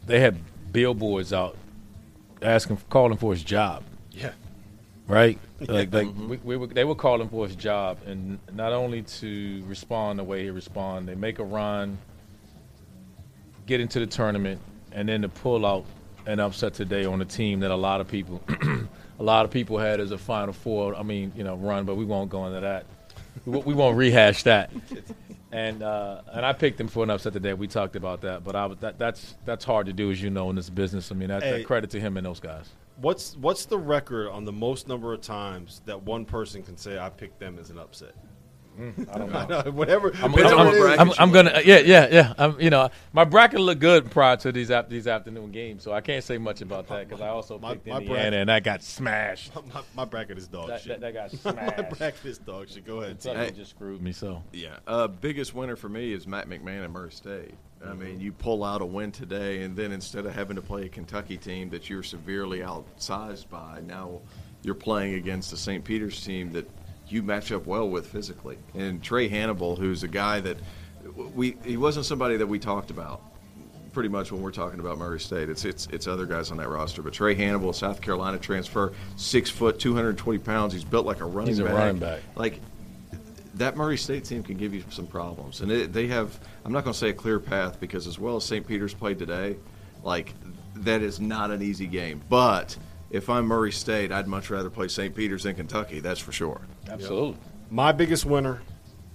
They 0.07 0.21
had 0.21 0.39
billboards 0.73 1.33
out 1.33 1.57
asking, 2.43 2.79
calling 2.91 3.17
for 3.19 3.33
his 3.33 3.43
job, 3.43 3.83
Yeah. 4.13 4.31
Right? 5.09 5.39
Like, 5.61 5.93
like 5.93 6.09
we, 6.17 6.37
we 6.39 6.57
were, 6.57 6.67
they 6.67 6.85
were 6.85 6.95
calling 6.95 7.29
for 7.29 7.47
his 7.47 7.57
job, 7.57 7.99
and 8.07 8.39
not 8.53 8.73
only 8.73 9.03
to 9.03 9.63
respond 9.67 10.19
the 10.19 10.25
way 10.25 10.45
he 10.45 10.51
responded, 10.51 11.11
they 11.11 11.19
make 11.19 11.39
a 11.39 11.45
run, 11.45 11.99
get 13.67 13.81
into 13.81 13.99
the 14.01 14.07
tournament, 14.07 14.61
and 14.93 15.09
then 15.09 15.23
to 15.23 15.29
pull 15.29 15.65
out 15.67 15.85
an 16.27 16.41
upset 16.41 16.75
today 16.75 17.05
on 17.05 17.21
a 17.23 17.25
team 17.25 17.61
that 17.61 17.71
a 17.71 17.77
lot 17.77 18.01
of 18.01 18.09
people, 18.09 18.43
a 19.19 19.23
lot 19.23 19.45
of 19.45 19.51
people 19.51 19.79
had 19.79 20.01
as 20.01 20.11
a 20.11 20.19
Final 20.19 20.53
Four. 20.53 20.95
I 20.97 21.03
mean, 21.03 21.33
you 21.37 21.45
know, 21.45 21.57
run, 21.57 21.85
but 21.85 21.95
we 21.97 22.05
won't 22.05 22.31
go 22.31 22.47
into 22.47 22.61
that. 22.61 22.87
We, 23.45 23.53
won't- 23.53 23.67
we 23.67 23.75
won't 23.75 23.97
rehash 23.97 24.43
that. 24.45 24.71
And 25.53 25.83
uh, 25.83 26.21
and 26.33 26.45
I 26.45 26.53
picked 26.53 26.79
him 26.79 26.89
for 26.89 27.05
an 27.05 27.09
upset 27.09 27.33
today. 27.33 27.55
We 27.55 27.67
talked 27.69 27.95
about 27.97 28.21
that, 28.23 28.43
but 28.45 28.57
I 28.57 28.67
was, 28.67 28.79
that 28.81 28.99
that's 28.99 29.37
that's 29.47 29.65
hard 29.65 29.87
to 29.87 29.93
do, 29.93 30.11
as 30.11 30.21
you 30.21 30.29
know, 30.29 30.51
in 30.51 30.57
this 30.57 30.69
business. 30.69 31.11
I 31.11 31.15
mean, 31.15 31.29
that, 31.29 31.43
Hey. 31.43 31.59
that 31.59 31.67
credit 31.67 31.89
to 31.91 32.01
him 32.01 32.17
and 32.19 32.27
those 32.27 32.41
guys. 32.41 32.69
What's 32.97 33.37
what's 33.37 33.67
the 33.67 33.79
record 33.79 34.31
on 34.31 34.45
the 34.45 34.53
most 34.53 34.89
number 34.89 35.13
of 35.13 35.21
times 35.21 35.83
that 35.85 36.03
one 36.03 36.25
person 36.25 36.63
can 36.63 36.77
say 36.79 36.99
I 36.99 37.11
picked 37.11 37.39
them 37.39 37.59
as 37.59 37.71
an 37.71 37.79
upset? 37.79 38.15
Mm. 38.79 39.09
I 39.15 39.19
don't 39.19 39.31
know. 39.67 39.71
Whatever. 39.73 40.13
I'm, 40.23 40.33
whatever 40.33 40.55
I'm- 40.57 40.67
it 40.69 40.75
is. 40.75 40.81
bracket 40.81 41.01
I'm- 41.01 41.13
I'm 41.19 41.33
gonna, 41.33 41.51
uh, 41.51 41.63
yeah, 41.65 41.79
yeah, 41.79 42.09
yeah. 42.11 42.35
I'm, 42.39 42.61
you 42.61 42.71
know, 42.71 42.91
my 43.13 43.25
bracket 43.25 43.61
looked 43.61 43.81
good 43.81 44.11
prior 44.11 44.37
to 44.39 44.53
these 44.53 44.71
ap- 44.71 44.89
these 44.89 45.07
afternoon 45.07 45.51
games, 45.53 45.83
so 45.83 45.93
I 45.93 46.01
can't 46.01 46.23
say 46.23 46.39
much 46.39 46.61
about 46.61 46.87
that 46.89 47.09
because 47.09 47.21
I 47.23 47.29
also 47.29 47.59
My- 47.59 47.73
picked 47.75 47.87
my 47.87 47.97
Indiana 47.99 48.15
bracket- 48.15 48.35
and 48.35 48.49
that 48.51 48.65
got 48.65 48.83
smashed. 48.83 49.53
my, 49.75 49.81
my 49.95 50.05
bracket 50.05 50.39
is 50.39 50.47
dog 50.49 50.69
That, 50.69 50.81
shit. 50.83 51.01
that, 51.01 51.13
that 51.13 51.15
got 51.31 51.31
smashed. 51.31 51.57
my 51.57 51.75
smashed. 51.75 51.99
bracket 51.99 52.25
is 52.27 52.39
dog 52.39 52.69
shit. 52.69 52.87
Go 52.87 53.01
ahead. 53.01 53.21
T. 53.21 53.29
Kentucky 53.29 53.51
Hey. 53.53 53.57
just 53.59 53.71
screwed 53.71 54.03
me. 54.03 54.13
So 54.13 54.43
Yeah, 54.53 54.77
uh, 54.87 55.09
biggest 55.09 55.55
winner 55.55 55.77
for 55.77 55.89
me 55.89 56.13
is 56.13 56.27
Matt 56.27 56.49
McMahon 56.49 56.85
at 56.85 56.91
Murray 56.91 57.11
State. 57.13 57.55
I 57.83 57.89
mm-hmm. 57.89 57.99
mean, 58.03 58.21
you 58.21 58.33
pull 58.33 58.65
out 58.65 58.81
a 58.81 58.87
win 58.87 59.13
today, 59.13 59.63
and 59.63 59.77
then 59.77 59.93
instead 59.93 60.25
of 60.27 60.35
having 60.35 60.57
to 60.57 60.63
play 60.63 60.87
a 60.87 60.89
Kentucky 60.89 61.37
team 61.37 61.69
that 61.71 61.91
you're 61.91 62.03
severely 62.03 62.61
outsized 62.61 63.49
by, 63.51 63.81
now 63.87 64.21
you're 64.63 64.75
playing 64.75 65.15
against 65.15 65.51
the 65.51 65.57
St. 65.59 65.85
Peter's 65.85 66.25
team 66.25 66.53
that 66.53 66.69
you 67.09 67.23
match 67.23 67.53
up 67.53 67.67
well 67.67 67.89
with 67.89 68.07
physically. 68.07 68.59
And 68.75 69.03
Trae 69.03 69.31
Hannibal, 69.31 69.77
who's 69.77 70.03
a 70.03 70.09
guy 70.09 70.41
that 70.41 70.59
we 71.35 71.57
he 71.65 71.77
wasn't 71.77 72.07
somebody 72.07 72.37
that 72.37 72.47
we 72.47 72.59
talked 72.59 72.91
about 72.91 73.23
pretty 73.93 74.09
much 74.11 74.31
when 74.31 74.43
we're 74.43 74.53
talking 74.53 74.79
about 74.79 74.99
Murray 74.99 75.21
State. 75.21 75.49
It's 75.49 75.65
it's 75.65 75.87
it's 75.87 76.07
other 76.07 76.27
guys 76.27 76.51
on 76.51 76.59
that 76.59 76.69
roster, 76.69 77.03
but 77.03 77.13
Trae 77.13 77.37
Hannibal, 77.37 77.73
South 77.73 78.01
Carolina 78.01 78.39
transfer, 78.39 78.93
six 79.17 79.49
foot, 79.49 79.79
two 79.79 79.95
hundred 79.95 80.19
twenty 80.19 80.39
pounds. 80.39 80.73
He's 80.73 80.85
built 80.85 81.07
like 81.07 81.21
a 81.21 81.25
running 81.25 81.49
He's 81.49 81.61
a 81.61 81.65
back. 81.65 81.75
running 81.75 81.99
back. 81.99 82.21
Like 82.35 82.61
that 83.55 83.77
Murray 83.77 83.97
State 83.97 84.25
team 84.25 84.43
can 84.43 84.57
give 84.57 84.75
you 84.75 84.85
some 84.91 85.07
problems, 85.07 85.61
and 85.63 85.73
it, 85.73 85.93
they 85.93 86.09
have. 86.09 86.39
I'm 86.65 86.73
not 86.73 86.85
going 86.85 86.93
to 86.93 86.99
say 86.99 87.09
a 87.11 87.15
clear 87.15 87.39
path 87.41 87.81
because 87.81 88.07
as 88.07 88.19
well 88.19 88.37
as 88.37 88.45
St. 88.45 88.67
Peter's 88.67 88.93
played 88.93 89.19
today, 89.19 89.57
like 90.03 90.35
that 90.75 91.01
is 91.01 91.21
not 91.21 91.51
an 91.51 91.63
easy 91.63 91.87
game. 91.87 92.21
But 92.29 92.77
if 93.11 93.31
I'm 93.31 93.47
Murray 93.47 93.73
State, 93.73 94.13
I'd 94.13 94.27
much 94.27 94.51
rather 94.51 94.71
play 94.71 94.89
St. 94.89 95.15
Peter's 95.15 95.45
than 95.45 95.55
Kentucky. 95.55 96.01
That's 96.01 96.21
for 96.21 96.33
sure. 96.33 96.61
Absolutely. 96.89 97.37
My 97.71 97.93
biggest 97.93 98.25
winner, 98.25 98.63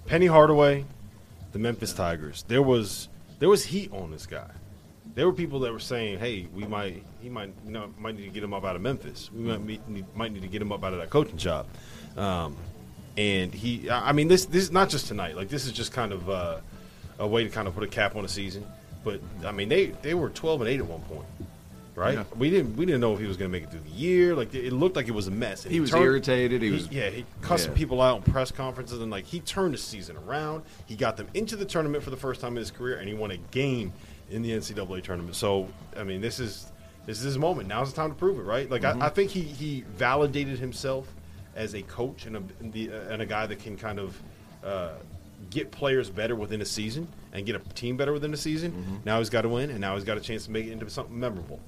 Penny 0.05 0.27
Hardaway, 0.27 0.85
the 1.51 1.59
Memphis 1.59 1.93
Tigers. 1.93 2.43
There 2.47 2.61
was 2.61 3.09
there 3.39 3.49
was 3.49 3.65
heat 3.65 3.91
on 3.91 4.11
this 4.11 4.25
guy. 4.25 4.49
There 5.13 5.25
were 5.25 5.33
people 5.33 5.59
that 5.61 5.71
were 5.73 5.79
saying, 5.79 6.19
"Hey, 6.19 6.47
we 6.53 6.65
might 6.65 7.03
he 7.21 7.29
might 7.29 7.53
you 7.65 7.71
know 7.71 7.93
might 7.97 8.15
need 8.15 8.25
to 8.25 8.31
get 8.31 8.43
him 8.43 8.53
up 8.53 8.63
out 8.63 8.75
of 8.75 8.81
Memphis. 8.81 9.29
We 9.33 9.43
might 9.43 9.61
meet, 9.61 9.87
need, 9.87 10.05
might 10.15 10.31
need 10.31 10.41
to 10.41 10.47
get 10.47 10.61
him 10.61 10.71
up 10.71 10.83
out 10.83 10.93
of 10.93 10.99
that 10.99 11.09
coaching 11.09 11.37
job." 11.37 11.67
Um, 12.17 12.55
and 13.17 13.53
he, 13.53 13.89
I 13.89 14.09
I 14.09 14.11
mean, 14.13 14.27
this 14.27 14.45
this 14.45 14.63
is 14.63 14.71
not 14.71 14.89
just 14.89 15.07
tonight. 15.07 15.35
Like 15.35 15.49
this 15.49 15.65
is 15.65 15.71
just 15.71 15.91
kind 15.91 16.13
of 16.13 16.29
uh, 16.29 16.57
a 17.19 17.27
way 17.27 17.43
to 17.43 17.49
kind 17.49 17.67
of 17.67 17.75
put 17.75 17.83
a 17.83 17.87
cap 17.87 18.15
on 18.15 18.23
the 18.23 18.29
season. 18.29 18.65
But 19.03 19.21
I 19.45 19.51
mean, 19.51 19.69
they 19.69 19.87
they 20.01 20.13
were 20.13 20.29
twelve 20.29 20.61
and 20.61 20.69
eight 20.69 20.79
at 20.79 20.85
one 20.85 21.01
point, 21.01 21.25
right? 21.95 22.15
Yeah. 22.15 22.23
We 22.37 22.49
didn't 22.49 22.75
we 22.77 22.85
didn't 22.85 23.01
know 23.01 23.13
if 23.13 23.19
he 23.19 23.25
was 23.27 23.37
going 23.37 23.51
to 23.51 23.57
make 23.57 23.63
it 23.63 23.71
through 23.71 23.81
the 23.81 23.89
year. 23.97 24.35
Like 24.35 24.53
it 24.53 24.71
looked 24.73 24.95
like 24.95 25.07
it 25.07 25.11
was 25.13 25.27
a 25.27 25.31
mess. 25.31 25.63
And 25.65 25.73
He 25.73 25.79
was 25.79 25.93
irritated. 25.93 26.61
He 26.61 26.69
he- 26.69 26.73
was- 26.73 26.91
yeah. 26.91 27.09
He 27.09 27.25
cussed 27.41 27.67
yeah. 27.69 27.73
people 27.75 28.01
out 28.01 28.25
in 28.25 28.31
press 28.31 28.51
conferences 28.51 28.99
and 29.01 29.11
like 29.11 29.25
he 29.25 29.39
turned 29.39 29.73
the 29.73 29.77
season 29.77 30.17
around. 30.17 30.63
He 30.85 30.95
got 30.95 31.17
them 31.17 31.27
into 31.33 31.55
the 31.55 31.65
tournament 31.65 32.03
for 32.03 32.09
the 32.09 32.17
first 32.17 32.41
time 32.41 32.51
in 32.53 32.57
his 32.57 32.71
career, 32.71 32.97
and 32.97 33.07
he 33.07 33.13
won 33.13 33.31
a 33.31 33.37
game 33.37 33.93
in 34.29 34.41
the 34.41 34.51
NCAA 34.51 35.03
tournament. 35.03 35.35
So 35.35 35.67
I 35.97 36.03
mean, 36.03 36.21
this 36.21 36.39
is 36.39 36.71
this 37.05 37.17
is 37.17 37.23
his 37.23 37.37
moment. 37.37 37.67
Now's 37.67 37.89
the 37.91 37.95
time 37.95 38.09
to 38.09 38.15
prove 38.15 38.37
it, 38.39 38.43
right? 38.43 38.69
Like 38.69 38.81
Mm-hmm. 38.83 39.01
I, 39.01 39.07
I 39.07 39.09
think 39.09 39.31
he 39.31 39.41
he 39.41 39.83
validated 39.95 40.59
himself 40.59 41.07
as 41.55 41.73
a 41.75 41.81
coach 41.81 42.25
and 42.25 42.37
a 42.37 42.43
and 42.59 42.71
the, 42.71 42.91
uh, 42.91 43.09
and 43.11 43.21
a 43.21 43.25
guy 43.25 43.45
that 43.45 43.59
can 43.59 43.77
kind 43.77 43.99
of. 43.99 44.21
Uh, 44.63 44.91
Get 45.49 45.71
players 45.71 46.07
better 46.07 46.35
within 46.35 46.61
a 46.61 46.65
season 46.65 47.07
and 47.33 47.47
get 47.47 47.55
a 47.55 47.59
team 47.73 47.97
better 47.97 48.13
within 48.13 48.31
a 48.31 48.37
season. 48.37 48.71
Mm-hmm. 48.73 48.95
Now 49.05 49.17
he's 49.17 49.31
got 49.31 49.41
to 49.41 49.49
win, 49.49 49.71
and 49.71 49.81
now 49.81 49.95
he's 49.95 50.03
got 50.03 50.15
a 50.15 50.21
chance 50.21 50.45
to 50.45 50.51
make 50.51 50.67
it 50.67 50.71
into 50.71 50.87
something 50.87 51.19
memorable. 51.19 51.59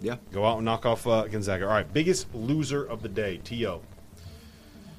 Yeah. 0.00 0.16
Go 0.32 0.44
out 0.44 0.56
and 0.56 0.64
knock 0.64 0.86
off 0.86 1.06
uh, 1.06 1.26
Gonzaga. 1.26 1.66
All 1.66 1.72
right, 1.72 1.92
biggest 1.92 2.32
loser 2.34 2.84
of 2.84 3.02
the 3.02 3.08
day, 3.08 3.38
To. 3.38 3.80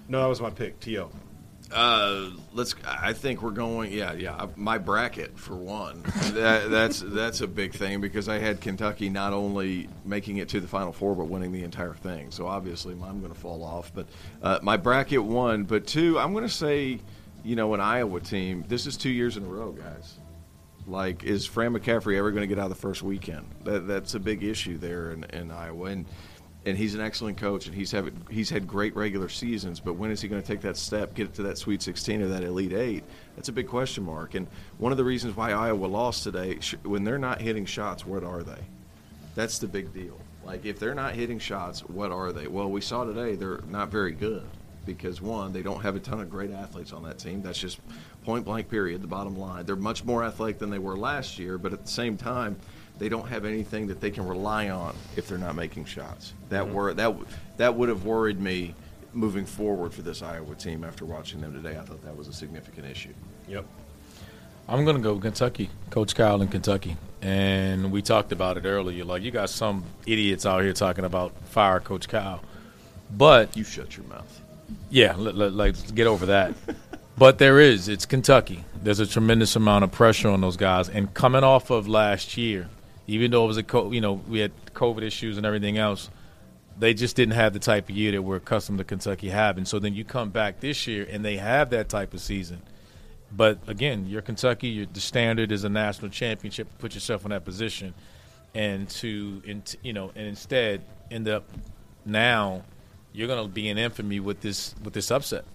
No, 0.08 0.22
that 0.22 0.28
was 0.28 0.41
my 0.41 0.50
pick, 0.50 0.80
To. 0.82 1.10
Uh, 1.72 2.32
let's. 2.54 2.74
I 2.84 3.14
think 3.14 3.43
we're 3.43 3.52
going. 3.52 3.91
Yeah, 3.91 4.14
yeah. 4.14 4.47
My 4.56 4.80
bracket 4.80 5.38
for 5.38 5.56
one. 5.56 6.02
that, 6.34 6.70
that's 6.70 7.02
that's 7.02 7.41
a 7.41 7.47
big 7.47 7.74
thing 7.74 8.02
because 8.02 8.28
I 8.28 8.39
had 8.39 8.60
Kentucky 8.60 9.10
not 9.10 9.34
only 9.34 9.88
making 10.04 10.38
it 10.38 10.50
to 10.50 10.60
the 10.60 10.68
Final 10.68 10.91
Four 10.91 11.16
but 11.16 11.26
winning 11.26 11.52
the 11.52 11.64
entire 11.64 11.93
thing. 11.93 12.32
So 12.32 12.47
obviously 12.47 12.93
I'm 12.93 13.20
going 13.20 13.32
to 13.32 13.39
fall 13.39 13.64
off. 13.64 13.91
But 13.93 14.08
uh, 14.41 14.60
my 14.64 14.78
bracket 14.78 15.24
one. 15.24 15.64
But 15.64 15.86
two, 15.86 16.18
I'm 16.18 16.34
going 16.34 16.43
to 16.45 16.50
say, 16.50 17.00
you 17.43 17.56
know, 17.56 17.76
an 17.76 17.82
Iowa 17.82 18.20
team. 18.20 18.66
This 18.68 18.88
is 18.88 18.97
two 18.97 19.12
years 19.12 19.38
in 19.38 19.43
a 19.43 19.47
row, 19.47 19.72
guys. 19.72 20.18
Like, 20.90 21.24
is 21.24 21.46
Fran 21.46 21.74
McCaffery 21.74 22.18
ever 22.18 22.32
going 22.32 22.42
to 22.42 22.48
get 22.48 22.58
out 22.58 22.66
of 22.66 22.70
the 22.70 22.82
first 22.82 23.04
weekend? 23.04 23.46
That, 23.64 23.88
that's 23.88 24.16
a 24.16 24.20
big 24.20 24.44
issue 24.44 24.78
there 24.78 25.12
in, 25.12 25.24
in 25.26 25.52
Iowa. 25.52 25.86
And 25.86 26.06
and 26.66 26.78
he's 26.78 26.94
an 26.94 27.00
excellent 27.00 27.38
coach, 27.38 27.68
and 27.68 27.76
he's 27.76 27.92
have 27.92 28.12
he's 28.30 28.50
had 28.50 28.68
great 28.68 28.94
regular 28.96 29.30
seasons. 29.30 29.80
But 29.80 29.94
when 29.94 30.12
is 30.12 30.20
he 30.20 30.28
going 30.28 30.42
to 30.42 30.48
take 30.48 30.62
that 30.62 30.76
step, 30.76 31.14
get 31.14 31.28
it 31.28 31.34
to 31.36 31.44
that 31.44 31.58
Sweet 31.58 31.82
16 31.82 32.22
or 32.22 32.28
that 32.28 32.44
Elite 32.44 32.74
Eight? 32.74 33.04
That's 33.36 33.48
a 33.48 33.54
big 33.54 33.68
question 33.68 34.04
mark. 34.04 34.36
And 34.36 34.46
one 34.78 34.92
of 34.92 34.98
the 34.98 35.06
reasons 35.06 35.38
why 35.38 35.52
Iowa 35.52 35.86
lost 35.86 36.24
today, 36.24 36.60
when 36.84 37.06
they're 37.06 37.18
not 37.18 37.40
hitting 37.40 37.66
shots, 37.66 38.06
what 38.06 38.26
are 38.26 38.44
they? 38.44 38.60
That's 39.36 39.60
the 39.60 39.68
big 39.68 39.94
deal. 39.94 40.20
Like 40.46 40.66
if 40.66 40.80
they're 40.80 40.96
not 40.96 41.14
hitting 41.14 41.40
shots, 41.40 41.82
what 41.82 42.12
are 42.12 42.34
they? 42.34 42.48
Well, 42.48 42.70
we 42.70 42.82
saw 42.82 43.06
today 43.06 43.36
they're 43.36 43.62
not 43.70 43.90
very 43.90 44.12
good 44.12 44.44
because 44.86 45.22
one, 45.22 45.54
they 45.54 45.62
don't 45.62 45.82
have 45.82 45.96
a 45.96 46.00
ton 46.00 46.20
of 46.20 46.30
great 46.30 46.52
athletes 46.52 46.94
on 46.94 47.04
that 47.04 47.20
team. 47.20 47.42
That's 47.42 47.60
just 47.60 47.80
point 48.24 48.46
blank 48.46 48.70
period, 48.70 49.02
the 49.02 49.08
bottom 49.08 49.38
line. 49.38 49.66
They're 49.66 49.76
much 49.76 50.04
more 50.04 50.24
athletic 50.24 50.60
than 50.60 50.70
they 50.70 50.80
were 50.80 50.98
last 50.98 51.40
year, 51.40 51.58
but 51.58 51.74
at 51.74 51.84
the 51.86 51.92
same 51.92 52.18
time, 52.18 52.58
they 52.98 53.10
don't 53.10 53.28
have 53.28 53.46
anything 53.46 53.88
that 53.88 54.02
they 54.02 54.12
can 54.12 54.28
rely 54.28 54.70
on 54.70 54.96
if 55.16 55.28
they're 55.28 55.38
not 55.38 55.56
making 55.56 55.86
shots. 55.86 56.34
That 56.50 56.66
mm-hmm. 56.66 56.74
wor- 56.74 56.94
that 56.94 57.16
that 57.58 57.76
would 57.76 57.90
have 57.90 58.06
worried 58.06 58.40
me 58.40 58.76
moving 59.14 59.46
forward 59.46 59.94
for 59.94 60.02
this 60.02 60.22
Iowa 60.22 60.56
team 60.56 60.84
after 60.84 61.06
watching 61.06 61.42
them 61.42 61.54
today. 61.54 61.78
I 61.78 61.82
thought 61.82 62.04
that 62.04 62.16
was 62.16 62.28
a 62.28 62.34
significant 62.34 62.86
issue. 62.86 63.14
Yep. 63.48 63.66
I'm 64.68 64.86
going 64.86 64.98
to 64.98 65.02
go 65.02 65.18
Kentucky, 65.18 65.70
Coach 65.90 66.14
Cal 66.14 66.44
in 66.44 66.48
Kentucky. 66.48 66.96
And 67.24 67.92
we 67.92 68.04
talked 68.04 68.32
about 68.32 68.58
it 68.58 68.66
earlier. 68.66 69.04
Like, 69.04 69.24
you 69.24 69.32
got 69.32 69.50
some 69.50 69.84
idiots 70.06 70.46
out 70.46 70.62
here 70.62 70.74
talking 70.74 71.06
about 71.06 71.34
fire 71.46 71.80
Coach 71.80 72.08
Cal. 72.08 72.42
But, 73.10 73.58
You 73.58 73.64
shut 73.64 73.98
your 73.98 74.06
mouth. 74.06 74.39
Yeah, 74.89 75.15
let, 75.15 75.36
let, 75.36 75.53
like, 75.53 75.95
get 75.95 76.07
over 76.07 76.28
that. 76.28 76.53
but 77.17 77.38
there 77.38 77.59
is. 77.59 77.88
It's 77.88 78.05
Kentucky. 78.05 78.63
There's 78.82 78.99
a 78.99 79.07
tremendous 79.07 79.55
amount 79.55 79.84
of 79.84 79.91
pressure 79.91 80.30
on 80.30 80.41
those 80.41 80.57
guys. 80.57 80.89
And 80.89 81.13
coming 81.13 81.43
off 81.43 81.70
of 81.70 81.88
last 81.88 82.38
year, 82.38 82.70
even 83.07 83.32
though 83.32 83.43
it 83.43 83.47
was 83.47 83.57
a, 83.57 83.63
co- 83.63 83.91
you 83.91 84.01
know, 84.01 84.13
we 84.13 84.39
had 84.39 84.51
COVID 84.74 85.01
issues 85.01 85.38
and 85.38 85.45
everything 85.45 85.78
else, 85.78 86.09
they 86.78 86.93
just 86.93 87.15
didn't 87.15 87.36
have 87.36 87.53
the 87.53 87.59
type 87.59 87.89
of 87.89 87.95
year 87.95 88.13
that 88.13 88.22
we're 88.22 88.38
accustomed 88.38 88.78
to 88.78 88.84
Kentucky 88.84 89.30
having. 89.30 89.65
So 89.65 89.80
then 89.80 89.93
you 89.93 90.05
come 90.05 90.30
back 90.30 90.61
this 90.61 90.88
year 90.88 91.05
and 91.09 91.24
they 91.26 91.38
have 91.38 91.72
that 91.72 91.89
type 91.89 92.13
of 92.13 92.22
season. 92.22 92.61
But 93.32 93.59
again, 93.67 94.07
you're 94.07 94.22
Kentucky. 94.22 94.70
You're, 94.70 94.86
the 94.88 95.01
standard 95.01 95.51
is 95.51 95.63
a 95.63 95.70
national 95.70 96.09
championship. 96.09 96.67
Put 96.80 96.95
yourself 96.95 97.26
in 97.26 97.32
that 97.32 97.45
position, 97.45 97.93
and 98.55 98.89
to 98.89 99.41
you 99.84 99.93
know, 99.93 100.11
and 100.15 100.28
instead 100.28 100.82
end 101.11 101.28
up 101.28 101.43
now 102.05 102.63
you're 103.14 103.28
going 103.28 103.41
to 103.43 103.49
be 103.51 103.68
in 103.70 103.78
infamy 103.78 104.20
with 104.20 104.41
this 104.41 104.76
with 104.84 104.93
this 104.93 105.12
upset 105.12 105.45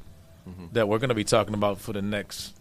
that 0.72 0.86
we're 0.88 0.98
going 0.98 1.08
to 1.08 1.14
be 1.14 1.24
talking 1.24 1.54
about 1.54 1.80
for 1.80 1.92
the 1.94 2.02
next 2.02 2.54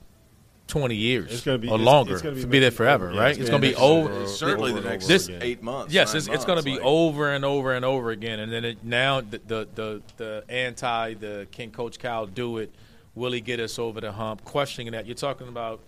twenty 0.67 0.95
years 0.95 1.31
It's 1.33 1.41
gonna 1.43 1.57
be- 1.57 1.67
or 1.67 1.75
it's- 1.75 1.85
longer. 1.85 2.13
it's 2.13 2.21
gonna 2.21 2.35
be 2.35 2.41
to 2.41 2.47
be 2.47 2.59
there 2.59 2.71
forever, 2.71 3.11
yeah, 3.13 3.19
right? 3.19 3.31
it's 3.31 3.39
It's 3.41 3.49
gonna 3.49 3.61
be 3.61 3.69
be 3.71 3.75
over. 3.75 4.09
over- 4.09 4.27
Certainly 4.27 4.71
over 4.71 4.79
the 4.81 4.89
next 4.89 5.07
This- 5.07 5.27
eight 5.29 5.61
months. 5.61 5.93
Yes, 5.93 6.13
nine 6.13 6.17
it's, 6.19 6.27
it's 6.29 6.45
going 6.45 6.57
to 6.57 6.63
be 6.63 6.75
like- 6.75 6.81
over 6.85 7.29
and 7.33 7.43
over 7.43 7.73
and 7.73 7.83
over 7.83 8.11
again, 8.11 8.39
and 8.39 8.49
then 8.51 8.63
it, 8.63 8.77
now 8.83 9.19
the, 9.19 9.41
the 9.45 9.67
the 9.75 10.01
the 10.15 10.43
anti 10.47 11.15
the 11.15 11.47
can 11.51 11.71
Coach 11.71 11.99
Cal 11.99 12.25
do 12.25 12.57
it? 12.59 12.73
Will 13.15 13.33
he 13.33 13.41
get 13.41 13.59
us 13.59 13.77
over 13.77 13.99
the 13.99 14.13
hump? 14.13 14.45
Questioning 14.45 14.93
that 14.93 15.05
you're 15.05 15.15
talking 15.15 15.49
about, 15.49 15.81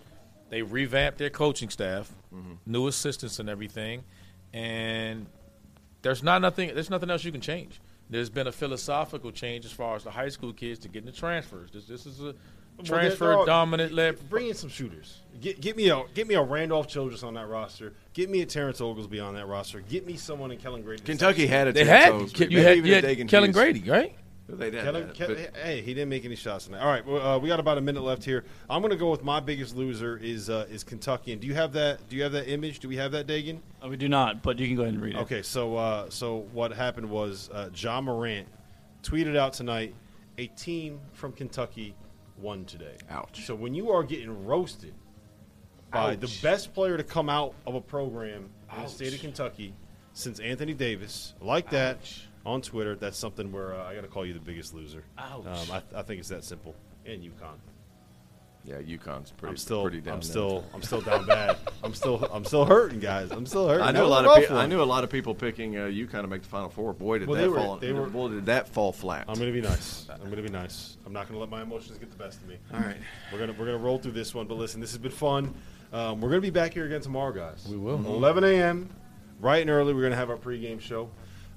they 0.50 0.60
revamped 0.60 1.16
their 1.18 1.30
coaching 1.30 1.70
staff, 1.70 2.12
Mm-hmm. 2.34 2.52
new 2.66 2.86
assistants 2.86 3.38
and 3.38 3.48
everything, 3.48 4.04
and 4.52 5.24
there's 6.02 6.22
not 6.22 6.42
nothing. 6.42 6.74
There's 6.74 6.90
nothing 6.90 7.10
else 7.10 7.24
you 7.24 7.32
can 7.32 7.40
change. 7.40 7.80
There's 8.08 8.30
been 8.30 8.46
a 8.46 8.52
philosophical 8.52 9.32
change 9.32 9.64
as 9.64 9.72
far 9.72 9.96
as 9.96 10.04
the 10.04 10.10
high 10.10 10.28
school 10.28 10.52
kids 10.52 10.78
to 10.80 10.88
getting 10.88 11.06
the 11.06 11.12
transfers. 11.12 11.70
This, 11.72 11.86
this 11.86 12.06
is 12.06 12.20
a 12.20 12.34
transfer 12.84 13.24
they're 13.26 13.34
all- 13.38 13.46
dominant 13.46 13.92
led. 13.92 14.28
Bring 14.30 14.48
in 14.48 14.54
some 14.54 14.70
shooters. 14.70 15.22
Get, 15.40 15.60
get 15.60 15.76
me 15.76 15.88
a 15.90 16.04
get 16.14 16.26
me 16.28 16.34
a 16.34 16.42
Randolph 16.42 16.88
Childress 16.88 17.22
on 17.22 17.34
that 17.34 17.48
roster. 17.48 17.92
Get 18.14 18.30
me 18.30 18.42
a 18.42 18.46
Terrence 18.46 18.80
Oglesby 18.80 19.20
on 19.20 19.34
that 19.34 19.46
roster. 19.46 19.80
Get 19.80 20.06
me 20.06 20.16
someone 20.16 20.50
in 20.50 20.58
Kellan 20.58 20.82
Grady. 20.82 21.02
Kentucky 21.02 21.46
had 21.46 21.68
a 21.68 21.72
They 21.72 21.84
Terrence 21.84 22.04
had 22.04 22.12
Oglesby, 22.14 22.44
you 22.44 22.62
maybe 22.62 22.90
had, 22.92 23.02
you 23.04 23.08
had 23.16 23.28
Kellan 23.28 23.52
Grady, 23.52 23.80
right? 23.90 24.16
They 24.48 24.70
did. 24.70 24.84
Kellan, 24.84 25.08
that, 25.08 25.52
Ke- 25.52 25.56
hey, 25.56 25.80
he 25.80 25.92
didn't 25.92 26.08
make 26.08 26.24
any 26.24 26.36
shots 26.36 26.66
tonight. 26.66 26.80
All 26.80 26.88
right, 26.88 27.04
well, 27.04 27.20
uh, 27.20 27.38
we 27.38 27.48
got 27.48 27.58
about 27.58 27.78
a 27.78 27.80
minute 27.80 28.02
left 28.02 28.24
here. 28.24 28.44
I'm 28.70 28.80
going 28.80 28.92
to 28.92 28.96
go 28.96 29.10
with 29.10 29.24
my 29.24 29.40
biggest 29.40 29.74
loser 29.74 30.16
is 30.16 30.48
uh, 30.48 30.66
is 30.70 30.84
Kentucky. 30.84 31.32
And 31.32 31.40
do 31.40 31.48
you 31.48 31.54
have 31.54 31.72
that? 31.72 32.08
Do 32.08 32.16
you 32.16 32.22
have 32.22 32.32
that 32.32 32.48
image? 32.48 32.78
Do 32.78 32.88
we 32.88 32.96
have 32.96 33.10
that, 33.12 33.26
Dagan? 33.26 33.58
Uh, 33.84 33.88
we 33.88 33.96
do 33.96 34.08
not, 34.08 34.42
but 34.42 34.58
you 34.60 34.68
can 34.68 34.76
go 34.76 34.82
ahead 34.82 34.94
and 34.94 35.02
read 35.02 35.16
it. 35.16 35.20
Okay, 35.22 35.42
so 35.42 35.76
uh, 35.76 36.08
so 36.10 36.46
what 36.52 36.72
happened 36.72 37.10
was 37.10 37.50
uh, 37.52 37.70
Ja 37.74 38.00
Morant 38.00 38.46
tweeted 39.02 39.36
out 39.36 39.52
tonight, 39.52 39.94
a 40.38 40.46
team 40.48 41.00
from 41.12 41.32
Kentucky 41.32 41.94
won 42.38 42.64
today. 42.64 42.96
Ouch. 43.10 43.46
So 43.46 43.54
when 43.54 43.74
you 43.74 43.90
are 43.90 44.02
getting 44.02 44.44
roasted 44.44 44.94
by 45.90 46.14
the 46.16 46.30
best 46.42 46.74
player 46.74 46.96
to 46.96 47.04
come 47.04 47.28
out 47.28 47.54
of 47.66 47.74
a 47.74 47.80
program 47.80 48.50
in 48.76 48.82
the 48.82 48.88
state 48.88 49.14
of 49.14 49.20
Kentucky 49.20 49.74
since 50.12 50.40
Anthony 50.40 50.74
Davis, 50.74 51.34
like 51.40 51.70
that 51.70 51.98
on 52.46 52.62
Twitter, 52.62 52.94
that's 52.94 53.18
something 53.18 53.52
where 53.52 53.74
uh, 53.74 53.84
I 53.84 53.94
got 53.94 54.02
to 54.02 54.08
call 54.08 54.24
you 54.24 54.32
the 54.32 54.40
biggest 54.40 54.72
loser. 54.72 55.02
Ouch. 55.18 55.44
Um, 55.46 55.70
I, 55.72 55.98
I 55.98 56.02
think 56.02 56.20
it's 56.20 56.28
that 56.30 56.44
simple. 56.44 56.74
And 57.04 57.22
UConn. 57.22 57.58
yeah, 58.64 58.76
UConn's 58.80 59.30
pretty. 59.32 59.50
I'm 59.52 59.56
still, 59.56 59.82
pretty 59.82 60.00
down 60.00 60.14
I'm 60.14 60.20
there. 60.20 60.28
still, 60.30 60.64
I'm 60.74 60.82
still 60.82 61.00
down 61.00 61.24
bad. 61.26 61.56
I'm 61.84 61.94
still, 61.94 62.24
I'm 62.32 62.44
still 62.44 62.64
hurting, 62.64 62.98
guys. 63.00 63.30
I'm 63.30 63.46
still 63.46 63.68
hurting. 63.68 63.82
I 63.84 63.92
That 63.92 63.98
knew 63.98 64.04
a 64.04 64.08
lot 64.08 64.24
of 64.24 64.36
pe- 64.36 64.48
I 64.52 64.54
one. 64.54 64.68
knew 64.70 64.82
a 64.82 64.84
lot 64.84 65.04
of 65.04 65.10
people 65.10 65.34
picking 65.34 65.76
uh, 65.76 65.82
UConn 65.82 66.22
to 66.22 66.26
make 66.26 66.42
the 66.42 66.48
Final 66.48 66.68
Four. 66.70 66.92
Boy, 66.94 67.18
did 67.18 67.28
Well, 67.28 67.40
that 67.40 67.50
were- 67.50 67.56
fall. 67.56 67.76
they 67.76 67.92
were- 67.92 68.06
boy, 68.08 68.28
did 68.30 68.46
that 68.46 68.68
fall 68.68 68.92
flat. 68.92 69.26
I'm 69.28 69.38
gonna 69.38 69.52
be 69.52 69.60
nice. 69.60 70.08
I'm 70.10 70.28
gonna 70.30 70.42
be 70.42 70.48
nice. 70.48 70.96
I'm 71.06 71.12
not 71.12 71.28
gonna 71.28 71.38
let 71.40 71.48
my 71.50 71.62
emotions 71.62 71.98
get 71.98 72.10
the 72.10 72.16
best 72.16 72.40
of 72.42 72.48
me. 72.48 72.56
All 72.74 72.80
right. 72.80 72.96
We're 73.32 73.38
gonna 73.38 73.52
we're 73.58 73.66
gonna 73.66 73.78
roll 73.78 73.98
through 73.98 74.12
this 74.12 74.34
one. 74.34 74.46
But 74.48 74.56
listen, 74.58 74.80
this 74.80 74.90
has 74.90 74.98
been 74.98 75.12
fun. 75.12 75.54
Um, 75.92 76.20
we're 76.20 76.28
gonna 76.30 76.40
be 76.40 76.50
back 76.50 76.74
here 76.74 76.86
again 76.86 77.00
tomorrow, 77.00 77.32
guys. 77.32 77.66
We 77.70 77.76
will. 77.76 78.04
11 78.04 78.42
a.m. 78.42 78.90
Right 79.38 79.60
and 79.62 79.70
early. 79.70 79.94
We're 79.94 80.02
gonna 80.02 80.16
have 80.16 80.30
our 80.30 80.36
pregame 80.36 80.80
show 80.80 81.08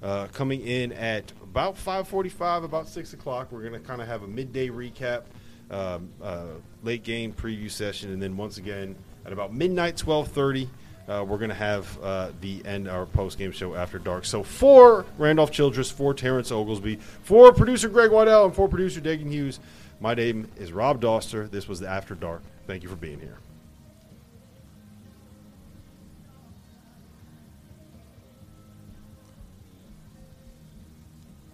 uh, 0.01 0.27
coming 0.27 0.61
in 0.61 0.91
at 0.93 1.31
about 1.43 1.75
5:45, 1.75 2.63
about 2.63 2.87
six 2.87 3.13
o'clock. 3.13 3.51
We're 3.51 3.63
gonna 3.63 3.79
kind 3.79 4.01
of 4.01 4.07
have 4.07 4.23
a 4.23 4.27
midday 4.27 4.69
recap, 4.69 5.23
um, 5.71 6.09
uh, 6.21 6.45
late 6.83 7.03
game 7.03 7.33
preview 7.33 7.69
session, 7.69 8.11
and 8.11 8.21
then 8.21 8.37
once 8.37 8.57
again 8.57 8.95
at 9.25 9.33
about 9.33 9.53
midnight, 9.53 9.97
12:30. 9.97 10.67
uh, 11.07 11.23
we're 11.27 11.37
going 11.39 11.49
to 11.49 11.55
have 11.55 11.97
uh, 12.03 12.29
the 12.39 12.61
end 12.65 12.87
our 12.87 13.05
post 13.07 13.37
game 13.39 13.51
show 13.51 13.73
after 13.73 13.97
dark. 13.97 14.25
So 14.25 14.43
for 14.43 15.05
Randolph 15.17 15.51
Childress, 15.51 15.89
for 15.89 16.13
Terrence 16.13 16.51
Oglesby, 16.51 16.97
for 17.23 17.51
producer 17.51 17.89
Greg 17.89 18.11
Waddell, 18.11 18.45
and 18.45 18.55
for 18.55 18.67
producer 18.69 19.01
Dagan 19.01 19.31
Hughes, 19.31 19.59
my 19.99 20.13
name 20.13 20.47
is 20.57 20.71
Rob 20.71 21.01
Dauster. 21.01 21.49
This 21.49 21.67
was 21.67 21.79
the 21.79 21.87
After 21.89 22.13
Dark. 22.13 22.43
Thank 22.67 22.83
you 22.83 22.89
for 22.89 22.95
being 22.95 23.19
here. 23.19 23.37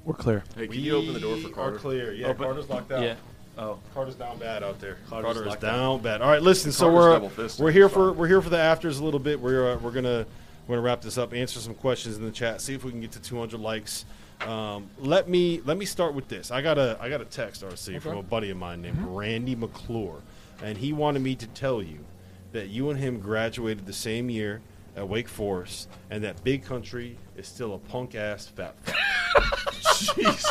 We're 0.05 0.13
clear. 0.13 0.43
Hey, 0.55 0.67
can 0.67 0.79
you 0.79 0.95
open 0.95 1.13
the 1.13 1.19
door 1.19 1.37
for 1.37 1.49
Carter? 1.49 1.73
We're 1.73 1.79
clear. 1.79 2.13
Yeah, 2.13 2.27
Open- 2.27 2.45
Carter's 2.45 2.69
locked 2.69 2.91
out. 2.91 3.03
Yeah. 3.03 3.15
Oh. 3.57 3.79
Carter's 3.93 4.15
down 4.15 4.37
bad 4.37 4.63
out 4.63 4.79
there. 4.79 4.97
Carter's 5.09 5.25
Carter 5.25 5.41
is 5.41 5.47
locked 5.47 5.61
down 5.61 6.01
bad. 6.01 6.21
All 6.21 6.29
right, 6.29 6.41
listen. 6.41 6.71
so 6.71 6.91
Carter's 6.91 7.57
we're 7.57 7.65
we're 7.65 7.71
here 7.71 7.85
It's 7.85 7.93
for 7.93 8.11
we're 8.13 8.27
here 8.27 8.41
for 8.41 8.49
the 8.49 8.59
afters 8.59 8.99
a 8.99 9.03
little 9.03 9.19
bit. 9.19 9.39
We're 9.39 9.73
uh, 9.73 9.77
we're 9.77 9.91
gonna 9.91 10.25
we're 10.67 10.75
gonna 10.75 10.85
wrap 10.85 11.01
this 11.01 11.17
up. 11.17 11.33
Answer 11.33 11.59
some 11.59 11.73
questions 11.73 12.17
in 12.17 12.25
the 12.25 12.31
chat. 12.31 12.61
See 12.61 12.73
if 12.73 12.83
we 12.83 12.91
can 12.91 13.01
get 13.01 13.11
to 13.13 13.21
200 13.21 13.59
likes. 13.59 14.05
Um, 14.41 14.89
let 14.99 15.29
me 15.29 15.61
let 15.65 15.77
me 15.77 15.85
start 15.85 16.13
with 16.13 16.27
this. 16.27 16.51
I 16.51 16.61
got 16.61 16.77
a 16.77 16.97
I 16.99 17.09
got 17.09 17.21
a 17.21 17.25
text 17.25 17.63
RC 17.63 18.01
from 18.01 18.17
a 18.17 18.23
buddy 18.23 18.51
of 18.51 18.57
mine 18.57 18.81
named 18.81 18.99
Randy 18.99 19.55
McClure, 19.55 20.21
and 20.61 20.77
he 20.77 20.93
wanted 20.93 21.21
me 21.21 21.35
to 21.35 21.47
tell 21.47 21.81
you 21.81 21.99
that 22.51 22.67
you 22.67 22.89
and 22.89 22.99
him 22.99 23.19
graduated 23.19 23.85
the 23.85 23.93
same 23.93 24.29
year 24.29 24.61
at 24.95 25.07
Wake 25.07 25.29
Forest, 25.29 25.89
and 26.09 26.23
that 26.23 26.43
Big 26.43 26.63
Country 26.63 27.17
is 27.38 27.47
still 27.47 27.73
a 27.75 27.77
punk 27.79 28.15
ass 28.15 28.47
fat. 28.47 28.75
fuck. 28.83 30.15
Jesus. 30.15 30.45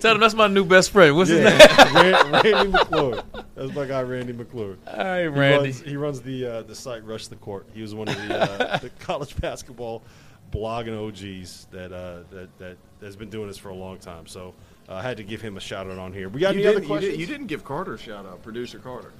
Tell 0.00 0.14
him 0.14 0.20
that's 0.20 0.34
my 0.34 0.48
new 0.48 0.64
best 0.64 0.90
friend. 0.90 1.16
What's 1.16 1.30
his 1.30 1.40
name? 1.40 1.58
Yeah, 1.58 2.30
Randy 2.42 2.70
McClure. 2.72 3.22
That's 3.54 3.72
my 3.74 3.86
guy, 3.86 4.02
Randy 4.02 4.32
McClure. 4.32 4.76
All 4.86 4.96
right, 4.96 5.20
He 5.22 5.26
Randy. 5.28 5.68
runs, 5.70 5.80
he 5.80 5.96
runs 5.96 6.20
the 6.20 6.46
uh, 6.46 6.62
the 6.62 6.74
site 6.74 7.04
Rush 7.04 7.28
the 7.28 7.36
Court. 7.36 7.66
He 7.74 7.80
was 7.82 7.94
one 7.94 8.08
of 8.08 8.16
the 8.16 8.38
uh, 8.38 8.78
the 8.82 8.90
college 9.00 9.36
basketball 9.40 10.02
blogging 10.50 10.96
OGs 11.08 11.68
that 11.70 11.92
uh, 11.92 12.22
that 12.30 12.58
that 12.58 12.76
has 13.00 13.16
been 13.16 13.30
doing 13.30 13.48
this 13.48 13.58
for 13.58 13.70
a 13.70 13.74
long 13.74 13.98
time. 13.98 14.26
So 14.26 14.54
uh, 14.88 14.94
I 14.94 15.02
had 15.02 15.16
to 15.18 15.22
give 15.22 15.40
him 15.40 15.56
a 15.56 15.60
shout 15.60 15.86
out 15.88 15.98
on 15.98 16.12
here. 16.12 16.28
We 16.28 16.40
got 16.40 16.54
You 16.54 16.60
any 16.60 16.68
other 16.68 16.80
didn't, 16.80 16.94
you, 17.02 17.10
did, 17.10 17.20
you 17.20 17.26
didn't 17.26 17.46
give 17.46 17.64
Carter 17.64 17.94
a 17.94 17.98
shout 17.98 18.26
out, 18.26 18.42
producer 18.42 18.78
Carter. 18.78 19.12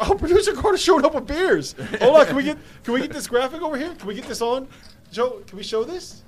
Oh, 0.00 0.14
producer 0.14 0.52
Carter 0.52 0.78
showed 0.78 1.04
up 1.04 1.14
with 1.14 1.26
beers. 1.26 1.74
Hold 2.00 2.16
on, 2.16 2.26
can 2.26 2.36
we 2.36 2.42
get 2.42 2.58
can 2.82 2.94
we 2.94 3.00
get 3.02 3.12
this 3.12 3.26
graphic 3.26 3.62
over 3.62 3.76
here? 3.76 3.94
Can 3.94 4.06
we 4.06 4.14
get 4.14 4.26
this 4.26 4.42
on? 4.42 4.68
Joe, 5.12 5.42
can 5.46 5.56
we 5.56 5.62
show 5.62 5.84
this? 5.84 6.22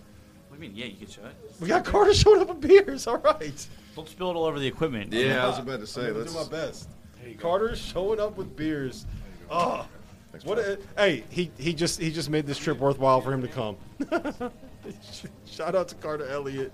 What 0.48 0.58
do 0.58 0.64
you 0.64 0.70
mean? 0.70 0.78
Yeah, 0.78 0.86
you 0.86 0.96
can 0.96 1.08
show 1.08 1.22
it. 1.24 1.34
We 1.60 1.68
got 1.68 1.84
Carter 1.84 2.14
showing 2.14 2.40
up 2.40 2.48
with 2.48 2.60
beers. 2.60 3.06
All 3.06 3.18
right. 3.18 3.66
Don't 3.96 4.08
spill 4.08 4.30
it 4.30 4.34
all 4.34 4.44
over 4.44 4.58
the 4.58 4.66
equipment. 4.66 5.12
Yeah, 5.12 5.44
I 5.44 5.48
was 5.48 5.58
about 5.58 5.80
to 5.80 5.86
say. 5.86 6.08
I'm 6.08 6.18
Let's 6.18 6.32
do 6.32 6.38
my 6.38 6.48
best. 6.48 6.88
Carter's 7.38 7.78
showing 7.80 8.20
up 8.20 8.36
with 8.36 8.56
beers. 8.56 9.06
Oh, 9.50 9.86
what? 10.44 10.58
A, 10.58 10.78
hey, 10.96 11.24
he 11.30 11.50
he 11.58 11.74
just 11.74 12.00
he 12.00 12.10
just 12.12 12.30
made 12.30 12.46
this 12.46 12.58
trip 12.58 12.78
worthwhile 12.78 13.20
for 13.20 13.32
him 13.32 13.42
to 13.42 13.48
come. 13.48 13.76
Shout 15.46 15.74
out 15.74 15.88
to 15.88 15.94
Carter 15.96 16.26
Elliott, 16.28 16.72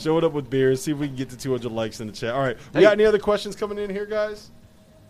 showing 0.00 0.24
up 0.24 0.32
with 0.32 0.48
beers. 0.48 0.82
See 0.82 0.92
if 0.92 0.98
we 0.98 1.08
can 1.08 1.16
get 1.16 1.28
to 1.30 1.36
200 1.36 1.70
likes 1.70 2.00
in 2.00 2.06
the 2.06 2.12
chat. 2.12 2.34
All 2.34 2.40
right, 2.40 2.56
we 2.72 2.80
Hey. 2.80 2.82
got 2.82 2.92
any 2.92 3.04
other 3.04 3.18
questions 3.18 3.56
coming 3.56 3.78
in 3.78 3.90
here, 3.90 4.06
guys? 4.06 4.50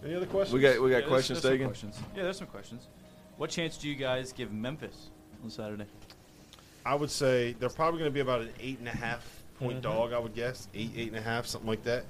Any 0.04 0.14
other 0.14 0.26
questions? 0.26 0.54
We 0.54 0.60
got 0.60 0.80
we 0.80 0.90
got 0.90 1.02
Yeah, 1.02 1.08
questions 1.08 1.42
there's 1.42 1.42
some 1.42 1.52
taken. 1.52 1.66
questions. 1.66 1.98
Yeah, 2.16 2.22
there's 2.24 2.38
some 2.38 2.46
questions. 2.46 2.86
What 3.36 3.50
chance 3.50 3.76
do 3.76 3.88
you 3.88 3.94
guys 3.94 4.32
give 4.32 4.52
Memphis 4.52 5.10
on 5.44 5.50
Saturday? 5.50 5.86
I 6.84 6.94
would 6.94 7.10
say 7.10 7.54
they're 7.58 7.68
probably 7.68 8.00
going 8.00 8.10
to 8.10 8.14
be 8.14 8.20
about 8.20 8.40
an 8.42 8.50
eight 8.60 8.78
and 8.78 8.88
a 8.88 8.92
half 8.92 9.26
point 9.58 9.82
dog. 9.82 10.12
I 10.12 10.18
would 10.18 10.34
guess 10.34 10.68
eight, 10.74 10.92
eight 10.96 11.08
and 11.08 11.16
a 11.16 11.22
half, 11.22 11.46
something 11.46 11.68
like 11.68 11.82
that. 11.84 12.04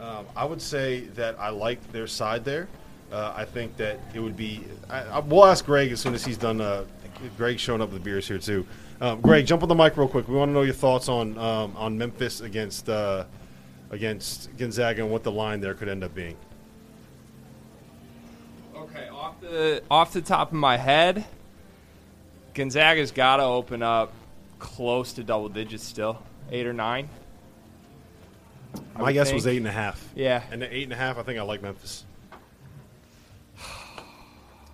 Um, 0.00 0.26
I 0.36 0.44
would 0.44 0.60
say 0.60 1.00
that 1.14 1.38
I 1.38 1.50
like 1.50 1.92
their 1.92 2.06
side 2.06 2.44
there. 2.44 2.68
Uh, 3.12 3.32
I 3.36 3.44
think 3.44 3.76
that 3.76 4.00
it 4.14 4.20
would 4.20 4.36
be. 4.36 4.64
I, 4.90 5.02
I, 5.02 5.18
we'll 5.20 5.44
ask 5.44 5.64
Greg 5.64 5.92
as 5.92 6.00
soon 6.00 6.14
as 6.14 6.24
he's 6.24 6.36
done. 6.36 6.60
Uh, 6.60 6.84
Greg's 7.36 7.60
showing 7.62 7.80
up 7.80 7.90
with 7.92 8.02
the 8.02 8.04
beers 8.04 8.26
here 8.26 8.38
too. 8.38 8.66
Um, 9.00 9.20
Greg, 9.20 9.46
jump 9.46 9.62
on 9.62 9.68
the 9.68 9.74
mic 9.74 9.96
real 9.96 10.08
quick. 10.08 10.26
We 10.26 10.34
want 10.34 10.48
to 10.48 10.52
know 10.52 10.62
your 10.62 10.74
thoughts 10.74 11.08
on 11.08 11.38
um, 11.38 11.74
on 11.76 11.96
Memphis 11.96 12.40
against 12.40 12.88
uh, 12.88 13.24
against 13.90 14.54
Gonzaga 14.56 15.02
and 15.02 15.10
what 15.12 15.22
the 15.22 15.30
line 15.32 15.60
there 15.60 15.74
could 15.74 15.88
end 15.88 16.02
up 16.02 16.14
being. 16.14 16.36
Okay, 18.74 19.08
off 19.08 19.35
the 19.50 19.82
off 19.90 20.12
the 20.12 20.20
top 20.20 20.48
of 20.48 20.54
my 20.54 20.76
head, 20.76 21.24
Gonzaga's 22.54 23.12
got 23.12 23.36
to 23.36 23.44
open 23.44 23.82
up 23.82 24.12
close 24.58 25.12
to 25.14 25.24
double 25.24 25.48
digits 25.48 25.84
still, 25.84 26.22
eight 26.50 26.66
or 26.66 26.72
nine. 26.72 27.08
I 28.94 28.98
My 28.98 29.04
would 29.04 29.14
guess 29.14 29.32
was 29.32 29.46
eight 29.46 29.58
and 29.58 29.66
a 29.66 29.72
half. 29.72 30.06
Yeah. 30.14 30.42
And 30.50 30.62
at 30.62 30.72
eight 30.72 30.84
and 30.84 30.92
a 30.92 30.96
half, 30.96 31.18
I 31.18 31.22
think 31.22 31.38
I 31.38 31.42
like 31.42 31.62
Memphis. 31.62 32.04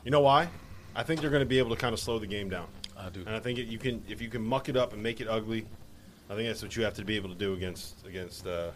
You 0.05 0.11
know 0.11 0.21
why? 0.21 0.49
I 0.97 1.05
think 1.05 1.21
they're 1.21 1.31
going 1.31 1.45
to 1.45 1.49
be 1.49 1.61
able 1.61 1.71
to 1.71 1.77
kind 1.77 1.93
of 1.93 2.01
slow 2.01 2.19
the 2.19 2.27
game 2.27 2.51
down. 2.51 2.67
I 2.99 3.09
do. 3.09 3.21
And 3.21 3.37
I 3.37 3.39
think 3.39 3.61
it, 3.61 3.69
you 3.69 3.79
can 3.79 4.03
if 4.09 4.21
you 4.21 4.29
can 4.29 4.43
muck 4.43 4.69
it 4.69 4.77
up 4.77 4.93
and 4.93 5.01
make 5.01 5.21
it 5.21 5.29
ugly. 5.29 5.65
I 6.29 6.35
think 6.35 6.49
that's 6.49 6.61
what 6.61 6.75
you 6.75 6.83
have 6.83 6.95
to 6.95 7.05
be 7.05 7.15
able 7.15 7.29
to 7.29 7.37
do 7.37 7.55
against 7.55 8.05
against. 8.05 8.45
Uh, 8.45 8.71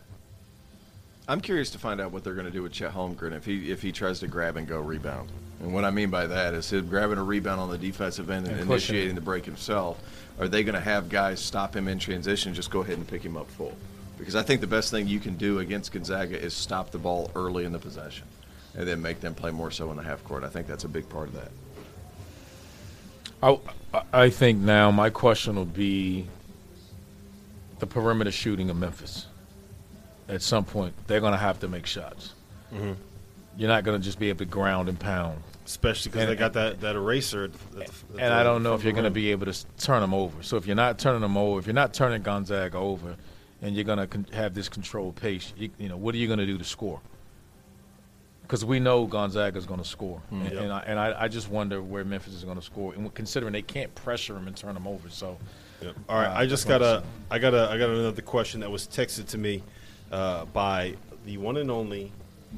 I'm 1.28 1.40
curious 1.40 1.70
to 1.70 1.78
find 1.78 2.00
out 2.00 2.12
what 2.12 2.22
they're 2.22 2.34
going 2.34 2.46
to 2.46 2.52
do 2.52 2.62
with 2.62 2.72
Chet 2.72 2.92
Holmgren 2.92 3.32
if 3.32 3.44
he 3.44 3.70
if 3.70 3.82
he 3.82 3.90
tries 3.90 4.20
to 4.20 4.28
grab 4.28 4.56
and 4.56 4.66
go 4.66 4.80
rebound. 4.80 5.28
And 5.60 5.72
what 5.72 5.84
I 5.84 5.90
mean 5.90 6.10
by 6.10 6.26
that 6.26 6.54
is 6.54 6.72
him 6.72 6.86
grabbing 6.88 7.18
a 7.18 7.24
rebound 7.24 7.60
on 7.60 7.70
the 7.70 7.78
defensive 7.78 8.30
end 8.30 8.46
and, 8.46 8.60
And 8.60 8.70
initiating 8.70 9.14
the 9.14 9.20
break 9.20 9.44
himself. 9.44 9.98
Are 10.38 10.48
they 10.48 10.62
going 10.62 10.74
to 10.74 10.80
have 10.80 11.08
guys 11.08 11.40
stop 11.40 11.74
him 11.74 11.88
in 11.88 11.98
transition? 11.98 12.52
Just 12.52 12.70
go 12.70 12.80
ahead 12.82 12.98
and 12.98 13.08
pick 13.08 13.22
him 13.22 13.36
up 13.36 13.50
full. 13.50 13.74
Because 14.18 14.36
I 14.36 14.42
think 14.42 14.60
the 14.60 14.66
best 14.66 14.90
thing 14.90 15.08
you 15.08 15.18
can 15.18 15.36
do 15.36 15.58
against 15.58 15.92
Gonzaga 15.92 16.40
is 16.40 16.54
stop 16.54 16.90
the 16.90 16.98
ball 16.98 17.30
early 17.34 17.64
in 17.64 17.72
the 17.72 17.78
possession, 17.78 18.26
and 18.76 18.86
then 18.86 19.00
make 19.02 19.20
them 19.20 19.34
play 19.34 19.50
more 19.50 19.70
so 19.70 19.90
in 19.90 19.96
the 19.96 20.02
half 20.02 20.22
court. 20.24 20.44
I 20.44 20.48
think 20.48 20.66
that's 20.66 20.84
a 20.84 20.88
big 20.88 21.08
part 21.08 21.28
of 21.28 21.34
that. 21.34 21.50
I, 23.42 23.58
I 24.12 24.30
think 24.30 24.58
now 24.58 24.90
my 24.90 25.10
question 25.10 25.56
will 25.56 25.64
be 25.64 26.26
the 27.78 27.86
perimeter 27.86 28.30
shooting 28.30 28.70
of 28.70 28.76
Memphis. 28.76 29.26
At 30.28 30.42
some 30.42 30.64
point, 30.64 30.94
they're 31.06 31.20
going 31.20 31.32
to 31.32 31.38
have 31.38 31.60
to 31.60 31.68
make 31.68 31.86
shots. 31.86 32.34
You're 32.72 33.68
not 33.68 33.84
going 33.84 33.98
to 33.98 34.04
just 34.04 34.18
be 34.18 34.28
able 34.28 34.40
to 34.40 34.44
ground 34.44 34.88
and 34.88 34.98
pound. 34.98 35.40
especially 35.64 36.10
because 36.12 36.28
they 36.28 36.36
got 36.36 36.52
that, 36.54 36.80
that 36.80 36.94
eraser. 36.96 37.44
At 37.44 37.52
the, 37.72 37.80
at 37.82 37.90
the, 38.14 38.22
And 38.22 38.34
I 38.34 38.42
don't 38.42 38.62
know 38.62 38.74
if 38.74 38.84
you're 38.84 38.92
going 38.92 39.04
to 39.04 39.10
be 39.10 39.30
able 39.30 39.46
to 39.50 39.66
turn 39.78 40.00
them 40.00 40.12
over. 40.12 40.42
So 40.42 40.56
if 40.56 40.66
you're 40.66 40.76
not 40.76 40.98
turning 40.98 41.20
them 41.22 41.36
over, 41.36 41.58
if 41.60 41.66
you're 41.66 41.74
not 41.74 41.94
turning 41.94 42.22
Gonzaga 42.22 42.76
over, 42.76 43.16
and 43.62 43.74
you're 43.74 43.84
going 43.84 43.98
to 43.98 44.06
con- 44.06 44.26
have 44.32 44.52
this 44.52 44.68
controlled 44.68 45.16
pace, 45.16 45.52
you, 45.56 45.70
you 45.78 45.88
know, 45.88 45.96
what 45.96 46.14
are 46.14 46.18
you 46.18 46.26
going 46.26 46.38
to 46.40 46.46
do 46.46 46.58
to 46.58 46.64
score? 46.64 47.00
Because 48.42 48.64
we 48.64 48.78
know 48.78 49.06
Gonzaga 49.06 49.58
is 49.58 49.66
going 49.66 49.80
to 49.80 49.88
score, 49.88 50.20
and, 50.30 50.44
Yep. 50.44 50.52
and, 50.62 50.72
I, 50.72 50.78
and 50.86 50.98
I, 51.00 51.22
I 51.22 51.28
just 51.28 51.48
wonder 51.50 51.82
where 51.82 52.04
Memphis 52.04 52.34
is 52.34 52.44
going 52.44 52.56
to 52.58 52.62
score, 52.62 52.92
and 52.94 53.12
considering 53.14 53.52
they 53.52 53.62
can't 53.62 53.92
pressure 53.94 54.34
them 54.34 54.46
and 54.46 54.56
turn 54.56 54.74
them 54.74 54.86
over. 54.86 55.08
So 55.08 55.36
All 56.08 56.16
right, 56.20 56.28
Uh, 56.28 56.38
I 56.40 56.46
just 56.46 56.68
got 56.68 56.80
a, 56.82 57.02
I 57.30 57.38
got 57.40 57.54
a, 57.54 57.68
I 57.70 57.78
got 57.78 57.90
another 57.90 58.22
question 58.22 58.60
that 58.60 58.70
was 58.70 58.86
texted 58.86 59.26
to 59.28 59.38
me 59.38 59.62
uh, 60.12 60.44
by 60.46 60.94
the 61.24 61.38
one 61.38 61.56
and 61.56 61.70
only 61.70 62.12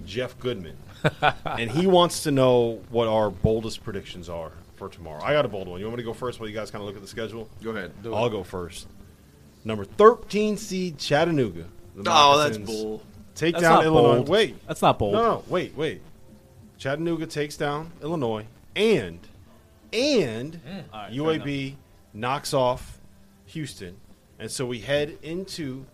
Jeff 0.06 0.38
Goodman, 0.38 0.76
and 1.46 1.70
he 1.70 1.86
wants 1.86 2.22
to 2.24 2.30
know 2.30 2.80
what 2.90 3.08
our 3.08 3.30
boldest 3.30 3.82
predictions 3.82 4.28
are 4.28 4.52
for 4.76 4.88
tomorrow. 4.88 5.22
I 5.22 5.32
got 5.32 5.44
a 5.44 5.48
bold 5.48 5.66
one. 5.68 5.80
You 5.80 5.86
want 5.86 5.96
me 5.98 6.02
to 6.02 6.06
go 6.06 6.12
first 6.14 6.38
while 6.40 6.48
you 6.48 6.54
guys 6.54 6.70
kind 6.70 6.82
of 6.82 6.86
look 6.86 6.96
at 6.96 7.02
the 7.02 7.08
schedule? 7.08 7.48
Go 7.62 7.70
ahead. 7.70 7.92
I'll 8.04 8.28
go 8.30 8.42
first. 8.44 8.86
Number 9.64 9.84
thirteen 9.84 10.56
seed 10.56 10.98
Chattanooga. 10.98 11.64
The 11.96 12.04
Oh, 12.10 12.38
that's 12.38 12.58
Moccasins 12.58 12.66
bull. 12.82 13.02
Take 13.34 13.54
That's 13.54 13.62
down 13.62 13.84
Illinois. 13.84 14.16
bold. 14.16 14.28
Wait, 14.28 14.66
That's 14.68 14.82
not 14.82 14.98
bold. 14.98 15.12
no, 15.14 15.22
no, 15.22 15.44
wait, 15.48 15.76
wait. 15.76 16.00
Chattanooga 16.76 17.26
takes 17.26 17.56
down 17.56 17.90
Illinois, 18.02 18.44
and 18.76 19.18
and 19.92 20.60
All 20.92 21.00
right, 21.00 21.10
fair 21.10 21.18
UAB 21.20 21.74
knocks 22.14 22.52
off 22.54 22.98
Houston, 23.46 23.96
and 24.38 24.50
so 24.50 24.66
we 24.66 24.80
head 24.80 25.18
into, 25.22 25.86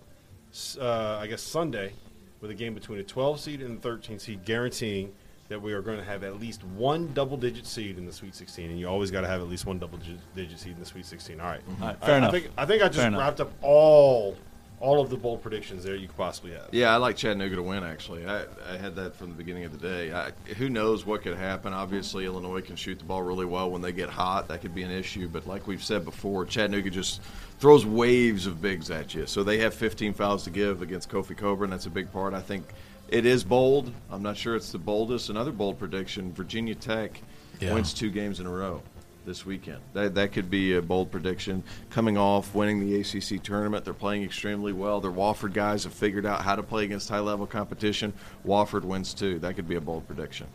uh, 0.81 1.19
I 1.21 1.27
guess 1.27 1.43
Sunday, 1.43 1.93
with 2.41 2.51
a 2.51 2.55
game 2.55 2.75
between 2.75 2.99
a 2.99 3.03
12 3.05 3.41
seed 3.41 3.61
and 3.63 3.79
a 3.79 3.81
13 3.81 4.19
seed, 4.19 4.45
guaranteeing 4.45 5.13
that 5.49 5.61
we 5.61 5.73
are 5.73 5.83
going 5.83 5.99
to 5.99 6.05
have 6.05 6.25
at 6.25 6.41
least 6.41 6.65
one 6.65 7.13
double-digit 7.13 7.67
seed 7.67 7.99
in 7.99 8.07
the 8.07 8.13
Sweet 8.13 8.35
16, 8.35 8.71
and 8.71 8.79
you 8.79 8.89
always 8.89 9.11
got 9.11 9.21
to 9.23 9.27
have 9.27 9.41
at 9.43 9.49
least 9.49 9.67
one 9.67 9.79
double-digit 9.79 10.59
seed 10.59 10.73
in 10.73 10.81
the 10.81 10.87
Sweet 10.87 11.05
16. 11.07 11.39
All 11.41 11.47
right, 11.47 11.61
All 11.81 11.87
right, 11.89 12.01
fair 12.01 12.15
I, 12.15 12.19
enough. 12.19 12.33
think 12.33 12.51
I 12.57 12.65
think 12.67 12.83
I 12.83 12.87
just 12.87 12.99
Fair 12.99 13.09
enough. 13.09 13.21
wrapped 13.21 13.41
up 13.41 13.53
all 13.63 14.37
all 14.81 15.01
of 15.01 15.09
the 15.11 15.17
bold 15.17 15.43
predictions 15.43 15.85
there 15.85 15.95
you 15.95 16.07
could 16.09 16.17
possibly 16.17 16.53
have. 16.53 16.69
Yeah, 16.73 16.93
I 16.93 16.97
like 16.97 17.17
Chattanooga 17.17 17.57
to 17.57 17.63
win. 17.63 17.85
Actually, 17.85 18.27
I, 18.27 18.45
I 18.69 18.77
had 18.77 18.95
that 18.97 19.17
from 19.17 19.29
the 19.29 19.35
beginning 19.35 19.65
of 19.65 19.73
the 19.73 19.79
day. 19.89 20.13
I, 20.13 20.31
who 20.55 20.69
knows 20.69 21.07
what 21.07 21.23
could 21.23 21.37
happen? 21.37 21.73
Obviously, 21.73 22.27
Illinois 22.27 22.61
can 22.61 22.77
shoot 22.77 22.99
the 22.99 23.05
ball 23.05 23.23
really 23.23 23.47
well 23.47 23.71
when 23.71 23.81
they 23.83 23.93
get 23.93 24.11
hot. 24.11 24.49
That 24.49 24.61
could 24.61 24.75
be 24.75 24.83
an 24.83 24.91
issue. 24.91 25.29
But 25.29 25.47
like 25.47 25.67
we've 25.67 25.83
said 25.83 26.05
before, 26.05 26.45
Chattanooga 26.45 26.91
just 26.91 27.23
throws 27.61 27.87
waves 27.87 28.47
of 28.47 28.61
bigs 28.61 28.91
at 28.91 29.15
you. 29.15 29.27
So 29.27 29.43
they 29.43 29.59
have 29.59 29.75
15 29.75 30.13
fouls 30.13 30.45
to 30.45 30.51
give 30.51 30.83
against 30.83 31.09
Kofi 31.09 31.37
Cockburn. 31.37 31.71
That's 31.71 31.87
a 31.87 31.91
big 31.91 32.13
part. 32.13 32.35
I 32.35 32.41
think 32.41 32.65
it 33.09 33.25
is 33.27 33.45
bold. 33.45 33.93
I'm 34.11 34.23
not 34.23 34.37
sure 34.37 34.57
it's 34.57 34.73
the 34.73 34.79
boldest. 34.79 35.31
Another 35.31 35.53
bold 35.53 35.79
prediction: 35.79 36.33
Virginia 36.33 36.75
Tech 36.75 37.21
Yeah. 37.61 37.75
wins 37.75 37.95
two 37.95 38.11
games 38.11 38.41
in 38.41 38.47
a 38.47 38.51
row 38.51 38.83
this 39.25 39.45
weekend. 39.47 39.81
That 39.93 40.15
that 40.15 40.33
could 40.33 40.51
be 40.51 40.75
a 40.75 40.83
bold 40.83 41.11
prediction. 41.11 41.63
Coming 41.91 42.17
off 42.19 42.55
winning 42.55 42.81
the 42.81 43.01
ACC 43.01 43.43
tournament, 43.43 43.85
they're 43.85 43.95
playing 43.95 44.23
extremely 44.25 44.73
well. 44.73 45.01
Their 45.01 45.11
Wofford 45.11 45.53
guys 45.53 45.85
have 45.85 45.95
figured 45.95 46.27
out 46.27 46.43
how 46.43 46.57
to 46.57 46.63
play 46.63 46.85
against 46.85 47.09
high 47.09 47.21
level 47.21 47.47
competition. 47.47 48.13
Wofford 48.47 48.83
wins 48.83 49.15
too. 49.15 49.39
That 49.39 49.55
could 49.55 49.69
be 49.69 49.77
a 49.77 49.81
bold 49.81 50.07
prediction. 50.07 50.47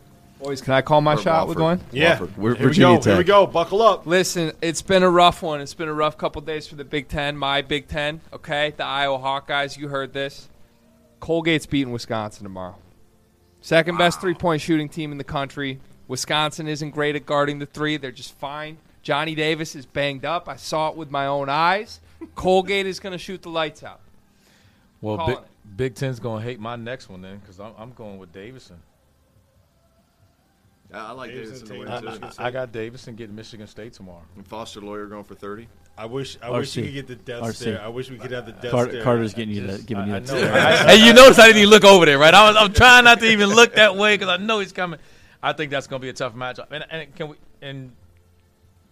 Boys, 0.42 0.62
can 0.62 0.72
I 0.72 0.80
call 0.80 1.02
my 1.02 1.14
Or 1.14 1.18
shot 1.18 1.48
with 1.48 1.58
one? 1.58 1.78
Wofford. 1.78 1.82
Yeah, 1.92 2.16
Wofford. 2.16 2.36
We're- 2.38 2.56
here 2.56 2.66
we're 2.66 2.70
we 2.70 2.76
go. 2.78 2.94
Virginia 2.94 3.00
Here 3.02 3.16
we 3.18 3.24
go. 3.24 3.46
Buckle 3.46 3.82
up. 3.82 4.06
Listen, 4.06 4.52
it's 4.62 4.80
been 4.80 5.02
a 5.02 5.10
rough 5.10 5.42
one. 5.42 5.60
It's 5.60 5.74
been 5.74 5.88
a 5.88 5.92
rough 5.94 6.16
couple 6.16 6.40
days 6.40 6.66
for 6.66 6.76
the 6.76 6.84
Big 6.84 7.08
Ten, 7.08 7.36
my 7.36 7.60
Big 7.60 7.88
Ten. 7.88 8.22
Okay, 8.32 8.72
the 8.76 8.84
Iowa 8.84 9.18
Hawkeyes. 9.18 9.76
You 9.76 9.88
heard 9.88 10.14
this. 10.14 10.48
Colgate's 11.20 11.66
beating 11.66 11.92
Wisconsin 11.92 12.44
tomorrow. 12.44 12.76
Second 13.60 13.98
best 13.98 14.22
three 14.22 14.32
point 14.32 14.62
shooting 14.62 14.88
team 14.88 15.12
in 15.12 15.18
the 15.18 15.24
country. 15.24 15.78
Wisconsin 16.10 16.66
isn't 16.66 16.90
great 16.90 17.14
at 17.14 17.24
guarding 17.24 17.60
the 17.60 17.66
three. 17.66 17.96
They're 17.96 18.10
just 18.10 18.36
fine. 18.38 18.78
Johnny 19.02 19.36
Davis 19.36 19.76
is 19.76 19.86
banged 19.86 20.24
up. 20.24 20.48
I 20.48 20.56
saw 20.56 20.88
it 20.90 20.96
with 20.96 21.08
my 21.08 21.26
own 21.26 21.48
eyes. 21.48 22.00
Colgate 22.34 22.84
is 22.86 22.98
going 22.98 23.12
to 23.12 23.18
shoot 23.18 23.42
the 23.42 23.48
lights 23.48 23.84
out. 23.84 24.00
Well, 25.00 25.24
Big. 25.24 25.38
Big 25.76 25.94
Ten's 25.94 26.18
gonna 26.18 26.42
hate 26.42 26.58
my 26.58 26.74
next 26.74 27.08
one 27.08 27.22
then, 27.22 27.38
because 27.38 27.60
I'm, 27.60 27.72
I'm 27.78 27.92
going 27.92 28.18
with 28.18 28.32
Davidson. 28.32 28.76
I 30.92 30.98
I 30.98 31.10
like 31.12 31.30
Davidson 31.30 31.68
Davidson 31.68 31.74
to 31.76 31.78
win 31.78 31.88
I, 31.88 32.00
too. 32.00 32.06
Michigan 32.06 32.30
I- 32.38 32.46
I 32.46 32.50
got 32.50 32.72
Davidson 32.72 33.14
getting 33.14 33.36
Michigan 33.36 33.66
State 33.68 33.92
tomorrow. 33.92 34.24
And 34.36 34.46
Foster 34.46 34.80
Loyer 34.80 35.06
going 35.06 35.22
for 35.24 35.36
30. 35.36 35.68
I 35.96 36.06
wish 36.06 36.38
I 36.42 36.50
wish 36.50 36.76
you 36.76 36.84
could 36.84 36.92
get 36.92 37.06
the 37.06 37.14
death 37.14 37.42
RC. 37.42 37.54
stare. 37.54 37.80
I 37.80 37.88
wish 37.88 38.10
we 38.10 38.18
could 38.18 38.32
have 38.32 38.46
the 38.46 38.52
death 38.52 38.72
Car- 38.72 38.88
stare. 38.88 39.02
Carter's 39.04 39.32
getting 39.32 39.54
you, 39.54 39.66
the, 39.66 39.78
giving 39.82 40.08
you 40.08 40.14
I, 40.14 40.16
I 40.16 40.20
that. 40.20 40.32
know, 40.32 40.86
hey, 40.88 41.06
you 41.06 41.12
notice 41.14 41.38
I 41.38 41.46
didn't 41.46 41.58
even 41.58 41.70
look 41.70 41.84
over 41.84 42.04
there, 42.04 42.18
right? 42.18 42.34
I 42.34 42.48
was, 42.48 42.56
I'm 42.58 42.72
trying 42.72 43.04
not 43.04 43.20
to 43.20 43.30
even 43.30 43.50
look 43.50 43.76
that 43.76 43.96
way 43.96 44.14
because 44.16 44.28
I 44.28 44.38
know 44.38 44.58
he's 44.58 44.72
coming. 44.72 44.98
I 45.42 45.52
think 45.52 45.70
that's 45.70 45.86
going 45.86 46.00
to 46.00 46.04
be 46.04 46.10
a 46.10 46.12
tough 46.12 46.34
matchup. 46.34 46.66
And, 46.70 46.84
and 46.90 47.14
can 47.14 47.28
we? 47.28 47.36
And 47.62 47.92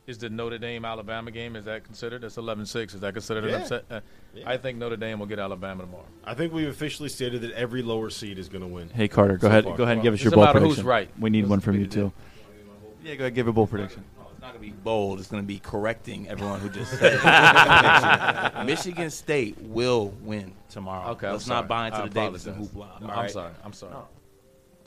is 0.07 0.17
the 0.19 0.31
Notre 0.31 0.57
Dame 0.57 0.87
Alabama 0.87 1.31
game 1.31 1.55
is 1.57 1.67
that 1.67 1.85
considered? 1.85 2.23
That's 2.23 2.37
11-6. 2.37 2.95
Is 2.95 3.01
that 3.01 3.13
considered 3.13 3.45
Yeah. 3.45 3.57
an 3.57 3.63
upset? 3.63 3.85
Uh, 3.91 4.01
Yeah. 4.35 4.45
I 4.49 4.57
think 4.57 4.79
Notre 4.79 4.97
Dame 4.97 5.19
will 5.19 5.27
get 5.27 5.39
Alabama 5.39 5.83
tomorrow. 5.83 6.05
I 6.25 6.33
think 6.35 6.53
we've 6.55 6.69
officially 6.69 7.09
stated 7.11 7.43
that 7.43 7.53
every 7.53 7.83
lower 7.83 8.09
seed 8.09 8.39
is 8.39 8.49
going 8.49 8.63
to 8.63 8.67
win. 8.69 8.89
Hey 8.89 9.09
Carter, 9.09 9.37
go 9.37 9.47
So 9.47 9.49
ahead. 9.49 9.65
far. 9.65 9.77
Go 9.77 9.83
ahead 9.85 9.97
and 9.97 10.03
give 10.03 10.15
us 10.15 10.19
It's 10.19 10.25
your 10.25 10.33
a 10.33 10.37
bold 10.37 10.47
matter 10.47 10.61
who's 10.61 10.83
right. 10.83 11.11
We 11.19 11.29
need 11.31 11.43
That's 11.43 11.51
one 11.51 11.61
from 11.61 11.79
you 11.79 11.87
too. 11.87 12.13
Yeah, 13.05 13.15
go 13.17 13.25
ahead. 13.25 13.35
Give 13.35 13.49
a 13.49 13.53
bold 13.53 13.69
prediction. 13.71 14.03
It's 14.33 14.41
not 14.41 14.53
going 14.55 14.55
to 14.55 14.61
be 14.61 14.83
bold. 14.83 15.19
It's 15.19 15.29
going 15.29 15.43
to 15.43 15.47
be 15.47 15.59
correcting 15.59 16.29
everyone 16.29 16.61
who 16.61 16.69
just 16.71 16.93
said. 16.99 17.19
Michigan 18.65 19.11
State 19.11 19.59
will 19.61 20.09
win 20.23 20.53
tomorrow. 20.71 21.11
Okay, 21.13 21.27
I'm 21.27 21.33
Let's 21.35 21.45
sorry. 21.47 21.61
not 21.63 21.69
buy 21.69 21.87
into 21.89 21.99
I 21.99 22.03
the 22.05 22.11
Davidson 22.11 22.53
apologize. 22.53 22.75
hoopla. 22.75 23.01
No, 23.01 23.07
all 23.07 23.13
I'm 23.13 23.19
right? 23.21 23.31
sorry. 23.31 23.53
I'm 23.65 23.73
sorry. 23.73 23.95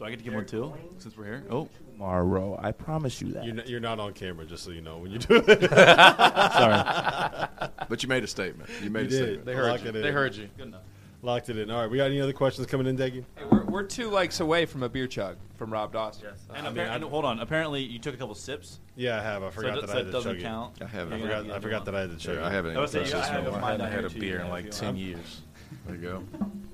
Do 0.01 0.07
I 0.07 0.09
get 0.09 0.17
to 0.17 0.25
give 0.25 0.33
one 0.33 0.47
too? 0.47 0.73
Since 0.97 1.15
we're 1.15 1.25
here. 1.25 1.43
Oh, 1.51 1.69
Tomorrow, 1.93 2.59
I 2.59 2.71
promise 2.71 3.21
you 3.21 3.33
that. 3.33 3.45
You're 3.45 3.53
not, 3.53 3.69
you're 3.69 3.79
not 3.79 3.99
on 3.99 4.13
camera, 4.13 4.47
just 4.47 4.63
so 4.63 4.71
you 4.71 4.81
know 4.81 4.97
when 4.97 5.11
you 5.11 5.19
do 5.19 5.35
it. 5.47 5.69
sorry. 5.69 7.47
But 7.87 8.01
you 8.01 8.09
made 8.09 8.23
a 8.23 8.27
statement. 8.27 8.67
You 8.81 8.89
made 8.89 9.01
You 9.01 9.05
a 9.05 9.09
did. 9.11 9.17
statement. 9.17 9.45
They 9.45 9.53
heard 9.53 9.69
Lock 9.69 9.83
you. 9.83 9.89
it 9.89 9.95
in. 9.97 10.01
They 10.01 10.11
heard 10.11 10.33
you. 10.35 10.49
Good 10.57 10.69
enough. 10.69 10.81
Locked 11.21 11.49
it 11.49 11.57
in. 11.59 11.69
All 11.69 11.81
right, 11.81 11.91
we 11.91 11.97
got 11.97 12.05
any 12.05 12.19
other 12.19 12.33
questions 12.33 12.65
coming 12.65 12.87
in, 12.87 12.97
Deggy? 12.97 13.23
Hey, 13.37 13.43
we're, 13.51 13.63
we're 13.65 13.83
two 13.83 14.09
likes 14.09 14.39
away 14.39 14.65
from 14.65 14.81
a 14.81 14.89
beer 14.89 15.05
chug 15.05 15.37
from 15.55 15.71
Rob 15.71 15.93
Dauster. 15.93 16.31
Uh, 16.49 16.53
and, 16.55 16.65
I 16.65 16.71
mean, 16.71 16.77
appar- 16.83 16.89
I- 16.89 16.95
and 16.95 17.03
hold 17.03 17.23
on. 17.23 17.39
Apparently, 17.39 17.83
you 17.83 17.99
took 17.99 18.15
a 18.15 18.17
couple 18.17 18.33
sips. 18.33 18.79
Yeah, 18.95 19.19
I 19.19 19.21
have. 19.21 19.43
I 19.43 19.51
forgot 19.51 19.75
so 19.75 19.81
that 19.81 19.87
that, 19.87 19.93
I 19.93 19.97
had 19.97 20.05
that 20.07 20.09
to 20.09 20.11
doesn't 20.13 20.31
chug 20.33 20.39
it. 20.41 20.43
count. 20.43 20.81
I 20.81 20.87
haven't. 20.87 21.13
I 21.13 21.17
Yeah, 21.17 21.21
forgot. 21.25 21.45
yeah, 21.45 21.53
I 21.55 21.59
forgot 21.59 21.85
that 21.85 21.93
I 21.95 21.99
had 22.01 22.09
to 22.09 22.17
chug 22.17 22.35
Yeah, 22.37 22.41
it. 22.41 22.45
I 22.47 22.51
haven't 22.51 22.75
I 22.75 22.79
was 22.79 22.95
even 22.95 23.05
saying, 23.07 23.21
I 23.23 23.27
have 23.27 23.43
mine 23.51 23.63
I 23.63 23.69
haven't 23.71 23.91
had 23.91 23.99
here 23.99 24.07
a 24.07 24.09
too. 24.09 24.19
beer 24.19 24.37
Yeah, 24.39 24.45
in 24.45 24.49
like 24.49 24.65
you 24.65 24.71
ten 24.71 24.87
want. 24.87 24.97
years. 24.97 25.41
There 25.85 25.95
you 25.95 26.01
go. 26.01 26.23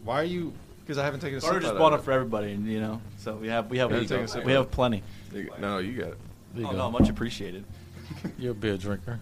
Why 0.05 0.21
are 0.21 0.23
you? 0.23 0.53
Because 0.87 0.99
I 0.99 1.03
haven't 1.03 1.19
taken 1.19 1.37
a 1.37 1.41
sip 1.41 1.49
Carter 1.49 1.65
just 1.65 1.77
bought 1.77 1.91
of 1.91 1.99
it 1.99 2.03
for 2.03 2.13
everybody, 2.13 2.53
and 2.53 2.65
you 2.65 2.79
know, 2.79 3.01
so 3.17 3.35
we 3.35 3.49
have 3.49 3.69
we 3.69 3.77
have 3.79 3.91
we, 3.91 4.07
take 4.07 4.21
a 4.21 4.27
sip 4.29 4.45
we 4.45 4.53
have 4.53 4.71
plenty. 4.71 5.03
You- 5.33 5.49
No, 5.59 5.73
no, 5.73 5.77
you 5.79 5.99
got 5.99 6.07
it. 6.11 6.17
You 6.55 6.65
Oh 6.65 6.71
go. 6.71 6.77
no, 6.77 6.91
much 6.91 7.09
appreciated. 7.09 7.65
You're 8.39 8.53
a 8.53 8.55
beer 8.55 8.77
drinker. 8.77 9.19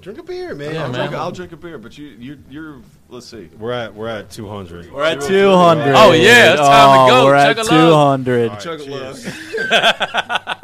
Drink 0.00 0.18
a 0.18 0.24
beer, 0.24 0.56
man. 0.56 0.74
Yeah, 0.74 0.82
I'll, 0.86 0.90
man. 0.90 1.06
drink, 1.06 1.14
I'll 1.22 1.30
drink 1.30 1.52
a 1.52 1.56
beer, 1.56 1.78
but 1.78 1.96
you, 1.96 2.06
you, 2.18 2.38
you're. 2.50 2.78
Let's 3.08 3.26
see. 3.26 3.48
We're 3.56 3.70
at 3.70 3.94
we're 3.94 4.08
at 4.08 4.28
200. 4.30 4.90
We're 4.92 5.04
at 5.04 5.20
200. 5.20 5.94
Oh, 5.94 6.10
yeah, 6.12 6.52
it's 6.54 6.60
time 6.60 7.08
to 7.08 7.14
Oh, 7.14 7.20
go. 7.20 7.24
We're 7.26 7.54
Chug 7.54 7.58
at 7.58 7.66
200. 7.66 8.42
All 8.42 8.48
right, 8.48 8.60
Chug 8.60 8.80
a 8.80 8.84
cheers. 8.84 9.26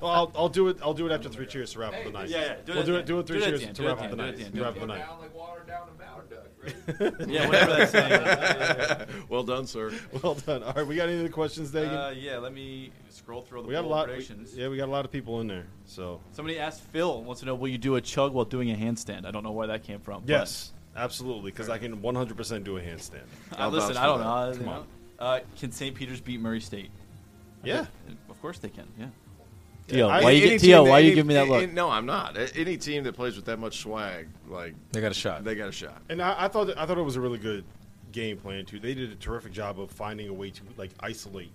Well, 0.00 0.10
I'll, 0.12 0.32
I'll 0.34 0.48
do 0.48 0.68
it. 0.68 0.78
I'll 0.82 0.94
do 0.94 1.06
it 1.06 1.12
after 1.12 1.28
three 1.28 1.44
cheers 1.46 1.72
to 1.74 1.80
wrap 1.80 1.92
up 1.92 2.04
the 2.04 2.10
night. 2.10 2.28
Yeah, 2.30 2.40
yeah, 2.40 2.54
do 2.64 2.72
it 2.72 2.76
we'll 2.76 2.84
do 2.86 2.96
it. 2.96 3.06
Do 3.06 3.18
it 3.18 3.26
three 3.26 3.38
Do 3.38 3.58
cheers 3.58 3.76
to 3.76 3.82
wrap 3.86 4.00
up 4.00 4.10
the 4.10 4.16
the 4.16 4.22
night. 4.22 4.36
do 4.36 4.42
it 4.42 4.46
at 4.46 4.52
To 4.52 4.56
the 4.58 4.62
wrap 4.62 4.74
up 4.74 4.80
the 4.80 4.86
night. 4.86 5.04
like 5.20 5.34
water 5.36 5.62
down 5.66 5.88
a 5.94 6.02
mountain 6.02 6.24
duck, 6.30 6.46
Yeah, 7.26 7.46
whatever 7.46 7.72
that's 7.76 7.92
saying. 7.92 9.08
Well 9.28 9.42
done, 9.44 9.66
sir. 9.66 9.92
Well 10.22 10.34
done. 10.34 10.62
All 10.62 10.72
right, 10.74 10.86
we 10.86 10.96
got 10.96 11.08
any 11.08 11.18
other 11.20 11.28
questions, 11.28 11.70
Dagan? 11.70 12.08
Uh, 12.08 12.10
yeah, 12.10 12.38
let 12.38 12.52
me 12.52 12.90
scroll 13.08 13.42
through 13.42 13.58
all 13.58 13.62
the 13.64 13.68
we 13.68 13.74
got 13.74 13.80
a 13.80 13.82
bold 13.82 13.92
lot. 13.92 14.08
we- 14.08 14.14
predictions. 14.14 14.56
yeah, 14.56 14.68
we 14.68 14.76
got 14.76 14.88
a 14.88 14.92
lot 14.92 15.04
of 15.04 15.12
people 15.12 15.40
in 15.40 15.46
there. 15.46 15.66
So 15.86 16.20
Somebody 16.32 16.58
asked 16.58 16.82
Phil 16.82 17.22
wants 17.22 17.40
to 17.40 17.46
know 17.46 17.54
will 17.54 17.68
you 17.68 17.78
do 17.78 17.96
a 17.96 18.00
chug 18.00 18.32
while 18.32 18.44
doing 18.44 18.70
a 18.70 18.74
handstand? 18.74 19.24
I 19.26 19.30
don't 19.30 19.42
know 19.44 19.52
where 19.52 19.68
that 19.68 19.84
came 19.84 20.00
from. 20.00 20.22
but- 20.22 20.28
yes, 20.30 20.72
absolutely, 20.96 21.50
because 21.50 21.68
I 21.68 21.78
can 21.78 21.98
100% 22.02 22.64
do 22.64 22.76
a 22.76 22.80
handstand. 22.80 23.20
Uh, 23.52 23.56
I'll 23.58 23.70
listen, 23.70 23.96
I 23.96 24.06
don't 24.06 24.18
that. 24.20 24.24
know. 24.24 24.58
Come 24.58 24.68
on. 24.68 24.86
Uh, 25.18 25.40
can 25.58 25.70
St. 25.72 25.94
Peter's 25.94 26.20
beat 26.20 26.40
Murray 26.40 26.60
State? 26.60 26.90
Yeah. 27.64 27.86
Of 28.28 28.40
course 28.40 28.58
they 28.58 28.68
can. 28.70 28.86
Yeah. 28.98 29.06
Yeah, 29.90 29.96
T.O, 30.04 30.08
I- 30.08 30.22
why 30.22 30.30
you 30.30 30.40
Any 30.42 30.50
get 30.50 30.60
team 30.60 30.68
T.O? 30.70 30.84
that- 30.84 30.90
Why 30.90 30.98
you 31.00 31.06
any- 31.08 31.14
give 31.14 31.26
me 31.26 31.34
that 31.34 31.48
look? 31.48 31.62
any- 31.62 31.72
No, 31.72 31.90
I'm 31.90 32.06
not. 32.06 32.36
A- 32.36 32.56
Any 32.56 32.76
team 32.76 33.04
that 33.04 33.14
plays 33.14 33.36
with 33.36 33.44
that 33.46 33.58
much 33.58 33.78
swag, 33.80 34.28
like 34.48 34.74
They 34.92 35.00
got 35.00 35.10
a 35.10 35.14
shot. 35.14 35.44
they 35.44 35.54
got 35.54 35.68
a 35.68 35.72
shot. 35.72 36.00
And 36.08 36.20
I, 36.22 36.44
I 36.44 36.48
thought 36.48 36.68
that, 36.68 36.78
I 36.78 36.86
thought 36.86 36.98
it 36.98 37.02
was 37.02 37.16
a 37.16 37.20
really 37.20 37.38
good 37.38 37.64
game 38.12 38.36
plan 38.38 38.64
too. 38.66 38.78
They 38.80 38.94
did 38.94 39.10
a 39.12 39.14
terrific 39.16 39.52
job 39.52 39.80
of 39.80 39.90
finding 39.90 40.28
a 40.28 40.32
way 40.32 40.50
to 40.50 40.62
like 40.76 40.90
isolate 41.00 41.50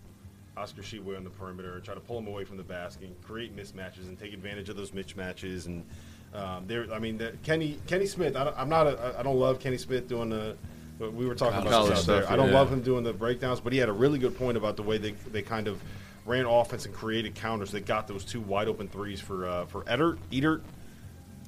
Oscar 0.58 0.82
Tshiebwe 0.82 1.18
on 1.18 1.24
the 1.26 1.30
perimeter 1.30 1.74
and 1.76 1.84
try 1.84 1.94
to 1.94 2.00
pull 2.00 2.18
him 2.18 2.28
away 2.28 2.46
from 2.46 2.56
the 2.58 2.64
basket, 2.64 3.08
and 3.08 3.22
create 3.24 3.54
mismatches, 3.56 4.08
and 4.08 4.18
take 4.18 4.32
advantage 4.34 4.70
of 4.70 4.78
those 4.78 4.92
mismatches. 4.92 5.66
And 5.66 5.84
um, 6.34 6.64
there, 6.66 6.86
I 6.94 7.00
mean, 7.00 7.18
the, 7.18 7.34
Kenny 7.44 7.78
Kenny 7.88 8.06
Smith. 8.06 8.38
I 8.38 8.46
don't, 8.46 8.58
I'm 8.58 8.70
not. 8.70 8.88
A, 8.88 9.16
I 9.20 9.24
don't 9.24 9.38
love 9.38 9.60
Kenny 9.60 9.78
Smith 9.78 10.08
doing 10.08 10.30
the. 10.30 10.56
But 10.98 11.14
we 11.14 11.26
were 11.26 11.36
talking 11.36 11.60
about 11.60 11.72
College 11.72 11.90
this 11.90 11.98
out 12.00 12.04
stuff, 12.04 12.22
there. 12.22 12.32
I 12.32 12.38
don't 12.38 12.52
yeah. 12.52 12.56
love 12.56 12.72
him 12.72 12.82
doing 12.82 13.04
the 13.04 13.12
breakdowns, 13.12 13.60
but 13.60 13.74
he 13.74 13.80
had 13.80 13.90
a 13.90 13.94
really 13.94 14.18
good 14.18 14.38
point 14.38 14.56
about 14.56 14.78
the 14.78 14.84
way 14.84 14.98
they 14.98 15.12
they 15.12 15.42
kind 15.42 15.68
of 15.68 15.82
ran 16.26 16.46
offense 16.46 16.86
and 16.86 16.94
created 16.94 17.36
counters 17.36 17.72
that 17.72 17.86
got 17.86 18.08
those 18.08 18.26
two 18.26 18.42
wide 18.42 18.68
open 18.68 18.88
threes 18.88 19.20
for 19.22 19.48
uh, 19.48 19.66
for 19.66 19.84
Edert, 19.84 20.18
Edert, 20.32 20.62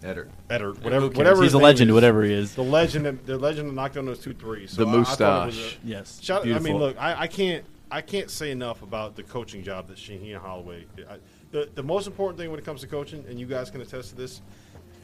Edder. 0.04 0.30
Edert, 0.50 0.80
whatever, 0.84 1.08
whatever. 1.08 1.44
He's 1.44 1.54
a 1.54 1.58
legend, 1.58 1.90
is. 1.90 1.94
whatever 1.94 2.24
he 2.24 2.34
is. 2.34 2.54
The 2.56 2.62
legend, 2.64 3.06
that- 3.06 3.26
the 3.26 3.38
legend 3.38 3.70
that 3.70 3.74
knocked 3.74 3.98
on 3.98 4.06
those 4.06 4.20
two 4.20 4.34
threes. 4.34 4.72
So 4.72 4.86
The 4.86 4.98
I- 4.98 5.02
I 5.02 5.04
thought 5.04 5.44
it 5.44 5.46
was 5.48 5.56
moustache. 5.56 5.80
a- 5.84 5.88
Yes. 5.88 6.20
Shout, 6.22 6.48
I 6.48 6.60
mean, 6.60 6.78
look, 6.78 6.96
I, 7.00 7.22
I 7.22 7.28
can't, 7.28 7.66
I 7.90 8.02
can't 8.02 8.30
say 8.30 8.52
enough 8.52 8.84
about 8.84 9.16
the 9.16 9.24
coaching 9.24 9.64
job 9.64 9.88
that 9.88 9.98
Shaheen 9.98 10.38
Holloway. 10.38 10.86
I, 11.10 11.18
the 11.52 11.70
the 11.74 11.84
most 11.84 12.06
important 12.06 12.38
thing 12.38 12.52
when 12.52 12.60
it 12.60 12.66
comes 12.66 12.82
to 12.82 12.88
coaching, 12.88 13.26
and 13.28 13.40
you 13.40 13.46
guys 13.48 13.72
can 13.72 13.82
attest 13.82 14.10
to 14.10 14.16
this, 14.16 14.42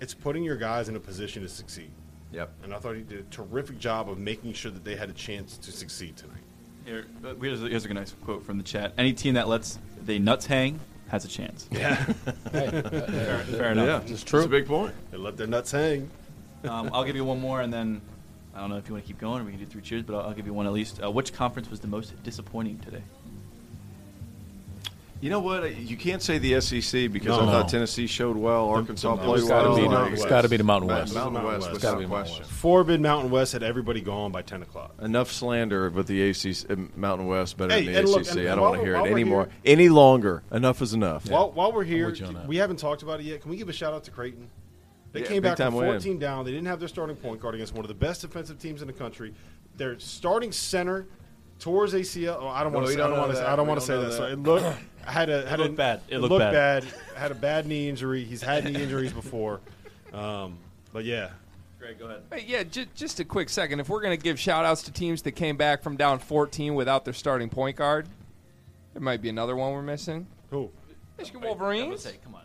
it's 0.02 0.14
putting 0.14 0.44
your 0.44 0.58
guys 0.58 0.90
in 0.90 0.96
a 0.96 1.00
position 1.00 1.42
to 1.42 1.50
succeed. 1.50 1.90
Yep. 2.32 2.52
And 2.64 2.74
I 2.74 2.80
thought 2.80 2.96
he 2.96 3.02
did 3.04 3.20
a 3.20 3.24
terrific 3.24 3.80
job 3.80 4.10
of 4.10 4.18
making 4.18 4.54
sure 4.54 4.72
that 4.72 4.84
they 4.84 4.96
had 4.96 5.10
a 5.10 5.14
chance 5.14 5.56
to 5.58 5.72
succeed 5.72 6.18
tonight. 6.18 6.43
Here, 6.86 7.06
uh, 7.26 7.34
here's, 7.36 7.64
a, 7.64 7.68
here's 7.68 7.86
a 7.86 7.94
nice 7.94 8.14
quote 8.24 8.46
from 8.46 8.58
the 8.58 8.64
chat. 8.64 8.94
Any 8.98 9.14
team 9.14 9.36
that 9.36 9.48
lets 9.48 9.80
the 10.06 10.20
nuts 10.20 10.46
hang 10.46 10.80
has 11.08 11.24
a 11.26 11.28
chance. 11.28 11.68
Yeah, 11.72 11.96
Fair, 12.52 12.82
fair 12.82 13.72
enough. 13.72 14.08
Yeah, 14.08 14.14
it's 14.14 14.24
true. 14.24 14.40
It's 14.40 14.48
a 14.48 14.50
big 14.50 14.66
point. 14.68 14.94
they 15.12 15.18
let 15.18 15.38
their 15.38 15.48
nuts 15.48 15.72
hang. 15.72 16.10
Um, 16.64 16.90
I'll 16.94 17.04
give 17.04 17.16
you 17.16 17.26
one 17.26 17.40
more, 17.40 17.62
and 17.62 17.72
then 17.72 18.02
I 18.56 18.60
don't 18.60 18.70
know 18.70 18.78
if 18.78 18.88
you 18.88 18.94
want 18.94 19.06
to 19.06 19.08
keep 19.08 19.20
going 19.20 19.42
or 19.42 19.46
we 19.46 19.52
can 19.52 19.60
do 19.60 19.66
three 19.66 19.82
cheers, 19.82 20.04
but 20.04 20.16
I'll, 20.16 20.28
I'll 20.30 20.34
give 20.34 20.46
you 20.46 20.54
one 20.54 20.66
at 20.66 20.74
least. 20.74 21.02
Uh, 21.02 21.10
which 21.12 21.34
conference 21.34 21.70
was 21.70 21.80
the 21.80 21.88
most 21.88 22.22
disappointing 22.24 22.80
today? 22.80 23.04
You 25.24 25.30
know 25.30 25.40
what? 25.40 25.78
You 25.78 25.96
can't 25.96 26.22
say 26.22 26.38
the 26.38 26.60
SEC 26.60 27.08
because 27.10 27.30
No. 27.30 27.44
I 27.44 27.46
thought 27.46 27.70
Tennessee 27.70 28.08
showed 28.08 28.36
well, 28.36 28.68
Arkansas 28.68 29.16
the- 29.16 29.24
played 29.24 29.40
it's 29.40 29.48
gotta 29.48 29.70
well. 29.70 29.78
be 29.78 29.84
the- 29.84 29.88
like- 29.88 30.12
it's 30.12 30.26
gotta 30.26 30.50
be 30.50 30.58
the 30.58 30.66
Mountain 30.66 30.90
West. 30.90 31.14
Mountain 31.16 31.34
Mountain 31.36 31.52
West, 31.54 31.62
West. 31.62 31.74
without 31.76 31.88
Gotta 31.94 31.98
be 32.04 32.08
Mountain 32.08 32.34
question. 32.36 32.46
Forbid 32.46 33.00
Mountain 33.00 33.32
West 33.32 33.54
had 33.54 33.64
everybody 33.64 34.02
gone 34.02 34.34
by 34.34 34.42
ten 34.42 34.62
o'clock. 34.64 34.94
Enough 35.02 35.32
slander 35.32 35.90
with 35.90 36.08
the 36.08 36.22
ACC, 36.30 36.70
uh, 36.70 36.76
Mountain 36.98 37.28
West 37.28 37.56
better 37.56 37.74
Hey, 37.74 37.86
than 37.86 37.94
the 37.94 38.00
and 38.02 38.10
look, 38.10 38.22
ACC. 38.24 38.38
and 38.42 38.50
I 38.50 38.56
don't 38.56 38.62
want 38.64 38.76
to 38.80 38.84
hear 38.84 38.96
it 38.98 39.06
anymore, 39.12 39.44
here- 39.64 39.74
any 39.78 39.88
longer. 39.88 40.44
Enough 40.52 40.82
is 40.82 40.94
enough. 40.94 41.30
While, 41.30 41.52
while 41.54 41.72
we're 41.72 41.86
here, 41.86 42.08
with 42.08 42.20
you 42.20 42.26
on 42.26 42.34
that. 42.34 42.48
we 42.50 42.58
haven't 42.58 42.80
talked 42.80 43.02
about 43.02 43.22
it 43.22 43.24
yet. 43.24 43.40
Can 43.42 43.50
we 43.50 43.56
give 43.56 43.70
a 43.70 43.74
shout 43.74 43.94
out 43.94 44.04
to 44.04 44.12
Creighton? 44.12 44.50
They 45.14 45.22
Yeah, 45.22 45.28
came 45.28 45.42
back 45.42 45.56
from 45.56 45.68
time 45.68 45.74
win. 45.76 45.86
14 45.90 46.20
down. 46.20 46.44
They 46.44 46.52
didn't 46.52 46.68
have 46.68 46.80
their 46.80 46.90
starting 46.90 47.16
point 47.16 47.40
guard 47.40 47.56
against 47.56 47.74
one 47.74 47.86
of 47.86 47.88
the 47.88 47.94
best 47.94 48.24
defensive 48.24 48.60
teams 48.60 48.82
in 48.82 48.88
the 48.88 48.94
country. 48.94 49.34
Their 49.78 49.98
starting 50.00 50.52
center 50.52 51.06
towards 51.60 51.94
ACL. 51.94 52.40
Oh, 52.42 52.48
I 52.50 52.62
don't 52.64 52.74
No, 52.74 52.80
want 52.80 52.90
to. 52.92 52.94
I 52.96 52.98
don't 52.98 53.10
don't 53.12 53.20
want 53.20 53.32
to. 53.36 53.50
I 53.50 53.56
don't 53.56 53.68
want 53.68 53.80
to 53.80 53.86
say 53.86 53.94
don't 53.94 54.04
that. 54.04 54.10
know 54.10 54.16
So 54.18 54.26
it 54.26 54.40
looked 54.44 54.78
had 55.06 55.30
a 55.30 55.48
had 55.48 55.60
looked 55.60 55.74
a, 55.74 55.78
bad. 55.78 56.02
It 56.08 56.16
It, 56.16 56.20
looked 56.20 56.32
looked 56.32 56.40
bad. 56.52 56.84
bad. 56.84 56.94
Had 57.18 57.32
a 57.32 57.36
bad 57.36 57.66
knee 57.66 57.90
injury. 57.90 58.24
He's 58.24 58.42
had 58.42 58.64
knee 58.66 58.76
injuries 58.82 59.14
before. 59.14 59.60
Um, 60.14 60.58
but 60.92 61.06
yeah, 61.06 61.30
Greg, 61.80 61.98
go 62.00 62.06
ahead. 62.06 62.22
Hey, 62.32 62.46
yeah, 62.48 62.64
j- 62.64 62.88
just 62.96 63.20
a 63.20 63.26
quick 63.26 63.50
second. 63.50 63.80
If 63.80 63.90
we're 63.90 64.02
going 64.02 64.18
to 64.18 64.24
give 64.24 64.40
shout 64.40 64.66
outs 64.66 64.84
to 64.84 64.92
teams 64.92 65.22
that 65.24 65.32
came 65.34 65.58
back 65.58 65.82
from 65.84 65.98
down 65.98 66.20
14 66.20 66.76
without 66.76 67.04
their 67.06 67.14
starting 67.14 67.50
point 67.50 67.76
guard, 67.78 68.08
there 68.94 69.02
might 69.02 69.22
be 69.22 69.30
another 69.30 69.56
one 69.56 69.74
we're 69.74 69.82
missing. 69.82 70.28
who 70.52 70.70
Michigan 71.18 71.42
Let's 71.42 71.50
Wolverines. 71.50 72.02
say, 72.02 72.18
come 72.24 72.36
on. 72.36 72.42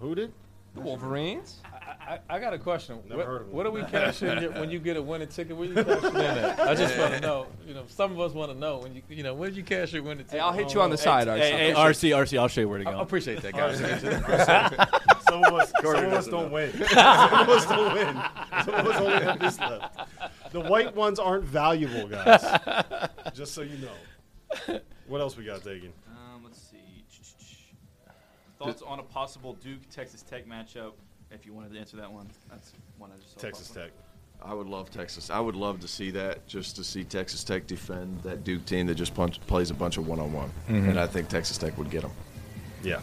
who 0.00 0.14
did? 0.14 0.32
The 0.74 0.80
Wolverines. 0.80 1.60
I, 2.08 2.14
I, 2.14 2.36
I 2.36 2.38
got 2.38 2.54
a 2.54 2.58
question. 2.58 2.98
Never 3.06 3.18
what, 3.18 3.26
heard 3.26 3.40
of 3.42 3.48
what 3.48 3.64
do 3.64 3.70
we 3.70 3.82
cash 3.84 4.22
in 4.22 4.42
your- 4.42 4.52
when 4.52 4.70
you 4.70 4.78
get 4.78 4.96
a 4.96 5.02
winning 5.02 5.28
ticket? 5.28 5.56
Where 5.56 5.68
you 5.68 5.74
cash 5.74 6.04
in 6.04 6.16
at? 6.16 6.60
I 6.60 6.74
just 6.74 6.98
want 6.98 7.14
to 7.14 7.20
know. 7.20 7.46
You 7.66 7.74
know, 7.74 7.84
some 7.88 8.12
of 8.12 8.20
us 8.20 8.32
want 8.32 8.50
to 8.50 8.58
know 8.58 8.78
when 8.78 8.94
you, 8.94 9.02
you 9.08 9.22
know, 9.22 9.34
where 9.34 9.48
did 9.48 9.56
you 9.56 9.62
cash 9.62 9.92
your 9.92 10.02
winning 10.02 10.24
ticket? 10.24 10.32
Hey, 10.32 10.40
I'll 10.40 10.52
hit 10.52 10.72
you 10.74 10.80
on 10.80 10.90
the 10.90 10.96
know. 10.96 11.02
side, 11.02 11.28
RC. 11.28 11.38
Hey, 11.38 11.50
hey, 11.50 11.72
RC, 11.74 12.16
RC, 12.16 12.38
I'll 12.38 12.48
show 12.48 12.60
you 12.62 12.68
where 12.68 12.78
to 12.78 12.84
go. 12.84 12.90
I 12.90 13.02
appreciate 13.02 13.42
that, 13.42 13.52
guys. 13.52 13.78
Some 15.28 15.44
of 15.44 15.52
us, 15.52 15.70
some 15.82 15.94
of 15.94 16.12
us 16.14 16.26
don't 16.26 16.50
win. 16.50 16.72
some 16.88 16.88
of 16.88 17.48
us 17.50 17.66
don't 17.66 17.92
win. 17.92 18.22
Some 18.64 18.74
of 18.74 18.86
us 18.86 18.96
only 18.96 19.24
have 19.24 19.38
this 19.38 19.60
left. 19.60 19.98
The 20.52 20.60
white 20.60 20.96
ones 20.96 21.18
aren't 21.18 21.44
valuable, 21.44 22.08
guys. 22.08 23.10
Just 23.34 23.52
so 23.52 23.60
you 23.60 23.76
know. 23.76 24.80
What 25.06 25.20
else 25.20 25.36
we 25.36 25.44
got, 25.44 25.60
Dagan? 25.60 25.90
Um, 26.08 26.44
let's 26.44 26.62
see. 26.62 27.04
Thoughts 28.58 28.80
on 28.80 29.00
a 29.00 29.02
possible 29.02 29.52
Duke 29.54 29.86
Texas 29.90 30.22
Tech 30.22 30.48
matchup? 30.48 30.92
If 31.30 31.44
you 31.46 31.52
wanted 31.52 31.72
to 31.72 31.78
answer 31.78 31.96
that 31.98 32.10
one, 32.10 32.26
that's 32.50 32.72
one 32.98 33.10
I 33.12 33.20
just 33.20 33.34
saw. 33.34 33.40
Texas 33.40 33.68
pop 33.68 33.76
up. 33.78 33.82
Tech. 33.84 33.92
I 34.40 34.54
would 34.54 34.66
love 34.68 34.90
Texas. 34.90 35.30
I 35.30 35.40
would 35.40 35.56
love 35.56 35.80
to 35.80 35.88
see 35.88 36.10
that, 36.12 36.46
just 36.46 36.76
to 36.76 36.84
see 36.84 37.02
Texas 37.04 37.42
Tech 37.42 37.66
defend 37.66 38.22
that 38.22 38.44
Duke 38.44 38.64
team 38.66 38.86
that 38.86 38.94
just 38.94 39.14
punch, 39.14 39.40
plays 39.46 39.70
a 39.70 39.74
bunch 39.74 39.96
of 39.96 40.06
one-on-one, 40.06 40.50
Mhm. 40.68 40.90
and 40.90 41.00
I 41.00 41.06
think 41.08 41.28
Texas 41.28 41.58
Tech 41.58 41.76
would 41.76 41.90
get 41.90 42.02
them. 42.02 42.12
Yeah. 42.84 43.00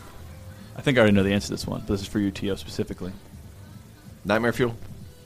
I 0.78 0.82
think 0.82 0.98
I 0.98 1.02
already 1.02 1.16
know 1.16 1.24
the 1.24 1.34
answer 1.34 1.48
to 1.48 1.54
this 1.54 1.68
one, 1.68 1.82
but 1.82 1.88
this 1.94 2.02
is 2.02 2.08
for 2.08 2.20
you, 2.20 2.32
To 2.32 2.56
specifically. 2.58 3.12
Nightmare 4.24 4.54
Fuel. 4.54 4.76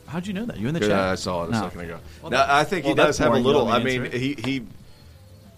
How'd 0.07 0.25
you 0.25 0.33
know 0.33 0.45
that? 0.45 0.57
You 0.57 0.67
in 0.67 0.73
the 0.73 0.79
Yeah, 0.81 0.87
chat? 0.87 0.99
I 0.99 1.15
saw 1.15 1.43
it 1.43 1.49
a 1.49 1.51
No. 1.51 1.61
second 1.61 1.81
ago. 1.81 1.99
Well, 2.23 2.31
now, 2.31 2.37
that- 2.39 2.49
I 2.49 2.63
think 2.63 2.85
well, 2.85 2.93
he 2.95 2.97
does 2.97 3.05
that's 3.05 3.17
have 3.19 3.27
a 3.27 3.29
boring. 3.31 3.43
Little. 3.45 3.65
know 3.65 3.71
I 3.71 3.79
the 3.79 3.85
mean, 3.85 4.05
answer. 4.05 4.17
he 4.17 4.33
he 4.33 4.65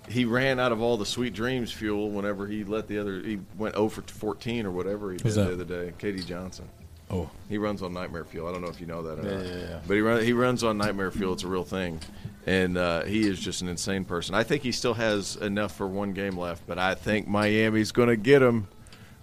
he 0.09 0.26
ran 0.26 0.59
out 0.59 0.73
of 0.73 0.81
all 0.81 0.97
the 0.97 1.05
sweet 1.05 1.34
dreams 1.34 1.72
fuel 1.72 2.09
whenever 2.11 2.45
he 2.45 2.65
let 2.65 2.88
the 2.89 2.97
other. 2.97 3.22
He 3.22 3.39
went 3.57 3.76
over 3.76 4.01
to 4.01 4.13
14 4.13 4.65
or 4.65 4.72
whatever 4.72 5.13
he 5.13 5.19
Who's 5.23 5.35
did 5.35 5.45
that? 5.47 5.57
the 5.57 5.63
other 5.63 5.85
day. 5.85 5.93
KD 5.97 6.22
Johnson. 6.26 6.68
Oh. 7.12 7.30
He 7.50 7.58
runs 7.58 7.82
on 7.84 7.94
Nightmare 7.94 8.24
Fuel. 8.26 8.48
I 8.48 8.52
don't 8.54 8.62
know 8.62 8.70
if 8.70 8.80
you 8.80 8.88
know 8.88 9.02
that 9.04 9.20
or 9.20 9.30
Yeah, 9.30 9.38
not. 9.38 9.46
yeah, 9.46 9.56
yeah. 9.70 9.80
But 9.86 9.94
he 9.96 10.02
run, 10.02 10.24
he 10.24 10.34
runs 10.34 10.64
on 10.64 10.78
Nightmare 10.78 11.12
Fuel. 11.12 11.34
It's 11.34 11.44
a 11.44 11.48
real 11.48 11.64
thing, 11.66 12.00
and 12.46 12.78
uh, 12.78 13.04
he 13.04 13.28
is 13.28 13.40
just 13.40 13.62
an 13.62 13.68
insane 13.68 14.06
person. 14.06 14.34
I 14.34 14.44
think 14.44 14.64
he 14.64 14.72
still 14.72 14.94
has 14.94 15.36
enough 15.36 15.76
for 15.76 15.88
one 15.88 16.14
game 16.14 16.38
left, 16.38 16.66
but 16.68 16.80
I 16.80 16.96
think 16.96 17.28
Miami's 17.28 17.92
going 17.92 18.08
to 18.10 18.16
get 18.16 18.42
him. 18.42 18.68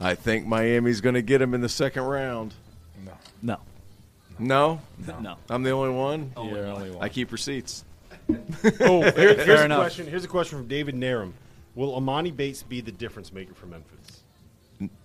I 0.01 0.15
think 0.15 0.47
Miami's 0.47 1.01
going 1.01 1.15
to 1.15 1.23
get 1.23 1.41
him 1.41 1.55
in 1.55 1.61
the 1.63 1.69
second 1.69 2.03
round. 2.05 2.55
No. 3.05 3.13
No. 3.43 3.59
No? 4.39 4.81
No. 5.21 5.37
I'm 5.49 5.63
the 5.63 5.71
only 5.71 5.91
one? 5.95 6.31
You're 6.37 6.63
the 6.63 6.71
only 6.71 6.91
one. 6.91 7.03
I 7.03 7.09
keep 7.09 7.33
receipts. 7.33 7.85
Oh, 8.29 8.35
here- 9.01 9.11
here's 9.17 9.45
Fair 9.47 9.63
a 9.63 9.65
enough. 9.65 9.81
question. 9.81 10.07
Here's 10.07 10.25
a 10.25 10.29
question 10.29 10.59
from 10.59 10.69
David 10.69 10.95
Narum. 10.95 11.33
Will 11.75 11.99
Emoni 12.01 12.35
Bates 12.37 12.63
be 12.63 12.81
the 12.81 12.93
difference 12.93 13.33
maker 13.33 13.55
for 13.55 13.67
Memphis? 13.67 14.18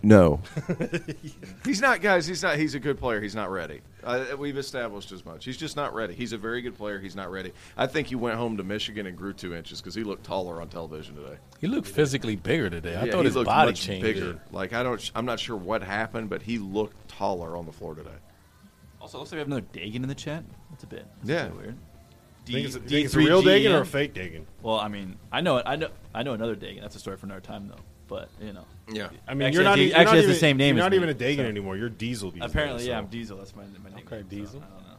No. 0.03 0.39
he's 1.65 1.81
not, 1.81 2.01
guys. 2.01 2.27
He's 2.27 2.43
not. 2.43 2.57
He's 2.57 2.75
a 2.75 2.79
good 2.79 2.99
player. 2.99 3.19
He's 3.21 3.33
not 3.35 3.49
ready. 3.49 3.81
Uh, 4.03 4.25
we've 4.37 4.57
established 4.57 5.11
as 5.11 5.25
much. 5.25 5.45
He's 5.45 5.57
just 5.57 5.75
not 5.75 5.93
ready. 5.95 6.13
He's 6.13 6.31
a 6.33 6.37
very 6.37 6.61
good 6.61 6.75
player. 6.77 6.99
He's 6.99 7.15
not 7.15 7.31
ready. 7.31 7.53
I 7.75 7.87
think 7.87 8.07
he 8.07 8.15
went 8.15 8.35
home 8.37 8.57
to 8.57 8.63
Michigan 8.63 9.07
and 9.07 9.17
grew 9.17 9.33
two 9.33 9.55
inches 9.55 9.81
because 9.81 9.95
he 9.95 10.03
looked 10.03 10.23
taller 10.25 10.61
on 10.61 10.67
television 10.69 11.15
today. 11.15 11.37
He 11.59 11.67
looked 11.67 11.87
physically 11.87 12.35
bigger 12.35 12.69
today. 12.69 12.95
I 12.95 13.05
Yeah, 13.05 13.11
thought 13.11 13.19
he 13.21 13.25
his 13.25 13.35
looked 13.35 13.47
body 13.47 13.71
much 13.71 13.81
changed. 13.81 14.03
bigger. 14.03 14.39
Like 14.51 14.73
I 14.73 14.83
don't. 14.83 15.11
I'm 15.15 15.25
not 15.25 15.39
sure 15.39 15.55
what 15.57 15.81
happened, 15.81 16.29
but 16.29 16.41
he 16.43 16.59
looked 16.59 17.07
taller 17.07 17.57
on 17.57 17.65
the 17.65 17.71
floor 17.71 17.95
today. 17.95 18.09
Also, 19.01 19.17
looks 19.17 19.31
like 19.31 19.37
we 19.37 19.39
have 19.39 19.47
another 19.47 19.65
Dagan 19.73 19.95
in 20.03 20.07
the 20.07 20.15
chat. 20.15 20.43
That's 20.69 20.83
a 20.83 20.87
bit. 20.87 21.05
That's 21.23 21.29
Yeah. 21.29 21.45
a 21.45 21.49
bit 21.49 21.57
weird. 21.57 21.77
Think 22.45 22.57
it's- 22.67 22.73
think 22.75 23.05
it's 23.05 23.15
a 23.15 23.19
real 23.19 23.41
Dagan 23.41 23.73
or 23.73 23.81
a 23.81 23.85
fake 23.85 24.13
Dagan? 24.13 24.43
Well, 24.61 24.77
I 24.77 24.87
mean, 24.89 25.17
I 25.31 25.39
know, 25.41 25.57
it. 25.57 25.63
I 25.65 25.77
know, 25.77 25.89
I 26.13 26.23
know 26.23 26.33
another 26.33 26.55
Dagan. 26.57 26.81
That's 26.81 26.95
a 26.95 26.99
story 26.99 27.15
for 27.17 27.25
another 27.25 27.41
time, 27.41 27.69
though. 27.69 27.79
But 28.07 28.29
you 28.41 28.53
know, 28.53 28.65
Yeah. 28.91 29.09
I 29.27 29.33
mean, 29.33 29.47
Actually, 29.47 29.53
you're 29.55 29.63
not, 29.63 29.77
he 29.77 29.87
you're 29.89 29.95
actually 29.97 30.05
not 30.05 30.13
has 30.15 30.23
even 30.23 30.33
the 30.33 30.39
same 30.39 30.57
name. 30.57 30.75
You're 30.75 30.85
as 30.85 30.91
not 30.91 30.93
even 30.95 31.07
me, 31.07 31.11
a 31.13 31.15
Dagan 31.15 31.37
so. 31.37 31.43
anymore. 31.43 31.77
You're 31.77 31.89
Diesel 31.89 32.31
these 32.31 32.43
Apparently, 32.43 32.79
days, 32.79 32.87
yeah. 32.87 32.97
I'm 32.97 33.07
Diesel. 33.07 33.37
That's 33.37 33.55
my 33.55 33.63
my 33.83 33.95
name. 33.95 34.05
Okay, 34.07 34.23
Diesel. 34.27 34.61
I 34.61 34.69
don't 34.69 34.83
know. 34.87 34.95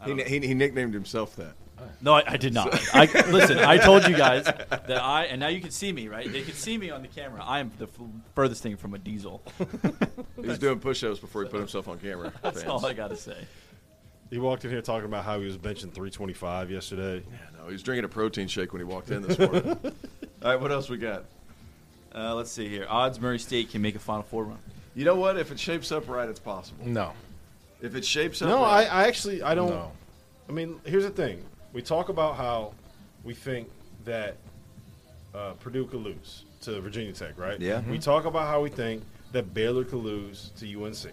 I 0.00 0.04
He, 0.04 0.10
don't 0.10 0.16
know. 0.18 0.24
he, 0.24 0.46
he 0.48 0.54
nicknamed 0.54 0.94
himself 0.94 1.34
that. 1.36 1.54
No, 2.00 2.12
I, 2.14 2.24
I 2.26 2.36
did 2.36 2.52
not. 2.54 2.74
I, 2.92 3.04
listen, 3.30 3.58
I 3.58 3.78
told 3.78 4.06
you 4.08 4.16
guys 4.16 4.44
that 4.44 4.90
I, 5.00 5.24
and 5.26 5.38
now 5.38 5.46
you 5.46 5.60
can 5.60 5.70
see 5.70 5.92
me, 5.92 6.08
right? 6.08 6.30
They 6.30 6.42
can 6.42 6.54
see 6.54 6.76
me 6.76 6.90
on 6.90 7.02
the 7.02 7.08
camera. 7.08 7.42
I 7.44 7.60
am 7.60 7.70
the 7.78 7.84
f- 7.84 7.90
furthest 8.34 8.62
thing 8.64 8.76
from 8.76 8.94
a 8.94 8.98
diesel. 8.98 9.42
He 10.40 10.46
was 10.46 10.58
doing 10.58 10.78
push-ups 10.78 11.18
before 11.18 11.42
he 11.42 11.48
put 11.48 11.58
himself 11.58 11.88
on 11.88 11.98
camera. 11.98 12.32
That's 12.42 12.58
fans. 12.62 12.70
all 12.70 12.84
I 12.86 12.92
got 12.94 13.10
to 13.10 13.16
say. 13.16 13.36
He 14.30 14.38
walked 14.38 14.64
in 14.64 14.70
here 14.70 14.82
talking 14.82 15.06
about 15.06 15.24
how 15.24 15.38
he 15.40 15.44
was 15.46 15.56
benching 15.58 15.92
325 15.92 16.70
yesterday. 16.70 17.24
Yeah, 17.28 17.36
no, 17.58 17.66
he 17.66 17.72
was 17.72 17.82
drinking 17.82 18.04
a 18.04 18.08
protein 18.08 18.46
shake 18.48 18.72
when 18.72 18.80
he 18.80 18.84
walked 18.84 19.10
in 19.10 19.22
this 19.22 19.38
morning. 19.38 19.64
All 19.84 19.92
right, 20.44 20.60
what 20.60 20.70
else 20.70 20.88
we 20.88 20.96
got? 20.96 21.24
Uh, 22.18 22.34
let's 22.34 22.50
see 22.50 22.68
here. 22.68 22.84
Odds 22.88 23.20
Murray 23.20 23.38
State 23.38 23.70
can 23.70 23.80
make 23.80 23.94
a 23.94 24.00
Final 24.00 24.24
Four 24.24 24.44
run. 24.44 24.58
You 24.94 25.04
know 25.04 25.14
what? 25.14 25.38
If 25.38 25.52
it 25.52 25.60
shapes 25.60 25.92
up 25.92 26.08
right, 26.08 26.28
it's 26.28 26.40
possible. 26.40 26.84
No. 26.84 27.12
If 27.80 27.94
it 27.94 28.04
shapes 28.04 28.42
up 28.42 28.48
No, 28.48 28.64
I, 28.64 28.80
right, 28.80 28.92
I 28.92 29.06
actually 29.06 29.42
I 29.42 29.54
don't. 29.54 29.70
No. 29.70 29.92
I 30.48 30.52
mean, 30.52 30.80
here's 30.84 31.04
the 31.04 31.10
thing. 31.10 31.44
We 31.72 31.80
talk 31.80 32.08
about 32.08 32.36
how 32.36 32.72
we 33.22 33.34
think 33.34 33.70
that 34.04 34.36
uh, 35.32 35.52
Purdue 35.60 35.86
could 35.86 36.00
lose 36.00 36.44
to 36.62 36.80
Virginia 36.80 37.12
Tech, 37.12 37.38
right? 37.38 37.60
Yeah. 37.60 37.82
We 37.88 37.98
talk 37.98 38.24
about 38.24 38.48
how 38.48 38.62
we 38.62 38.70
think 38.70 39.04
that 39.30 39.54
Baylor 39.54 39.84
could 39.84 40.02
lose 40.02 40.50
to 40.58 40.84
UNC. 40.84 41.12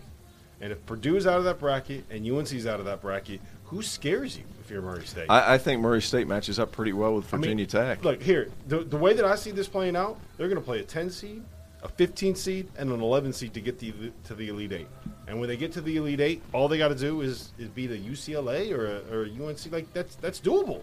And 0.61 0.71
if 0.71 0.83
Purdue's 0.85 1.27
out 1.27 1.37
of 1.37 1.43
that 1.43 1.59
bracket 1.59 2.05
and 2.09 2.25
UNC's 2.25 2.65
out 2.65 2.79
of 2.79 2.85
that 2.85 3.01
bracket, 3.01 3.41
who 3.65 3.83
scares 3.83 4.37
you 4.37 4.45
if 4.65 4.71
you're 4.71 4.81
Murray 4.81 5.05
State? 5.05 5.27
I, 5.29 5.53
I 5.53 5.57
think 5.57 5.81
Murray 5.81 6.01
State 6.01 6.27
matches 6.27 6.59
up 6.59 6.71
pretty 6.71 6.91
well 6.91 7.15
with 7.15 7.31
I 7.33 7.37
mean, 7.37 7.43
Virginia 7.43 7.65
Tech. 7.67 8.03
Look 8.03 8.21
here, 8.21 8.49
the, 8.67 8.79
the 8.79 8.97
way 8.97 9.13
that 9.13 9.23
I 9.23 9.35
see 9.35 9.51
this 9.51 9.67
playing 9.67 9.95
out, 9.95 10.19
they're 10.37 10.47
going 10.47 10.59
to 10.59 10.65
play 10.65 10.79
a 10.79 10.83
10 10.83 11.09
seed, 11.11 11.43
a 11.83 11.87
15 11.87 12.35
seed, 12.35 12.67
and 12.77 12.91
an 12.91 12.99
11 12.99 13.31
seed 13.33 13.53
to 13.53 13.61
get 13.61 13.77
the, 13.79 13.93
to 14.25 14.33
the 14.33 14.49
Elite 14.49 14.73
Eight. 14.73 14.87
And 15.27 15.39
when 15.39 15.47
they 15.47 15.57
get 15.57 15.71
to 15.73 15.81
the 15.81 15.97
Elite 15.97 16.19
Eight, 16.19 16.41
all 16.51 16.67
they 16.67 16.77
got 16.77 16.89
to 16.89 16.95
do 16.95 17.21
is, 17.21 17.51
is 17.59 17.69
beat 17.69 17.91
a 17.91 17.95
UCLA 17.95 18.71
or 18.71 18.85
a, 18.87 19.15
or 19.15 19.25
a 19.25 19.29
UNC. 19.29 19.71
Like 19.71 19.91
that's 19.93 20.15
that's 20.15 20.39
doable. 20.39 20.81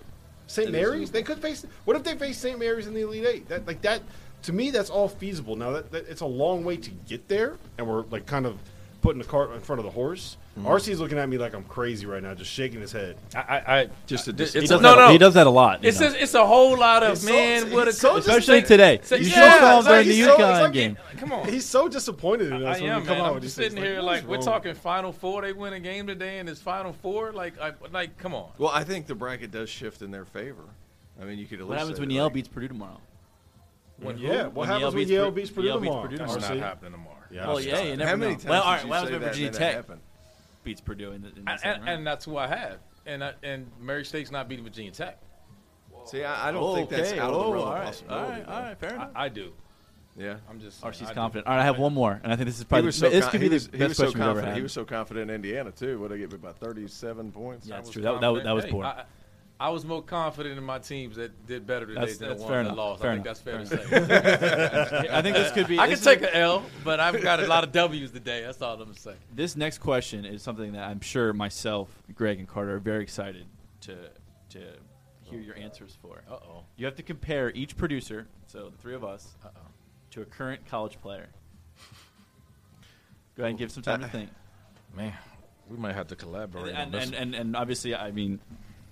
St. 0.48 0.70
Mary's, 0.70 1.10
they 1.10 1.22
could 1.22 1.40
face. 1.40 1.64
What 1.84 1.96
if 1.96 2.02
they 2.02 2.16
face 2.16 2.38
St. 2.38 2.58
Mary's 2.58 2.86
in 2.86 2.94
the 2.94 3.02
Elite 3.02 3.24
Eight? 3.24 3.48
That 3.48 3.66
like 3.66 3.80
that 3.82 4.02
to 4.42 4.52
me, 4.52 4.70
that's 4.70 4.90
all 4.90 5.08
feasible. 5.08 5.54
Now 5.56 5.70
that, 5.70 5.92
that 5.92 6.08
it's 6.08 6.20
a 6.20 6.26
long 6.26 6.64
way 6.64 6.76
to 6.76 6.90
get 6.90 7.28
there, 7.28 7.56
and 7.78 7.86
we're 7.86 8.02
like 8.10 8.26
kind 8.26 8.46
of 8.46 8.58
putting 9.02 9.20
the 9.20 9.26
cart 9.28 9.52
in 9.52 9.60
front 9.60 9.80
of 9.80 9.84
the 9.84 9.90
horse. 9.90 10.36
Mm-hmm. 10.58 10.68
RC's 10.68 11.00
looking 11.00 11.18
at 11.18 11.28
me 11.28 11.36
like 11.36 11.54
I'm 11.54 11.64
crazy 11.64 12.06
right 12.06 12.22
now, 12.22 12.34
just 12.34 12.50
shaking 12.50 12.80
his 12.80 12.92
head. 12.92 13.16
I, 13.34 13.38
I, 13.40 13.80
I 13.80 13.88
Just 14.06 14.28
a 14.28 14.30
it's 14.30 14.38
distance. 14.38 14.52
He 14.62 14.66
a- 14.66 14.68
does, 14.78 14.80
no, 14.82 14.96
that, 14.96 15.06
no. 15.06 15.12
he 15.12 15.18
does 15.18 15.34
that 15.34 15.46
a 15.46 15.50
lot. 15.50 15.84
It's 15.84 15.98
know. 16.00 16.06
a, 16.08 16.12
it's 16.12 16.34
a 16.34 16.46
whole 16.46 16.78
lot 16.78 17.02
of 17.02 17.10
He's 17.10 17.22
so- 17.26 17.32
man. 17.32 17.70
what 17.72 17.82
a 17.82 17.90
he's 17.90 17.98
so 17.98 18.16
Especially 18.16 18.60
distinct. 18.60 18.68
today. 18.68 19.00
So- 19.02 19.16
you 19.16 19.26
yeah, 19.26 19.52
should 19.52 19.60
saw 19.60 19.72
him 19.72 19.78
it's 19.78 19.86
during 19.86 19.98
like 19.98 20.06
the 20.06 20.14
he's 20.14 20.24
so- 20.24 20.36
like- 20.62 20.72
game. 20.72 20.98
Come 21.18 21.32
on. 21.32 21.48
He's 21.48 21.64
so 21.66 21.88
disappointed 21.88 22.46
in 22.52 22.62
us 22.64 22.78
I 22.78 22.80
when 22.80 22.90
am, 22.90 23.04
come 23.04 23.18
man. 23.18 23.26
out 23.26 23.36
I'm 23.36 23.40
just 23.42 23.56
sitting 23.56 23.72
things. 23.72 23.84
here 23.86 23.96
what 23.96 24.04
like 24.04 24.26
we're 24.26 24.38
talking 24.38 24.74
Final 24.74 25.12
Four. 25.12 25.42
They 25.42 25.52
win 25.52 25.72
a 25.72 25.80
game 25.80 26.06
today, 26.06 26.38
and 26.38 26.48
it's 26.48 26.60
Final 26.60 26.92
Four. 26.92 27.32
Like, 27.32 27.60
I, 27.60 27.72
like, 27.92 28.16
come 28.18 28.34
on. 28.34 28.50
well, 28.58 28.70
I 28.72 28.84
think 28.84 29.06
the 29.06 29.14
bracket 29.14 29.50
does 29.50 29.68
shift 29.68 30.02
in 30.02 30.10
their 30.10 30.24
favor. 30.24 30.62
I 31.20 31.24
mean, 31.24 31.38
you 31.38 31.46
could 31.46 31.60
at 31.60 31.66
What 31.66 31.78
happens 31.78 31.98
when 32.00 32.10
Yale 32.10 32.30
beats 32.30 32.48
Purdue 32.48 32.68
tomorrow? 32.68 33.00
When 33.98 34.18
Yeah, 34.18 34.44
what 34.44 34.54
When 34.54 34.68
happens 34.68 34.82
Yale 34.82 34.92
when 34.94 35.08
Yale 35.08 35.30
beats 35.30 35.50
Purdue 35.50 35.66
Yale 35.68 35.78
beats 35.80 35.88
tomorrow? 35.90 36.02
Purdue 36.08 36.16
That's 36.18 36.34
tomorrow. 36.34 36.54
RC? 36.54 36.58
not 36.60 36.66
happening 36.68 36.92
tomorrow. 36.92 37.16
Yeah, 37.32 37.46
Well, 37.48 37.60
yeah, 37.60 37.80
you 37.82 37.96
never 37.96 38.04
How 38.10 38.14
know. 38.16 38.16
many 38.18 38.32
times 38.34 38.44
well, 38.46 38.62
all 38.62 38.70
did 38.72 38.76
right. 38.76 38.82
you 38.84 38.88
What 38.90 38.94
happens 38.96 39.08
say 39.08 39.12
when 39.14 39.20
that 39.22 39.26
and 39.26 39.34
Virginia 39.34 39.50
then 39.52 39.60
that 39.60 39.66
Tech 39.66 39.74
happened? 39.76 40.00
beats 40.64 40.80
Purdue 40.80 41.12
in 41.12 41.22
the, 41.22 41.28
in 41.28 41.44
the 41.44 41.50
And, 41.50 41.60
second 41.60 41.72
and, 41.76 41.84
round? 41.86 41.98
and 41.98 42.06
that's 42.06 42.24
who 42.24 42.36
I 42.36 42.46
have. 42.46 42.78
And 43.06 43.24
I, 43.24 43.32
and 43.42 43.70
Mary 43.80 44.04
State's 44.04 44.30
not 44.30 44.48
beating 44.48 44.64
Virginia 44.64 44.90
Tech. 44.92 45.18
See, 46.04 46.24
I, 46.24 46.48
I 46.48 46.52
don't 46.52 46.62
Oh, 46.62 46.74
think 46.74 46.90
that's 46.90 47.10
okay. 47.12 47.18
out 47.20 47.30
of 47.32 47.34
the 47.36 47.40
Oh, 47.46 47.52
realm 47.52 47.64
all 47.66 47.72
of 47.72 47.78
right. 47.78 47.84
possibility. 47.86 48.24
All 48.24 48.30
right, 48.30 48.48
all 48.48 48.62
right, 48.62 48.78
fair 48.78 48.90
I, 48.90 48.94
enough. 48.94 49.10
I 49.14 49.28
do. 49.28 49.52
Yeah. 50.16 50.36
I'm 50.50 50.60
just. 50.60 50.82
RC's 50.82 51.02
I 51.02 51.08
do. 51.08 51.14
confident. 51.14 51.46
All 51.46 51.54
right, 51.54 51.62
I 51.62 51.64
have 51.64 51.78
one 51.78 51.94
more, 51.94 52.20
and 52.22 52.32
I 52.32 52.36
think 52.36 52.46
this 52.46 52.56
is 52.56 52.60
He 52.62 52.64
probably 52.66 52.86
was 52.86 52.96
so 52.96 53.08
this 53.08 53.22
con- 53.24 53.30
could 53.30 53.40
be 53.40 53.46
he 53.46 53.48
the 53.48 53.54
was, 53.54 53.64
he 53.72 53.78
best 53.78 53.88
was 53.88 53.96
so 53.96 54.02
question 54.04 54.20
we've 54.20 54.24
ever 54.28 54.32
confident. 54.34 54.48
had. 54.48 54.56
He 54.56 54.62
was 54.62 54.72
so 54.72 54.84
confident 54.84 55.30
in 55.30 55.34
Indiana 55.36 55.70
too. 55.70 55.98
What 56.00 56.10
did 56.10 56.20
he 56.20 56.26
get 56.26 56.34
about 56.34 56.58
thirty-seven 56.58 57.32
points? 57.32 57.66
Yeah, 57.66 57.76
that's 57.76 57.90
true. 57.90 58.02
That- 58.02 58.20
that 58.20 58.28
was- 58.28 58.42
that 58.44 58.52
was 58.52 58.64
confident. 58.64 58.82
poor. 58.82 58.84
I, 58.84 59.04
I 59.62 59.68
was 59.68 59.84
more 59.84 60.02
confident 60.02 60.58
in 60.58 60.64
my 60.64 60.80
teams 60.80 61.14
that 61.16 61.46
did 61.46 61.66
better 61.68 61.86
today 61.86 62.00
That's- 62.00 62.18
than 62.18 62.30
that's 62.30 62.42
the 62.42 62.48
ones 62.48 62.66
that 62.68 62.74
lost. 62.74 63.00
Fair 63.02 63.12
I 63.12 63.14
think 63.14 63.26
enough. 63.26 63.44
that's 63.44 63.68
fair 63.70 63.78
Fair 63.78 64.08
to 64.08 65.02
say. 65.02 65.08
I 65.12 65.22
think 65.22 65.36
this 65.36 65.52
could 65.52 65.68
be. 65.68 65.78
I 65.78 65.86
can 65.86 65.98
take 66.00 66.22
an 66.22 66.30
L, 66.32 66.64
but 66.82 66.98
I've 66.98 67.22
got 67.22 67.38
a 67.40 67.46
lot 67.46 67.62
of 67.62 67.70
W's 67.70 68.10
today. 68.10 68.42
That's 68.42 68.60
all 68.60 68.72
I'm 68.74 68.80
gonna 68.80 68.94
say. 68.98 69.14
This 69.32 69.54
next 69.56 69.78
question 69.78 70.24
is 70.24 70.42
something 70.42 70.72
that 70.72 70.82
I'm 70.82 71.00
sure 71.00 71.32
myself, 71.32 71.88
Greg, 72.12 72.40
and 72.40 72.48
Carter 72.48 72.74
are 72.74 72.80
very 72.80 73.04
excited 73.04 73.46
to 73.82 73.96
to 74.50 74.58
hear 75.22 75.38
your 75.40 75.56
answers 75.56 75.96
for. 76.02 76.22
Uh 76.28 76.34
oh. 76.34 76.64
You 76.76 76.86
have 76.86 76.96
to 76.96 77.04
compare 77.04 77.52
each 77.52 77.76
producer, 77.76 78.26
so 78.48 78.68
the 78.70 78.76
three 78.78 78.94
of 78.96 79.04
us, 79.04 79.28
Uh 79.44 79.48
oh. 79.56 79.60
to 80.10 80.22
a 80.22 80.24
current 80.24 80.66
college 80.66 81.00
player. 81.00 81.28
Go 83.36 83.44
ahead 83.44 83.50
and 83.50 83.58
give 83.58 83.70
some 83.70 83.84
time 83.84 84.00
to 84.00 84.08
think. 84.08 84.28
Man, 84.96 85.14
we 85.68 85.76
might 85.76 85.94
have 85.94 86.08
to 86.08 86.16
collaborate 86.16 86.74
on 86.74 86.80
And 86.80 86.92
this. 86.92 87.04
and, 87.06 87.14
and, 87.14 87.34
and 87.36 87.56
obviously, 87.56 87.94
I 87.94 88.10
mean, 88.10 88.40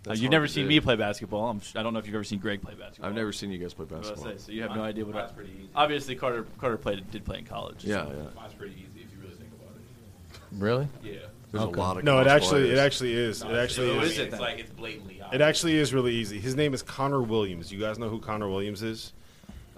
uh, 0.09 0.12
you've 0.14 0.31
never 0.31 0.47
seen 0.48 0.64
do. 0.64 0.68
me 0.68 0.81
play 0.81 0.97
basketball. 0.97 1.48
I'm, 1.51 1.60
I 1.74 1.82
don't 1.82 1.93
know 1.93 1.98
if 1.98 2.06
you've 2.06 2.14
ever 2.14 2.24
seen 2.24 2.39
Greg 2.39 2.62
play 2.62 2.74
basketball. 2.74 3.09
I've 3.10 3.14
never 3.16 3.32
seen 3.32 3.51
you 3.51 3.59
guys 3.59 3.74
play 3.74 3.85
basketball. 3.86 4.24
gonna 4.24 4.39
say, 4.39 4.47
so 4.47 4.52
you 4.52 4.62
have 4.62 4.74
no 4.74 4.82
idea 4.82 5.05
what. 5.05 5.14
Mine's 5.14 5.31
I, 5.31 5.35
pretty 5.35 5.52
easy. 5.59 5.68
obviously, 5.74 6.14
Carter 6.16 6.47
Carter 6.59 6.77
played 6.78 7.10
did 7.10 7.24
play 7.24 7.39
in 7.39 7.44
college. 7.44 7.85
Yeah, 7.85 8.05
so- 8.06 8.12
yeah. 8.12 8.40
Mine's 8.40 8.55
pretty 8.55 8.74
easy 8.74 9.05
if 9.05 9.12
you 9.12 9.18
really 9.22 9.35
think 9.35 9.51
about 9.52 9.77
it. 9.77 10.40
really? 10.59 10.89
Yeah. 11.02 11.18
There's 11.52 11.64
Okay. 11.64 11.74
a 11.81 11.82
lot 11.82 11.97
of 11.98 12.05
No, 12.05 12.20
it 12.20 12.28
actually 12.28 12.60
players. 12.62 12.78
it 12.78 12.81
actually 12.81 13.12
is. 13.12 13.43
It 13.43 13.51
actually 13.51 13.90
It's- 13.90 14.10
is. 14.12 14.18
it 14.18 14.28
It's 14.28 14.40
like 14.40 14.59
it's 14.60 14.70
blatantly 14.70 15.20
Obvious. 15.20 15.35
It 15.35 15.40
actually 15.44 15.77
is 15.78 15.93
really 15.93 16.14
easy. 16.14 16.39
His 16.39 16.55
name 16.55 16.74
is 16.74 16.82
Connor 16.82 17.20
Williams. 17.22 17.72
You 17.72 17.81
guys 17.81 17.98
know 17.98 18.09
who 18.09 18.20
Connor 18.20 18.48
Williams 18.48 18.82
is? 18.82 19.12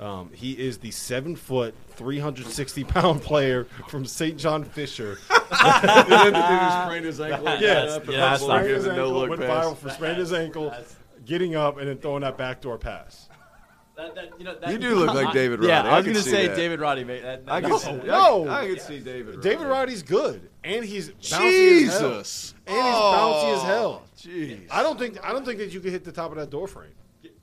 Um, 0.03 0.31
he 0.33 0.53
is 0.53 0.79
the 0.79 0.91
seven 0.91 1.37
foot, 1.37 1.75
360 1.91 2.85
pound 2.85 3.23
player 3.31 3.67
from 3.89 4.05
St. 4.05 4.37
John 4.37 4.65
Fisher. 4.65 5.19
The 5.53 6.05
dude 6.09 6.35
who 6.35 6.83
sprained 6.85 7.05
his 7.05 7.21
ankle? 7.21 7.45
Yes. 7.45 7.61
Got 7.61 7.89
up 7.97 8.03
and 8.05 8.13
Yeah, 8.13 8.19
that's 8.21 8.43
not 8.43 8.61
Sprained 8.63 8.75
his 8.77 8.85
a 8.87 8.97
no 8.97 9.11
look 9.11 9.29
went 9.31 9.43
pass. 9.43 9.67
viral 9.67 9.77
for 9.77 9.91
sprained 9.91 10.17
his 10.17 10.33
ankle, 10.33 10.75
getting 11.27 11.55
up 11.57 11.77
and 11.77 11.87
then 11.89 11.99
throwing 11.99 12.23
that 12.23 12.39
backdoor 12.39 12.79
pass. 12.79 13.29
That, 13.97 14.15
that, 14.15 14.31
you, 14.39 14.45
know, 14.47 14.59
that, 14.59 14.71
You 14.71 14.79
do 14.79 14.95
look 14.95 15.13
like 15.15 15.33
David 15.35 15.59
Roddy. 15.61 15.69
Yeah, 15.69 15.83
I 15.83 15.99
was 15.99 16.07
gonna 16.07 16.19
say 16.21 16.49
that. 16.49 16.57
David 16.57 16.81
Roddy. 16.81 17.05
Mate. 17.05 17.23
That, 17.23 17.43
I 17.47 17.61
that- 17.61 17.71
could 17.71 17.81
see, 17.81 17.93
No. 17.93 18.49
I, 18.49 18.63
I 18.63 18.67
could 18.69 18.81
see 18.81 18.99
David. 19.01 19.37
Roddy. 19.37 19.49
David 19.51 19.67
Roddy's 19.67 20.03
good, 20.03 20.49
and 20.65 20.85
he's 20.85 21.11
bouncy 21.11 21.83
as 21.87 21.99
hell. 22.01 22.11
Jesus. 22.11 22.55
And 22.67 22.77
he's 22.77 22.85
bouncy 22.85 23.55
as 23.57 23.63
hell. 23.63 24.03
Jeez. 24.19 24.67
I 24.71 24.83
don't 24.83 24.99
think 24.99 25.19
I 25.23 25.33
don't 25.33 25.45
think 25.45 25.59
that 25.59 25.73
you 25.73 25.81
could 25.81 25.93
hit 25.93 26.03
the 26.05 26.13
top 26.13 26.31
of 26.33 26.39
that 26.39 26.49
door 26.49 26.67
frame. 26.67 26.93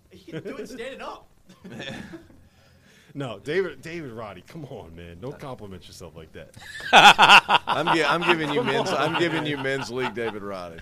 He 0.09 0.31
can 0.31 0.43
do 0.43 0.57
it 0.57 0.67
standing 0.67 1.01
up. 1.01 1.27
No, 3.19 3.39
David 3.39 3.81
David 3.81 4.11
Roddy, 4.11 4.41
come 4.47 4.65
on, 4.65 4.95
man. 4.95 5.17
Don't 5.19 5.37
compliment 5.39 5.85
yourself 5.87 6.15
like 6.15 6.31
that. 6.33 6.49
I'm, 7.67 7.95
gi- 7.95 8.03
I'm 8.03 8.21
giving 8.23 8.51
you 8.53 8.63
men's. 8.63 8.89
I'm 8.89 9.19
giving 9.19 9.45
you 9.45 9.57
men's 9.57 9.89
league, 9.91 10.13
David 10.15 10.41
Roddy. 10.41 10.77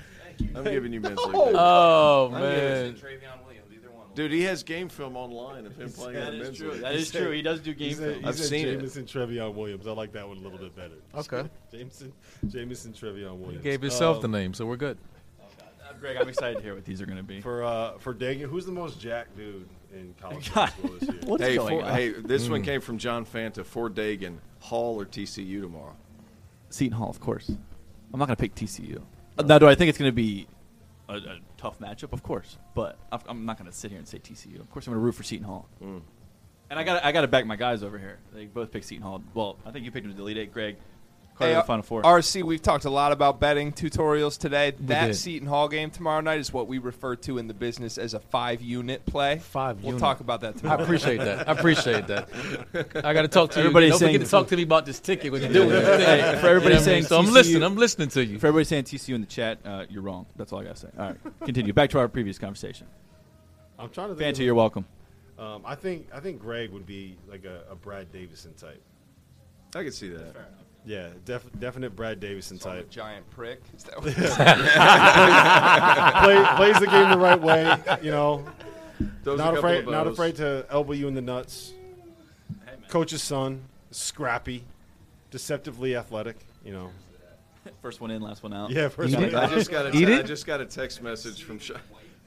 I'm 0.55 0.63
giving 0.63 0.93
you 0.93 1.01
men's 1.01 1.19
league. 1.19 1.33
David. 1.33 1.55
Oh 1.57 2.25
I'm 2.33 2.41
man. 2.41 2.93
giving- 2.93 3.03
Dude, 4.15 4.31
he 4.31 4.41
has 4.43 4.63
game 4.63 4.89
film 4.89 5.15
online 5.15 5.67
of 5.67 5.75
him 5.79 5.91
playing 5.91 6.15
in 6.17 6.23
That 6.25 6.31
the 6.31 6.37
is 6.37 6.43
men's 6.47 6.57
true. 6.57 6.71
league. 6.71 6.81
That 6.81 6.95
is 6.95 7.11
true. 7.11 7.29
He 7.31 7.41
does 7.43 7.59
do 7.59 7.69
He 7.71 7.75
game 7.75 7.93
said, 7.93 8.09
film. 8.13 8.21
he 8.23 8.27
I've 8.27 8.35
said 8.35 8.47
seen 8.47 8.67
it. 8.67 8.71
Jameson 8.77 9.05
Trevion 9.05 9.53
Williams. 9.53 9.85
I 9.85 9.91
like 9.91 10.11
that 10.13 10.27
one 10.27 10.37
a 10.37 10.39
little 10.39 10.57
bit 10.57 10.75
better. 10.75 10.95
Okay. 11.15 11.47
Jameson 11.71 12.13
Jameson 12.47 12.93
Trevion 12.93 13.31
He 13.37 13.43
Williams. 13.43 13.63
gave 13.63 13.81
himself 13.81 14.15
Um, 14.17 14.21
the 14.23 14.27
name, 14.39 14.53
so 14.55 14.65
we're 14.65 14.75
good. 14.75 14.97
Uh, 15.39 15.93
Greg, 15.99 16.17
I'm 16.19 16.27
excited 16.29 16.57
to 16.57 16.63
hear 16.63 16.73
what 16.73 16.83
these 16.83 16.99
are 16.99 17.05
going 17.05 17.17
to 17.19 17.23
be. 17.23 17.41
For 17.41 17.63
uh 17.63 17.97
for 17.99 18.13
Dagan, 18.13 18.49
who's 18.49 18.65
the 18.65 18.71
most 18.71 18.99
jack 18.99 19.27
dude 19.37 19.67
in 19.97 20.13
college 20.21 20.53
basketball 20.53 20.91
this 20.99 21.09
year? 21.09 21.19
What's 21.25 21.43
Hey, 21.43 21.55
going 21.57 21.79
for, 21.79 21.85
on? 21.85 21.93
hey, 21.93 22.09
this 22.09 22.47
one 22.49 22.61
came 22.63 22.81
from 22.81 22.97
John 22.97 23.25
Fanta. 23.25 23.65
For 23.65 23.89
Dagan, 23.89 24.37
Hall 24.59 24.99
or 24.99 25.05
TCU 25.05 25.61
tomorrow? 25.61 25.95
Seton 26.69 26.97
Hall, 26.97 27.09
of 27.09 27.19
course. 27.19 27.49
I'm 27.49 28.19
not 28.19 28.27
going 28.27 28.35
to 28.35 28.41
pick 28.41 28.55
TCU. 28.55 29.01
Uh, 29.37 29.43
Now, 29.43 29.59
do 29.59 29.67
I 29.67 29.75
think 29.75 29.89
it's 29.89 29.97
going 29.97 30.09
to 30.11 30.15
be 30.15 30.47
a, 31.09 31.15
a 31.15 31.39
tough 31.57 31.79
matchup? 31.79 32.13
Of 32.13 32.23
course, 32.23 32.57
but 32.73 32.97
I'm- 33.11 33.21
I'm 33.27 33.45
not 33.45 33.57
going 33.57 33.69
to 33.69 33.75
sit 33.75 33.91
here 33.91 33.99
and 33.99 34.07
say 34.07 34.19
TCU. 34.19 34.59
Of 34.59 34.69
course, 34.69 34.87
I'm 34.87 34.93
going 34.93 35.01
to 35.01 35.05
root 35.05 35.15
for 35.15 35.23
Seton 35.23 35.45
Hall. 35.45 35.67
Mm. 35.83 36.01
And 36.69 36.77
I 36.79 36.83
got 36.83 37.03
I 37.05 37.13
got 37.13 37.21
to 37.21 37.27
back 37.29 37.45
my 37.45 37.55
guys 37.55 37.81
over 37.81 37.97
here. 37.97 38.19
They 38.33 38.45
both 38.45 38.71
picked 38.71 38.85
Seton 38.85 39.01
Hall. 39.03 39.23
Well, 39.33 39.57
I 39.65 39.71
think 39.71 39.85
you 39.85 39.91
picked 39.91 40.03
them 40.05 40.11
to 40.11 40.17
the 40.17 40.23
Elite 40.23 40.37
Eight, 40.37 40.51
Greg. 40.53 40.75
Carter 41.37 41.53
Hey, 41.53 41.59
the 41.59 41.63
Final 41.65 41.83
Four. 41.83 42.01
RC, 42.01 42.43
we've 42.43 42.61
talked 42.61 42.85
a 42.85 42.89
lot 42.89 43.11
about 43.11 43.39
betting 43.39 43.71
tutorials 43.71 44.37
today. 44.39 44.71
that 44.81 45.07
did. 45.07 45.15
Seton 45.15 45.47
Hall 45.47 45.67
game 45.67 45.91
tomorrow 45.91 46.21
night 46.21 46.39
is 46.39 46.51
what 46.51 46.67
we 46.67 46.79
refer 46.79 47.15
to 47.17 47.37
in 47.37 47.47
the 47.47 47.53
business 47.53 47.97
as 47.97 48.13
a 48.13 48.19
five 48.19 48.61
unit 48.61 49.05
play. 49.05 49.37
Five 49.37 49.77
We'll 49.77 49.87
unit. 49.93 49.99
talk 49.99 50.19
about 50.19 50.41
that 50.41 50.57
tomorrow. 50.57 50.79
I 50.79 50.83
appreciate 50.83 51.17
that. 51.19 51.47
I 51.47 51.51
appreciate 51.51 52.07
that. 52.07 52.29
I 53.05 53.13
got 53.13 53.21
to 53.21 53.27
talk 53.27 53.51
to 53.51 53.59
everybody. 53.59 53.85
you. 53.85 53.91
Don't 53.91 53.99
saying 53.99 54.13
forget 54.13 54.25
to 54.25 54.31
talk 54.31 54.47
to 54.47 54.55
me 54.57 54.63
about 54.63 54.85
this 54.85 54.99
ticket 54.99 55.31
when 55.31 55.41
you're 55.43 55.53
doing 55.53 55.69
it. 55.71 55.83
Hey, 55.99 56.37
for 56.41 56.47
everybody 56.47 56.79
saying 56.79 57.03
so 57.03 57.19
I'm 57.19 57.31
listening. 57.31 57.63
I'm 57.63 57.75
listening 57.75 58.09
to 58.09 58.25
you. 58.25 58.39
For 58.39 58.47
everybody 58.47 58.65
saying 58.65 58.85
TCU 58.85 59.13
in 59.15 59.21
the 59.21 59.27
chat, 59.27 59.59
uh, 59.63 59.85
you're 59.89 60.01
wrong. 60.01 60.25
That's 60.37 60.51
all 60.51 60.59
I 60.59 60.63
got 60.63 60.75
to 60.75 60.81
say. 60.81 60.89
All 60.97 61.05
right, 61.05 61.17
continue. 61.45 61.73
Back 61.73 61.91
to 61.91 61.99
our 61.99 62.07
previous 62.07 62.39
conversation. 62.39 62.87
I'm 63.77 63.89
trying 63.89 64.09
to 64.09 64.15
think. 64.15 64.35
Fanta, 64.35 64.43
you're 64.43 64.55
welcome. 64.55 64.85
Um, 65.37 65.61
I 65.65 65.75
think 65.75 66.07
I 66.11 66.19
think 66.19 66.39
Greg 66.41 66.71
would 66.71 66.87
be 66.87 67.15
like 67.29 67.45
a, 67.45 67.61
a 67.71 67.75
Brad 67.75 68.11
Davison 68.11 68.55
type. 68.55 68.81
I 69.75 69.83
could 69.83 69.93
see 69.93 70.09
that. 70.09 70.35
Yeah, 70.85 71.09
def, 71.25 71.43
definite 71.59 71.95
Brad 71.95 72.19
Davison 72.19 72.59
Call 72.59 72.71
him 72.73 72.77
a 72.77 72.81
type. 72.83 72.89
giant 72.89 73.29
prick. 73.31 73.61
Is 73.75 73.83
that 73.83 73.97
what 73.97 74.15
Play, 76.23 76.45
plays 76.55 76.79
the 76.79 76.87
game 76.87 77.09
the 77.11 77.17
right 77.17 77.39
way. 77.41 77.75
You 78.01 78.11
know, 78.11 78.45
Those 79.23 79.37
not 79.37 79.57
afraid 79.57 79.85
not 79.87 80.07
afraid 80.07 80.35
to 80.37 80.65
elbow 80.69 80.93
you 80.93 81.07
in 81.07 81.13
the 81.13 81.21
nuts. 81.21 81.73
Coach's 82.87 83.21
son, 83.21 83.63
scrappy, 83.91 84.63
deceptively 85.31 85.95
athletic. 85.95 86.37
You 86.63 86.73
know. 86.73 86.89
First 87.81 87.99
one 87.99 88.11
in, 88.11 88.21
last 88.21 88.43
one 88.43 88.53
out. 88.53 88.71
Yeah, 88.71 88.87
first 88.87 89.11
Eat 89.11 89.15
one. 89.17 89.25
it. 89.25 89.35
I 89.35 89.47
just 89.47 89.69
got 89.69 89.87
a 89.87 89.91
te- 89.91 90.05
I 90.13 90.21
just 90.21 90.45
got 90.45 90.61
a 90.61 90.65
text 90.65 91.01
message 91.03 91.43
from. 91.43 91.59
Sha- 91.59 91.75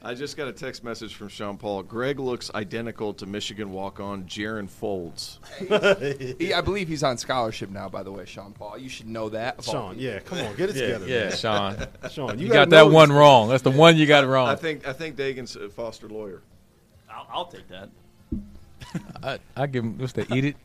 I 0.03 0.15
just 0.15 0.35
got 0.35 0.47
a 0.47 0.51
text 0.51 0.83
message 0.83 1.13
from 1.13 1.27
Sean 1.27 1.57
Paul. 1.57 1.83
Greg 1.83 2.19
looks 2.19 2.49
identical 2.55 3.13
to 3.15 3.27
Michigan 3.27 3.71
walk-on 3.71 4.23
Jaron 4.23 4.67
Faulds. 4.67 5.37
he, 6.39 6.53
I 6.55 6.61
believe 6.61 6.87
he's 6.87 7.03
on 7.03 7.17
scholarship 7.17 7.69
now, 7.69 7.87
by 7.87 8.01
the 8.01 8.11
way, 8.11 8.25
Sean 8.25 8.51
Paul. 8.51 8.79
You 8.79 8.89
should 8.89 9.07
know 9.07 9.29
that. 9.29 9.59
of 9.59 9.67
all 9.67 9.73
Sean, 9.73 9.89
people. 9.95 10.03
yeah, 10.03 10.19
come 10.19 10.39
on, 10.39 10.55
get 10.55 10.71
it 10.71 10.73
together. 10.73 11.07
yeah, 11.07 11.23
man. 11.25 11.31
Sean. 11.37 11.87
Sean, 12.11 12.39
You, 12.39 12.45
you, 12.45 12.51
got 12.51 12.69
gotta 12.69 12.69
that 12.71 12.75
know 12.77 12.87
one 12.87 13.11
wrong. 13.11 13.49
That's 13.49 13.61
the 13.61 13.69
one 13.71 13.95
you 13.95 14.07
got 14.07 14.25
wrong. 14.25 14.47
I 14.47 14.55
think 14.55 14.87
I 14.87 14.93
think 14.93 15.17
Dagan's 15.17 15.55
a 15.55 15.69
Foster 15.69 16.09
Loyer. 16.09 16.41
I'll, 17.09 17.27
I'll 17.31 17.45
take 17.45 17.67
that. 17.67 17.89
I, 19.21 19.37
I 19.55 19.67
give 19.67 19.83
him. 19.83 19.99
What's 19.99 20.13
that? 20.13 20.31
Eat 20.31 20.45
it. 20.45 20.55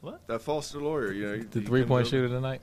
What? 0.00 0.26
That 0.26 0.40
Foster 0.42 0.80
Loyer, 0.80 1.12
you 1.12 1.26
know, 1.26 1.32
you- 1.34 1.44
The 1.48 1.60
you 1.60 1.66
three 1.66 1.84
point 1.84 2.06
couldn't- 2.06 2.22
shooter 2.22 2.34
tonight. 2.34 2.60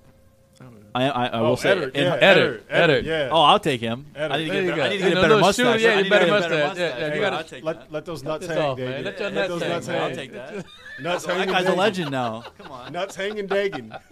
I, 0.95 1.03
I, 1.07 1.25
I 1.27 1.39
Oh, 1.39 1.43
will 1.49 1.57
say. 1.57 1.69
Edert, 1.75 1.91
in- 1.95 2.03
yeah, 2.03 2.17
Edert, 2.33 2.61
Edert, 2.63 2.69
Edert. 2.89 3.03
yeah. 3.03 3.29
Oh, 3.31 3.41
I'll 3.41 3.59
take 3.59 3.79
him. 3.79 4.07
Edert. 4.15 4.31
I 4.31 4.37
need 4.37 4.45
to 4.47 4.51
get, 4.51 4.67
better. 4.69 4.81
I 4.81 4.89
need 4.89 4.97
to 4.97 5.03
Hey, 5.03 5.09
get 5.09 5.17
a 5.17 5.21
better 5.21 5.35
no, 5.35 5.39
mustache. 5.41 5.79
shoot, 5.79 5.81
yeah, 5.81 5.99
you 5.99 6.09
better 6.09 6.25
get 6.25 6.31
mustache. 6.31 6.51
Yeah, 6.51 6.67
mustache. 6.67 6.99
yeah, 6.99 7.13
you 7.13 7.21
gotta- 7.21 7.35
I'll 7.37 7.43
take 7.43 7.63
let, 7.63 7.79
that. 7.79 7.91
let 7.91 8.05
those 8.05 8.23
nuts 8.23 8.47
hang, 8.47 8.57
off, 8.57 8.77
man. 8.79 8.87
Dagan. 8.87 9.05
Let 9.05 9.19
your 9.19 9.29
Let 9.29 9.33
nuts 9.35 9.47
those 9.49 9.61
hang, 9.61 9.69
nuts 9.71 9.87
man. 9.87 10.01
I'll 10.01 10.15
take 10.15 10.31
that. 10.33 10.65
Nuts 10.99 11.25
hanging. 11.25 11.47
That 11.47 11.63
guy's 11.63 11.65
a 11.67 11.75
legend 11.75 12.11
now. 12.11 12.43
Come 12.57 12.71
on. 12.73 12.91
Nuts 12.91 13.15
hanging 13.15 13.47
Dagan. 13.47 13.91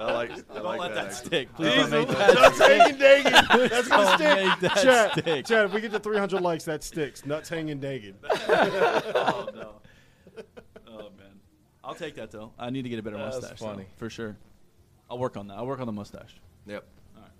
I 0.00 0.12
like. 0.12 0.30
I 0.32 0.54
Don't 0.54 0.78
let 0.78 0.94
that. 0.94 1.04
that 1.10 1.14
stick. 1.14 1.54
Please 1.54 1.76
don't 1.76 1.90
make 1.92 2.08
Nuts 2.08 2.58
hanging 2.58 2.96
Dagan. 2.98 3.68
That's 3.68 3.88
gonna 3.88 4.16
stick. 4.16 4.44
make 4.44 4.60
that 4.60 5.14
Chad. 5.24 5.46
Chad, 5.46 5.64
if 5.66 5.72
we 5.72 5.80
get 5.80 5.92
to 5.92 6.00
300 6.00 6.40
likes, 6.42 6.64
that 6.64 6.82
sticks. 6.82 7.24
Nuts 7.24 7.48
hanging 7.48 7.78
Dagan. 7.78 8.14
oh 8.24 9.48
no. 9.54 9.70
Oh 10.88 10.98
man. 11.16 11.38
I'll 11.84 11.94
take 11.94 12.16
that 12.16 12.32
though. 12.32 12.50
I 12.58 12.70
need 12.70 12.82
to 12.82 12.88
get 12.88 12.98
a 12.98 13.02
better 13.02 13.18
mustache. 13.18 13.60
though, 13.60 13.66
funny. 13.66 13.86
for 13.96 14.10
sure. 14.10 14.36
I'll 15.10 15.18
work 15.18 15.36
on 15.36 15.48
that. 15.48 15.54
I'll 15.54 15.66
work 15.66 15.80
on 15.80 15.86
the 15.86 15.92
mustache. 15.92 16.34
Yep. 16.66 16.84
All 17.16 17.22
right, 17.22 17.30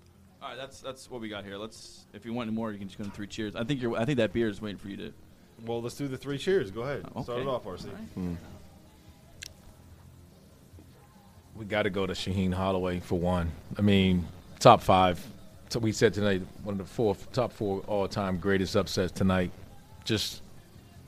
Alright, 0.41 0.57
that's 0.57 0.81
that's 0.81 1.09
what 1.09 1.21
we 1.21 1.29
got 1.29 1.43
here. 1.43 1.57
Let's. 1.57 2.05
If 2.13 2.25
you 2.25 2.33
want 2.33 2.47
any 2.47 2.55
more, 2.55 2.71
you 2.71 2.77
can 2.77 2.87
just 2.87 2.97
go 2.97 3.05
to 3.05 3.11
three 3.11 3.27
cheers. 3.27 3.55
I 3.55 3.63
think 3.63 3.81
you're. 3.81 3.97
I 3.97 4.05
think 4.05 4.17
that 4.17 4.33
beer 4.33 4.47
is 4.47 4.61
waiting 4.61 4.77
for 4.77 4.89
you 4.89 4.97
to. 4.97 5.13
Well, 5.65 5.81
let's 5.81 5.95
do 5.95 6.07
the 6.07 6.17
three 6.17 6.37
cheers. 6.37 6.71
Go 6.71 6.81
ahead. 6.81 7.05
Okay. 7.05 7.23
Start 7.23 7.39
it 7.39 7.47
off, 7.47 7.63
RC. 7.63 7.85
All 7.85 7.91
right. 7.91 8.01
Hmm. 8.13 8.33
We 11.55 11.63
got 11.65 11.83
to 11.83 11.89
go 11.89 12.05
to 12.05 12.13
Shaheen 12.13 12.53
Holloway 12.53 12.99
for 12.99 13.17
one. 13.17 13.51
I 13.77 13.81
mean, 13.81 14.27
top 14.59 14.81
five. 14.81 15.25
So 15.69 15.79
we 15.79 15.93
said 15.93 16.13
tonight, 16.13 16.41
one 16.63 16.73
of 16.73 16.79
the 16.79 16.85
four 16.85 17.15
top 17.31 17.51
four 17.51 17.79
all-time 17.87 18.37
greatest 18.37 18.75
upsets 18.75 19.11
tonight. 19.11 19.51
Just 20.03 20.41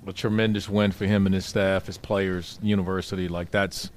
a 0.08 0.14
tremendous 0.14 0.70
win 0.70 0.92
for 0.92 1.06
him 1.06 1.26
and 1.26 1.36
his 1.36 1.46
staff, 1.46 1.86
his 1.86 1.98
players, 1.98 2.58
university. 2.62 3.28
Like 3.28 3.52
that's 3.52 3.92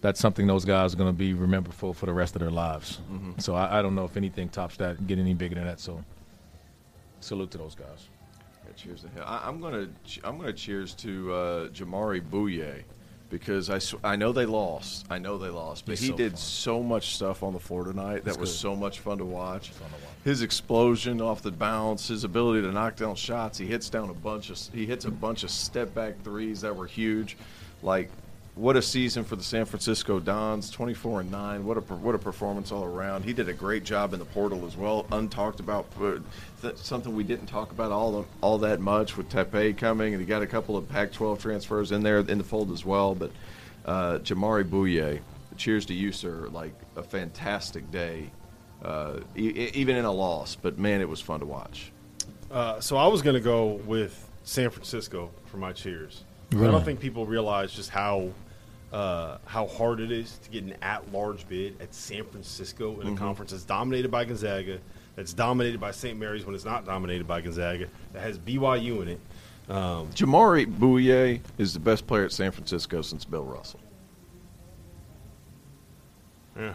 that's 0.00 0.20
something 0.20 0.46
those 0.46 0.64
guys 0.64 0.94
are 0.94 0.96
going 0.96 1.08
to 1.12 1.16
be 1.18 1.34
remembered 1.34 1.74
for 1.74 1.94
for 1.94 2.06
the 2.06 2.12
rest 2.12 2.36
of 2.36 2.40
their 2.40 2.50
lives. 2.50 3.00
So 3.38 3.54
I, 3.54 3.78
I 3.78 3.82
don't 3.82 3.94
know 3.94 4.04
if 4.04 4.16
anything 4.16 4.48
tops 4.48 4.76
that, 4.76 4.98
and 4.98 5.08
get 5.08 5.18
any 5.18 5.34
bigger 5.34 5.54
than 5.54 5.64
that. 5.64 5.80
So 5.80 6.02
salute 7.20 7.50
to 7.52 7.58
those 7.58 7.74
guys. 7.74 8.08
Yeah, 8.66 8.72
cheers 8.76 9.02
to 9.02 9.08
him. 9.08 9.22
I, 9.26 9.46
I'm 9.46 9.60
gonna 9.60 9.88
I'm 10.24 10.38
gonna 10.38 10.52
cheers 10.52 10.94
to 10.96 11.32
uh, 11.32 11.68
Jamaree 11.68 12.20
Bouyea 12.22 12.82
because 13.28 13.70
I, 13.70 13.78
sw- 13.78 13.96
I 14.04 14.14
know 14.14 14.30
they 14.32 14.46
lost. 14.46 15.06
I 15.10 15.18
know 15.18 15.36
they 15.36 15.48
lost, 15.48 15.84
but 15.86 15.92
He's 15.92 16.00
he 16.00 16.06
so 16.08 16.16
did 16.16 16.32
fun. 16.32 16.38
so 16.38 16.82
much 16.82 17.16
stuff 17.16 17.42
on 17.42 17.52
the 17.52 17.58
floor 17.58 17.82
tonight 17.84 18.24
that 18.24 18.36
was 18.38 18.50
good. 18.50 18.58
so 18.58 18.76
much 18.76 19.00
fun 19.00 19.18
to 19.18 19.24
watch. 19.24 19.70
Fun 19.70 19.88
to 19.88 19.94
watch. 19.94 20.14
His 20.24 20.42
explosion 20.42 21.20
off 21.20 21.42
the 21.42 21.50
bounce, 21.50 22.08
his 22.08 22.22
ability 22.24 22.62
to 22.62 22.72
knock 22.72 22.94
down 22.96 23.14
shots. 23.16 23.58
He 23.58 23.66
hits 23.66 23.88
down 23.90 24.10
a 24.10 24.14
bunch 24.14 24.50
of 24.50 24.58
he 24.72 24.86
hits 24.86 25.04
a 25.06 25.10
bunch 25.10 25.42
of 25.42 25.50
step 25.50 25.92
back 25.94 26.22
threes 26.22 26.60
that 26.60 26.74
were 26.76 26.86
huge. 26.86 27.36
Like 27.82 28.10
what 28.56 28.74
a 28.74 28.80
season 28.80 29.22
for 29.22 29.36
the 29.36 29.44
San 29.44 29.66
Francisco 29.66 30.18
Dons, 30.18 30.70
24 30.70 31.20
and 31.20 31.30
9. 31.30 31.64
What 31.66 31.76
a 31.76 31.80
what 31.80 32.14
a 32.14 32.18
performance 32.18 32.72
all 32.72 32.84
around. 32.84 33.22
He 33.22 33.34
did 33.34 33.50
a 33.50 33.52
great 33.52 33.84
job 33.84 34.14
in 34.14 34.18
the 34.18 34.24
portal 34.24 34.66
as 34.66 34.78
well. 34.78 35.04
Untalked 35.12 35.60
about 35.60 35.86
th- 36.62 36.76
something 36.78 37.14
we 37.14 37.22
didn't 37.22 37.46
talk 37.46 37.70
about 37.70 37.92
all 37.92 38.12
the, 38.12 38.28
all 38.40 38.56
that 38.58 38.80
much 38.80 39.16
with 39.18 39.28
Tepe 39.28 39.76
coming 39.76 40.14
and 40.14 40.20
he 40.20 40.26
got 40.26 40.40
a 40.42 40.46
couple 40.46 40.74
of 40.76 40.88
Pac-12 40.88 41.38
transfers 41.38 41.92
in 41.92 42.02
there 42.02 42.20
in 42.20 42.38
the 42.38 42.44
fold 42.44 42.72
as 42.72 42.82
well, 42.82 43.14
but 43.14 43.30
uh, 43.84 44.18
Jamaree 44.20 44.64
Bouyea, 44.64 45.20
cheers 45.58 45.84
to 45.86 45.94
you, 45.94 46.10
sir. 46.10 46.48
Like 46.50 46.72
a 46.96 47.02
fantastic 47.02 47.90
day, 47.90 48.30
uh, 48.82 49.20
e- 49.36 49.70
even 49.74 49.96
in 49.96 50.06
a 50.06 50.12
loss. 50.12 50.56
But 50.56 50.78
man, 50.78 51.02
it 51.02 51.08
was 51.08 51.20
fun 51.20 51.40
to 51.40 51.46
watch. 51.46 51.92
Uh, 52.50 52.80
so 52.80 52.96
I 52.96 53.06
was 53.06 53.20
going 53.20 53.34
to 53.34 53.40
go 53.40 53.74
with 53.84 54.30
San 54.44 54.70
Francisco 54.70 55.30
for 55.44 55.58
my 55.58 55.74
cheers. 55.74 56.24
I 56.52 56.58
don't 56.58 56.84
think 56.84 57.00
people 57.00 57.26
realize 57.26 57.72
just 57.72 57.90
how 57.90 58.30
uh, 58.96 59.36
how 59.44 59.66
hard 59.66 60.00
it 60.00 60.10
is 60.10 60.38
to 60.38 60.48
get 60.48 60.64
an 60.64 60.74
at-large 60.80 61.46
bid 61.48 61.78
at 61.82 61.92
San 61.94 62.24
Francisco 62.24 62.98
in 63.00 63.08
a 63.08 63.14
conference 63.14 63.50
that's 63.50 63.64
dominated 63.64 64.10
by 64.10 64.24
Gonzaga, 64.24 64.78
that's 65.16 65.34
dominated 65.34 65.78
by 65.78 65.90
St. 65.90 66.18
Mary's 66.18 66.46
when 66.46 66.54
it's 66.54 66.64
not 66.64 66.86
dominated 66.86 67.26
by 67.26 67.42
Gonzaga, 67.42 67.88
that 68.14 68.22
has 68.22 68.38
BYU 68.38 69.02
in 69.02 69.08
it. 69.08 69.20
Um, 69.68 70.08
Jamaree 70.14 70.64
Bouyea 70.64 71.40
is 71.58 71.74
the 71.74 71.78
best 71.78 72.06
player 72.06 72.24
at 72.24 72.32
San 72.32 72.52
Francisco 72.52 73.02
since 73.02 73.26
Bill 73.26 73.44
Russell. 73.44 73.80
yeah. 76.56 76.72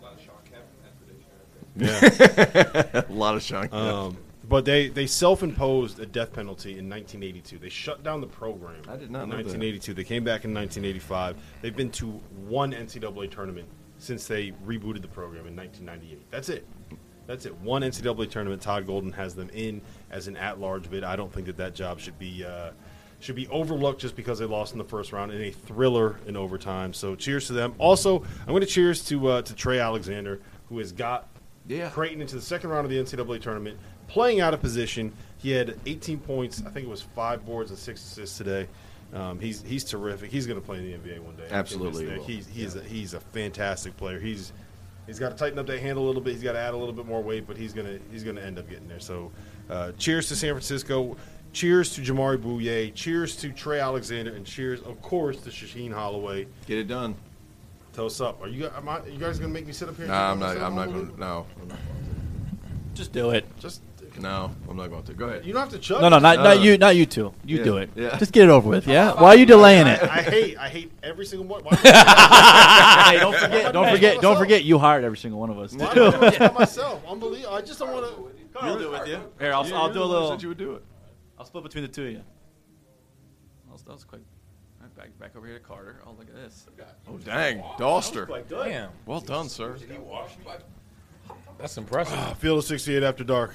A 0.00 0.02
lot 0.02 0.14
of 0.14 0.20
Shawn 0.20 0.34
Kemp 0.50 0.64
in 0.74 0.82
that 0.82 0.98
prediction, 0.98 1.30
I 1.78 2.02
think. 2.02 2.94
Yeah. 2.96 3.02
a 3.08 3.12
lot 3.12 3.36
of 3.36 3.42
Shawn. 3.42 3.68
Um, 3.70 4.16
but 4.50 4.64
they, 4.64 4.88
they 4.88 5.06
self-imposed 5.06 6.00
a 6.00 6.06
death 6.06 6.32
penalty 6.32 6.70
in 6.72 6.90
1982. 6.90 7.58
They 7.58 7.68
shut 7.68 8.02
down 8.02 8.20
the 8.20 8.26
program. 8.26 8.82
I 8.88 8.96
did 8.96 9.10
not 9.10 9.22
in 9.22 9.28
know 9.30 9.36
that. 9.36 9.46
1982. 9.46 9.94
They 9.94 10.04
came 10.04 10.24
back 10.24 10.44
in 10.44 10.52
1985. 10.52 11.36
They've 11.62 11.74
been 11.74 11.90
to 11.92 12.06
one 12.48 12.72
NCAA 12.72 13.30
tournament 13.30 13.68
since 13.98 14.26
they 14.26 14.50
rebooted 14.66 15.02
the 15.02 15.08
program 15.08 15.46
in 15.46 15.54
1998. 15.54 16.30
That's 16.30 16.48
it. 16.48 16.66
That's 17.26 17.46
it. 17.46 17.54
One 17.60 17.82
NCAA 17.82 18.28
tournament. 18.28 18.60
Todd 18.60 18.86
Golden 18.88 19.12
has 19.12 19.36
them 19.36 19.50
in 19.54 19.80
as 20.10 20.26
an 20.26 20.36
at-large 20.36 20.90
bid. 20.90 21.04
I 21.04 21.14
don't 21.14 21.32
think 21.32 21.46
that 21.46 21.56
that 21.58 21.74
job 21.76 22.00
should 22.00 22.18
be 22.18 22.44
uh, 22.44 22.72
should 23.20 23.36
be 23.36 23.46
overlooked 23.48 24.00
just 24.00 24.16
because 24.16 24.40
they 24.40 24.46
lost 24.46 24.72
in 24.72 24.78
the 24.78 24.84
first 24.84 25.12
round 25.12 25.30
in 25.30 25.40
a 25.42 25.50
thriller 25.52 26.18
in 26.26 26.36
overtime. 26.36 26.92
So 26.92 27.14
cheers 27.14 27.46
to 27.46 27.52
them. 27.52 27.74
Also, 27.78 28.20
I'm 28.40 28.48
going 28.48 28.62
to 28.62 28.66
cheers 28.66 29.04
to 29.04 29.28
uh, 29.28 29.42
to 29.42 29.54
Trey 29.54 29.78
Alexander, 29.78 30.40
who 30.68 30.78
has 30.78 30.90
got 30.90 31.28
Yeah. 31.68 31.88
Creighton 31.90 32.20
into 32.20 32.34
the 32.34 32.42
second 32.42 32.70
round 32.70 32.84
of 32.84 32.90
the 32.90 32.96
NCAA 32.98 33.40
tournament, 33.40 33.78
playing 34.10 34.40
out 34.40 34.52
of 34.52 34.60
position. 34.60 35.12
He 35.38 35.52
had 35.52 35.78
18 35.86 36.18
points. 36.18 36.62
I 36.66 36.70
think 36.70 36.86
it 36.86 36.90
was 36.90 37.00
five 37.00 37.46
boards 37.46 37.70
and 37.70 37.78
six 37.78 38.04
assists 38.04 38.36
today. 38.36 38.66
Um, 39.14 39.40
he's 39.40 39.62
he's 39.62 39.84
terrific. 39.84 40.30
He's 40.30 40.46
going 40.46 40.60
to 40.60 40.64
play 40.64 40.78
in 40.78 40.84
the 40.84 41.10
NBA 41.10 41.20
one 41.20 41.34
day. 41.36 41.46
Absolutely 41.50 42.04
miss 42.04 42.12
that. 42.12 42.18
will. 42.18 42.26
He's 42.26 42.46
he's 42.46 42.76
a, 42.76 42.82
he's 42.82 43.14
a 43.14 43.20
fantastic 43.20 43.96
player. 43.96 44.20
He's 44.20 44.52
he's 45.06 45.18
got 45.18 45.30
to 45.30 45.36
tighten 45.36 45.58
up 45.58 45.66
that 45.66 45.80
handle 45.80 46.04
a 46.04 46.06
little 46.06 46.22
bit. 46.22 46.34
He's 46.34 46.42
got 46.42 46.52
to 46.52 46.58
add 46.58 46.74
a 46.74 46.76
little 46.76 46.94
bit 46.94 47.06
more 47.06 47.22
weight, 47.22 47.46
but 47.46 47.56
he's 47.56 47.72
gonna 47.72 47.98
he's 48.12 48.22
gonna 48.22 48.40
end 48.40 48.58
up 48.58 48.68
getting 48.68 48.86
there. 48.86 49.00
So, 49.00 49.32
uh, 49.68 49.92
cheers 49.98 50.28
to 50.28 50.36
San 50.36 50.52
Francisco. 50.52 51.16
Cheers 51.52 51.94
to 51.94 52.00
Jamaree 52.02 52.38
Bouyea. 52.38 52.94
Cheers 52.94 53.34
to 53.36 53.50
Trey 53.50 53.80
Alexander, 53.80 54.32
and 54.32 54.46
cheers, 54.46 54.80
of 54.82 55.02
course, 55.02 55.40
to 55.40 55.50
Shaheen 55.50 55.92
Holloway. 55.92 56.46
Get 56.66 56.78
it 56.78 56.86
done. 56.86 57.16
Tell 57.92 58.06
us 58.06 58.20
up. 58.20 58.40
Are 58.40 58.48
you 58.48 58.68
am 58.68 58.88
I, 58.88 59.04
you 59.06 59.18
guys 59.18 59.40
gonna 59.40 59.52
make 59.52 59.66
me 59.66 59.72
sit 59.72 59.88
up 59.88 59.96
here? 59.96 60.06
Nah, 60.06 60.30
I'm 60.30 60.38
not. 60.38 60.56
I'm 60.56 60.76
not 60.76 60.86
gonna, 60.86 61.10
No, 61.18 61.46
I'm 61.60 61.68
not 61.68 61.78
Just 62.94 63.12
do 63.12 63.30
it. 63.30 63.44
Just 63.58 63.82
no, 64.18 64.50
I'm 64.68 64.76
not 64.76 64.88
going 64.88 65.02
to. 65.04 65.14
Go 65.14 65.26
ahead. 65.26 65.44
you 65.44 65.52
don't 65.52 65.60
have 65.62 65.70
to 65.70 65.78
chug. 65.78 66.00
No, 66.02 66.08
no, 66.08 66.18
not, 66.18 66.38
Uh, 66.38 66.42
not 66.42 66.60
you, 66.60 66.76
not 66.78 66.96
you 66.96 67.06
two. 67.06 67.32
You 67.44 67.58
yeah, 67.58 67.64
do 67.64 67.76
it. 67.78 67.90
yeah. 67.94 68.16
Just 68.18 68.32
get 68.32 68.44
it 68.44 68.50
over 68.50 68.68
with. 68.68 68.86
Yeah. 68.86 69.12
Why 69.20 69.30
are 69.30 69.36
you 69.36 69.46
delaying 69.46 69.86
it? 69.86 70.02
I, 70.02 70.06
I 70.18 70.22
hate 70.22 70.58
I 70.58 70.68
hate 70.68 70.92
every 71.02 71.26
single 71.26 71.46
one. 71.46 71.62
Why, 71.62 71.76
hey, 73.12 73.18
don't 73.20 73.36
forget. 73.36 73.72
Don't 73.72 73.90
forget. 73.90 74.20
Don't 74.20 74.36
forget. 74.38 74.64
You 74.64 74.78
hired 74.78 75.04
every 75.04 75.18
single 75.18 75.38
one 75.40 75.50
of 75.50 75.58
us. 75.58 75.74
why 75.74 75.94
too. 75.94 76.06
am 76.06 76.14
I 76.14 76.18
doing 76.18 76.30
this 76.30 76.38
by 76.38 76.52
myself? 76.52 77.02
Unbelievable. 77.06 77.54
I 77.54 77.60
just 77.62 77.78
don't 77.78 77.92
want 77.92 78.06
to. 78.06 78.30
I'll 78.60 78.78
do 78.78 78.92
it 78.92 78.98
with 79.00 79.08
you. 79.08 79.20
Here, 79.38 79.52
I'll, 79.52 79.66
You- 79.66 79.74
I'll 79.74 79.88
do 79.88 79.94
the 80.00 80.04
a 80.04 80.04
little. 80.04 80.30
Said 80.30 80.42
you 80.42 80.48
would 80.48 80.58
do 80.58 80.74
it. 80.74 80.84
I'll 81.38 81.46
split 81.46 81.62
between 81.64 81.82
the 81.82 81.88
two 81.88 82.06
of 82.06 82.12
you. 82.12 82.16
That 82.18 83.72
was, 83.72 83.82
that 83.82 83.92
was 83.92 84.04
quick. 84.04 84.20
All 84.80 84.86
right, 84.86 84.96
back, 84.96 85.18
back 85.18 85.36
over 85.36 85.46
here 85.46 85.58
to 85.58 85.64
Carter. 85.64 86.00
Oh, 86.06 86.10
look 86.18 86.28
at 86.28 86.34
this. 86.34 86.66
Oh 87.08 87.16
dang, 87.18 87.60
Dauster. 87.78 88.26
Damn, 88.48 88.90
Well 89.06 89.20
done, 89.20 89.48
sir. 89.48 89.76
that's 91.58 91.76
impressive. 91.76 92.36
Field 92.38 92.58
of 92.58 92.64
68 92.64 93.02
after 93.02 93.24
dark. 93.24 93.54